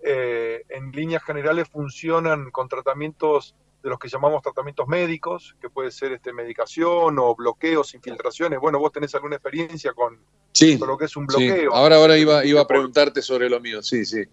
eh, 0.01 0.63
en 0.69 0.91
líneas 0.91 1.23
generales 1.23 1.67
funcionan 1.69 2.51
con 2.51 2.67
tratamientos 2.67 3.55
de 3.81 3.89
los 3.89 3.99
que 3.99 4.07
llamamos 4.09 4.41
tratamientos 4.41 4.87
médicos, 4.87 5.55
que 5.61 5.69
puede 5.69 5.91
ser 5.91 6.11
este, 6.11 6.33
medicación 6.33 7.17
o 7.19 7.35
bloqueos, 7.35 7.93
infiltraciones. 7.93 8.59
Bueno, 8.59 8.79
vos 8.79 8.91
tenés 8.91 9.13
alguna 9.15 9.35
experiencia 9.35 9.93
con, 9.93 10.19
Sí, 10.53 10.79
con 10.79 10.87
lo 10.87 10.97
que 10.97 11.05
es 11.05 11.15
un 11.15 11.27
sí. 11.29 11.47
bloqueo. 11.47 11.73
Ahora, 11.73 11.97
ahora 11.97 12.17
iba, 12.17 12.43
iba 12.45 12.61
a 12.61 12.67
preguntarte 12.67 13.21
sobre 13.21 13.49
lo 13.49 13.59
mío, 13.59 13.81
sí, 13.83 14.03
sí. 14.05 14.23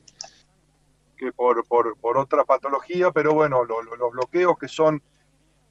que 1.17 1.33
por, 1.33 1.65
por, 1.67 1.97
por 1.99 2.17
otra 2.19 2.45
patología, 2.45 3.11
pero 3.13 3.33
bueno, 3.35 3.65
lo- 3.65 3.83
lo- 3.83 3.97
los 3.97 4.11
bloqueos 4.13 4.59
que 4.59 4.69
son, 4.69 5.03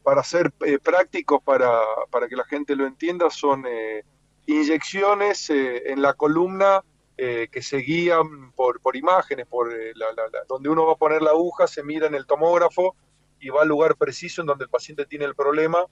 para 0.03 0.23
ser 0.23 0.51
eh, 0.65 0.79
prácticos, 0.79 1.41
para, 1.43 1.69
para 2.09 2.27
que 2.27 2.35
la 2.35 2.45
gente 2.45 2.75
lo 2.75 2.85
entienda, 2.85 3.29
son 3.29 3.65
eh, 3.67 4.03
inyecciones 4.47 5.49
eh, 5.49 5.91
en 5.91 6.01
la 6.01 6.13
columna 6.13 6.83
eh, 7.17 7.47
que 7.51 7.61
se 7.61 7.77
guían 7.77 8.51
por, 8.53 8.79
por 8.81 8.95
imágenes, 8.95 9.45
por 9.47 9.71
eh, 9.73 9.91
la- 9.95 10.11
la- 10.13 10.27
la- 10.31 10.43
donde 10.47 10.69
uno 10.69 10.85
va 10.85 10.93
a 10.93 10.97
poner 10.97 11.21
la 11.21 11.31
aguja, 11.31 11.67
se 11.67 11.83
mira 11.83 12.07
en 12.07 12.15
el 12.15 12.25
tomógrafo 12.25 12.95
y 13.39 13.49
va 13.49 13.61
al 13.63 13.67
lugar 13.67 13.95
preciso 13.95 14.41
en 14.41 14.47
donde 14.47 14.63
el 14.65 14.69
paciente 14.69 15.05
tiene 15.05 15.25
el 15.25 15.35
problema 15.35 15.85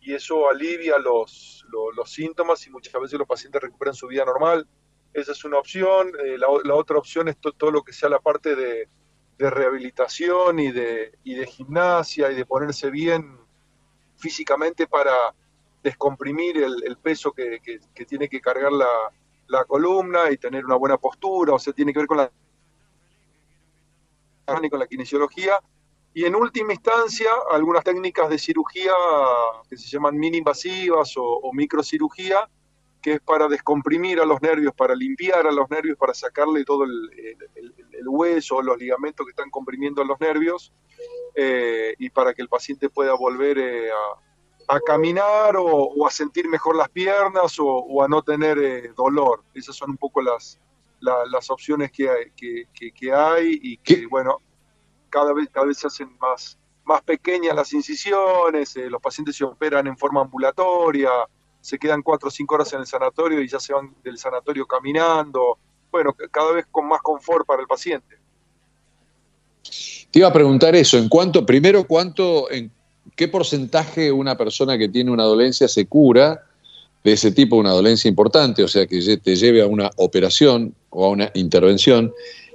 y 0.00 0.14
eso 0.14 0.48
alivia 0.48 0.98
los, 0.98 1.64
lo- 1.70 1.92
los 1.92 2.10
síntomas 2.10 2.66
y 2.66 2.70
muchas 2.70 2.92
veces 3.00 3.18
los 3.18 3.28
pacientes 3.28 3.60
recuperan 3.60 3.94
su 3.94 4.06
vida 4.06 4.24
normal. 4.24 4.66
Esa 5.12 5.32
es 5.32 5.44
una 5.44 5.58
opción. 5.58 6.12
Eh, 6.24 6.36
la, 6.38 6.48
otra 6.74 6.98
opción 6.98 7.28
es 7.28 7.36
to- 7.38 7.52
todo 7.52 7.70
lo 7.70 7.82
que 7.82 7.92
sea 7.92 8.08
la 8.08 8.20
parte 8.20 8.54
de, 8.54 8.88
de 9.38 9.50
rehabilitación 9.50 10.58
y 10.60 10.72
de, 10.72 11.18
y 11.24 11.34
de 11.34 11.46
gimnasia 11.46 12.30
y 12.30 12.34
de 12.34 12.46
ponerse 12.46 12.90
bien 12.90 13.38
físicamente 14.16 14.86
para 14.86 15.12
descomprimir 15.82 16.56
el, 16.58 16.82
el 16.84 16.96
peso 16.98 17.32
que, 17.32 17.60
que- 17.62 18.06
tiene 18.06 18.28
que 18.28 18.40
cargar 18.40 18.72
la, 18.72 18.88
la 19.48 19.64
columna 19.64 20.30
y 20.30 20.38
tener 20.38 20.64
una 20.64 20.76
buena 20.76 20.98
postura, 20.98 21.54
o 21.54 21.58
sea, 21.58 21.72
tiene 21.72 21.92
que 21.92 22.00
ver 22.00 22.08
con 22.08 22.18
la 22.18 22.32
con 24.46 24.78
la 24.78 24.86
kinesiología. 24.86 25.60
Y 26.14 26.24
en 26.24 26.34
última 26.34 26.72
instancia 26.72 27.30
algunas 27.50 27.84
técnicas 27.84 28.30
de 28.30 28.38
cirugía 28.38 28.92
que 29.68 29.76
se 29.76 29.86
llaman 29.88 30.16
mini 30.16 30.38
invasivas 30.38 31.16
o, 31.16 31.22
o 31.24 31.52
microcirugía 31.52 32.48
que 33.02 33.14
es 33.14 33.20
para 33.20 33.46
descomprimir 33.48 34.20
a 34.20 34.24
los 34.26 34.40
nervios, 34.42 34.74
para 34.74 34.94
limpiar 34.94 35.46
a 35.46 35.52
los 35.52 35.68
nervios, 35.70 35.96
para 35.96 36.12
sacarle 36.14 36.64
todo 36.64 36.84
el, 36.84 37.10
el- 37.16 37.50
el- 37.54 37.74
el 37.92 38.08
hueso 38.08 38.60
los 38.62 38.76
ligamentos 38.78 39.24
que 39.24 39.30
están 39.30 39.50
comprimiendo 39.50 40.02
a 40.02 40.04
los 40.04 40.20
nervios 40.20 40.72
eh, 41.34 41.94
y 41.98 42.10
para 42.10 42.34
que 42.34 42.42
el 42.42 42.48
paciente 42.48 42.88
pueda 42.90 43.14
volver 43.14 43.58
eh, 43.58 43.90
a, 43.90 44.74
a 44.76 44.80
caminar 44.80 45.56
o, 45.56 45.64
o 45.64 46.06
a 46.06 46.10
sentir 46.10 46.48
mejor 46.48 46.76
las 46.76 46.88
piernas 46.88 47.58
o, 47.58 47.66
o 47.66 48.02
a 48.02 48.08
no 48.08 48.22
tener 48.22 48.58
eh, 48.58 48.92
dolor. 48.96 49.44
Esas 49.54 49.76
son 49.76 49.90
un 49.90 49.96
poco 49.96 50.20
las, 50.22 50.58
la- 51.00 51.24
las 51.26 51.50
opciones 51.50 51.90
que 51.92 52.08
hay, 52.10 52.30
que, 52.36 52.66
que- 52.74 52.92
que 52.92 53.12
hay 53.12 53.58
y 53.62 53.76
que, 53.78 54.06
bueno, 54.06 54.38
cada 55.10 55.32
vez, 55.32 55.48
cada 55.52 55.66
vez 55.66 55.78
se 55.78 55.86
hacen 55.86 56.16
más, 56.18 56.58
más 56.84 57.02
pequeñas 57.02 57.54
las 57.54 57.72
incisiones, 57.72 58.76
los 58.76 59.00
pacientes 59.00 59.36
se 59.36 59.44
operan 59.44 59.86
en 59.86 59.96
forma 59.96 60.20
ambulatoria, 60.20 61.10
se 61.66 61.80
quedan 61.80 62.00
cuatro 62.00 62.28
o 62.28 62.30
cinco 62.30 62.54
horas 62.54 62.72
en 62.74 62.78
el 62.78 62.86
sanatorio 62.86 63.42
y 63.42 63.48
ya 63.48 63.58
se 63.58 63.72
van 63.72 63.92
del 64.04 64.18
sanatorio 64.18 64.66
caminando, 64.66 65.58
bueno, 65.90 66.14
cada 66.30 66.52
vez 66.52 66.64
con 66.70 66.86
más 66.86 67.00
confort 67.02 67.44
para 67.44 67.60
el 67.60 67.66
paciente. 67.66 68.14
Te 70.12 70.20
iba 70.20 70.28
a 70.28 70.32
preguntar 70.32 70.76
eso, 70.76 70.96
en 70.96 71.08
cuánto, 71.08 71.44
primero, 71.44 71.84
cuánto, 71.84 72.48
en 72.52 72.70
qué 73.16 73.26
porcentaje 73.26 74.12
una 74.12 74.36
persona 74.36 74.78
que 74.78 74.88
tiene 74.88 75.10
una 75.10 75.24
dolencia 75.24 75.66
se 75.66 75.86
cura 75.86 76.40
de 77.02 77.12
ese 77.12 77.32
tipo, 77.32 77.56
una 77.56 77.72
dolencia 77.72 78.08
importante, 78.08 78.62
o 78.62 78.68
sea, 78.68 78.86
que 78.86 79.16
te 79.16 79.34
lleve 79.34 79.60
a 79.60 79.66
una 79.66 79.90
operación 79.96 80.72
o 80.90 81.04
a 81.04 81.08
una 81.08 81.32
intervención, 81.34 82.12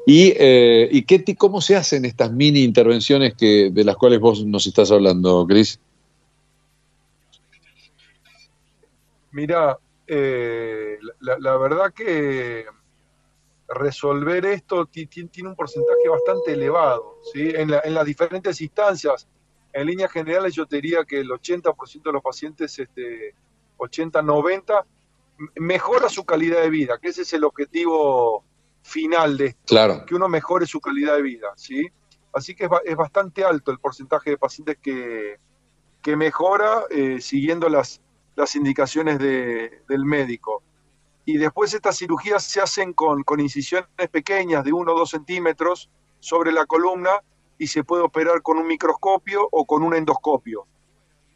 y, 0.08 0.34
eh, 0.38 0.88
y 0.90 1.02
qué, 1.02 1.26
cómo 1.36 1.60
se 1.60 1.76
hacen 1.76 2.06
estas 2.06 2.32
mini 2.32 2.64
intervenciones 2.64 3.34
que, 3.34 3.72
de 3.72 3.84
las 3.84 3.98
cuales 3.98 4.22
vos 4.22 4.46
nos 4.46 4.66
estás 4.66 4.90
hablando, 4.90 5.46
Cris. 5.46 5.82
Mira, 9.32 9.78
eh, 10.08 10.98
la, 11.20 11.38
la 11.40 11.58
verdad 11.58 11.94
que 11.94 12.66
resolver 13.68 14.46
esto 14.46 14.86
ti- 14.86 15.08
ti- 15.08 15.28
tiene 15.28 15.50
un 15.50 15.56
porcentaje 15.56 16.08
bastante 16.10 16.54
elevado, 16.54 17.18
¿sí? 17.34 17.50
En, 17.56 17.72
la- 17.72 17.82
en 17.84 17.94
las 17.94 18.06
diferentes 18.06 18.60
instancias, 18.60 19.28
en 19.74 19.88
líneas 19.88 20.12
generales 20.12 20.54
yo 20.54 20.66
te 20.66 20.78
diría 20.78 21.06
que 21.06 21.20
el 21.22 21.30
80% 21.32 22.10
de 22.10 22.14
los 22.14 22.22
pacientes, 22.22 22.78
este, 22.78 23.34
80-90, 23.78 24.86
m- 25.40 25.50
mejora 25.56 26.10
su 26.10 26.26
calidad 26.26 26.62
de 26.62 26.70
vida, 26.70 26.98
que 27.02 27.10
ese 27.10 27.22
es 27.22 27.32
el 27.34 27.46
objetivo 27.46 28.44
final 28.84 29.38
de 29.38 29.46
esto, 29.48 29.62
Claro. 29.68 30.06
que 30.06 30.16
uno 30.16 30.28
mejore 30.28 30.66
su 30.66 30.82
calidad 30.82 31.16
de 31.16 31.22
vida, 31.22 31.48
¿sí? 31.56 31.88
Así 32.34 32.56
que 32.56 32.68
es 32.86 32.96
bastante 32.96 33.44
alto 33.46 33.72
el 33.72 33.80
porcentaje 33.80 34.32
de 34.32 34.38
pacientes 34.38 34.78
que, 34.82 35.38
que 36.02 36.16
mejora 36.18 36.84
eh, 36.90 37.22
siguiendo 37.22 37.70
las, 37.70 38.02
las 38.42 38.56
indicaciones 38.56 39.20
de- 39.20 39.84
del 39.88 40.04
médico. 40.06 40.64
Y 41.26 41.38
después 41.38 41.74
estas 41.74 41.98
cirugías 41.98 42.44
se 42.44 42.60
hacen 42.60 42.94
con, 42.94 43.24
con 43.24 43.40
incisiones 43.40 43.88
pequeñas 44.12 44.64
de 44.64 44.74
1 44.74 44.92
o 44.94 44.98
2 44.98 45.10
centímetros 45.10 45.90
sobre 46.20 46.52
la 46.52 46.66
columna 46.66 47.12
y 47.60 47.68
se 47.68 47.84
puede 47.84 48.02
operar 48.04 48.42
con 48.42 48.58
un 48.58 48.66
microscopio 48.68 49.48
o 49.52 49.66
con 49.66 49.84
un 49.84 49.94
endoscopio, 49.94 50.66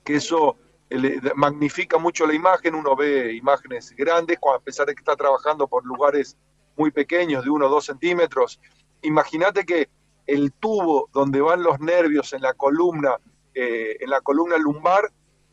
que 0.03 0.15
eso 0.15 0.57
eh, 0.89 1.21
magnifica 1.35 1.99
mucho 1.99 2.25
la 2.25 2.33
imagen, 2.33 2.73
uno 2.73 2.95
ve 2.95 3.33
imágenes 3.35 3.93
grandes, 3.95 4.37
a 4.55 4.59
pesar 4.59 4.87
de 4.87 4.95
que 4.95 5.01
está 5.01 5.15
trabajando 5.15 5.67
por 5.67 5.85
lugares 5.85 6.35
muy 6.75 6.89
pequeños, 6.89 7.43
de 7.43 7.51
1 7.51 7.65
o 7.67 7.69
2 7.69 7.85
centímetros. 7.85 8.59
Imagínate 9.03 9.63
que 9.65 9.89
el 10.25 10.51
tubo 10.53 11.07
donde 11.13 11.39
van 11.41 11.61
los 11.61 11.79
nervios 11.79 12.33
en 12.33 12.41
la 12.41 12.53
columna, 12.53 13.17
eh, 13.53 13.97
en 13.99 14.09
la 14.09 14.21
columna 14.21 14.57
lumbar, 14.57 15.11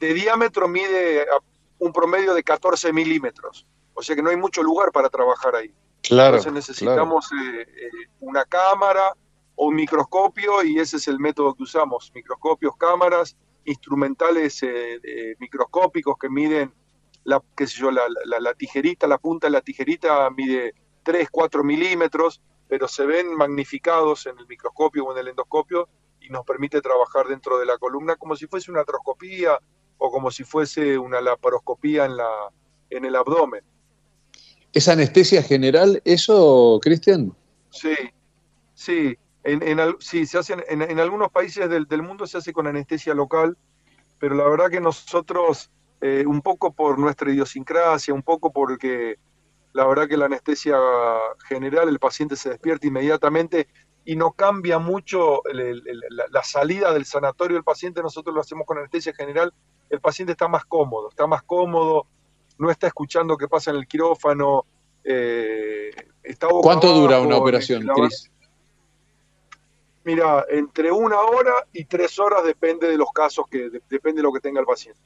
de 0.08 0.14
diámetro 0.14 0.66
mide 0.68 1.26
un 1.78 1.92
promedio 1.92 2.34
de 2.34 2.42
14 2.42 2.92
milímetros. 2.92 3.66
O 3.94 4.02
sea 4.02 4.16
que 4.16 4.22
no 4.22 4.30
hay 4.30 4.36
mucho 4.36 4.62
lugar 4.62 4.90
para 4.90 5.08
trabajar 5.08 5.54
ahí. 5.54 5.72
Claro, 6.02 6.36
Entonces 6.38 6.52
necesitamos 6.52 7.30
eh, 7.32 7.62
eh, 7.62 7.90
una 8.20 8.44
cámara 8.44 9.14
o 9.54 9.66
un 9.66 9.76
microscopio 9.76 10.64
y 10.64 10.78
ese 10.80 10.96
es 10.96 11.06
el 11.06 11.18
método 11.20 11.54
que 11.54 11.62
usamos. 11.62 12.10
Microscopios, 12.14 12.76
cámaras, 12.76 13.36
instrumentales 13.64 14.62
eh, 14.64 14.98
eh, 15.04 15.36
microscópicos 15.38 16.16
que 16.20 16.28
miden 16.28 16.74
la, 17.24 17.40
qué 17.56 17.68
sé 17.68 17.78
yo, 17.78 17.92
la, 17.92 18.02
la- 18.24 18.40
la 18.40 18.54
tijerita, 18.54 19.06
la 19.06 19.18
punta 19.18 19.46
de 19.46 19.52
la 19.52 19.60
tijerita 19.60 20.28
mide 20.30 20.74
3, 21.04 21.28
4 21.30 21.62
milímetros, 21.62 22.40
pero 22.68 22.88
se 22.88 23.06
ven 23.06 23.34
magnificados 23.36 24.26
en 24.26 24.36
el 24.38 24.46
microscopio 24.48 25.04
o 25.04 25.12
en 25.12 25.18
el 25.18 25.28
endoscopio 25.28 25.88
y 26.20 26.28
nos 26.30 26.44
permite 26.44 26.80
trabajar 26.80 27.28
dentro 27.28 27.58
de 27.58 27.66
la 27.66 27.78
columna 27.78 28.16
como 28.16 28.34
si 28.34 28.46
fuese 28.48 28.70
una 28.72 28.80
artroscopía 28.80 29.58
o 29.98 30.10
como 30.10 30.30
si 30.30 30.44
fuese 30.44 30.98
una 30.98 31.20
laparoscopía 31.20 32.04
en, 32.06 32.16
la, 32.16 32.28
en 32.90 33.04
el 33.04 33.16
abdomen. 33.16 33.62
¿Es 34.72 34.88
anestesia 34.88 35.42
general 35.42 36.00
eso, 36.04 36.78
Cristian? 36.82 37.34
Sí, 37.70 37.94
sí. 38.74 39.16
En, 39.44 39.62
en, 39.62 39.80
al- 39.80 39.96
sí, 39.98 40.24
se 40.24 40.38
hacen, 40.38 40.62
en, 40.68 40.82
en 40.82 41.00
algunos 41.00 41.30
países 41.30 41.68
del, 41.68 41.86
del 41.86 42.02
mundo 42.02 42.26
se 42.26 42.38
hace 42.38 42.52
con 42.52 42.66
anestesia 42.66 43.12
local, 43.12 43.56
pero 44.18 44.34
la 44.36 44.44
verdad 44.48 44.70
que 44.70 44.80
nosotros, 44.80 45.70
eh, 46.00 46.24
un 46.26 46.40
poco 46.42 46.72
por 46.72 46.98
nuestra 46.98 47.30
idiosincrasia, 47.30 48.14
un 48.14 48.22
poco 48.22 48.52
porque 48.52 49.16
la 49.72 49.86
verdad 49.86 50.06
que 50.08 50.16
la 50.16 50.26
anestesia 50.26 50.76
general, 51.48 51.88
el 51.88 51.98
paciente 51.98 52.36
se 52.36 52.50
despierta 52.50 52.86
inmediatamente 52.86 53.66
y 54.04 54.16
no 54.16 54.32
cambia 54.32 54.78
mucho 54.78 55.44
el- 55.46 55.60
el- 55.60 55.88
el- 55.88 56.00
la, 56.10 56.24
la 56.30 56.42
salida 56.42 56.92
del 56.92 57.04
sanatorio 57.04 57.56
del 57.56 57.64
paciente, 57.64 58.02
nosotros 58.02 58.34
lo 58.34 58.40
hacemos 58.40 58.66
con 58.66 58.78
anestesia 58.78 59.14
general, 59.14 59.52
el 59.90 60.00
paciente 60.00 60.32
está 60.32 60.48
más 60.48 60.64
cómodo, 60.64 61.08
está 61.10 61.26
más 61.26 61.42
cómodo, 61.42 62.06
no 62.58 62.70
está 62.70 62.86
escuchando 62.88 63.36
qué 63.36 63.48
pasa 63.48 63.70
en 63.70 63.76
el 63.76 63.86
quirófano, 63.86 64.64
eh, 65.04 65.90
está 66.22 66.48
¿Cuánto 66.48 66.92
dura 66.92 67.20
una 67.20 67.36
operación, 67.36 67.86
Cris? 67.94 68.30
Mira, 70.04 70.44
entre 70.50 70.90
una 70.90 71.20
hora 71.20 71.52
y 71.72 71.84
tres 71.84 72.18
horas 72.18 72.42
depende 72.44 72.88
de 72.88 72.96
los 72.96 73.12
casos 73.12 73.46
que 73.48 73.70
de- 73.70 73.82
depende 73.88 74.18
de 74.20 74.24
lo 74.24 74.32
que 74.32 74.40
tenga 74.40 74.58
el 74.60 74.66
paciente. 74.66 75.00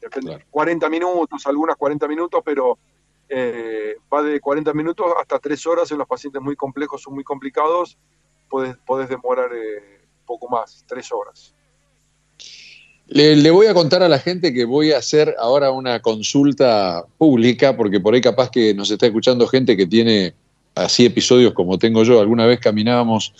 Depende, 0.00 0.46
40 0.50 0.88
minutos, 0.88 1.46
algunas 1.46 1.76
40 1.76 2.08
minutos, 2.08 2.40
pero 2.44 2.78
eh, 3.28 3.96
va 4.12 4.22
de 4.22 4.40
40 4.40 4.72
minutos 4.72 5.06
hasta 5.20 5.38
tres 5.38 5.66
horas 5.66 5.90
en 5.90 5.98
los 5.98 6.06
pacientes 6.06 6.40
muy 6.40 6.56
complejos 6.56 7.06
o 7.06 7.10
muy 7.10 7.24
complicados, 7.24 7.98
podés 8.48 9.08
demorar 9.08 9.50
eh, 9.54 10.00
poco 10.26 10.48
más, 10.48 10.84
tres 10.86 11.10
horas. 11.12 11.54
Le, 13.06 13.36
le 13.36 13.50
voy 13.50 13.66
a 13.66 13.74
contar 13.74 14.02
a 14.02 14.08
la 14.08 14.18
gente 14.18 14.52
que 14.52 14.64
voy 14.64 14.92
a 14.92 14.98
hacer 14.98 15.34
ahora 15.38 15.70
una 15.70 16.00
consulta 16.00 17.04
pública, 17.16 17.76
porque 17.76 18.00
por 18.00 18.14
ahí 18.14 18.20
capaz 18.20 18.50
que 18.50 18.74
nos 18.74 18.90
está 18.90 19.06
escuchando 19.06 19.46
gente 19.46 19.76
que 19.76 19.86
tiene 19.86 20.34
así 20.74 21.06
episodios 21.06 21.52
como 21.52 21.78
tengo 21.78 22.04
yo. 22.04 22.20
Alguna 22.20 22.46
vez 22.46 22.60
caminábamos 22.60 23.32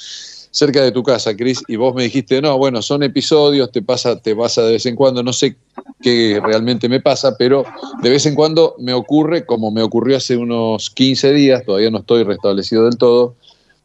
cerca 0.59 0.83
de 0.83 0.91
tu 0.91 1.03
casa, 1.05 1.37
Cris, 1.37 1.63
y 1.69 1.77
vos 1.77 1.95
me 1.95 2.03
dijiste, 2.03 2.43
no, 2.43 2.59
bueno, 2.59 2.83
son 2.83 3.05
episodios, 3.05 3.71
te 3.71 3.81
pasa, 3.81 4.21
te 4.21 4.35
pasa 4.35 4.63
de 4.63 4.73
vez 4.73 4.87
en 4.87 4.97
cuando, 4.97 5.23
no 5.23 5.33
sé 5.33 5.57
qué 6.03 6.41
realmente 6.45 6.89
me 6.89 7.01
pasa, 7.01 7.37
pero 7.39 7.65
de 8.03 8.11
vez 8.11 8.27
en 8.27 8.35
cuando 8.35 8.75
me 8.79 8.93
ocurre, 8.93 9.47
como 9.47 9.71
me 9.71 9.83
ocurrió 9.83 10.17
hace 10.17 10.37
unos 10.37 10.91
15 10.91 11.33
días, 11.33 11.65
todavía 11.65 11.91
no 11.91 11.99
estoy 11.99 12.25
restablecido 12.25 12.85
del 12.87 12.99
todo, 12.99 13.37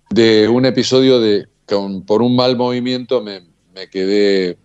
de 0.10 0.48
un 0.50 0.66
episodio 0.66 1.20
de, 1.20 1.48
con- 1.68 2.02
por 2.02 2.24
un 2.24 2.36
mal 2.36 2.58
movimiento 2.58 3.22
me, 3.22 3.42
quedé 3.92 4.58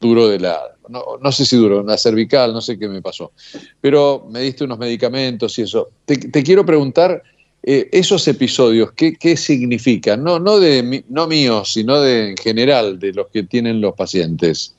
duro 0.00 0.28
de 0.28 0.38
la, 0.38 0.60
no, 0.88 1.02
no 1.20 1.32
sé 1.32 1.44
si 1.46 1.56
duro, 1.56 1.82
la 1.82 1.96
cervical, 1.96 2.52
no 2.52 2.60
sé 2.60 2.78
qué 2.78 2.88
me 2.88 3.02
pasó, 3.02 3.32
pero 3.80 4.24
me 4.30 4.40
diste 4.40 4.62
unos 4.64 4.78
medicamentos 4.78 5.58
y 5.58 5.62
eso. 5.62 5.88
Te 6.04 6.42
quiero 6.44 6.64
preguntar, 6.64 7.22
eh, 7.66 7.88
esos 7.92 8.28
episodios, 8.28 8.92
¿qué, 8.92 9.16
significan? 9.38 10.22
No, 10.22 10.38
no, 10.38 10.58
no 11.08 11.26
míos, 11.26 11.72
sino 11.72 11.98
de 12.00 12.30
en 12.30 12.36
general, 12.36 12.98
de 12.98 13.14
los 13.14 13.28
que 13.28 13.42
tienen 13.44 13.80
los 13.80 13.94
pacientes. 13.94 14.76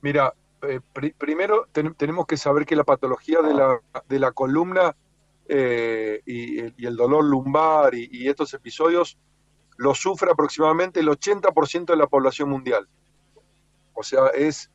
Mira, 0.00 0.34
eh, 0.62 0.80
pri- 0.92 1.12
primero 1.16 1.68
ten- 1.72 1.94
tenemos 1.94 2.26
que 2.26 2.36
saber 2.36 2.66
que 2.66 2.74
la 2.76 2.84
patología 2.84 3.40
de 3.42 3.54
la, 3.54 3.80
de 4.08 4.18
la 4.18 4.32
columna 4.32 4.94
eh, 5.48 6.20
y, 6.26 6.58
el- 6.58 6.96
dolor 6.96 7.24
lumbar 7.24 7.94
y, 7.94 8.08
y 8.10 8.28
estos 8.28 8.52
episodios 8.54 9.16
lo 9.76 9.94
sufre 9.94 10.30
aproximadamente 10.30 11.00
el 11.00 11.08
80% 11.08 11.86
de 11.86 11.96
la 11.96 12.06
población 12.06 12.48
mundial. 12.48 12.88
O 13.94 14.02
sea, 14.02 14.28
es 14.28 14.70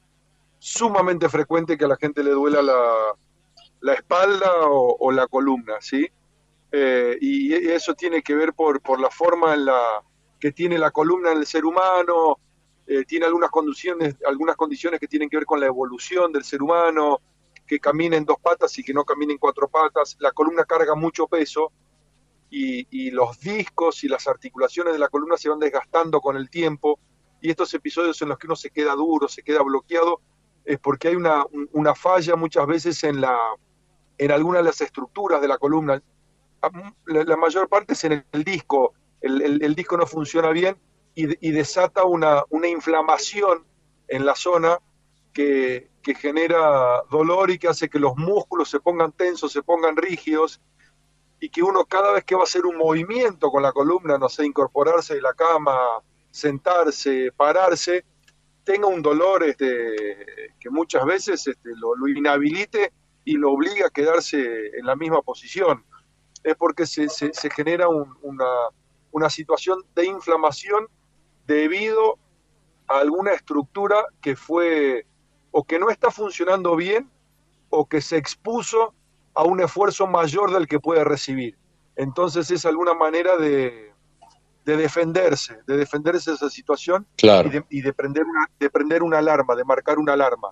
sumamente 0.60 1.28
frecuente 1.30 1.78
que 1.78 1.86
a 1.86 1.90
la 1.90 1.98
gente 1.98 2.24
le 2.24 2.32
duela 2.32 2.62
la, 2.62 2.82
la 3.82 3.94
espalda 3.94 4.52
o, 4.70 5.12
la 5.12 5.28
columna, 5.28 5.76
¿sí? 5.80 6.08
Eh, 6.72 7.18
y, 7.22 7.54
eso 7.54 7.94
tiene 7.94 8.22
que 8.22 8.36
ver 8.36 8.54
por, 8.54 8.82
por 8.82 9.00
la 9.00 9.10
forma 9.10 9.54
en 9.54 9.66
la 9.66 10.04
que 10.40 10.52
tiene 10.52 10.78
la 10.78 10.92
columna 10.92 11.32
en 11.32 11.40
el 11.40 11.46
ser 11.46 11.66
humano, 11.66 12.40
eh, 12.86 13.04
tiene 13.06 13.26
algunas 13.26 13.50
condiciones, 13.50 14.16
algunas 14.26 14.56
condiciones 14.56 15.00
que 15.00 15.08
tienen 15.08 15.30
que 15.30 15.38
ver 15.38 15.46
con 15.46 15.60
la 15.60 15.66
evolución 15.66 16.32
del 16.32 16.44
ser 16.44 16.62
humano, 16.62 17.20
que 17.66 17.80
camina 17.80 18.16
en 18.16 18.26
dos 18.26 18.38
patas 18.42 18.78
y 18.80 18.84
que 18.84 18.94
no 18.94 19.04
camina 19.04 19.34
en 19.34 19.40
cuatro 19.40 19.68
patas. 19.68 20.16
La 20.20 20.32
columna 20.32 20.64
carga 20.64 20.96
mucho 20.96 21.28
peso 21.28 21.72
y, 22.50 22.88
y 22.92 23.12
los 23.12 23.40
discos 23.40 24.04
y 24.04 24.08
las 24.08 24.28
articulaciones 24.28 24.94
de 24.94 25.00
la 25.00 25.10
columna 25.10 25.36
se 25.38 25.50
van 25.50 25.60
desgastando 25.60 26.22
con 26.22 26.38
el 26.38 26.50
tiempo. 26.50 27.00
Y 27.42 27.50
estos 27.50 27.74
episodios 27.74 28.22
en 28.22 28.30
los 28.30 28.38
que 28.38 28.48
uno 28.48 28.56
se 28.56 28.70
queda 28.72 28.94
duro, 28.96 29.28
se 29.28 29.44
queda 29.44 29.62
bloqueado, 29.64 30.22
es 30.64 30.80
porque 30.80 31.10
hay 31.10 31.16
una, 31.16 31.46
un- 31.46 31.70
una 31.74 31.94
falla 31.94 32.36
muchas 32.36 32.66
veces 32.68 33.04
en, 33.04 33.22
la, 33.22 33.38
en 34.18 34.32
alguna 34.32 34.60
de 34.60 34.66
las 34.66 34.82
estructuras 34.82 35.42
de 35.42 35.48
la 35.48 35.58
columna. 35.58 36.02
A- 36.62 36.72
La, 37.06 37.24
la 37.24 37.38
mayor 37.38 37.68
parte 37.70 37.94
es 37.94 38.04
en 38.04 38.26
el, 38.32 38.44
disco. 38.44 38.94
El, 39.22 39.62
el- 39.64 39.76
disco 39.76 39.98
no 39.98 40.06
funciona 40.06 40.50
bien 40.52 40.78
y, 41.16 41.52
desata 41.52 42.04
una, 42.06 42.44
una 42.50 42.68
inflamación 42.68 43.66
en 44.08 44.26
la 44.26 44.36
zona 44.36 44.80
que, 45.34 45.90
que 46.04 46.14
genera 46.16 47.02
dolor 47.10 47.50
y 47.50 47.58
que 47.58 47.68
hace 47.68 47.90
que 47.90 48.00
los 48.00 48.16
músculos 48.16 48.70
se 48.70 48.80
pongan 48.80 49.12
tensos, 49.12 49.52
se 49.52 49.64
pongan 49.64 49.96
rígidos 49.98 50.62
y 51.40 51.50
que 51.50 51.62
uno 51.64 51.86
cada 51.86 52.12
vez 52.14 52.24
que 52.24 52.36
va 52.36 52.42
a 52.42 52.44
hacer 52.46 52.66
un 52.66 52.78
movimiento 52.78 53.50
con 53.50 53.64
la 53.64 53.72
columna, 53.72 54.18
no 54.18 54.30
sé, 54.30 54.46
incorporarse 54.46 55.16
de 55.16 55.22
la 55.22 55.34
cama, 55.34 55.76
sentarse, 56.32 57.32
pararse, 57.36 58.06
tenga 58.64 58.88
un 58.88 59.02
dolor 59.02 59.44
este, 59.44 60.54
que 60.60 60.70
muchas 60.70 61.06
veces 61.06 61.48
este, 61.48 61.70
lo 61.76 62.08
inhabilite 62.08 62.92
y 63.28 63.34
lo 63.38 63.52
obliga 63.52 63.88
a 63.88 63.90
quedarse 63.90 64.38
en 64.80 64.86
la 64.86 64.96
misma 64.96 65.22
posición. 65.22 65.84
Es 66.44 66.56
porque 66.56 66.86
se, 66.86 67.10
se- 67.10 67.34
se 67.34 67.50
genera 67.50 67.90
un- 67.90 68.16
una, 68.22 68.46
una 69.12 69.30
situación 69.30 69.84
de 69.96 70.06
inflamación 70.06 70.88
debido 71.46 72.18
a 72.88 73.00
alguna 73.00 73.32
estructura 73.34 73.98
que 74.22 74.36
fue 74.38 75.06
o 75.52 75.64
que 75.66 75.78
no 75.78 75.90
está 75.90 76.10
funcionando 76.10 76.76
bien 76.78 77.10
o 77.70 77.86
que 77.88 78.00
se 78.00 78.16
expuso 78.16 78.94
a 79.34 79.44
un 79.44 79.60
esfuerzo 79.60 80.08
mayor 80.08 80.52
del 80.54 80.66
que 80.68 80.80
puede 80.80 81.04
recibir. 81.04 81.58
Entonces 81.98 82.50
es 82.52 82.66
alguna 82.66 82.94
manera 82.94 83.36
de, 83.36 83.92
de 84.64 84.78
defenderse, 84.78 85.60
de 85.68 85.76
defenderse 85.78 86.30
de 86.32 86.36
esa 86.38 86.50
situación 86.50 87.06
Claro. 87.18 87.50
y, 87.50 87.52
de, 87.52 87.66
y 87.70 87.82
de 87.82 87.92
prender 87.94 88.24
una, 88.24 88.50
de 88.58 88.70
prender 88.70 89.04
una 89.04 89.18
alarma, 89.18 89.54
de 89.56 89.66
marcar 89.66 89.98
una 90.00 90.14
alarma. 90.14 90.50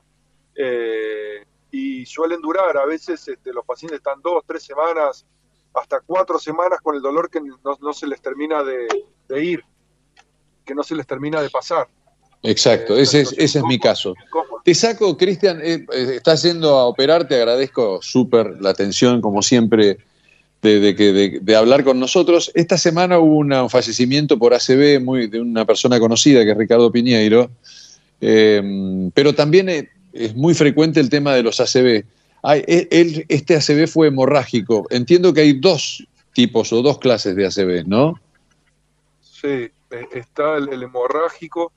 Eh, 0.56 1.46
y 1.72 2.06
suelen 2.06 2.42
durar, 2.42 2.78
a 2.78 2.86
veces 2.86 3.28
este, 3.28 3.52
los 3.54 3.66
pacientes 3.66 3.98
están 3.98 4.22
dos, 4.22 4.44
tres 4.48 4.64
semanas, 4.64 5.26
hasta 5.74 6.00
cuatro 6.06 6.40
semanas 6.40 6.80
con 6.82 6.96
el 6.96 7.02
dolor 7.02 7.30
que 7.30 7.42
no, 7.42 7.58
no 7.82 7.94
se 7.94 8.08
les 8.08 8.22
termina 8.22 8.64
de, 8.64 8.88
de 9.28 9.44
ir, 9.44 9.64
que 10.66 10.74
no 10.74 10.84
se 10.84 10.96
les 10.96 11.06
termina 11.06 11.42
de 11.42 11.50
pasar. 11.50 11.88
Exacto, 12.44 12.96
ese 12.96 13.22
es, 13.22 13.34
ese 13.38 13.60
es 13.60 13.66
mi 13.66 13.80
caso. 13.80 14.14
Te 14.64 14.74
saco, 14.76 15.18
Cristian, 15.18 15.60
eh, 15.64 15.86
eh, 15.92 16.14
estás 16.16 16.44
yendo 16.44 16.76
a 16.78 16.86
operar, 16.86 17.28
te 17.28 17.36
agradezco 17.36 18.00
súper 18.02 18.62
la 18.62 18.70
atención, 18.70 19.20
como 19.20 19.42
siempre, 19.42 19.98
de, 20.62 20.80
de 20.80 20.94
de- 20.94 21.40
de 21.42 21.56
hablar 21.56 21.84
con 21.84 22.00
nosotros. 22.00 22.52
Esta 22.56 22.78
semana 22.78 23.20
hubo 23.20 23.36
una- 23.38 23.64
un 23.64 23.70
fallecimiento 23.70 24.38
por 24.40 24.54
ACV 24.54 25.00
muy, 25.00 25.28
de 25.28 25.42
una 25.42 25.66
persona 25.66 26.00
conocida, 26.00 26.44
que 26.46 26.52
es 26.52 26.58
Ricardo 26.58 26.92
Piñeiro, 26.92 27.50
eh, 28.22 29.10
pero 29.14 29.34
también 29.34 29.70
eh, 29.70 29.90
es 30.16 30.36
muy 30.36 30.54
frecuente 30.54 31.00
el 31.00 31.10
tema 31.10 31.34
de 31.34 31.44
los 31.44 31.60
ACV. 31.60 32.06
Él- 32.44 33.26
este 33.28 33.56
ACV 33.56 33.88
fue 33.88 34.08
hemorrágico. 34.08 34.88
Entiendo 34.90 35.34
que 35.34 35.42
hay 35.42 35.54
dos 35.54 36.08
tipos 36.34 36.72
o 36.74 36.82
dos 36.82 37.00
clases 37.00 37.36
de 37.36 37.46
ACV, 37.46 37.86
¿no? 37.88 38.20
Sí, 39.22 39.48
eh, 39.48 39.72
está 40.12 40.58
el, 40.58 40.70
el 40.70 40.84
hemorrágico, 40.84 41.72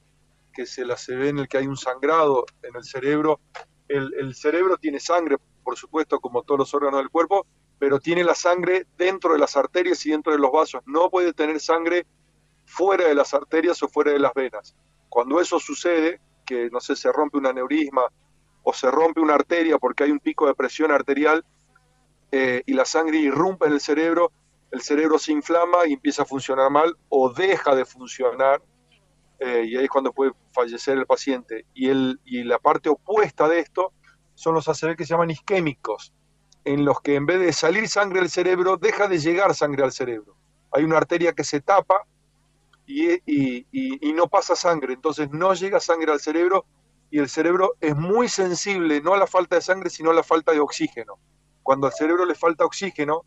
que 0.52 0.66
se 0.66 0.84
la 0.84 0.96
se 0.96 1.14
ve 1.14 1.28
en 1.28 1.38
el 1.38 1.48
que 1.48 1.58
hay 1.58 1.66
un 1.66 1.76
sangrado 1.76 2.44
en 2.62 2.74
el 2.76 2.84
cerebro. 2.84 3.40
El, 3.88 4.12
el 4.18 4.34
cerebro 4.34 4.76
tiene 4.76 5.00
sangre, 5.00 5.36
por 5.64 5.76
supuesto, 5.76 6.20
como 6.20 6.42
todos 6.42 6.58
los 6.58 6.74
órganos 6.74 7.00
del 7.00 7.10
cuerpo, 7.10 7.46
pero 7.78 8.00
tiene 8.00 8.24
la 8.24 8.34
sangre 8.34 8.86
dentro 8.96 9.32
de 9.32 9.38
las 9.38 9.56
arterias 9.56 10.04
y 10.04 10.10
dentro 10.10 10.32
de 10.32 10.38
los 10.38 10.50
vasos. 10.50 10.82
No 10.86 11.10
puede 11.10 11.32
tener 11.32 11.60
sangre 11.60 12.06
fuera 12.66 13.06
de 13.06 13.14
las 13.14 13.32
arterias 13.34 13.82
o 13.82 13.88
fuera 13.88 14.12
de 14.12 14.18
las 14.18 14.34
venas. 14.34 14.74
Cuando 15.08 15.40
eso 15.40 15.58
sucede, 15.60 16.20
que 16.44 16.68
no 16.70 16.80
sé, 16.80 16.96
se 16.96 17.10
rompe 17.12 17.38
un 17.38 17.46
aneurisma 17.46 18.02
o 18.68 18.72
se 18.74 18.90
rompe 18.90 19.18
una 19.20 19.34
arteria 19.34 19.78
porque 19.78 20.04
hay 20.04 20.10
un 20.10 20.20
pico 20.20 20.46
de 20.46 20.54
presión 20.54 20.90
arterial 20.90 21.42
eh, 22.30 22.62
y 22.66 22.74
la 22.74 22.84
sangre 22.84 23.16
irrumpe 23.16 23.66
en 23.66 23.72
el 23.72 23.80
cerebro, 23.80 24.30
el 24.70 24.82
cerebro 24.82 25.18
se 25.18 25.32
inflama 25.32 25.86
y 25.86 25.94
empieza 25.94 26.22
a 26.24 26.26
funcionar 26.26 26.70
mal 26.70 26.94
o 27.08 27.32
deja 27.32 27.74
de 27.74 27.86
funcionar 27.86 28.60
eh, 29.40 29.64
y 29.66 29.76
ahí 29.78 29.84
es 29.84 29.90
cuando 29.90 30.12
puede 30.12 30.32
fallecer 30.52 30.98
el 30.98 31.06
paciente. 31.06 31.64
Y, 31.72 31.88
el, 31.88 32.20
y 32.26 32.44
la 32.44 32.58
parte 32.58 32.90
opuesta 32.90 33.48
de 33.48 33.60
esto 33.60 33.94
son 34.34 34.52
los 34.54 34.68
ACV 34.68 34.96
que 34.96 35.06
se 35.06 35.14
llaman 35.14 35.30
isquémicos, 35.30 36.12
en 36.64 36.84
los 36.84 37.00
que 37.00 37.14
en 37.14 37.24
vez 37.24 37.40
de 37.40 37.54
salir 37.54 37.88
sangre 37.88 38.20
del 38.20 38.28
cerebro, 38.28 38.76
deja 38.76 39.08
de 39.08 39.18
llegar 39.18 39.54
sangre 39.54 39.82
al 39.82 39.92
cerebro. 39.92 40.36
Hay 40.72 40.84
una 40.84 40.98
arteria 40.98 41.32
que 41.32 41.42
se 41.44 41.62
tapa 41.62 42.04
y, 42.84 43.12
y- 43.24 43.66
y- 43.72 44.08
y 44.10 44.12
no 44.12 44.26
pasa 44.28 44.54
sangre, 44.54 44.92
entonces 44.92 45.30
no 45.30 45.54
llega 45.54 45.80
sangre 45.80 46.12
al 46.12 46.20
cerebro 46.20 46.66
y 47.10 47.18
el 47.18 47.28
cerebro 47.28 47.74
es 47.80 47.96
muy 47.96 48.28
sensible 48.28 49.00
no 49.00 49.14
a 49.14 49.18
la 49.18 49.26
falta 49.26 49.56
de 49.56 49.62
sangre, 49.62 49.90
sino 49.90 50.10
a 50.10 50.14
la 50.14 50.22
falta 50.22 50.52
de 50.52 50.60
oxígeno. 50.60 51.18
Cuando 51.62 51.86
al 51.86 51.92
cerebro 51.92 52.24
le 52.26 52.34
falta 52.34 52.64
oxígeno, 52.64 53.24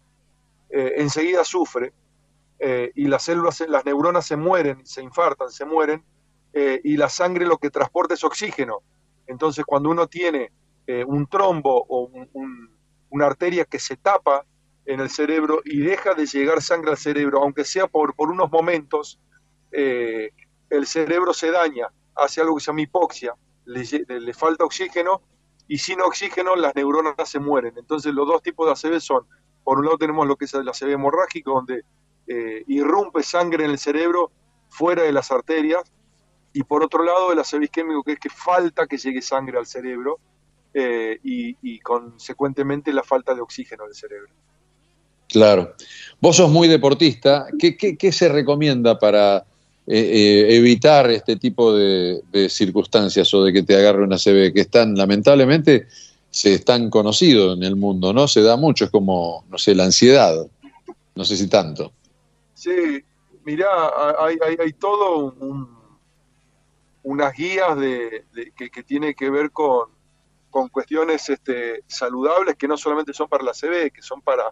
eh, 0.70 0.94
enseguida 0.98 1.44
sufre 1.44 1.94
eh, 2.60 2.91
y 2.95 3.06
las 3.08 3.24
células, 3.24 3.60
las 3.68 3.86
neuronas 3.86 4.26
se 4.26 4.38
mueren, 4.38 4.86
se 4.86 5.02
infartan, 5.02 5.49
se 5.49 5.66
mueren, 5.66 6.03
eh, 6.53 6.80
y 6.84 6.98
la 6.98 7.10
sangre 7.10 7.45
lo 7.45 7.58
que 7.58 7.70
transporta 7.72 8.14
es 8.14 8.24
oxígeno. 8.24 8.80
Entonces, 9.28 9.66
cuando 9.66 9.90
uno 9.90 10.08
tiene 10.08 10.52
un 11.08 11.26
trombo 11.28 11.86
o 11.88 12.02
un- 12.08 12.30
un- 12.34 12.70
una 13.12 13.26
arteria 13.28 13.64
que 13.64 13.80
se 13.80 13.95
tapa 13.95 14.45
en 14.86 14.99
el 14.99 15.10
cerebro 15.10 15.62
y 15.64 15.80
deja 15.80 16.16
de 16.16 16.26
llegar 16.26 16.62
sangre 16.62 16.91
al 16.91 16.98
cerebro, 16.98 17.41
aunque 17.41 17.64
sea 17.64 17.88
por, 17.88 18.14
por 18.14 18.30
unos 18.30 18.52
momentos, 18.52 19.18
el 19.72 20.86
cerebro 20.88 21.34
se 21.34 21.52
daña, 21.52 21.88
hace 22.16 22.41
algo 22.41 22.56
que 22.56 22.62
se 22.62 22.68
llama 22.68 22.82
hipoxia, 22.82 23.36
le, 23.65 24.33
falta 24.33 24.63
oxígeno 24.65 25.21
y 25.67 25.77
sin 25.77 26.01
oxígeno 26.01 26.55
las 26.55 26.75
neuronas 26.75 27.15
se 27.25 27.39
mueren. 27.39 27.73
Entonces 27.77 28.13
los 28.13 28.27
dos 28.27 28.41
tipos 28.41 28.65
de 28.65 28.89
ACV 28.89 28.99
son, 28.99 29.25
por 29.63 29.79
un 29.79 29.85
lado 29.85 29.97
tenemos 29.97 30.27
lo 30.27 30.35
que 30.35 30.45
es 30.45 30.53
el 30.53 30.67
ACV 30.67 30.91
hemorrágico, 30.91 31.51
donde 31.53 31.83
eh, 32.27 32.63
irrumpe 32.67 33.23
sangre 33.23 33.65
en 33.65 33.71
el 33.71 33.77
cerebro 33.77 34.31
fuera 34.69 35.03
de 35.03 35.11
las 35.11 35.31
arterias, 35.31 35.83
y 36.53 36.63
por 36.63 36.83
otro 36.83 37.03
lado 37.03 37.31
el 37.31 37.39
ACV 37.39 37.63
isquémico, 37.63 38.03
que 38.03 38.13
es 38.13 38.19
que 38.19 38.29
falta 38.29 38.88
que 38.88 38.97
llegue 38.97 39.21
sangre 39.21 39.57
al 39.57 39.65
cerebro 39.65 40.19
eh, 40.73 41.19
y, 41.23 41.79
consecuentemente 41.79 42.93
la 42.93 43.03
falta 43.03 43.33
de 43.35 43.41
oxígeno 43.41 43.85
del 43.85 43.95
cerebro. 43.95 44.33
Claro. 45.27 45.73
Vos 46.19 46.35
sos 46.38 46.49
muy 46.49 46.67
deportista. 46.67 47.47
¿Qué, 47.57 47.77
qué- 47.77 47.97
qué 47.97 48.11
se 48.11 48.27
recomienda 48.27 48.99
para 48.99 49.45
eh, 49.88 49.99
eh, 49.99 50.56
evitar 50.56 51.10
este 51.12 51.36
tipo 51.36 51.74
de, 51.74 52.22
circunstancias 52.49 53.34
o 53.34 53.44
de 53.44 53.53
que 53.53 53.64
te 53.64 53.76
agarre 53.76 54.03
una 54.03 54.18
CB? 54.18 54.53
Que 54.53 54.62
están, 54.62 54.95
lamentablemente, 54.95 55.88
se 56.30 56.53
están 56.53 56.90
conocidos 56.90 57.58
en 57.58 57.64
el 57.64 57.76
mundo, 57.76 58.14
¿no? 58.14 58.28
Se 58.28 58.41
da 58.41 58.56
mucho, 58.58 58.86
es 58.86 58.91
como, 58.91 59.44
no 59.49 59.58
sé, 59.58 59.76
la 59.76 59.86
ansiedad. 59.86 60.48
No 61.16 61.26
sé 61.26 61.36
si 61.36 61.48
tanto. 61.48 61.91
Sí, 62.53 63.03
mirá, 63.44 63.68
hay, 64.20 64.38
hay, 64.45 64.56
hay 64.64 64.74
todo 64.74 65.34
un- 65.40 65.82
unas 67.03 67.34
guías 67.34 67.78
de, 67.78 68.26
que 68.56 68.84
tiene 68.84 69.14
que 69.16 69.30
ver 69.30 69.52
con, 69.52 69.90
con 70.52 70.68
cuestiones 70.68 71.28
este, 71.30 71.84
saludables 71.88 72.56
que 72.58 72.68
no 72.68 72.78
solamente 72.78 73.14
son 73.14 73.28
para 73.28 73.44
la 73.44 73.53
CB, 73.53 73.91
que 73.91 74.02
son 74.02 74.22
para 74.22 74.52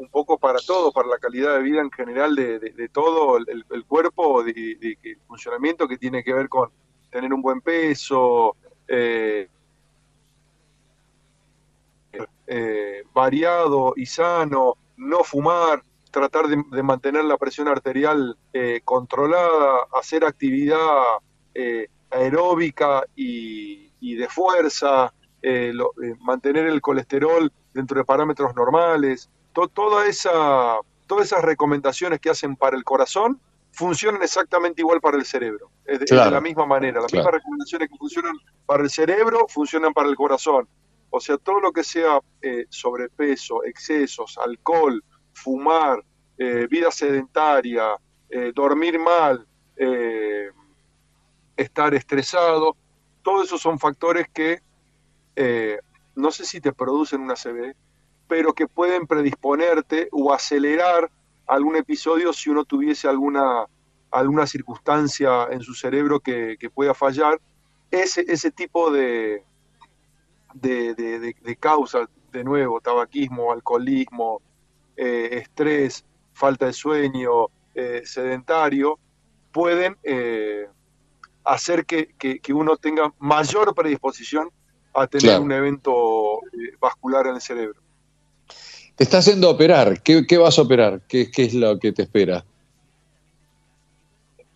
un 0.00 0.08
poco 0.08 0.38
para 0.38 0.58
todo, 0.66 0.92
para 0.92 1.08
la 1.08 1.18
calidad 1.18 1.54
de 1.56 1.62
vida 1.62 1.80
en 1.82 1.90
general 1.90 2.34
de, 2.34 2.58
de- 2.58 2.88
todo 2.88 3.36
el, 3.36 3.84
cuerpo, 3.86 4.42
de, 4.42 4.96
el 5.02 5.18
funcionamiento 5.26 5.86
que 5.86 5.98
tiene 5.98 6.24
que 6.24 6.32
ver 6.32 6.48
con 6.48 6.70
tener 7.10 7.32
un 7.34 7.42
buen 7.42 7.60
peso, 7.60 8.56
eh, 8.88 9.46
eh, 12.46 13.02
variado 13.12 13.92
y 13.94 14.06
sano, 14.06 14.76
no 14.96 15.22
fumar, 15.22 15.82
tratar 16.10 16.46
de, 16.48 16.82
mantener 16.82 17.24
la 17.24 17.36
presión 17.36 17.68
arterial 17.68 18.36
eh, 18.54 18.80
controlada, 18.84 19.86
hacer 19.92 20.24
actividad 20.24 20.78
eh, 21.54 21.88
aeróbica 22.10 23.04
y, 23.14 23.90
y 24.00 24.14
de 24.14 24.28
fuerza, 24.28 25.12
eh, 25.42 25.72
mantener 26.20 26.66
el 26.66 26.80
colesterol 26.80 27.52
dentro 27.74 27.98
de 27.98 28.04
parámetros 28.04 28.54
normales, 28.56 29.28
to- 29.52 29.68
toda 29.68 30.06
esa, 30.06 30.76
todas 31.06 31.26
esas 31.26 31.42
recomendaciones 31.42 32.20
que 32.20 32.30
hacen 32.30 32.56
para 32.56 32.76
el 32.76 32.84
corazón 32.84 33.40
funcionan 33.72 34.22
exactamente 34.22 34.82
igual 34.82 35.00
para 35.00 35.16
el 35.16 35.24
cerebro, 35.24 35.70
es 35.84 35.98
de, 36.00 36.04
es 36.04 36.10
de 36.10 36.16
Claro. 36.16 36.30
la 36.32 36.40
misma 36.40 36.66
manera, 36.66 37.00
las 37.00 37.10
Claro. 37.10 37.26
mismas 37.26 37.40
recomendaciones 37.40 37.88
que 37.88 37.96
funcionan 37.96 38.36
para 38.66 38.82
el 38.82 38.90
cerebro 38.90 39.46
funcionan 39.48 39.92
para 39.92 40.08
el 40.08 40.16
corazón. 40.16 40.68
O 41.10 41.20
sea, 41.20 41.36
todo 41.38 41.60
lo 41.60 41.72
que 41.72 41.82
sea 41.84 42.20
eh, 42.42 42.66
sobrepeso, 42.68 43.64
excesos, 43.64 44.38
alcohol, 44.38 45.02
fumar, 45.32 46.04
eh, 46.38 46.66
vida 46.70 46.90
sedentaria, 46.90 47.96
eh, 48.28 48.52
dormir 48.54 48.98
mal, 48.98 49.46
estar 51.56 51.94
estresado, 51.94 52.76
todos 53.22 53.46
esos 53.46 53.60
son 53.60 53.78
factores 53.78 54.26
que 54.32 54.60
eh, 55.36 55.78
no 56.14 56.30
sé 56.30 56.44
si 56.44 56.60
te 56.60 56.72
producen 56.72 57.20
una 57.20 57.34
CB, 57.36 57.74
pero 58.30 58.52
que 58.54 58.68
pueden 58.68 59.08
predisponerte 59.08 60.08
o 60.12 60.32
acelerar 60.32 61.10
algún 61.48 61.74
episodio 61.74 62.32
si 62.32 62.48
uno 62.48 62.64
tuviese 62.64 63.08
alguna, 63.08 63.66
alguna 64.12 64.46
circunstancia 64.46 65.48
en 65.50 65.60
su 65.62 65.74
cerebro 65.74 66.20
que, 66.20 66.56
que 66.60 66.70
pueda 66.70 66.94
fallar. 66.94 67.40
Ese, 67.90 68.24
ese 68.28 68.52
tipo 68.52 68.92
de, 68.92 69.42
de, 70.54 70.94
de, 70.94 71.56
causas, 71.56 72.08
de 72.30 72.44
nuevo, 72.44 72.80
tabaquismo, 72.80 73.50
alcoholismo, 73.50 74.40
eh, 74.96 75.30
estrés, 75.42 76.04
falta 76.32 76.66
de 76.66 76.72
sueño, 76.72 77.46
eh, 77.74 78.02
sedentario, 78.04 78.96
pueden 79.50 79.96
eh, 80.04 80.68
hacer 81.42 81.84
que, 81.84 82.14
que- 82.16 82.38
que 82.38 82.52
uno 82.52 82.76
tenga 82.76 83.12
mayor 83.18 83.74
predisposición 83.74 84.50
a 84.94 85.08
tener 85.08 85.30
Claro. 85.30 85.42
un 85.42 85.50
evento 85.50 86.40
vascular 86.78 87.26
en 87.26 87.34
el 87.34 87.40
cerebro. 87.40 87.80
Te 89.00 89.04
estás 89.04 89.24
yendo 89.24 89.48
a 89.48 89.52
operar. 89.52 90.02
¿Qué, 90.02 90.26
qué 90.26 90.36
vas 90.36 90.58
a 90.58 90.60
operar? 90.60 91.00
¿Qué, 91.08 91.30
qué 91.30 91.44
es 91.44 91.54
lo 91.54 91.78
que 91.78 91.90
te 91.90 92.02
espera? 92.02 92.44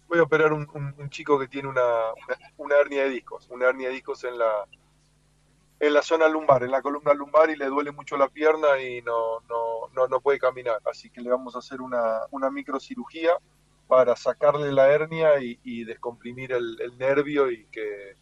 voy 0.07 0.19
a 0.19 0.23
operar 0.25 0.53
un, 0.53 0.69
un- 0.75 0.95
un 0.99 1.09
chico 1.09 1.39
que 1.41 1.49
tiene 1.49 1.67
una, 1.67 1.83
una, 1.83 2.39
una 2.59 2.77
hernia 2.77 3.05
de 3.05 3.09
discos, 3.09 3.49
una 3.49 3.71
hernia 3.71 3.89
de 3.89 3.95
discos 3.95 4.23
en 4.25 4.37
la, 4.39 4.67
en 5.81 5.95
la 5.95 6.03
zona 6.03 6.29
lumbar, 6.29 6.63
en 6.63 6.73
la 6.73 6.83
columna 6.83 7.15
lumbar 7.15 7.49
y 7.49 7.57
le 7.57 7.65
duele 7.69 7.91
mucho 7.91 8.19
la 8.19 8.29
pierna 8.29 8.79
y 8.83 9.01
no, 9.01 9.41
no, 9.49 9.89
no, 9.95 10.09
no 10.09 10.21
puede 10.21 10.39
caminar. 10.39 10.77
Así 10.85 11.09
que 11.09 11.23
le 11.23 11.31
vamos 11.31 11.57
a 11.57 11.61
hacer 11.61 11.81
una, 11.81 12.21
una 12.31 12.51
microcirugía 12.51 13.31
para 13.89 14.15
sacarle 14.15 14.71
la 14.73 14.91
hernia 14.93 15.43
y, 15.43 15.59
y 15.65 15.85
descomprimir 15.85 16.53
el, 16.53 16.79
el 16.83 16.99
nervio 16.99 17.51
y 17.51 17.65
que, 17.73 18.15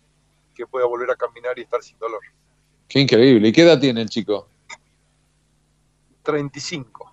que 0.55 0.69
pueda 0.69 0.86
volver 0.86 1.11
a 1.11 1.16
caminar 1.16 1.59
y 1.59 1.62
estar 1.62 1.82
sin 1.82 1.99
dolor. 1.99 2.20
Qué 2.86 3.01
increíble. 3.01 3.49
¿Y 3.49 3.53
qué 3.53 3.62
edad 3.62 3.81
tiene 3.81 4.03
el 4.03 4.09
chico? 4.09 4.47
35. 6.23 7.12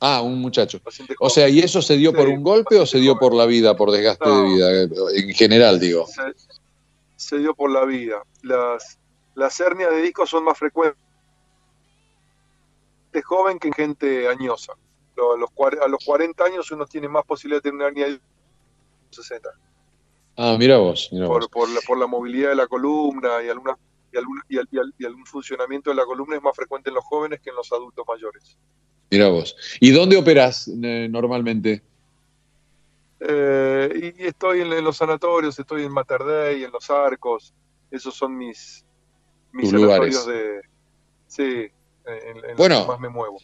Ah, 0.00 0.20
un 0.22 0.38
muchacho. 0.40 0.80
O 1.20 1.30
sea, 1.30 1.48
¿y 1.48 1.60
eso 1.60 1.80
se 1.80 1.96
dio 1.96 2.12
por 2.12 2.28
un 2.28 2.42
golpe 2.42 2.78
o 2.78 2.84
se 2.84 2.98
dio 2.98 3.16
por 3.18 3.34
la 3.34 3.46
vida, 3.46 3.74
por 3.76 3.90
desgaste 3.90 4.28
de 4.28 4.42
vida? 4.42 4.82
En 5.16 5.32
general, 5.34 5.80
digo. 5.80 6.06
se, 6.06 6.22
se 7.16 7.38
dio 7.38 7.54
por 7.54 7.70
la 7.70 7.84
vida. 7.86 8.22
Las, 8.42 8.98
las 9.34 9.58
hernias 9.60 9.90
de 9.90 10.02
disco 10.02 10.26
son 10.26 10.44
más 10.44 10.58
frecuentes 10.58 10.98
de 13.12 13.22
joven 13.22 13.58
que 13.58 13.68
en 13.68 13.74
gente 13.74 14.28
añosa. 14.28 14.72
Lo- 15.16 15.32
A 15.34 15.36
los, 15.38 15.50
a 15.82 15.88
los 15.88 16.04
40 16.04 16.44
años 16.44 16.70
uno 16.72 16.84
tiene 16.86 17.08
más 17.08 17.24
posibilidad 17.24 17.62
de 17.62 17.70
tener 17.70 17.76
una 17.76 17.86
hernia 17.86 18.04
de 18.06 18.10
disco 18.12 18.26
que 18.26 19.04
a 19.04 19.06
los 19.06 19.26
60, 19.26 19.48
Ah, 20.36 20.56
mira 20.58 20.78
vos, 20.78 21.08
mira 21.12 21.28
vos. 21.28 21.46
por, 21.46 21.50
por, 21.50 21.68
la, 21.70 21.80
por 21.86 21.96
la 21.98 22.06
movilidad 22.08 22.48
de 22.50 22.56
la 22.56 22.66
columna 22.66 23.40
y, 23.44 23.48
alguna, 23.48 23.78
y, 24.14 24.16
algún, 24.16 24.40
y, 24.48 24.58
al- 24.58 24.68
y 24.70 24.78
al- 24.78 24.94
y 24.98 25.04
algún 25.04 25.26
funcionamiento 25.26 25.90
de 25.90 25.96
la 25.96 26.04
columna 26.04 26.36
es 26.36 26.42
más 26.42 26.54
frecuente 26.54 26.90
en 26.90 26.94
los 26.94 27.04
jóvenes 27.04 27.40
que 27.40 27.50
en 27.50 27.56
los 27.56 27.70
adultos 27.72 28.04
mayores. 28.08 28.56
Mira 29.10 29.28
vos. 29.28 29.56
¿Y 29.80 29.90
dónde 29.90 30.16
operás 30.16 30.68
eh, 30.68 31.08
normalmente? 31.10 31.82
Eh, 33.20 34.14
y, 34.18 34.24
estoy 34.26 34.60
en, 34.60 34.72
en 34.72 34.84
los 34.84 34.96
sanatorios, 34.96 35.58
estoy 35.58 35.84
en 35.84 35.92
Mater 35.92 36.22
Dei, 36.24 36.64
en 36.64 36.70
los 36.70 36.90
arcos, 36.90 37.52
esos 37.90 38.14
son 38.14 38.36
mis, 38.36 38.84
mis 39.52 39.70
Tus 39.70 39.80
lugares. 39.80 40.14
sanatorios 40.14 40.44
de... 40.52 40.60
Sí, 41.26 41.42
en, 42.06 42.36
en 42.36 42.42
los 42.48 42.56
Bueno. 42.56 42.82
que 42.82 42.88
más 42.88 43.00
me 43.00 43.08
muevo. 43.08 43.38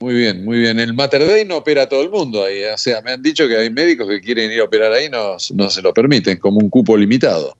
Muy 0.00 0.14
bien, 0.14 0.44
muy 0.44 0.58
bien. 0.58 0.78
El 0.80 0.94
Mater 0.94 1.22
Dei 1.24 1.44
no 1.44 1.58
opera 1.58 1.86
todo 1.88 2.02
el 2.02 2.08
mundo 2.10 2.42
ahí. 2.44 2.64
O 2.64 2.78
sea, 2.78 3.02
me 3.02 3.12
han 3.12 3.22
dicho 3.22 3.46
que 3.46 3.56
hay 3.56 3.68
médicos 3.70 4.08
que 4.08 4.20
quieren 4.20 4.50
ir 4.50 4.60
a 4.60 4.64
operar 4.64 4.92
ahí, 4.92 5.10
no, 5.10 5.36
no 5.54 5.70
se 5.70 5.82
lo 5.82 5.92
permiten, 5.92 6.38
como 6.38 6.58
un 6.58 6.70
cupo 6.70 6.96
limitado. 6.96 7.54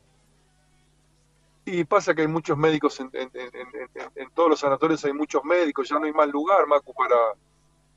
Y 1.73 1.85
pasa 1.85 2.15
que 2.15 2.23
hay 2.23 2.29
muchos 2.29 2.57
médicos, 2.59 2.99
en, 3.01 3.11
en- 3.13 3.31
en- 3.35 3.55
en- 3.55 3.91
en- 3.95 4.11
en 4.17 4.31
todos 4.31 4.51
los 4.51 4.61
sanatorios 4.61 5.05
hay 5.05 5.13
muchos 5.13 5.45
médicos, 5.45 5.89
ya 5.89 5.99
no 5.99 6.07
hay 6.07 6.13
más 6.13 6.29
lugar, 6.29 6.67
Macu, 6.67 6.93
para, 6.95 7.17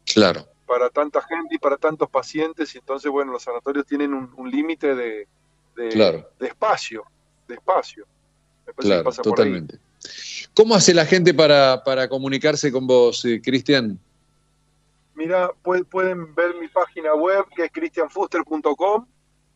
Claro, 0.06 0.46
para 0.68 0.90
tanta 0.90 1.22
gente 1.22 1.56
y 1.56 1.58
para 1.58 1.78
tantos 1.78 2.10
pacientes, 2.10 2.74
y 2.76 2.78
entonces, 2.78 3.10
bueno, 3.12 3.32
los 3.32 3.44
sanatorios 3.44 3.86
tienen 3.86 4.14
un, 4.14 4.32
un 4.36 4.50
límite 4.52 4.94
de, 4.96 5.28
de, 5.76 5.90
Claro. 5.90 6.30
de 6.40 6.48
espacio, 6.48 7.04
de 7.48 7.56
espacio. 7.56 8.06
Me 8.68 8.74
parece 8.74 8.82
que 8.90 8.94
claro, 8.96 9.04
pasa 9.04 9.22
por 9.24 9.32
ahí. 9.32 9.36
totalmente. 9.38 9.80
¿Cómo 10.54 10.76
hace 10.76 10.94
la 10.94 11.06
gente 11.06 11.34
para, 11.34 11.84
para 11.84 12.08
comunicarse 12.08 12.72
con 12.72 12.86
vos, 12.86 13.26
eh, 13.26 13.42
Cristian? 13.44 13.98
Mira, 15.16 15.50
pue- 15.64 15.86
pueden 15.86 16.34
ver 16.36 16.56
mi 16.56 16.68
página 16.68 17.14
web 17.16 17.46
que 17.56 17.66
es 17.66 17.72
cristianfuster.com 17.72 19.06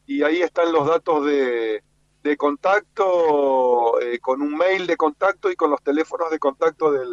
y 0.06 0.24
ahí 0.24 0.42
están 0.42 0.72
los 0.72 0.88
datos 0.88 1.26
de, 1.26 1.84
de 2.28 2.38
contacto, 2.38 4.00
eh, 4.02 4.20
con 4.20 4.42
un 4.42 4.56
mail 4.56 4.86
de 4.86 4.98
contacto 4.98 5.50
y 5.50 5.56
con 5.56 5.72
los 5.72 5.82
teléfonos 5.82 6.30
de 6.30 6.40
contacto 6.40 6.92
del, 6.92 7.10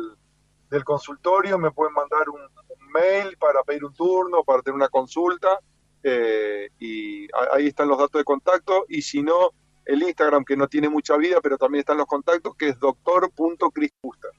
del 0.70 0.84
consultorio. 0.84 1.58
Me 1.58 1.70
pueden 1.70 1.94
mandar 1.94 2.28
un, 2.28 2.40
un 2.40 2.92
mail 2.92 3.36
para 3.38 3.62
pedir 3.62 3.84
un 3.84 3.94
turno, 3.94 4.42
para 4.44 4.62
tener 4.62 4.74
una 4.74 4.88
consulta 4.88 5.60
eh, 6.02 6.68
y 6.78 7.26
ahí 7.52 7.68
están 7.68 7.88
los 7.88 7.98
datos 7.98 8.20
de 8.20 8.24
contacto. 8.24 8.84
Y 8.88 9.02
si 9.02 9.22
no, 9.22 9.52
el 9.86 10.02
Instagram 10.02 10.44
que 10.44 10.56
no 10.56 10.68
tiene 10.68 10.88
mucha 10.88 11.16
vida, 11.16 11.40
pero 11.42 11.56
también 11.56 11.80
están 11.80 11.98
los 11.98 12.06
contactos, 12.06 12.56
que 12.56 12.70
es 12.70 12.78
doctor.chrisfuster. 12.78 14.30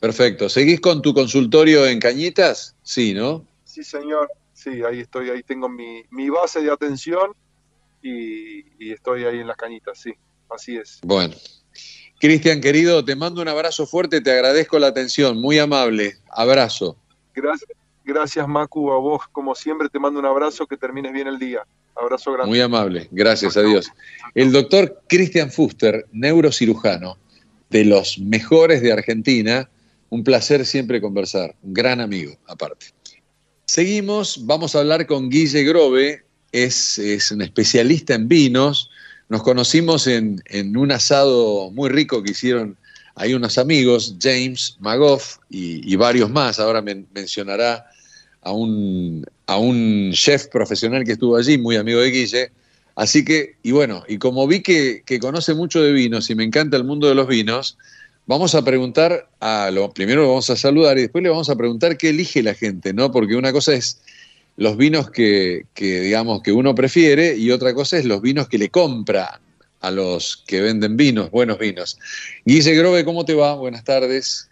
Perfecto. 0.00 0.48
¿Seguís 0.48 0.80
con 0.80 1.02
tu 1.02 1.12
consultorio 1.12 1.86
en 1.86 2.00
Cañitas? 2.00 2.74
Sí, 2.82 3.14
¿no? 3.14 3.44
Sí, 3.64 3.84
señor. 3.84 4.30
Sí, 4.52 4.82
ahí 4.82 5.00
estoy, 5.00 5.30
ahí 5.30 5.42
tengo 5.44 5.68
mi, 5.68 6.02
mi 6.10 6.30
base 6.30 6.60
de 6.62 6.70
atención 6.72 7.32
y, 8.02 8.64
y 8.78 8.92
estoy 8.92 9.24
ahí 9.24 9.40
en 9.40 9.46
las 9.46 9.56
cañitas, 9.56 10.00
sí, 10.00 10.12
así 10.50 10.76
es. 10.76 11.00
Bueno. 11.02 11.34
Cristian, 12.20 12.60
querido, 12.60 13.04
te 13.04 13.14
mando 13.14 13.40
un 13.40 13.48
abrazo 13.48 13.86
fuerte, 13.86 14.20
te 14.20 14.32
agradezco 14.32 14.78
la 14.80 14.88
atención, 14.88 15.40
muy 15.40 15.58
amable. 15.58 16.16
Abrazo. 16.30 16.96
Gracias, 17.32 17.70
gracias 18.04 18.48
Macu, 18.48 18.90
a 18.90 18.98
vos 18.98 19.22
como 19.30 19.54
siempre 19.54 19.88
te 19.88 20.00
mando 20.00 20.18
un 20.18 20.26
abrazo, 20.26 20.66
que 20.66 20.76
termines 20.76 21.12
bien 21.12 21.28
el 21.28 21.38
día. 21.38 21.62
Abrazo 21.94 22.32
grande. 22.32 22.48
Muy 22.48 22.60
amable, 22.60 23.08
gracias 23.12 23.56
a 23.56 23.62
Dios. 23.62 23.92
El 24.34 24.50
doctor 24.50 25.02
Cristian 25.08 25.50
Fuster, 25.50 26.06
neurocirujano, 26.10 27.18
de 27.70 27.84
los 27.84 28.18
mejores 28.18 28.82
de 28.82 28.92
Argentina, 28.92 29.68
un 30.10 30.24
placer 30.24 30.66
siempre 30.66 31.00
conversar, 31.00 31.54
un 31.62 31.74
gran 31.74 32.00
amigo 32.00 32.32
aparte. 32.48 32.86
Seguimos, 33.66 34.44
vamos 34.46 34.74
a 34.74 34.80
hablar 34.80 35.06
con 35.06 35.28
Guille 35.28 35.62
Grove, 35.62 36.24
es, 36.52 36.98
es 36.98 37.30
un 37.30 37.42
especialista 37.42 38.14
en 38.14 38.28
vinos, 38.28 38.90
nos 39.28 39.42
conocimos 39.42 40.06
en, 40.06 40.42
en 40.46 40.76
un 40.76 40.90
asado 40.92 41.70
muy 41.70 41.90
rico 41.90 42.22
que 42.22 42.30
hicieron 42.30 42.76
ahí 43.14 43.34
unos 43.34 43.58
amigos, 43.58 44.14
James 44.20 44.76
Magoff 44.80 45.38
y, 45.50 45.92
y 45.92 45.96
varios 45.96 46.30
más, 46.30 46.58
ahora 46.58 46.80
men- 46.80 47.06
mencionará 47.14 47.86
a 48.42 48.52
un, 48.52 49.26
a 49.46 49.58
un 49.58 50.12
chef 50.12 50.46
profesional 50.46 51.04
que 51.04 51.12
estuvo 51.12 51.36
allí, 51.36 51.58
muy 51.58 51.76
amigo 51.76 52.00
de 52.00 52.10
Guille. 52.10 52.52
Así 52.94 53.24
que, 53.24 53.56
y 53.62 53.72
bueno, 53.72 54.04
y 54.08 54.18
como 54.18 54.46
vi 54.46 54.62
que, 54.62 55.02
que 55.04 55.18
conoce 55.18 55.54
mucho 55.54 55.82
de 55.82 55.92
vinos 55.92 56.30
y 56.30 56.34
me 56.34 56.44
encanta 56.44 56.76
el 56.76 56.84
mundo 56.84 57.08
de 57.08 57.14
los 57.14 57.28
vinos, 57.28 57.76
vamos 58.26 58.54
a 58.54 58.62
preguntar, 58.64 59.28
a 59.40 59.70
lo, 59.70 59.92
primero 59.92 60.22
lo 60.22 60.28
vamos 60.28 60.50
a 60.50 60.56
saludar 60.56 60.98
y 60.98 61.02
después 61.02 61.22
le 61.22 61.30
vamos 61.30 61.50
a 61.50 61.56
preguntar 61.56 61.96
qué 61.96 62.10
elige 62.10 62.42
la 62.42 62.54
gente, 62.54 62.92
¿no? 62.92 63.10
Porque 63.10 63.36
una 63.36 63.52
cosa 63.52 63.74
es 63.74 64.00
los 64.58 64.76
vinos 64.76 65.08
que, 65.10 65.66
que, 65.72 66.00
digamos, 66.00 66.42
que 66.42 66.50
uno 66.52 66.74
prefiere 66.74 67.36
y 67.36 67.52
otra 67.52 67.72
cosa 67.74 67.96
es 67.96 68.04
los 68.04 68.20
vinos 68.20 68.48
que 68.48 68.58
le 68.58 68.70
compran 68.70 69.40
a 69.80 69.90
los 69.92 70.42
que 70.48 70.60
venden 70.60 70.96
vinos, 70.96 71.30
buenos 71.30 71.58
vinos. 71.58 71.96
Guille 72.44 72.74
Grove, 72.74 73.04
¿cómo 73.04 73.24
te 73.24 73.34
va? 73.34 73.54
Buenas 73.54 73.84
tardes. 73.84 74.50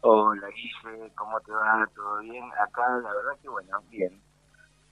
Hola 0.00 0.48
Guille, 0.48 1.12
¿cómo 1.14 1.38
te 1.40 1.52
va? 1.52 1.88
¿Todo 1.94 2.18
bien? 2.18 2.42
Acá 2.60 2.82
la 3.00 3.14
verdad 3.14 3.40
que 3.40 3.48
bueno, 3.48 3.80
bien. 3.92 4.20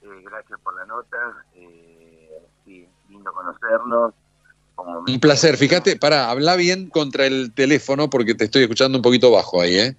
Eh, 0.01 0.23
gracias 0.23 0.57
por 0.63 0.73
la 0.77 0.85
nota. 0.85 1.17
Eh, 1.55 2.29
sí, 2.63 2.87
lindo 3.09 3.33
conocernos. 3.33 4.13
Como 4.75 4.99
Un 4.99 5.19
placer. 5.19 5.57
Fíjate, 5.57 5.97
para, 5.97 6.29
habla 6.29 6.55
bien 6.55 6.89
contra 6.89 7.25
el 7.25 7.51
teléfono 7.53 8.09
porque 8.09 8.33
te 8.33 8.45
estoy 8.45 8.61
escuchando 8.61 8.97
un 8.97 9.01
poquito 9.01 9.29
bajo 9.29 9.59
ahí, 9.59 9.77
¿eh? 9.77 9.95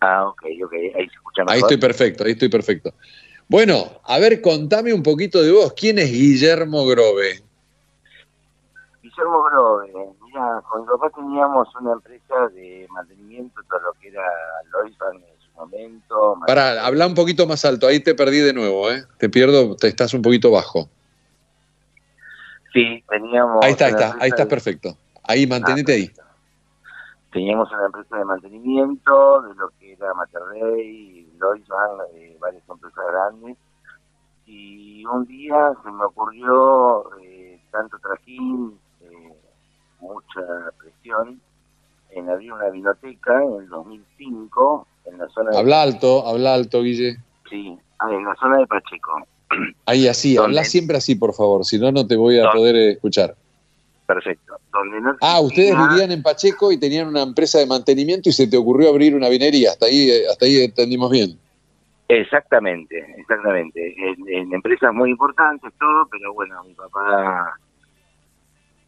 Ah, 0.00 0.26
ok, 0.26 0.42
ok. 0.64 0.72
Ahí 0.72 1.08
se 1.08 1.14
escucha 1.14 1.42
mejor. 1.42 1.54
Ahí 1.54 1.60
estoy 1.60 1.76
perfecto, 1.76 2.24
ahí 2.24 2.32
estoy 2.32 2.48
perfecto. 2.48 2.92
Bueno, 3.48 4.00
a 4.04 4.18
ver, 4.18 4.42
contame 4.42 4.92
un 4.92 5.02
poquito 5.02 5.42
de 5.42 5.50
vos. 5.52 5.72
¿Quién 5.72 5.98
es 5.98 6.10
Guillermo 6.12 6.86
Grove? 6.86 7.42
Guillermo 9.02 9.42
Grove, 9.44 9.90
mira, 10.26 10.62
con 10.68 10.82
mi 10.82 10.86
papá 10.86 11.10
teníamos 11.16 11.68
una 11.80 11.92
empresa 11.92 12.48
de 12.54 12.86
mantenimiento, 12.90 13.60
todo 13.68 13.80
lo 13.80 13.92
que 13.94 14.08
era 14.08 14.22
Loisan 14.70 15.16
en 15.16 15.40
su 15.40 15.50
momento. 15.56 16.38
Para, 16.46 16.84
habla 16.84 17.06
un 17.06 17.14
poquito 17.14 17.46
más 17.46 17.64
alto, 17.64 17.86
ahí 17.86 18.00
te 18.00 18.14
perdí 18.14 18.38
de 18.40 18.52
nuevo, 18.52 18.90
¿eh? 18.90 19.04
Te 19.18 19.30
pierdo, 19.30 19.76
te 19.76 19.88
estás 19.88 20.12
un 20.12 20.20
poquito 20.20 20.50
bajo. 20.50 20.90
Sí, 22.72 23.02
teníamos. 23.08 23.64
Ahí 23.64 23.72
está, 23.72 23.86
ahí 23.86 23.92
está, 23.92 24.12
ahí 24.20 24.28
estás 24.28 24.46
de- 24.46 24.50
perfecto. 24.50 24.98
Ahí, 25.22 25.46
mantenete 25.46 25.92
ahí. 25.92 26.10
Teníamos 27.32 27.70
una 27.72 27.86
empresa 27.86 28.16
de 28.16 28.24
mantenimiento 28.24 29.42
de 29.42 29.54
lo 29.54 29.68
que 29.78 29.92
era 29.92 30.12
Mater 30.14 30.42
Loisan, 31.38 31.90
eh, 32.14 32.36
varias 32.40 32.62
empresas 32.68 33.04
grandes. 33.10 33.56
Y 34.46 35.04
un 35.06 35.26
día 35.26 35.72
se 35.82 35.90
me 35.90 36.04
ocurrió 36.04 37.04
eh, 37.20 37.60
tanto 37.70 37.98
trajín, 37.98 38.78
eh, 39.02 39.36
mucha 40.00 40.40
presión, 40.78 41.40
en 42.10 42.30
abrir 42.30 42.52
una 42.52 42.70
vinoteca 42.70 43.42
en 43.42 43.54
el 43.54 43.68
2005 43.68 44.86
en 45.06 45.18
la 45.18 45.28
zona 45.28 45.50
de, 45.50 45.58
Habla 45.58 45.82
alto, 45.82 46.26
habla 46.26 46.54
alto, 46.54 46.82
Guille. 46.82 47.18
sí, 47.50 47.78
en 48.10 48.24
la 48.24 48.34
zona 48.36 48.58
de 48.58 48.66
Pacheco. 48.66 49.12
Ahí 49.86 50.06
así, 50.08 50.36
habla 50.36 50.64
siempre 50.64 50.96
así, 50.96 51.14
por 51.14 51.34
favor, 51.34 51.64
si 51.64 51.78
no, 51.78 51.90
no 51.92 52.06
te 52.06 52.16
voy 52.16 52.38
a 52.38 52.50
poder 52.50 52.76
escuchar. 52.76 53.34
Perfecto. 54.08 54.56
Donde 54.72 55.02
no 55.02 55.16
Ah, 55.20 55.38
ustedes 55.42 55.76
vivían 55.76 56.10
en 56.10 56.22
Pacheco 56.22 56.72
y 56.72 56.80
tenían 56.80 57.08
una 57.08 57.22
empresa 57.22 57.58
de 57.58 57.66
mantenimiento 57.66 58.30
y 58.30 58.32
se 58.32 58.46
te 58.48 58.56
ocurrió 58.56 58.88
abrir 58.88 59.14
una 59.14 59.28
vinería. 59.28 59.72
Hasta 59.72 59.84
ahí, 59.84 60.10
eh, 60.10 60.22
hasta 60.30 60.46
ahí 60.46 60.64
entendimos 60.64 61.10
bien. 61.10 61.38
Exactamente, 62.08 62.96
exactamente. 63.18 63.94
En, 63.98 64.16
en 64.26 64.54
empresas 64.54 64.94
muy 64.94 65.10
importantes, 65.10 65.70
todo, 65.78 66.08
pero 66.10 66.32
bueno, 66.32 66.64
mi 66.64 66.72
papá 66.72 67.54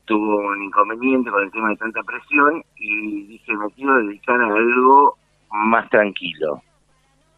tuvo 0.07 0.39
un 0.39 0.63
inconveniente 0.63 1.31
con 1.31 1.43
el 1.45 1.51
tema 1.51 1.69
de 1.69 1.77
tanta 1.77 2.03
presión 2.03 2.65
y 2.77 3.27
dije, 3.27 3.53
me 3.53 3.71
quiero 3.73 3.97
dedicar 3.99 4.41
a 4.41 4.47
algo 4.47 5.19
más 5.51 5.87
tranquilo. 5.91 6.63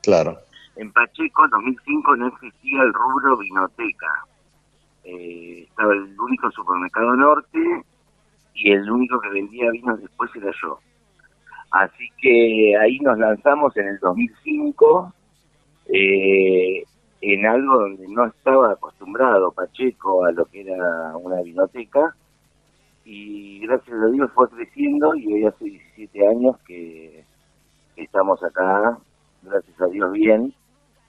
Claro. 0.04 0.38
En 0.76 0.92
Pacheco, 0.92 1.48
2005, 1.48 2.16
no 2.16 2.28
existía 2.28 2.82
el 2.82 2.94
rubro 2.94 3.38
vinoteca. 3.38 4.24
Eh, 5.04 5.66
estaba 5.68 5.92
el 5.92 6.18
único 6.18 6.50
supermercado 6.50 7.14
norte 7.16 7.58
y 8.54 8.72
el 8.72 8.90
único 8.90 9.20
que 9.20 9.30
vendía 9.30 9.70
vinos 9.70 10.00
después 10.00 10.30
era 10.36 10.50
yo. 10.62 10.78
Así 11.70 12.08
que 12.20 12.76
ahí 12.76 12.98
nos 13.00 13.18
lanzamos 13.18 13.76
en 13.76 13.88
el 13.88 13.98
2005 13.98 15.12
eh, 15.88 16.84
en 17.22 17.46
algo 17.46 17.80
donde 17.80 18.06
no 18.08 18.26
estaba 18.26 18.72
acostumbrado 18.72 19.52
Pacheco 19.52 20.24
a 20.24 20.32
lo 20.32 20.44
que 20.46 20.62
era 20.62 21.16
una 21.16 21.40
vinoteca 21.40 22.14
y 23.04 23.60
gracias 23.60 23.96
a 24.00 24.06
Dios 24.06 24.30
fue 24.34 24.48
creciendo 24.50 25.14
y 25.14 25.32
hoy 25.32 25.44
hace 25.44 25.64
17 25.64 26.28
años 26.28 26.56
que 26.66 27.24
estamos 27.96 28.42
acá, 28.42 28.98
gracias 29.42 29.80
a 29.80 29.86
Dios 29.86 30.12
bien, 30.12 30.54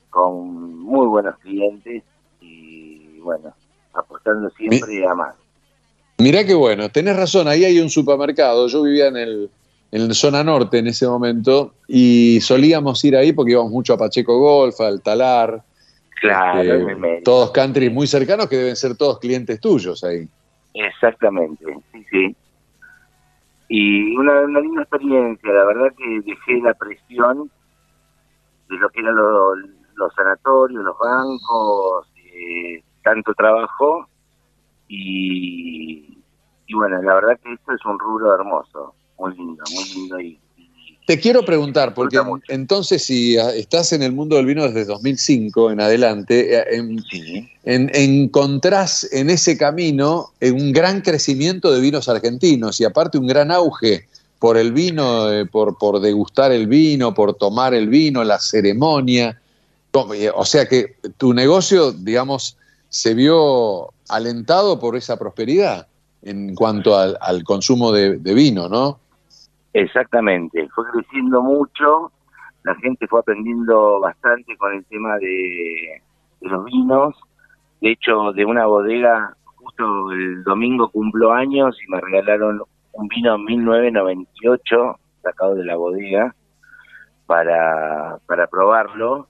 con 0.10 0.80
muy 0.80 1.08
buenos 1.08 1.38
clientes 1.40 2.04
y 2.40 3.20
bueno, 3.20 3.54
apostando 3.94 4.50
siempre 4.52 5.06
a 5.08 5.14
más. 5.16 5.36
Mirá 6.20 6.46
qué 6.46 6.54
bueno, 6.54 6.90
tenés 6.90 7.16
razón, 7.18 7.48
ahí 7.48 7.66
hay 7.66 7.80
un 7.80 7.90
supermercado, 7.90 8.68
yo 8.68 8.84
vivía 8.84 9.08
en 9.08 9.18
el 9.18 9.50
en 9.92 10.08
la 10.08 10.14
zona 10.16 10.44
norte 10.44 10.80
en 10.80 10.88
ese 10.88 11.06
momento 11.06 11.76
y 11.88 12.40
solíamos 12.42 13.04
ir 13.06 13.16
ahí 13.16 13.32
porque 13.32 13.52
íbamos 13.52 13.72
mucho 13.72 13.94
a 13.94 13.98
Pacheco 13.98 14.40
Golf, 14.40 14.82
al 14.82 15.04
Talar, 15.04 15.64
Claro, 16.20 16.62
eh, 16.64 17.22
todos 17.24 17.52
country 17.52 17.92
muy 17.92 18.08
cercanos 18.08 18.48
que 18.48 18.56
deben 18.58 18.76
ser 18.76 18.96
todos 18.98 19.20
clientes 19.20 19.60
tuyos 19.60 20.04
ahí. 20.04 20.28
Exactamente, 20.74 21.64
sí, 21.92 22.06
sí. 22.10 22.36
Y 23.68 24.16
una, 24.16 24.42
una 24.42 24.60
linda 24.62 24.82
experiencia, 24.82 25.52
la 25.52 25.66
verdad 25.66 25.94
que 25.96 26.22
dejé 26.26 26.60
la 26.64 26.74
presión 26.74 27.52
de 28.70 28.78
lo 28.78 28.90
que 28.90 29.00
eran 29.00 29.16
lo- 29.16 29.56
los 29.56 30.14
sanatorios, 30.16 30.84
los 30.84 30.98
bancos, 30.98 32.08
eh, 32.16 32.84
tanto 33.04 33.34
trabajo 33.34 34.08
y, 34.88 36.18
y 36.68 36.74
bueno, 36.74 37.02
la 37.02 37.16
verdad 37.16 37.40
que 37.44 37.54
esto 37.54 37.74
es 37.74 37.86
un 37.86 38.00
rubro 38.00 38.34
hermoso, 38.34 38.94
muy 39.20 39.36
lindo, 39.36 39.64
muy 39.74 39.84
lindo 39.94 40.20
y 40.20 40.40
Te 41.06 41.20
quiero 41.20 41.44
preguntar, 41.44 41.94
porque 41.94 42.18
entonces 42.48 43.04
si 43.04 43.38
ah, 43.38 43.54
estás 43.54 43.92
en 43.94 44.04
el 44.04 44.14
mundo 44.14 44.36
del 44.38 44.46
vino 44.46 44.64
desde 44.64 44.86
2005 44.86 45.72
en 45.72 45.82
adelante, 45.82 46.56
eh, 46.58 46.66
en- 46.78 47.04
en- 47.66 47.92
encontrás 47.94 49.08
en 49.12 49.30
ese 49.30 49.58
camino 49.58 50.28
eh, 50.40 50.52
un 50.52 50.72
gran 50.72 51.02
crecimiento 51.02 51.72
de 51.72 51.82
vinos 51.82 52.08
argentinos 52.10 52.80
y 52.80 52.86
aparte 52.86 53.18
un 53.18 53.28
gran 53.28 53.52
auge 53.52 54.08
por 54.40 54.58
el 54.58 54.74
vino, 54.74 55.32
eh, 55.32 55.46
por, 55.46 55.78
por 55.78 56.00
degustar 56.02 56.52
el 56.52 56.68
vino, 56.68 57.14
por 57.14 57.34
tomar 57.36 57.74
el 57.74 57.88
vino, 57.88 58.24
la 58.26 58.40
ceremonia. 58.40 59.40
O 60.36 60.44
sea 60.46 60.68
que 60.68 60.96
tu 61.18 61.34
negocio, 61.34 61.92
digamos, 61.94 62.58
se 62.94 63.16
vio 63.16 63.90
alentado 64.08 64.80
por 64.80 64.96
esa 64.96 65.18
prosperidad 65.18 65.88
en 66.22 66.54
cuanto 66.54 66.96
al, 66.96 67.18
al 67.22 67.44
consumo 67.44 67.92
de, 67.92 68.20
vino, 68.20 68.70
¿no? 68.70 69.00
Exactamente, 69.74 70.70
fue 70.76 70.86
creciendo 70.92 71.42
mucho, 71.42 72.12
la 72.64 72.76
gente 72.76 73.08
fue 73.08 73.22
aprendiendo 73.22 74.00
bastante 74.00 74.56
con 74.58 74.74
el 74.74 74.86
tema 74.86 75.18
de, 75.18 76.04
los 76.42 76.66
vinos, 76.66 77.16
de 77.82 77.94
hecho 77.94 78.32
de 78.32 78.46
una 78.46 78.68
bodega, 78.68 79.36
justo 79.56 80.12
el 80.12 80.44
domingo 80.44 80.88
cumplo 80.90 81.34
años 81.34 81.76
y 81.84 81.92
me 81.92 82.00
regalaron 82.00 82.62
un 82.92 83.08
vino 83.08 83.40
1998 83.40 85.00
sacado 85.24 85.56
de 85.56 85.66
la 85.66 85.76
bodega 85.78 86.36
para 87.26 88.20
probarlo. 88.52 89.28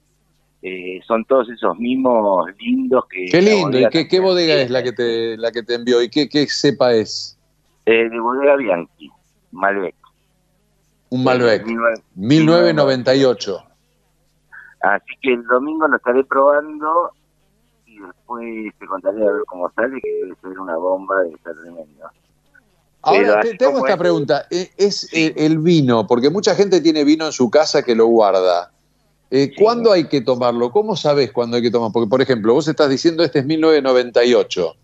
Eh, 0.66 1.02
son 1.06 1.26
todos 1.26 1.50
esos 1.50 1.78
mimos 1.78 2.50
lindos 2.58 3.04
que... 3.10 3.26
Qué 3.26 3.42
lindo, 3.42 3.78
¿y 3.78 3.90
qué, 3.90 4.08
qué 4.08 4.22
bodega 4.22 4.56
es 4.56 4.70
la 4.72 4.82
que 4.82 4.94
te, 4.94 5.36
la 5.36 5.52
que 5.52 5.62
te 5.62 5.76
envió? 5.76 6.02
¿Y 6.02 6.10
qué, 6.10 6.30
qué 6.30 6.48
cepa 6.48 6.94
es? 6.94 7.38
Eh, 7.86 8.08
de 8.10 8.20
bodega 8.20 8.56
Bianchi, 8.56 9.12
Malbec. 9.52 9.94
Un 11.10 11.26
Malbec. 11.26 11.66
1998. 12.16 13.64
Así 14.82 15.14
que 15.22 15.34
el 15.34 15.44
domingo 15.44 15.88
lo 15.88 15.98
estaré 15.98 16.24
probando 16.24 17.12
y 17.86 18.00
después 18.00 18.74
te 18.80 18.86
contaré 18.88 19.22
a 19.22 19.32
ver 19.32 19.44
cómo 19.46 19.70
sale, 19.74 20.00
que 20.02 20.10
debe 20.10 20.36
ser 20.42 20.60
una 20.60 20.76
bomba, 20.78 21.22
debe 21.24 21.38
ser 21.44 21.56
tremendo. 21.62 22.06
Ahora, 23.02 23.42
te, 23.42 23.56
te 23.56 23.66
hago 23.66 23.80
esta 23.80 23.94
es- 23.94 24.00
pregunta. 24.00 24.48
Eh, 24.50 24.72
¿Es 24.78 25.14
eh, 25.14 25.34
el 25.36 25.60
vino? 25.60 26.08
Porque 26.08 26.30
mucha 26.30 26.56
gente 26.56 26.80
tiene 26.80 27.04
vino 27.04 27.26
en 27.26 27.34
su 27.34 27.50
casa 27.50 27.84
que 27.84 27.96
lo 27.96 28.06
guarda. 28.08 28.73
Eh, 29.36 29.52
¿Cuándo 29.58 29.92
hay 29.92 30.08
que 30.08 30.22
tomarlo? 30.22 30.70
¿Cómo 30.70 30.96
sabes 30.96 31.32
cuándo 31.32 31.58
hay 31.58 31.64
que 31.64 31.72
tomarlo? 31.72 31.92
Porque, 31.92 32.08
por 32.08 32.22
ejemplo, 32.22 32.54
vos 32.54 32.68
estás 32.68 32.88
diciendo 32.88 33.24
este 33.24 33.40
es 33.40 33.46
1998. 33.48 34.76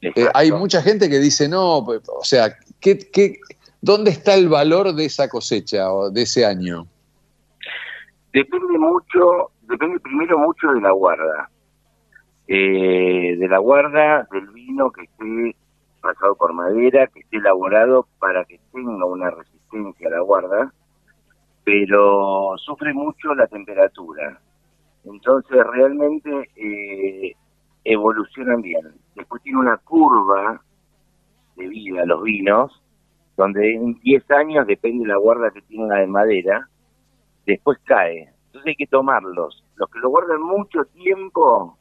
Eh, 0.00 0.26
hay 0.32 0.50
mucha 0.52 0.80
gente 0.80 1.10
que 1.10 1.18
dice, 1.18 1.50
no, 1.50 1.82
pues, 1.84 2.00
o 2.08 2.24
sea, 2.24 2.56
¿qué, 2.80 2.96
qué, 2.96 3.38
¿dónde 3.82 4.10
está 4.10 4.32
el 4.36 4.48
valor 4.48 4.94
de 4.94 5.04
esa 5.04 5.28
cosecha 5.28 5.92
o 5.92 6.08
de 6.08 6.22
ese 6.22 6.46
año? 6.46 6.86
Depende 8.32 8.78
mucho, 8.78 9.50
depende 9.68 10.00
primero 10.00 10.38
mucho 10.38 10.72
de 10.72 10.80
la 10.80 10.92
guarda. 10.92 11.50
Eh, 12.48 13.36
de 13.38 13.48
la 13.48 13.58
guarda, 13.58 14.26
del 14.32 14.46
vino 14.46 14.90
que 14.92 15.02
esté 15.02 15.54
pasado 16.00 16.36
por 16.36 16.54
madera, 16.54 17.06
que 17.08 17.20
esté 17.20 17.36
elaborado 17.36 18.06
para 18.18 18.46
que 18.46 18.58
tenga 18.72 19.04
una 19.04 19.30
resistencia 19.30 20.08
a 20.08 20.10
la 20.12 20.20
guarda, 20.20 20.72
pero 21.64 22.56
sufre 22.58 22.92
mucho 22.92 23.34
la 23.34 23.46
temperatura. 23.46 24.40
Entonces 25.04 25.58
realmente 25.72 26.50
eh, 26.56 27.34
evolucionan 27.84 28.62
bien. 28.62 28.94
Después 29.14 29.42
tiene 29.42 29.58
una 29.58 29.76
curva 29.78 30.62
de 31.56 31.68
vida 31.68 32.04
los 32.04 32.22
vinos, 32.22 32.82
donde 33.36 33.74
en 33.74 33.98
10 34.00 34.30
años, 34.32 34.66
depende 34.66 35.04
de 35.04 35.12
la 35.12 35.18
guarda 35.18 35.50
que 35.50 35.62
tenga 35.62 35.96
de 35.96 36.06
madera, 36.06 36.68
después 37.46 37.78
cae. 37.84 38.32
Entonces 38.46 38.68
hay 38.68 38.76
que 38.76 38.86
tomarlos. 38.86 39.64
Los 39.76 39.88
que 39.90 39.98
lo 40.00 40.10
guardan 40.10 40.42
mucho 40.42 40.84
tiempo 40.86 41.78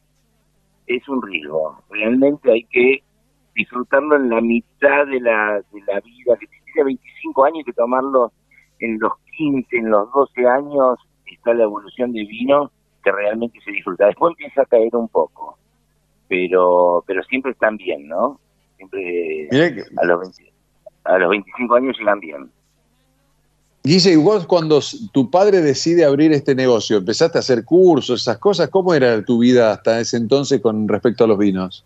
es 0.88 1.08
un 1.10 1.22
riesgo. 1.22 1.82
Realmente 1.90 2.52
hay 2.52 2.64
que 2.66 3.04
disfrutarlo 3.56 4.16
en 4.16 4.30
la 4.30 4.42
mitad 4.42 5.06
de 5.08 5.20
la, 5.20 5.62
de 5.72 5.82
la 5.88 6.00
vida. 6.00 6.38
Que 6.40 6.48
tiene 6.48 6.86
25 6.86 7.46
años 7.46 7.58
hay 7.60 7.64
que 7.64 7.74
tomarlo 7.74 8.32
en 8.80 9.00
los 9.00 9.14
15, 9.40 9.78
en 9.78 9.90
los 9.90 10.12
12 10.12 10.46
años, 10.46 11.00
está 11.26 11.54
la 11.54 11.64
evolución 11.64 12.12
de 12.12 12.26
vino 12.26 12.72
que 13.02 13.12
realmente 13.12 13.58
se 13.64 13.72
disfruta. 13.72 14.08
Después 14.08 14.32
empieza 14.32 14.64
a 14.64 14.66
caer 14.66 14.94
un 14.94 15.08
poco, 15.08 15.58
pero 16.28 17.04
pero 17.08 17.24
siempre 17.24 17.54
están 17.54 17.78
bien, 17.78 18.08
¿no? 18.10 18.38
Siempre 18.76 19.48
que- 19.50 19.86
a 19.96 20.06
los 20.06 20.20
20 20.20 20.52
a 21.06 21.18
los 21.18 21.30
25 21.30 21.76
años 21.76 21.98
llegan 21.98 22.20
bien. 22.20 22.52
Guille, 23.82 24.12
y 24.12 24.18
vos 24.18 24.46
cuando 24.46 24.82
tu 25.14 25.32
padre 25.32 25.62
decide 25.62 26.04
abrir 26.04 26.34
este 26.34 26.54
negocio, 26.54 26.98
empezaste 26.98 27.38
a 27.38 27.40
hacer 27.40 27.64
cursos, 27.64 28.22
esas 28.22 28.38
cosas, 28.38 28.70
¿cómo 28.70 28.94
era 28.94 29.24
tu 29.24 29.40
vida 29.40 29.72
hasta 29.72 30.02
ese 30.02 30.18
entonces 30.18 30.60
con 30.62 30.86
respecto 30.88 31.24
a 31.24 31.28
los 31.28 31.38
vinos? 31.38 31.86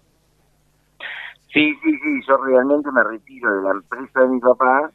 Sí, 1.53 1.71
sí, 1.83 1.91
sí, 1.91 2.21
yo 2.27 2.37
realmente 2.37 2.91
me 2.91 3.03
retiro 3.03 3.55
de 3.55 3.61
la 3.61 3.71
empresa 3.73 4.21
de 4.21 4.27
mi 4.27 4.39
papá 4.39 4.91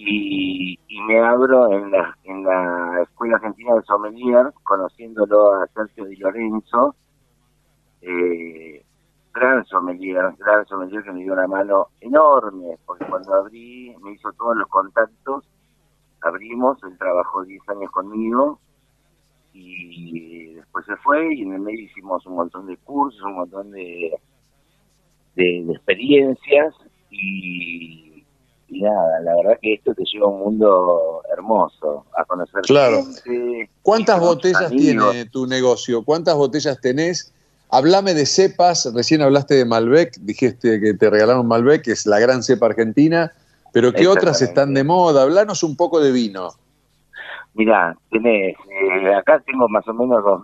y, 0.00 0.78
y 0.86 1.00
me 1.02 1.18
abro 1.18 1.72
en 1.72 1.90
la, 1.90 2.16
en 2.24 2.44
la 2.44 3.02
Escuela 3.02 3.36
Argentina 3.36 3.74
de 3.74 3.82
Sommelier, 3.82 4.52
conociéndolo 4.62 5.54
a 5.54 5.66
Sergio 5.68 6.04
Di 6.04 6.16
Lorenzo, 6.16 6.94
eh, 8.02 8.84
gran 9.34 9.64
sommelier, 9.66 10.34
gran 10.38 10.66
sommelier 10.66 11.02
que 11.02 11.12
me 11.12 11.22
dio 11.22 11.32
una 11.32 11.48
mano 11.48 11.88
enorme, 12.00 12.78
porque 12.86 13.06
cuando 13.06 13.34
abrí 13.34 13.94
me 14.02 14.12
hizo 14.12 14.32
todos 14.34 14.56
los 14.56 14.68
contactos, 14.68 15.44
abrimos, 16.20 16.78
él 16.84 16.96
trabajó 16.98 17.44
10 17.44 17.68
años 17.68 17.90
conmigo 17.90 18.60
y 19.52 20.54
después 20.54 20.86
se 20.86 20.96
fue 20.96 21.34
y 21.34 21.42
en 21.42 21.54
el 21.54 21.60
medio 21.60 21.84
hicimos 21.84 22.24
un 22.26 22.36
montón 22.36 22.66
de 22.66 22.76
cursos, 22.78 23.20
un 23.22 23.34
montón 23.34 23.72
de, 23.72 24.12
de, 25.34 25.64
de 25.64 25.72
experiencias 25.72 26.74
y, 27.10 28.07
y 28.68 28.82
nada, 28.82 29.20
la 29.20 29.34
verdad 29.36 29.58
que 29.60 29.74
esto 29.74 29.94
te 29.94 30.04
lleva 30.04 30.26
a 30.26 30.30
un 30.30 30.40
mundo 30.40 31.22
hermoso, 31.32 32.04
a 32.16 32.24
conocer 32.24 32.62
Claro. 32.62 33.02
gente. 33.02 33.70
¿Cuántas 33.82 34.20
botellas 34.20 34.66
amigos. 34.66 35.10
tiene 35.10 35.24
tu 35.26 35.46
negocio? 35.46 36.04
¿Cuántas 36.04 36.36
botellas 36.36 36.80
tenés? 36.80 37.32
Hablame 37.70 38.14
de 38.14 38.26
cepas, 38.26 38.90
recién 38.94 39.22
hablaste 39.22 39.54
de 39.54 39.64
Malbec, 39.64 40.16
dijiste 40.20 40.80
que 40.80 40.94
te 40.94 41.10
regalaron 41.10 41.46
Malbec, 41.46 41.82
que 41.82 41.92
es 41.92 42.06
la 42.06 42.18
gran 42.18 42.42
cepa 42.42 42.66
argentina, 42.66 43.32
pero 43.72 43.92
¿qué 43.92 44.06
otras 44.06 44.40
están 44.40 44.72
de 44.74 44.84
moda? 44.84 45.22
Hablanos 45.22 45.62
un 45.62 45.76
poco 45.76 46.00
de 46.00 46.12
vino. 46.12 46.50
Mirá, 47.54 47.96
tenés, 48.10 48.56
eh, 48.70 49.14
acá 49.14 49.42
tengo 49.44 49.68
más 49.68 49.86
o 49.88 49.92
menos 49.94 50.22
dos 50.24 50.42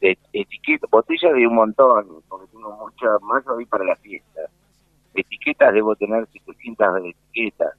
etiquetas, 0.00 0.90
botellas 0.90 1.32
de 1.34 1.46
un 1.46 1.54
montón, 1.54 2.06
porque 2.28 2.46
tengo 2.52 2.76
muchas 2.76 3.20
más 3.22 3.46
hoy 3.46 3.64
para 3.66 3.84
la 3.84 3.96
fiesta. 3.96 4.40
Etiquetas 5.16 5.72
debo 5.72 5.96
tener 5.96 6.26
700 6.32 6.98
etiquetas, 7.04 7.74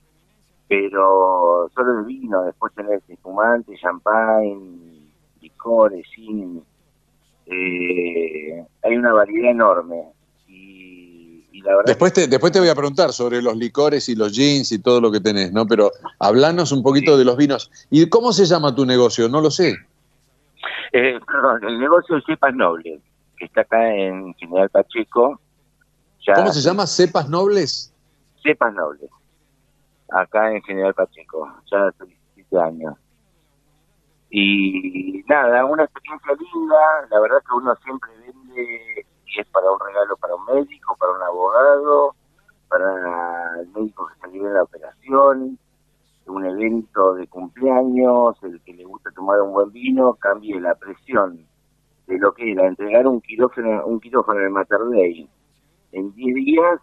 pero 0.67 1.69
solo 1.73 1.93
de 1.97 2.03
vino, 2.03 2.43
después 2.43 2.73
tenés 2.73 3.01
espumante, 3.07 3.77
champagne, 3.77 5.11
licores, 5.41 6.05
gin, 6.13 6.63
eh, 7.45 8.65
hay 8.83 8.97
una 8.97 9.13
variedad 9.13 9.51
enorme. 9.51 10.03
y 10.47 11.61
la 11.61 11.71
verdad 11.71 11.85
Después 11.85 12.13
te, 12.13 12.27
después 12.27 12.51
te 12.51 12.59
voy 12.59 12.69
a 12.69 12.75
preguntar 12.75 13.11
sobre 13.11 13.41
los 13.41 13.55
licores 13.55 14.09
y 14.09 14.15
los 14.15 14.35
jeans 14.35 14.71
y 14.71 14.79
todo 14.79 15.01
lo 15.01 15.11
que 15.11 15.19
tenés, 15.19 15.51
¿no? 15.51 15.65
Pero 15.65 15.91
hablanos 16.19 16.71
un 16.71 16.83
poquito 16.83 17.17
de 17.17 17.25
los 17.25 17.37
vinos. 17.37 17.71
¿Y 17.89 18.07
cómo 18.09 18.31
se 18.33 18.45
llama 18.45 18.75
tu 18.75 18.85
negocio? 18.85 19.29
No 19.29 19.41
lo 19.41 19.49
sé. 19.49 19.75
Eh, 20.91 21.19
perdón, 21.25 21.63
el 21.63 21.79
negocio 21.79 22.15
de 22.15 22.21
Cepas 22.23 22.53
Nobles, 22.53 23.01
que 23.37 23.45
está 23.45 23.61
acá 23.61 23.93
en 23.93 24.33
General 24.35 24.69
Pacheco. 24.69 25.39
Ya 26.27 26.33
¿Cómo 26.33 26.51
se 26.51 26.59
llama? 26.59 26.85
¿Cepas 26.85 27.29
nobles? 27.29 27.93
Cepas 28.43 28.73
Nobles, 28.73 29.09
acá 30.09 30.51
en 30.51 30.61
General 30.63 30.93
Pacheco, 30.93 31.47
ya 31.71 31.87
hace 31.87 32.05
17 32.35 32.59
años. 32.59 32.95
Y 34.29 35.23
nada, 35.29 35.63
una 35.63 35.85
experiencia 35.85 36.33
linda, 36.33 36.75
la 37.09 37.19
verdad 37.21 37.37
que 37.47 37.55
uno 37.55 37.73
siempre 37.77 38.11
vende 38.19 39.05
y 39.25 39.39
es 39.39 39.47
para 39.47 39.71
un 39.71 39.79
regalo 39.79 40.17
para 40.17 40.35
un 40.35 40.45
médico, 40.45 40.97
para 40.97 41.13
un 41.13 41.21
abogado, 41.23 42.15
para 42.67 43.61
el 43.61 43.67
médico 43.69 44.07
que 44.07 44.19
salió 44.19 44.43
de 44.43 44.53
la 44.53 44.63
operación, 44.63 45.57
un 46.25 46.45
evento 46.45 47.13
de 47.13 47.27
cumpleaños, 47.27 48.35
el 48.43 48.61
que 48.63 48.73
le 48.73 48.83
gusta 48.83 49.11
tomar 49.11 49.41
un 49.41 49.53
buen 49.53 49.71
vino, 49.71 50.13
cambie 50.15 50.59
la 50.59 50.75
presión 50.75 51.47
de 52.05 52.17
lo 52.19 52.33
que 52.33 52.51
era 52.51 52.67
entregar 52.67 53.07
un 53.07 53.21
quirófano, 53.21 53.85
un 53.85 54.01
quirófano 54.01 54.39
en 54.39 54.45
el 54.47 54.51
Mater 54.51 54.81
Dei 54.91 55.29
en 55.97 56.13
10 56.13 56.35
días 56.35 56.79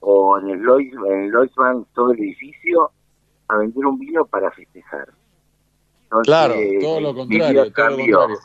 o 0.00 0.38
en 0.38 0.48
el 0.50 0.60
en 0.60 1.30
Bank 1.56 1.86
todo 1.94 2.12
el 2.12 2.20
edificio 2.20 2.90
a 3.48 3.56
vender 3.56 3.86
un 3.86 3.98
vino 3.98 4.24
para 4.26 4.50
festejar. 4.50 5.08
Entonces, 6.04 6.26
Claro, 6.26 6.54
todo 6.80 7.00
lo 7.00 7.12
mi 7.12 7.38
contrario, 7.38 7.72
todo 7.72 7.90
lo 7.90 7.96
contrario. 7.96 8.38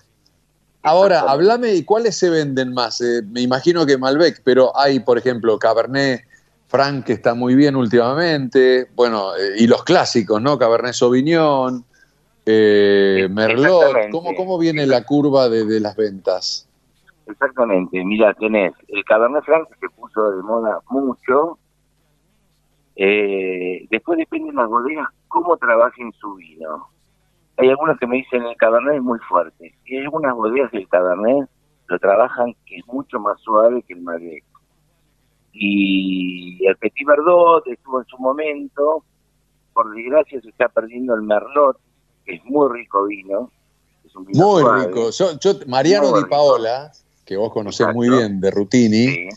Ahora, 0.82 1.22
hablame, 1.22 1.74
¿y 1.74 1.84
cuáles 1.84 2.18
se 2.18 2.30
venden 2.30 2.74
más? 2.74 3.00
Eh, 3.00 3.22
me 3.30 3.42
imagino 3.42 3.86
que 3.86 3.98
Malbec, 3.98 4.42
pero 4.44 4.78
hay, 4.78 5.00
por 5.00 5.18
ejemplo, 5.18 5.58
Cabernet 5.58 6.26
Franc, 6.68 7.06
que 7.06 7.14
está 7.14 7.36
muy 7.36 7.56
bien 7.56 7.76
últimamente, 7.78 8.90
bueno, 8.96 9.34
eh, 9.36 9.54
y 9.60 9.68
los 9.68 9.84
clásicos, 9.84 10.42
¿no? 10.42 10.58
Cabernet 10.58 10.94
Sauvignon, 10.94 11.86
eh, 12.46 13.30
Merlot. 13.32 14.10
¿Cómo, 14.12 14.36
¿Cómo 14.36 14.58
viene 14.58 14.86
la 14.86 15.06
curva 15.06 15.48
de, 15.48 15.66
de 15.66 15.80
las 15.80 15.96
ventas? 15.96 16.68
Exactamente, 17.26 18.04
mira, 18.04 18.34
tenés 18.34 18.74
el 18.90 19.04
Cabernet 19.06 19.44
Franc 19.46 19.68
que 19.70 19.76
se 19.80 19.90
puso 19.96 20.32
de 20.32 20.44
moda 20.44 20.80
mucho. 20.90 21.58
Eh, 22.96 23.88
después 23.90 24.18
depende 24.20 24.50
de 24.52 24.56
las 24.58 24.68
bodegas 24.68 25.08
cómo 25.28 25.58
trabajen 25.58 26.12
su 26.14 26.36
vino. 26.36 26.88
Hay 27.58 27.70
algunos 27.70 27.98
que 28.00 28.08
me 28.08 28.18
dicen 28.18 28.44
el 28.44 28.56
Cabernet 28.58 28.96
es 28.96 29.02
muy 29.02 29.20
fuerte. 29.20 29.74
Y 29.86 29.98
hay 29.98 30.04
algunas 30.04 30.36
bodegas 30.36 30.72
del 30.72 30.88
Cabernet 30.88 31.50
lo 31.88 32.00
trabajan 32.00 32.54
que 32.66 32.78
es 32.78 32.88
mucho 32.88 33.20
más 33.20 33.40
suave 33.42 33.84
que 33.84 33.94
el 33.94 34.02
Malbec. 34.02 34.44
Y 35.52 36.66
el 36.66 36.76
Petit 36.78 37.06
Verdot 37.08 37.66
estuvo 37.68 38.00
en 38.00 38.06
su 38.08 38.18
momento. 38.18 39.04
Por 39.74 39.94
desgracia 39.94 40.42
se 40.42 40.50
está 40.50 40.70
perdiendo 40.70 41.14
el 41.16 41.24
Merlot, 41.24 41.78
que 42.26 42.36
es 42.36 42.46
muy 42.46 42.72
rico 42.72 43.06
vino. 43.06 43.52
Es 44.06 44.16
un 44.16 44.26
vino 44.26 44.46
Muy 44.46 44.62
suave. 44.62 44.88
rico. 44.88 45.10
Yo, 45.12 45.26
yo- 45.40 45.60
Mariano 45.68 46.16
Di 46.18 46.26
Paola, 46.30 46.92
que 47.26 47.38
vos 47.38 47.52
conocés 47.52 47.88
muy 47.94 48.10
bien 48.10 48.40
de 48.40 48.52
Rutini, 48.52 49.30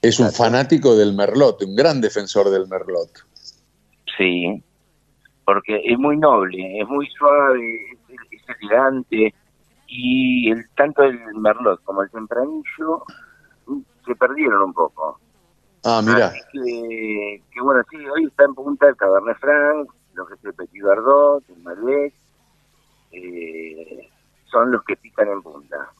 es 0.00 0.20
un 0.20 0.30
fanático 0.32 0.96
del 0.96 1.14
Merlot, 1.14 1.62
un 1.62 1.76
gran 1.76 2.00
defensor 2.00 2.50
del 2.50 2.68
Merlot. 2.68 3.10
Sí, 4.16 4.62
porque 5.44 5.80
es 5.84 5.98
muy 5.98 6.16
noble, 6.16 6.80
es 6.80 6.88
muy 6.88 7.06
suave, 7.10 7.76
es, 8.08 8.18
es 8.30 8.56
elegante 8.60 9.34
y 9.88 10.50
el 10.50 10.68
tanto 10.76 11.02
el 11.02 11.18
merlot 11.34 11.82
como 11.82 12.02
el 12.02 12.10
tempranillo 12.10 13.02
se 14.06 14.14
perdieron 14.14 14.62
un 14.62 14.74
poco. 14.74 15.18
Ah, 15.84 16.02
mira. 16.04 16.26
Así 16.26 16.40
que, 16.52 17.42
que 17.50 17.60
bueno, 17.60 17.82
sí, 17.90 17.96
hoy 17.96 18.26
está 18.26 18.44
en 18.44 18.54
punta 18.54 18.88
el 18.88 18.96
Cabernet 18.96 19.38
Franc, 19.38 19.90
lo 20.14 20.26
que 20.26 20.34
es 20.34 20.44
el 20.44 20.54
Petit 20.54 20.82
Verdot, 20.82 21.42
el 21.48 21.62
Malbec, 21.62 22.14
eh, 23.12 24.08
son 24.50 24.72
los 24.72 24.82
que 24.84 24.96
pican 24.96 25.28
en 25.28 25.42
punta. 25.42 25.90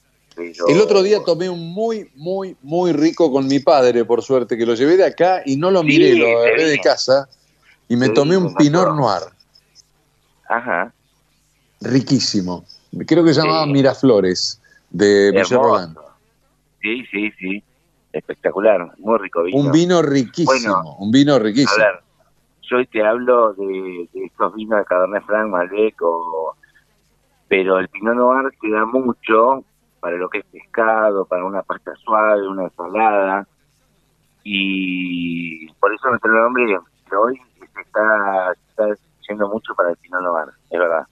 El 0.69 0.81
otro 0.81 1.03
día 1.03 1.19
tomé 1.25 1.49
un 1.49 1.73
muy, 1.73 2.11
muy, 2.15 2.57
muy 2.63 2.93
rico 2.93 3.31
con 3.33 3.47
mi 3.47 3.59
padre, 3.59 4.05
por 4.05 4.23
suerte, 4.23 4.57
que 4.57 4.65
lo 4.67 4.75
llevé 4.75 4.97
de 4.97 5.05
acá 5.07 5.43
y 5.45 5.57
no 5.57 5.71
lo 5.71 5.81
Sí, 5.81 5.87
miré, 5.87 6.15
lo 6.15 6.39
agarré 6.41 6.65
de 6.65 6.79
casa 6.81 7.29
y 7.89 7.97
me 7.97 8.09
tomé 8.11 8.37
un 8.37 8.55
Pinot. 8.55 8.95
Noir, 8.95 9.23
Ajá, 10.49 10.93
riquísimo. 11.81 12.65
Creo 13.07 13.25
que 13.25 13.35
se 13.35 13.41
llamaba 13.43 13.65
Sí. 13.67 13.73
Miraflores, 13.73 14.61
de 14.91 15.33
Michel. 15.35 15.59
Roland. 15.59 15.97
sí, 16.81 17.05
sí, 17.11 17.31
sí, 17.39 17.63
espectacular, 18.13 18.93
muy 18.99 19.19
rico 19.19 19.43
vino. 19.43 19.59
Un 19.59 19.73
vino 19.73 20.01
riquísimo, 20.03 20.75
Bueno, 20.83 20.97
un 20.99 21.11
vino 21.11 21.39
riquísimo. 21.39 21.83
A 21.83 21.87
ver, 21.87 22.01
yo 22.71 22.77
hoy 22.79 22.87
te 22.87 23.03
hablo 23.05 23.53
de, 23.55 24.09
de 24.13 24.25
estos 24.25 24.55
vinos 24.55 24.79
de 24.79 24.85
Cabernet 24.87 25.25
Franc, 25.25 25.51
Malbec, 25.51 26.01
o, 26.03 26.55
pero 27.49 27.79
el 27.79 27.89
Pinot 27.89 28.15
Noir 28.15 28.53
te 28.61 28.71
da 28.71 28.85
mucho 28.87 29.65
para 30.01 30.17
lo 30.17 30.29
que 30.29 30.39
es 30.39 30.45
pescado, 30.47 31.25
para 31.25 31.45
una 31.45 31.63
pasta 31.63 31.93
suave, 31.97 32.47
una 32.47 32.65
ensalada, 32.65 33.47
y 34.45 35.71
por 35.75 35.93
eso 35.93 36.09
nuestro 36.09 36.33
nombre 36.33 36.79
hoy 37.17 37.41
se 37.59 37.81
está, 37.81 38.55
se 38.55 38.71
está 38.71 39.03
yendo 39.29 39.49
mucho 39.49 39.75
para 39.75 39.91
el 39.91 39.97
Pinot 39.97 40.23
Noir, 40.23 40.49
es 40.71 40.79
verdad. 40.79 41.07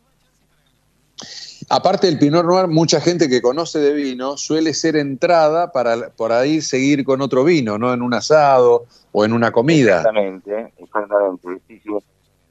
Aparte 1.69 2.07
del 2.07 2.19
Pinot 2.19 2.45
Noir, 2.45 2.69
mucha 2.69 3.01
gente 3.01 3.29
que 3.29 3.43
conoce 3.43 3.79
de 3.81 3.93
vino 3.93 4.37
suele 4.37 4.73
ser 4.73 4.97
entrada 4.97 5.73
para 5.73 6.11
por 6.11 6.33
ahí 6.33 6.61
seguir 6.61 7.05
con 7.05 7.21
otro 7.21 7.43
vino, 7.43 7.77
¿no? 7.77 7.93
En 7.93 8.03
un 8.03 8.15
asado 8.15 8.87
o 9.11 9.25
en 9.25 9.33
una 9.33 9.51
comida. 9.51 9.99
Exactamente, 9.99 10.73
exactamente. 10.79 11.61
Sí, 11.67 11.81
sí. 11.81 11.91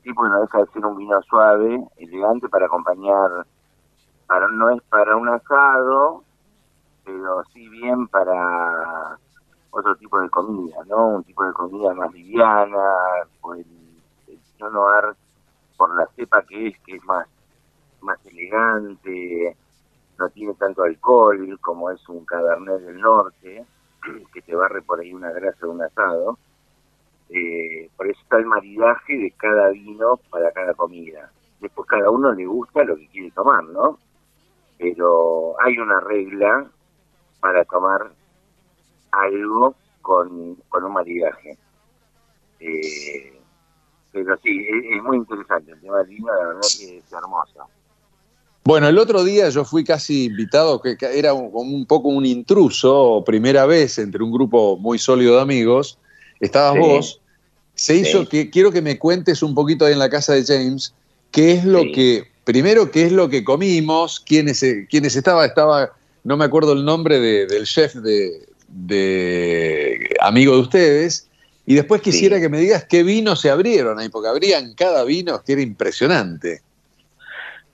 Sí, 0.03 0.13
porque 0.13 0.31
no 0.31 0.41
deja 0.41 0.59
de 0.59 0.65
ser 0.67 0.85
un 0.85 0.97
vino 0.97 1.19
suave, 1.23 1.83
elegante 1.97 2.47
para 2.49 2.65
acompañar, 2.67 3.47
para 4.27 4.47
no 4.49 4.69
es 4.69 4.81
para 4.83 5.15
un 5.15 5.29
asado, 5.29 6.24
pero 7.05 7.43
sí 7.53 7.69
bien 7.69 8.07
para 8.07 9.17
otro 9.71 9.95
tipo 9.95 10.19
de 10.19 10.29
comida, 10.29 10.77
¿no? 10.87 11.07
Un 11.07 11.23
tipo 11.23 11.43
de 11.43 11.53
comida 11.53 11.93
más 11.93 12.11
liviana, 12.13 12.83
o 13.41 13.53
el, 13.53 13.65
el 14.27 14.39
Noir, 14.59 15.15
por 15.77 15.95
la 15.95 16.07
cepa 16.15 16.41
que 16.43 16.67
es, 16.67 16.79
que 16.79 16.95
es 16.95 17.03
más, 17.03 17.27
más 18.01 18.17
elegante, 18.25 19.55
no 20.17 20.29
tiene 20.29 20.53
tanto 20.55 20.83
alcohol 20.83 21.59
como 21.61 21.91
es 21.91 22.07
un 22.09 22.25
Cabernet 22.25 22.81
del 22.81 22.99
Norte, 22.99 23.65
que 24.33 24.41
te 24.41 24.55
barre 24.55 24.81
por 24.81 24.99
ahí 24.99 25.13
una 25.13 25.31
grasa 25.31 25.65
de 25.65 25.67
un 25.67 25.81
asado. 25.83 26.37
Eh, 27.29 27.89
por 27.97 28.07
eso 28.07 28.21
está 28.21 28.37
el 28.37 28.45
maridaje 28.45 29.17
de 29.17 29.31
cada 29.31 29.69
vino 29.69 30.17
para 30.29 30.51
cada 30.51 30.73
comida. 30.73 31.31
Después 31.59 31.87
cada 31.87 32.09
uno 32.09 32.31
le 32.31 32.45
gusta 32.45 32.83
lo 32.83 32.95
que 32.95 33.07
quiere 33.07 33.31
tomar, 33.31 33.63
¿no? 33.63 33.97
Pero 34.77 35.59
hay 35.61 35.77
una 35.79 35.99
regla 35.99 36.69
para 37.45 37.63
tomar 37.65 38.11
algo 39.11 39.75
con, 40.01 40.55
con 40.67 40.83
un 40.83 40.93
maridaje. 40.93 41.55
Eh, 42.59 43.39
pero 44.11 44.35
sí, 44.41 44.65
es, 44.67 44.97
es 44.97 45.03
muy 45.03 45.17
interesante 45.17 45.73
el 45.73 45.79
tema 45.79 45.99
del 45.99 46.07
vino, 46.07 46.25
la 46.33 46.47
verdad 46.47 46.61
que 46.79 46.97
es 46.97 47.13
hermoso. 47.13 47.69
Bueno, 48.63 48.87
el 48.87 48.97
otro 48.97 49.23
día 49.23 49.47
yo 49.49 49.63
fui 49.63 49.83
casi 49.83 50.25
invitado, 50.25 50.81
que 50.81 50.97
era 50.99 51.33
un, 51.35 51.51
como 51.51 51.75
un 51.75 51.85
poco 51.85 52.07
un 52.09 52.25
intruso, 52.25 53.21
primera 53.23 53.67
vez 53.67 53.99
entre 53.99 54.23
un 54.23 54.31
grupo 54.31 54.75
muy 54.77 54.97
sólido 54.97 55.35
de 55.35 55.41
amigos. 55.43 55.99
Estabas 56.39 56.73
Sí. 56.73 56.79
vos. 56.79 57.21
Se 57.75 57.95
hizo 57.95 58.27
que 58.27 58.49
quiero 58.49 58.71
que 58.71 58.81
me 58.81 58.97
cuentes 58.97 59.43
un 59.43 59.53
poquito 59.53 59.85
ahí 59.85 59.93
en 59.93 59.99
la 59.99 60.09
casa 60.09 60.33
de 60.33 60.43
James, 60.43 60.95
qué 61.29 61.51
es 61.51 61.63
lo 61.65 61.81
Sí. 61.81 61.91
que, 61.91 62.23
primero, 62.43 62.89
qué 62.89 63.03
es 63.03 63.11
lo 63.11 63.29
que 63.29 63.43
comimos, 63.43 64.19
quiénes, 64.19 64.65
quiénes 64.89 65.15
estaba, 65.15 65.45
estaba, 65.45 65.91
no 66.25 66.35
me 66.35 66.43
acuerdo 66.43 66.73
el 66.73 66.83
nombre 66.83 67.19
de- 67.19 67.45
del 67.47 67.63
chef 67.65 67.93
de, 67.95 68.47
de 68.67 70.09
amigo 70.19 70.53
de 70.55 70.59
ustedes, 70.61 71.29
y 71.65 71.75
después 71.75 72.01
quisiera 72.01 72.39
que 72.39 72.49
me 72.49 72.59
digas 72.59 72.85
qué 72.85 73.03
vinos 73.03 73.39
se 73.39 73.49
abrieron 73.49 73.97
ahí, 73.99 74.09
porque 74.09 74.27
abrían 74.27 74.73
cada 74.75 75.03
vino 75.05 75.41
que 75.43 75.53
era 75.53 75.61
impresionante. 75.61 76.61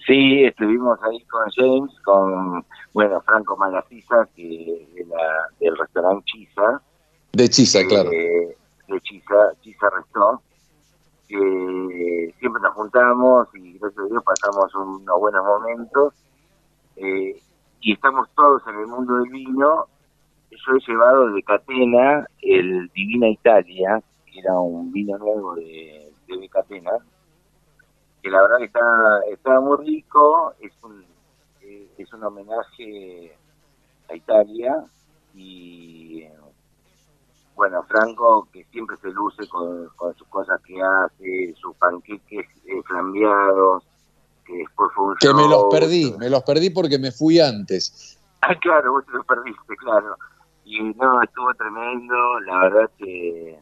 Sí, 0.05 0.43
estuvimos 0.43 0.97
ahí 1.03 1.23
con 1.25 1.43
James, 1.55 1.91
con, 2.03 2.65
bueno, 2.93 3.21
Franco 3.21 3.55
Malasiza, 3.57 4.27
que 4.35 4.87
de 4.95 5.05
la, 5.05 5.47
del 5.59 5.77
restaurante 5.77 6.23
Chisa, 6.25 6.81
De 7.33 7.49
Chisa, 7.49 7.79
claro. 7.87 8.11
eh, 8.11 8.55
de 8.87 9.01
Chisa, 9.01 9.53
Chisa 9.61 9.89
Restó, 9.95 10.41
que 11.27 12.33
siempre 12.39 12.61
nos 12.61 12.73
juntamos 12.73 13.47
y 13.53 13.77
gracias 13.77 14.03
a 14.05 14.09
Dios 14.09 14.23
pasamos 14.23 14.73
unos 14.75 15.19
buenos 15.19 15.45
momentos, 15.45 16.13
eh, 16.97 17.39
y 17.81 17.93
estamos 17.93 18.29
todos 18.35 18.61
en 18.67 18.79
el 18.79 18.87
mundo 18.87 19.15
del 19.15 19.29
vino. 19.29 19.87
Yo 20.51 20.73
he 20.75 20.91
llevado 20.91 21.31
de 21.31 21.43
Catena 21.43 22.27
el 22.41 22.89
Divina 22.89 23.29
Italia, 23.29 24.01
que 24.25 24.39
era 24.39 24.53
un 24.59 24.91
vino 24.91 25.17
nuevo 25.17 25.55
de, 25.55 26.11
de 26.27 26.49
Catena, 26.49 26.91
que 28.21 28.29
la 28.29 28.41
verdad 28.41 28.57
que 28.59 28.65
está, 28.65 28.79
está 29.31 29.59
muy 29.59 29.77
rico, 29.85 30.53
es 30.59 30.71
un, 30.83 31.03
es 31.97 32.13
un 32.13 32.23
homenaje 32.23 33.35
a 34.09 34.15
Italia 34.15 34.83
y 35.33 36.25
bueno, 37.55 37.83
Franco, 37.83 38.47
que 38.51 38.63
siempre 38.65 38.97
se 38.97 39.09
luce 39.11 39.47
con, 39.47 39.87
con 39.95 40.15
sus 40.15 40.27
cosas 40.27 40.59
que 40.61 40.81
hace, 40.81 41.53
sus 41.55 41.75
panqueques 41.75 42.47
eh, 42.65 42.81
flambeados, 42.85 43.83
después 44.57 44.91
fue 44.95 45.05
un 45.05 45.15
Que 45.15 45.33
me 45.33 45.47
los 45.47 45.65
perdí, 45.71 46.13
me 46.17 46.29
los 46.29 46.43
perdí 46.43 46.69
porque 46.69 46.99
me 46.99 47.11
fui 47.11 47.39
antes. 47.39 48.17
Ah, 48.43 48.55
claro, 48.55 48.93
vos 48.93 49.05
te 49.05 49.11
lo 49.11 49.23
perdiste, 49.23 49.77
claro. 49.77 50.15
Y 50.65 50.81
no, 50.81 51.21
estuvo 51.21 51.53
tremendo, 51.53 52.39
la 52.39 52.59
verdad 52.61 52.89
que, 52.97 53.59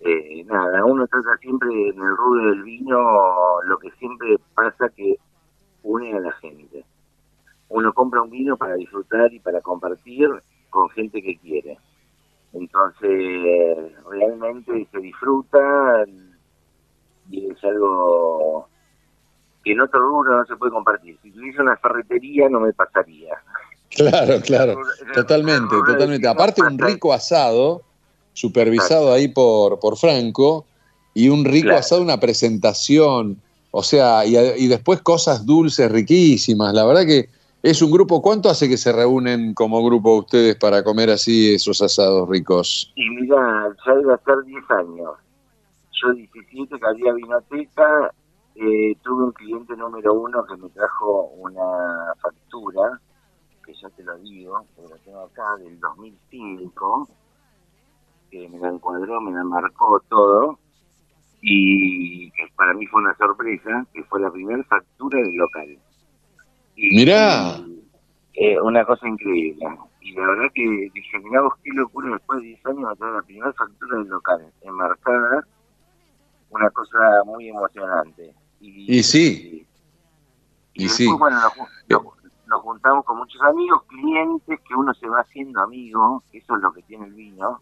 eh, 0.00 0.44
nada, 0.44 0.84
uno 0.84 1.06
trata 1.06 1.38
siempre 1.38 1.70
en 1.70 1.98
el 1.98 2.14
rubro 2.14 2.50
del 2.50 2.62
vino, 2.64 3.62
lo 3.62 3.78
que 3.78 3.90
siempre 3.92 4.36
pasa 4.54 4.90
que 4.90 5.16
une 5.82 6.14
a 6.14 6.20
la 6.20 6.32
gente. 6.32 6.84
Uno 7.70 7.94
compra 7.94 8.20
un 8.20 8.28
vino 8.28 8.58
para 8.58 8.74
disfrutar 8.74 9.32
y 9.32 9.40
para 9.40 9.62
compartir 9.62 10.28
con 10.68 10.90
gente 10.90 11.22
que 11.22 11.38
quiere. 11.38 11.78
Entonces, 12.52 13.92
realmente 14.10 14.86
se 14.92 14.98
disfruta 14.98 16.04
y 17.30 17.50
es 17.50 17.64
algo 17.64 18.68
que 19.64 19.72
en 19.72 19.80
otro 19.80 20.00
rubro 20.00 20.38
no 20.38 20.46
se 20.46 20.56
puede 20.56 20.72
compartir. 20.72 21.18
Si 21.22 21.30
tuviese 21.30 21.62
una 21.62 21.76
ferretería 21.76 22.48
no 22.48 22.60
me 22.60 22.72
pasaría. 22.72 23.34
Claro, 23.90 24.40
claro, 24.40 24.80
totalmente, 25.14 25.82
totalmente. 25.82 26.26
Aparte 26.28 26.62
un 26.62 26.78
rico 26.78 27.12
asado, 27.12 27.82
supervisado 28.32 29.12
ahí 29.12 29.28
por, 29.28 29.78
por 29.78 29.96
Franco, 29.96 30.66
y 31.14 31.28
un 31.28 31.44
rico 31.44 31.68
Claro. 31.68 31.78
asado, 31.78 32.02
una 32.02 32.18
presentación, 32.18 33.40
o 33.70 33.82
sea, 33.82 34.26
y, 34.26 34.36
y 34.36 34.66
después 34.66 35.00
cosas 35.00 35.46
dulces, 35.46 35.90
riquísimas. 35.90 36.74
La 36.74 36.84
verdad 36.84 37.06
que 37.06 37.28
es 37.62 37.80
un 37.80 37.90
grupo, 37.90 38.20
¿cuánto 38.20 38.50
hace 38.50 38.68
que 38.68 38.76
se 38.76 38.92
reúnen 38.92 39.54
como 39.54 39.82
grupo 39.84 40.18
ustedes 40.18 40.56
para 40.56 40.82
comer 40.82 41.10
así 41.10 41.54
esos 41.54 41.80
asados 41.80 42.28
ricos? 42.28 42.92
Y 42.96 43.08
mira, 43.10 43.68
ya 43.86 43.92
iba 44.00 44.14
a 44.14 44.18
ser 44.18 44.42
10 44.44 44.70
años. 44.70 45.10
Yo 46.02 46.12
17 46.12 46.78
que 46.78 46.86
había 46.86 47.12
vinoteca, 47.14 48.12
eh, 48.54 48.96
tuve 49.02 49.24
un 49.24 49.32
cliente 49.32 49.76
número 49.76 50.14
uno 50.14 50.44
que 50.46 50.56
me 50.56 50.68
trajo 50.70 51.24
una 51.38 52.14
factura, 52.20 53.00
que 53.64 53.74
ya 53.74 53.88
te 53.90 54.02
lo 54.04 54.16
digo, 54.18 54.64
que 54.74 54.82
lo 54.82 54.96
tengo 54.98 55.20
acá, 55.20 55.56
del 55.56 55.78
2005, 55.80 57.08
que 58.30 58.48
me 58.48 58.58
la 58.58 58.68
encuadró, 58.68 59.20
me 59.20 59.32
la 59.32 59.44
marcó 59.44 60.00
todo, 60.08 60.58
y 61.40 62.30
que 62.32 62.46
para 62.56 62.74
mí 62.74 62.86
fue 62.86 63.02
una 63.02 63.16
sorpresa, 63.16 63.86
que 63.92 64.02
fue 64.04 64.20
la 64.20 64.30
primera 64.30 64.62
factura 64.64 65.18
del 65.18 65.36
local. 65.36 65.78
Y- 66.76 66.96
Mirá. 66.96 67.56
eh, 68.34 68.60
una 68.60 68.84
cosa 68.84 69.08
increíble. 69.08 69.64
Y 70.00 70.12
la 70.12 70.26
verdad 70.26 70.48
que 70.54 70.62
dije, 70.92 71.18
mirá 71.22 71.42
vos 71.42 71.54
qué 71.62 71.70
locura, 71.72 72.12
después 72.12 72.40
de 72.40 72.46
10 72.48 72.66
años 72.66 72.88
me 72.90 72.96
trae 72.96 73.12
la 73.12 73.22
primera 73.22 73.52
factura 73.52 73.98
del 73.98 74.08
local, 74.08 74.52
enmarcada, 74.62 75.46
una 76.50 76.70
cosa 76.70 76.98
muy 77.26 77.48
emocionante. 77.48 78.34
Y 78.60 79.02
sí, 79.02 79.66
Y 80.74 80.82
y 80.82 80.82
después, 80.84 80.96
sí. 80.96 81.06
bueno, 81.18 81.40
nos, 81.40 81.52
jun- 81.52 81.68
nos- 81.88 82.02
nos 82.46 82.60
juntamos 82.62 83.04
con 83.04 83.18
muchos 83.18 83.40
amigos, 83.42 83.82
clientes, 83.88 84.60
que 84.68 84.74
uno 84.74 84.92
se 84.94 85.08
va 85.08 85.20
haciendo 85.20 85.60
amigo, 85.60 86.22
eso 86.32 86.56
es 86.56 86.62
lo 86.62 86.72
que 86.72 86.82
tiene 86.82 87.06
el 87.06 87.12
vino, 87.14 87.60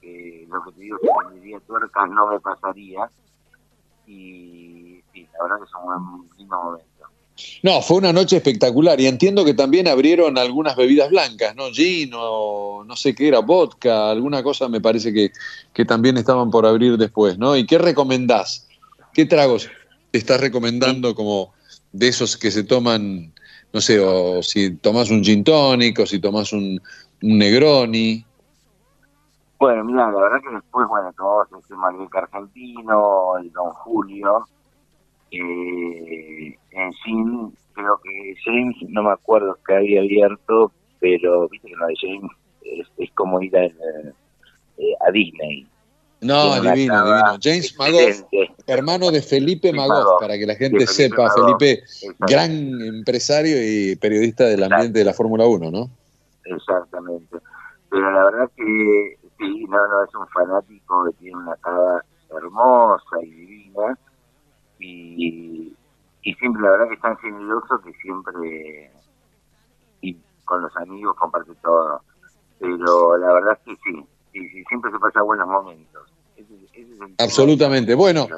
que 0.00 0.46
lo 0.48 0.62
que 0.64 0.72
te 0.72 0.80
digo, 0.80 0.98
si 1.00 1.08
me 1.34 1.40
diría 1.40 1.60
tuercas 1.60 2.08
no 2.10 2.28
me 2.28 2.40
pasaría, 2.40 3.10
y 4.06 5.00
sí, 5.12 5.28
la 5.32 5.42
verdad 5.44 5.56
que 5.58 5.64
es 5.64 5.70
un 5.74 5.84
buen 6.18 6.28
lindo 6.38 6.56
momento. 6.62 6.86
No, 7.62 7.80
fue 7.80 7.96
una 7.98 8.12
noche 8.12 8.36
espectacular 8.36 9.00
y 9.00 9.06
entiendo 9.06 9.44
que 9.44 9.54
también 9.54 9.88
abrieron 9.88 10.36
algunas 10.36 10.76
bebidas 10.76 11.08
blancas, 11.10 11.56
¿no? 11.56 11.70
Gin 11.70 12.10
o 12.14 12.84
no 12.86 12.94
sé 12.96 13.14
qué 13.14 13.28
era, 13.28 13.38
vodka, 13.40 14.10
alguna 14.10 14.42
cosa 14.42 14.68
me 14.68 14.80
parece 14.80 15.12
que, 15.12 15.30
que 15.72 15.84
también 15.84 16.16
estaban 16.18 16.50
por 16.50 16.66
abrir 16.66 16.96
después, 16.98 17.38
¿no? 17.38 17.56
¿Y 17.56 17.64
qué 17.66 17.78
recomendás? 17.78 18.68
¿Qué 19.14 19.24
tragos 19.26 19.70
estás 20.12 20.40
recomendando 20.40 21.14
como 21.14 21.52
de 21.92 22.08
esos 22.08 22.36
que 22.36 22.50
se 22.50 22.64
toman, 22.64 23.32
no 23.72 23.80
sé, 23.80 24.00
o 24.00 24.42
si 24.42 24.76
tomás 24.76 25.10
un 25.10 25.22
gin 25.22 25.44
tonic 25.44 25.98
o 25.98 26.06
si 26.06 26.20
tomás 26.20 26.52
un, 26.52 26.80
un 27.22 27.38
Negroni? 27.38 28.24
Bueno, 29.58 29.84
mira, 29.84 30.10
la 30.10 30.20
verdad 30.20 30.40
que 30.42 30.54
después, 30.54 30.88
bueno, 30.88 31.12
tomamos 31.16 31.46
este 31.60 31.74
Malbec 31.74 32.16
argentino, 32.16 33.38
el 33.38 33.52
Don 33.52 33.70
Julio, 33.70 34.46
eh, 35.30 36.58
en 36.72 36.92
fin, 37.04 37.56
creo 37.72 38.00
que 38.02 38.34
James, 38.44 38.76
no 38.88 39.04
me 39.04 39.12
acuerdo 39.12 39.56
que 39.66 39.74
había 39.74 40.00
abierto, 40.00 40.72
pero 40.98 41.48
viste 41.48 41.68
que 41.68 41.74
de 41.74 41.94
James 42.00 42.32
es, 42.62 42.86
es 42.98 43.10
como 43.12 43.40
ir 43.40 43.56
a, 43.56 43.64
eh, 43.64 44.94
a 45.06 45.10
Disney. 45.12 45.66
No, 46.22 46.60
divino, 46.60 47.04
divino. 47.04 47.38
James 47.42 47.66
excelente. 47.66 48.54
hermano 48.66 49.10
de 49.10 49.20
Felipe 49.22 49.72
Magoff. 49.72 50.20
para 50.20 50.38
que 50.38 50.46
la 50.46 50.54
Sí, 50.54 50.58
gente 50.60 50.86
Felipe 50.86 50.92
sepa. 50.92 51.30
Felipe, 51.32 51.82
gran 52.20 52.50
empresario 52.80 53.56
y 53.60 53.96
periodista 53.96 54.44
del 54.44 54.62
ambiente 54.62 55.00
de 55.00 55.04
la 55.04 55.12
Fórmula 55.14 55.46
1, 55.46 55.70
¿no? 55.70 55.90
Exactamente. 56.44 57.36
Pero 57.90 58.10
la 58.12 58.24
verdad 58.24 58.50
que 58.56 59.18
sí, 59.38 59.64
no, 59.68 59.76
no, 59.88 60.04
es 60.04 60.14
un 60.14 60.26
fanático 60.28 61.04
que 61.06 61.12
tiene 61.18 61.36
una 61.36 61.56
cava 61.56 62.02
hermosa 62.36 63.16
y 63.22 63.30
divina. 63.30 63.98
Y, 64.78 65.72
y 66.22 66.34
siempre, 66.34 66.62
la 66.62 66.70
verdad 66.70 66.88
que 66.88 66.94
es 66.94 67.00
tan 67.00 67.16
generoso 67.18 67.80
que 67.84 67.92
siempre, 67.94 68.90
y 70.00 70.16
con 70.44 70.62
los 70.62 70.76
amigos 70.76 71.16
comparte 71.16 71.52
todo. 71.62 72.00
Pero 72.58 73.16
la 73.18 73.32
verdad 73.34 73.58
que 73.64 73.76
sí, 73.84 74.04
sí, 74.32 74.64
siempre 74.68 74.90
se 74.90 74.98
pasa 74.98 75.22
buenos 75.22 75.46
momentos. 75.46 76.02
Ese, 76.36 76.54
ese 76.72 76.94
es 76.94 77.00
el 77.00 77.14
Absolutamente. 77.18 77.94
Bueno, 77.94 78.28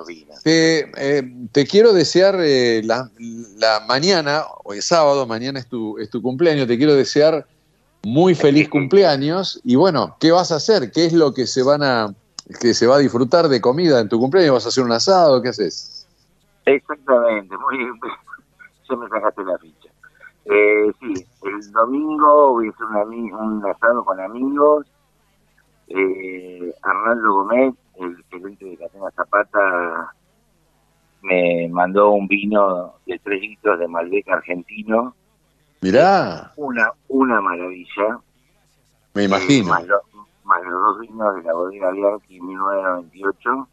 te, 0.43 0.91
eh, 0.97 1.23
te 1.53 1.66
quiero 1.66 1.93
desear 1.93 2.37
eh, 2.41 2.83
la, 2.85 3.11
la 3.57 3.85
mañana, 3.87 4.43
hoy 4.65 4.79
es 4.79 4.87
sábado, 4.87 5.27
mañana 5.27 5.59
es 5.59 5.69
tu, 5.69 5.99
es 5.99 6.11
tu 6.11 6.21
cumpleaños, 6.21 6.66
te 6.66 6.77
quiero 6.77 6.95
desear 6.95 7.47
muy 8.05 8.35
feliz 8.35 8.69
cumpleaños 8.69 9.61
y 9.65 9.77
bueno, 9.77 10.16
¿qué 10.21 10.31
vas 10.31 10.53
a 10.53 10.57
hacer? 10.57 10.93
¿Qué 10.93 11.07
es 11.07 11.12
lo 11.12 11.33
que 11.33 11.47
se 11.47 11.62
van 11.62 11.83
a 11.83 12.15
que 12.61 12.75
se 12.75 12.87
va 12.87 12.97
a 12.97 12.99
disfrutar 12.99 13.49
de 13.49 13.61
comida 13.61 14.01
en 14.01 14.09
tu 14.09 14.19
cumpleaños? 14.19 14.55
¿Vas 14.55 14.66
a 14.66 14.69
hacer 14.69 14.85
un 14.85 14.93
asado? 14.93 15.41
¿Qué 15.41 15.49
haces? 15.49 16.07
Exactamente, 16.66 17.57
muy 17.57 17.79
bien. 17.79 17.93
Ya 18.87 18.97
me 18.97 19.09
sacaste 19.09 19.43
la 19.45 19.57
ficha. 19.57 19.89
Eh, 20.45 20.93
sí, 21.01 21.27
el 21.43 21.73
domingo 21.73 22.53
voy 22.53 22.66
a 22.66 22.71
hacer 22.71 22.85
un, 22.85 23.33
un 23.33 23.65
asado 23.65 24.05
con 24.05 24.21
amigos. 24.21 24.87
Eh, 25.89 26.74
Arnaldo 26.82 27.32
Gómez, 27.35 27.74
el 28.01 28.24
gerente 28.31 28.65
de 28.65 28.77
Catena 28.77 29.11
Zapata, 29.12 30.15
me 31.23 31.69
mandó 31.70 32.11
un 32.11 32.27
vino 32.27 32.94
de 33.06 33.19
3 33.19 33.40
litros 33.40 33.78
de 33.78 33.89
Malbec 33.89 34.28
argentino. 34.28 35.15
Mirá, 35.81 36.52
Una, 36.56 36.90
una 37.09 37.40
maravilla. 37.40 38.19
me 39.15 39.23
Eh, 39.23 39.27
imagino. 39.27 39.69
más, 39.69 39.86
lo- 39.86 40.01
más 40.44 40.62
los 40.62 40.73
dos 40.73 41.01
vinos 41.01 41.35
de 41.36 41.43
la 41.43 41.52
bodega 41.55 41.90
Bianchi 41.90 42.40
1998. 42.40 43.69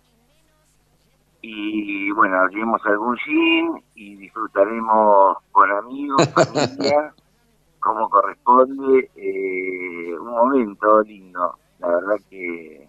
Y 1.41 2.11
bueno, 2.11 2.37
abriremos 2.37 2.85
algún 2.85 3.17
gin 3.17 3.83
y 3.95 4.15
disfrutaremos 4.17 5.37
con 5.51 5.71
amigos, 5.71 6.27
familia, 6.35 7.13
como 7.79 8.09
corresponde. 8.09 9.09
eh, 9.15 10.13
un 10.19 10.27
momento 10.27 11.01
lindo. 11.01 11.55
La 11.81 11.87
verdad 11.87 12.15
que 12.29 12.87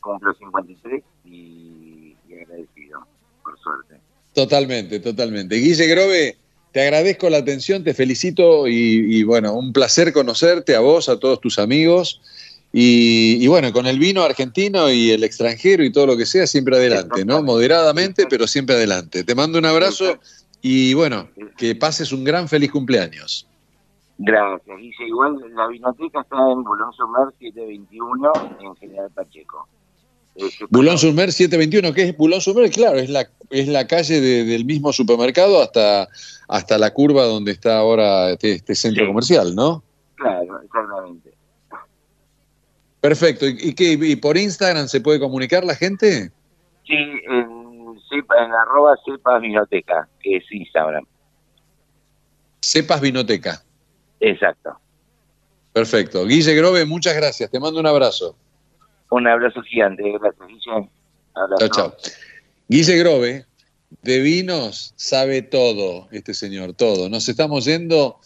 cumplo 0.00 0.34
53 0.34 1.02
y, 1.24 2.16
y 2.28 2.34
agradecido, 2.34 3.06
por 3.42 3.58
suerte. 3.58 4.00
Totalmente, 4.32 5.00
totalmente. 5.00 5.56
Guille 5.56 5.86
Grove, 5.86 6.36
te 6.72 6.82
agradezco 6.82 7.30
la 7.30 7.38
atención, 7.38 7.84
te 7.84 7.94
felicito 7.94 8.68
y, 8.68 9.18
y, 9.18 9.22
bueno, 9.22 9.54
un 9.54 9.72
placer 9.72 10.12
conocerte 10.12 10.76
a 10.76 10.80
vos, 10.80 11.08
a 11.08 11.18
todos 11.18 11.40
tus 11.40 11.58
amigos. 11.58 12.20
Y, 12.72 13.38
y 13.40 13.46
bueno, 13.46 13.72
con 13.72 13.86
el 13.86 13.98
vino 13.98 14.22
argentino 14.22 14.90
y 14.90 15.10
el 15.10 15.24
extranjero 15.24 15.82
y 15.82 15.90
todo 15.90 16.06
lo 16.06 16.16
que 16.16 16.26
sea, 16.26 16.46
siempre 16.46 16.76
adelante, 16.76 17.24
¿no? 17.24 17.42
Moderadamente, 17.42 18.26
pero 18.28 18.46
siempre 18.46 18.76
adelante. 18.76 19.24
Te 19.24 19.34
mando 19.34 19.58
un 19.58 19.64
abrazo 19.64 20.18
y 20.60 20.92
bueno, 20.92 21.30
que 21.56 21.74
pases 21.74 22.12
un 22.12 22.24
gran 22.24 22.48
feliz 22.48 22.70
cumpleaños. 22.70 23.45
Gracias, 24.18 24.76
Guille. 24.78 25.06
Igual 25.08 25.36
la 25.54 25.66
vinoteca 25.68 26.20
está 26.22 26.36
en 26.50 26.62
Boulogne 26.64 26.92
Sumer 26.96 27.28
721 27.38 28.32
en 28.60 28.76
General 28.76 29.10
Pacheco. 29.14 29.68
Eh, 30.36 30.44
que- 30.58 30.66
Bulón 30.70 30.98
Surmer 30.98 31.32
721, 31.32 31.92
¿qué 31.94 32.02
es 32.10 32.16
Bulón 32.16 32.40
Surmer? 32.40 32.70
Claro, 32.70 32.98
es 32.98 33.08
la, 33.10 33.26
es 33.50 33.68
la 33.68 33.86
calle 33.86 34.20
de- 34.20 34.44
del 34.44 34.64
mismo 34.64 34.92
supermercado 34.92 35.62
hasta, 35.62 36.08
hasta 36.48 36.78
la 36.78 36.92
curva 36.92 37.24
donde 37.24 37.52
está 37.52 37.78
ahora 37.78 38.30
este, 38.30 38.52
este 38.52 38.74
centro 38.74 39.06
comercial, 39.06 39.54
¿no? 39.54 39.82
Claro, 40.16 40.60
exactamente. 40.62 41.32
Perfecto. 43.00 43.46
¿Y, 43.46 43.74
qué? 43.74 43.92
¿Y 43.92 44.16
por 44.16 44.36
Instagram 44.36 44.88
se 44.88 45.00
puede 45.00 45.20
comunicar 45.20 45.64
la 45.64 45.74
gente? 45.74 46.30
Sí, 46.84 46.94
en, 46.94 47.96
en 48.12 48.52
arroba 48.52 48.94
cepas 49.04 49.40
vinoteca, 49.40 50.08
que 50.20 50.36
es 50.38 50.44
Instagram. 50.50 51.04
Cepas 52.60 53.00
Vinoteca. 53.00 53.62
Exacto. 54.20 54.78
Perfecto. 55.72 56.24
Guille 56.26 56.54
Grove, 56.54 56.84
muchas 56.84 57.14
gracias. 57.14 57.50
Te 57.50 57.60
mando 57.60 57.80
un 57.80 57.86
abrazo. 57.86 58.36
Un 59.10 59.26
abrazo 59.26 59.62
gigante, 59.62 60.02
gracias, 60.18 60.48
Guille. 60.48 60.88
Chao, 61.58 61.68
chao. 61.68 61.96
Guille 62.68 62.96
Grove, 62.96 63.44
de 64.02 64.20
vinos 64.20 64.94
sabe 64.96 65.42
todo 65.42 66.08
este 66.10 66.34
señor, 66.34 66.72
todo. 66.72 67.08
Nos 67.08 67.28
estamos 67.28 67.64
yendo 67.66 68.18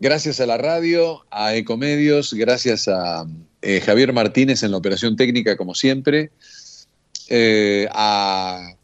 gracias 0.00 0.40
a 0.40 0.46
la 0.46 0.56
radio, 0.56 1.24
a 1.30 1.54
Ecomedios, 1.54 2.34
gracias 2.34 2.88
a 2.88 3.26
eh, 3.62 3.80
Javier 3.80 4.12
Martínez 4.12 4.62
en 4.62 4.70
la 4.70 4.76
operación 4.76 5.16
técnica, 5.16 5.56
como 5.56 5.74
siempre, 5.74 6.30
eh, 7.28 7.88
a 7.92 8.74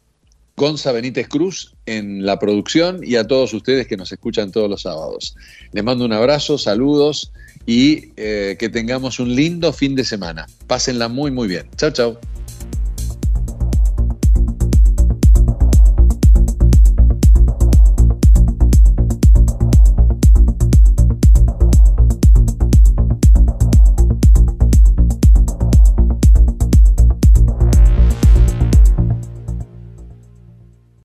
Gonza 0.55 0.91
Benítez 0.91 1.27
Cruz 1.27 1.73
en 1.85 2.25
la 2.25 2.39
producción 2.39 3.01
y 3.03 3.15
a 3.15 3.25
todos 3.25 3.53
ustedes 3.53 3.87
que 3.87 3.97
nos 3.97 4.11
escuchan 4.11 4.51
todos 4.51 4.69
los 4.69 4.83
sábados. 4.83 5.35
Les 5.71 5.83
mando 5.83 6.05
un 6.05 6.13
abrazo, 6.13 6.57
saludos 6.57 7.31
y 7.65 8.11
eh, 8.17 8.57
que 8.59 8.69
tengamos 8.69 9.19
un 9.19 9.35
lindo 9.35 9.73
fin 9.73 9.95
de 9.95 10.03
semana. 10.03 10.47
Pásenla 10.67 11.07
muy, 11.07 11.31
muy 11.31 11.47
bien. 11.47 11.67
Chao, 11.77 11.91
chao. 11.91 12.30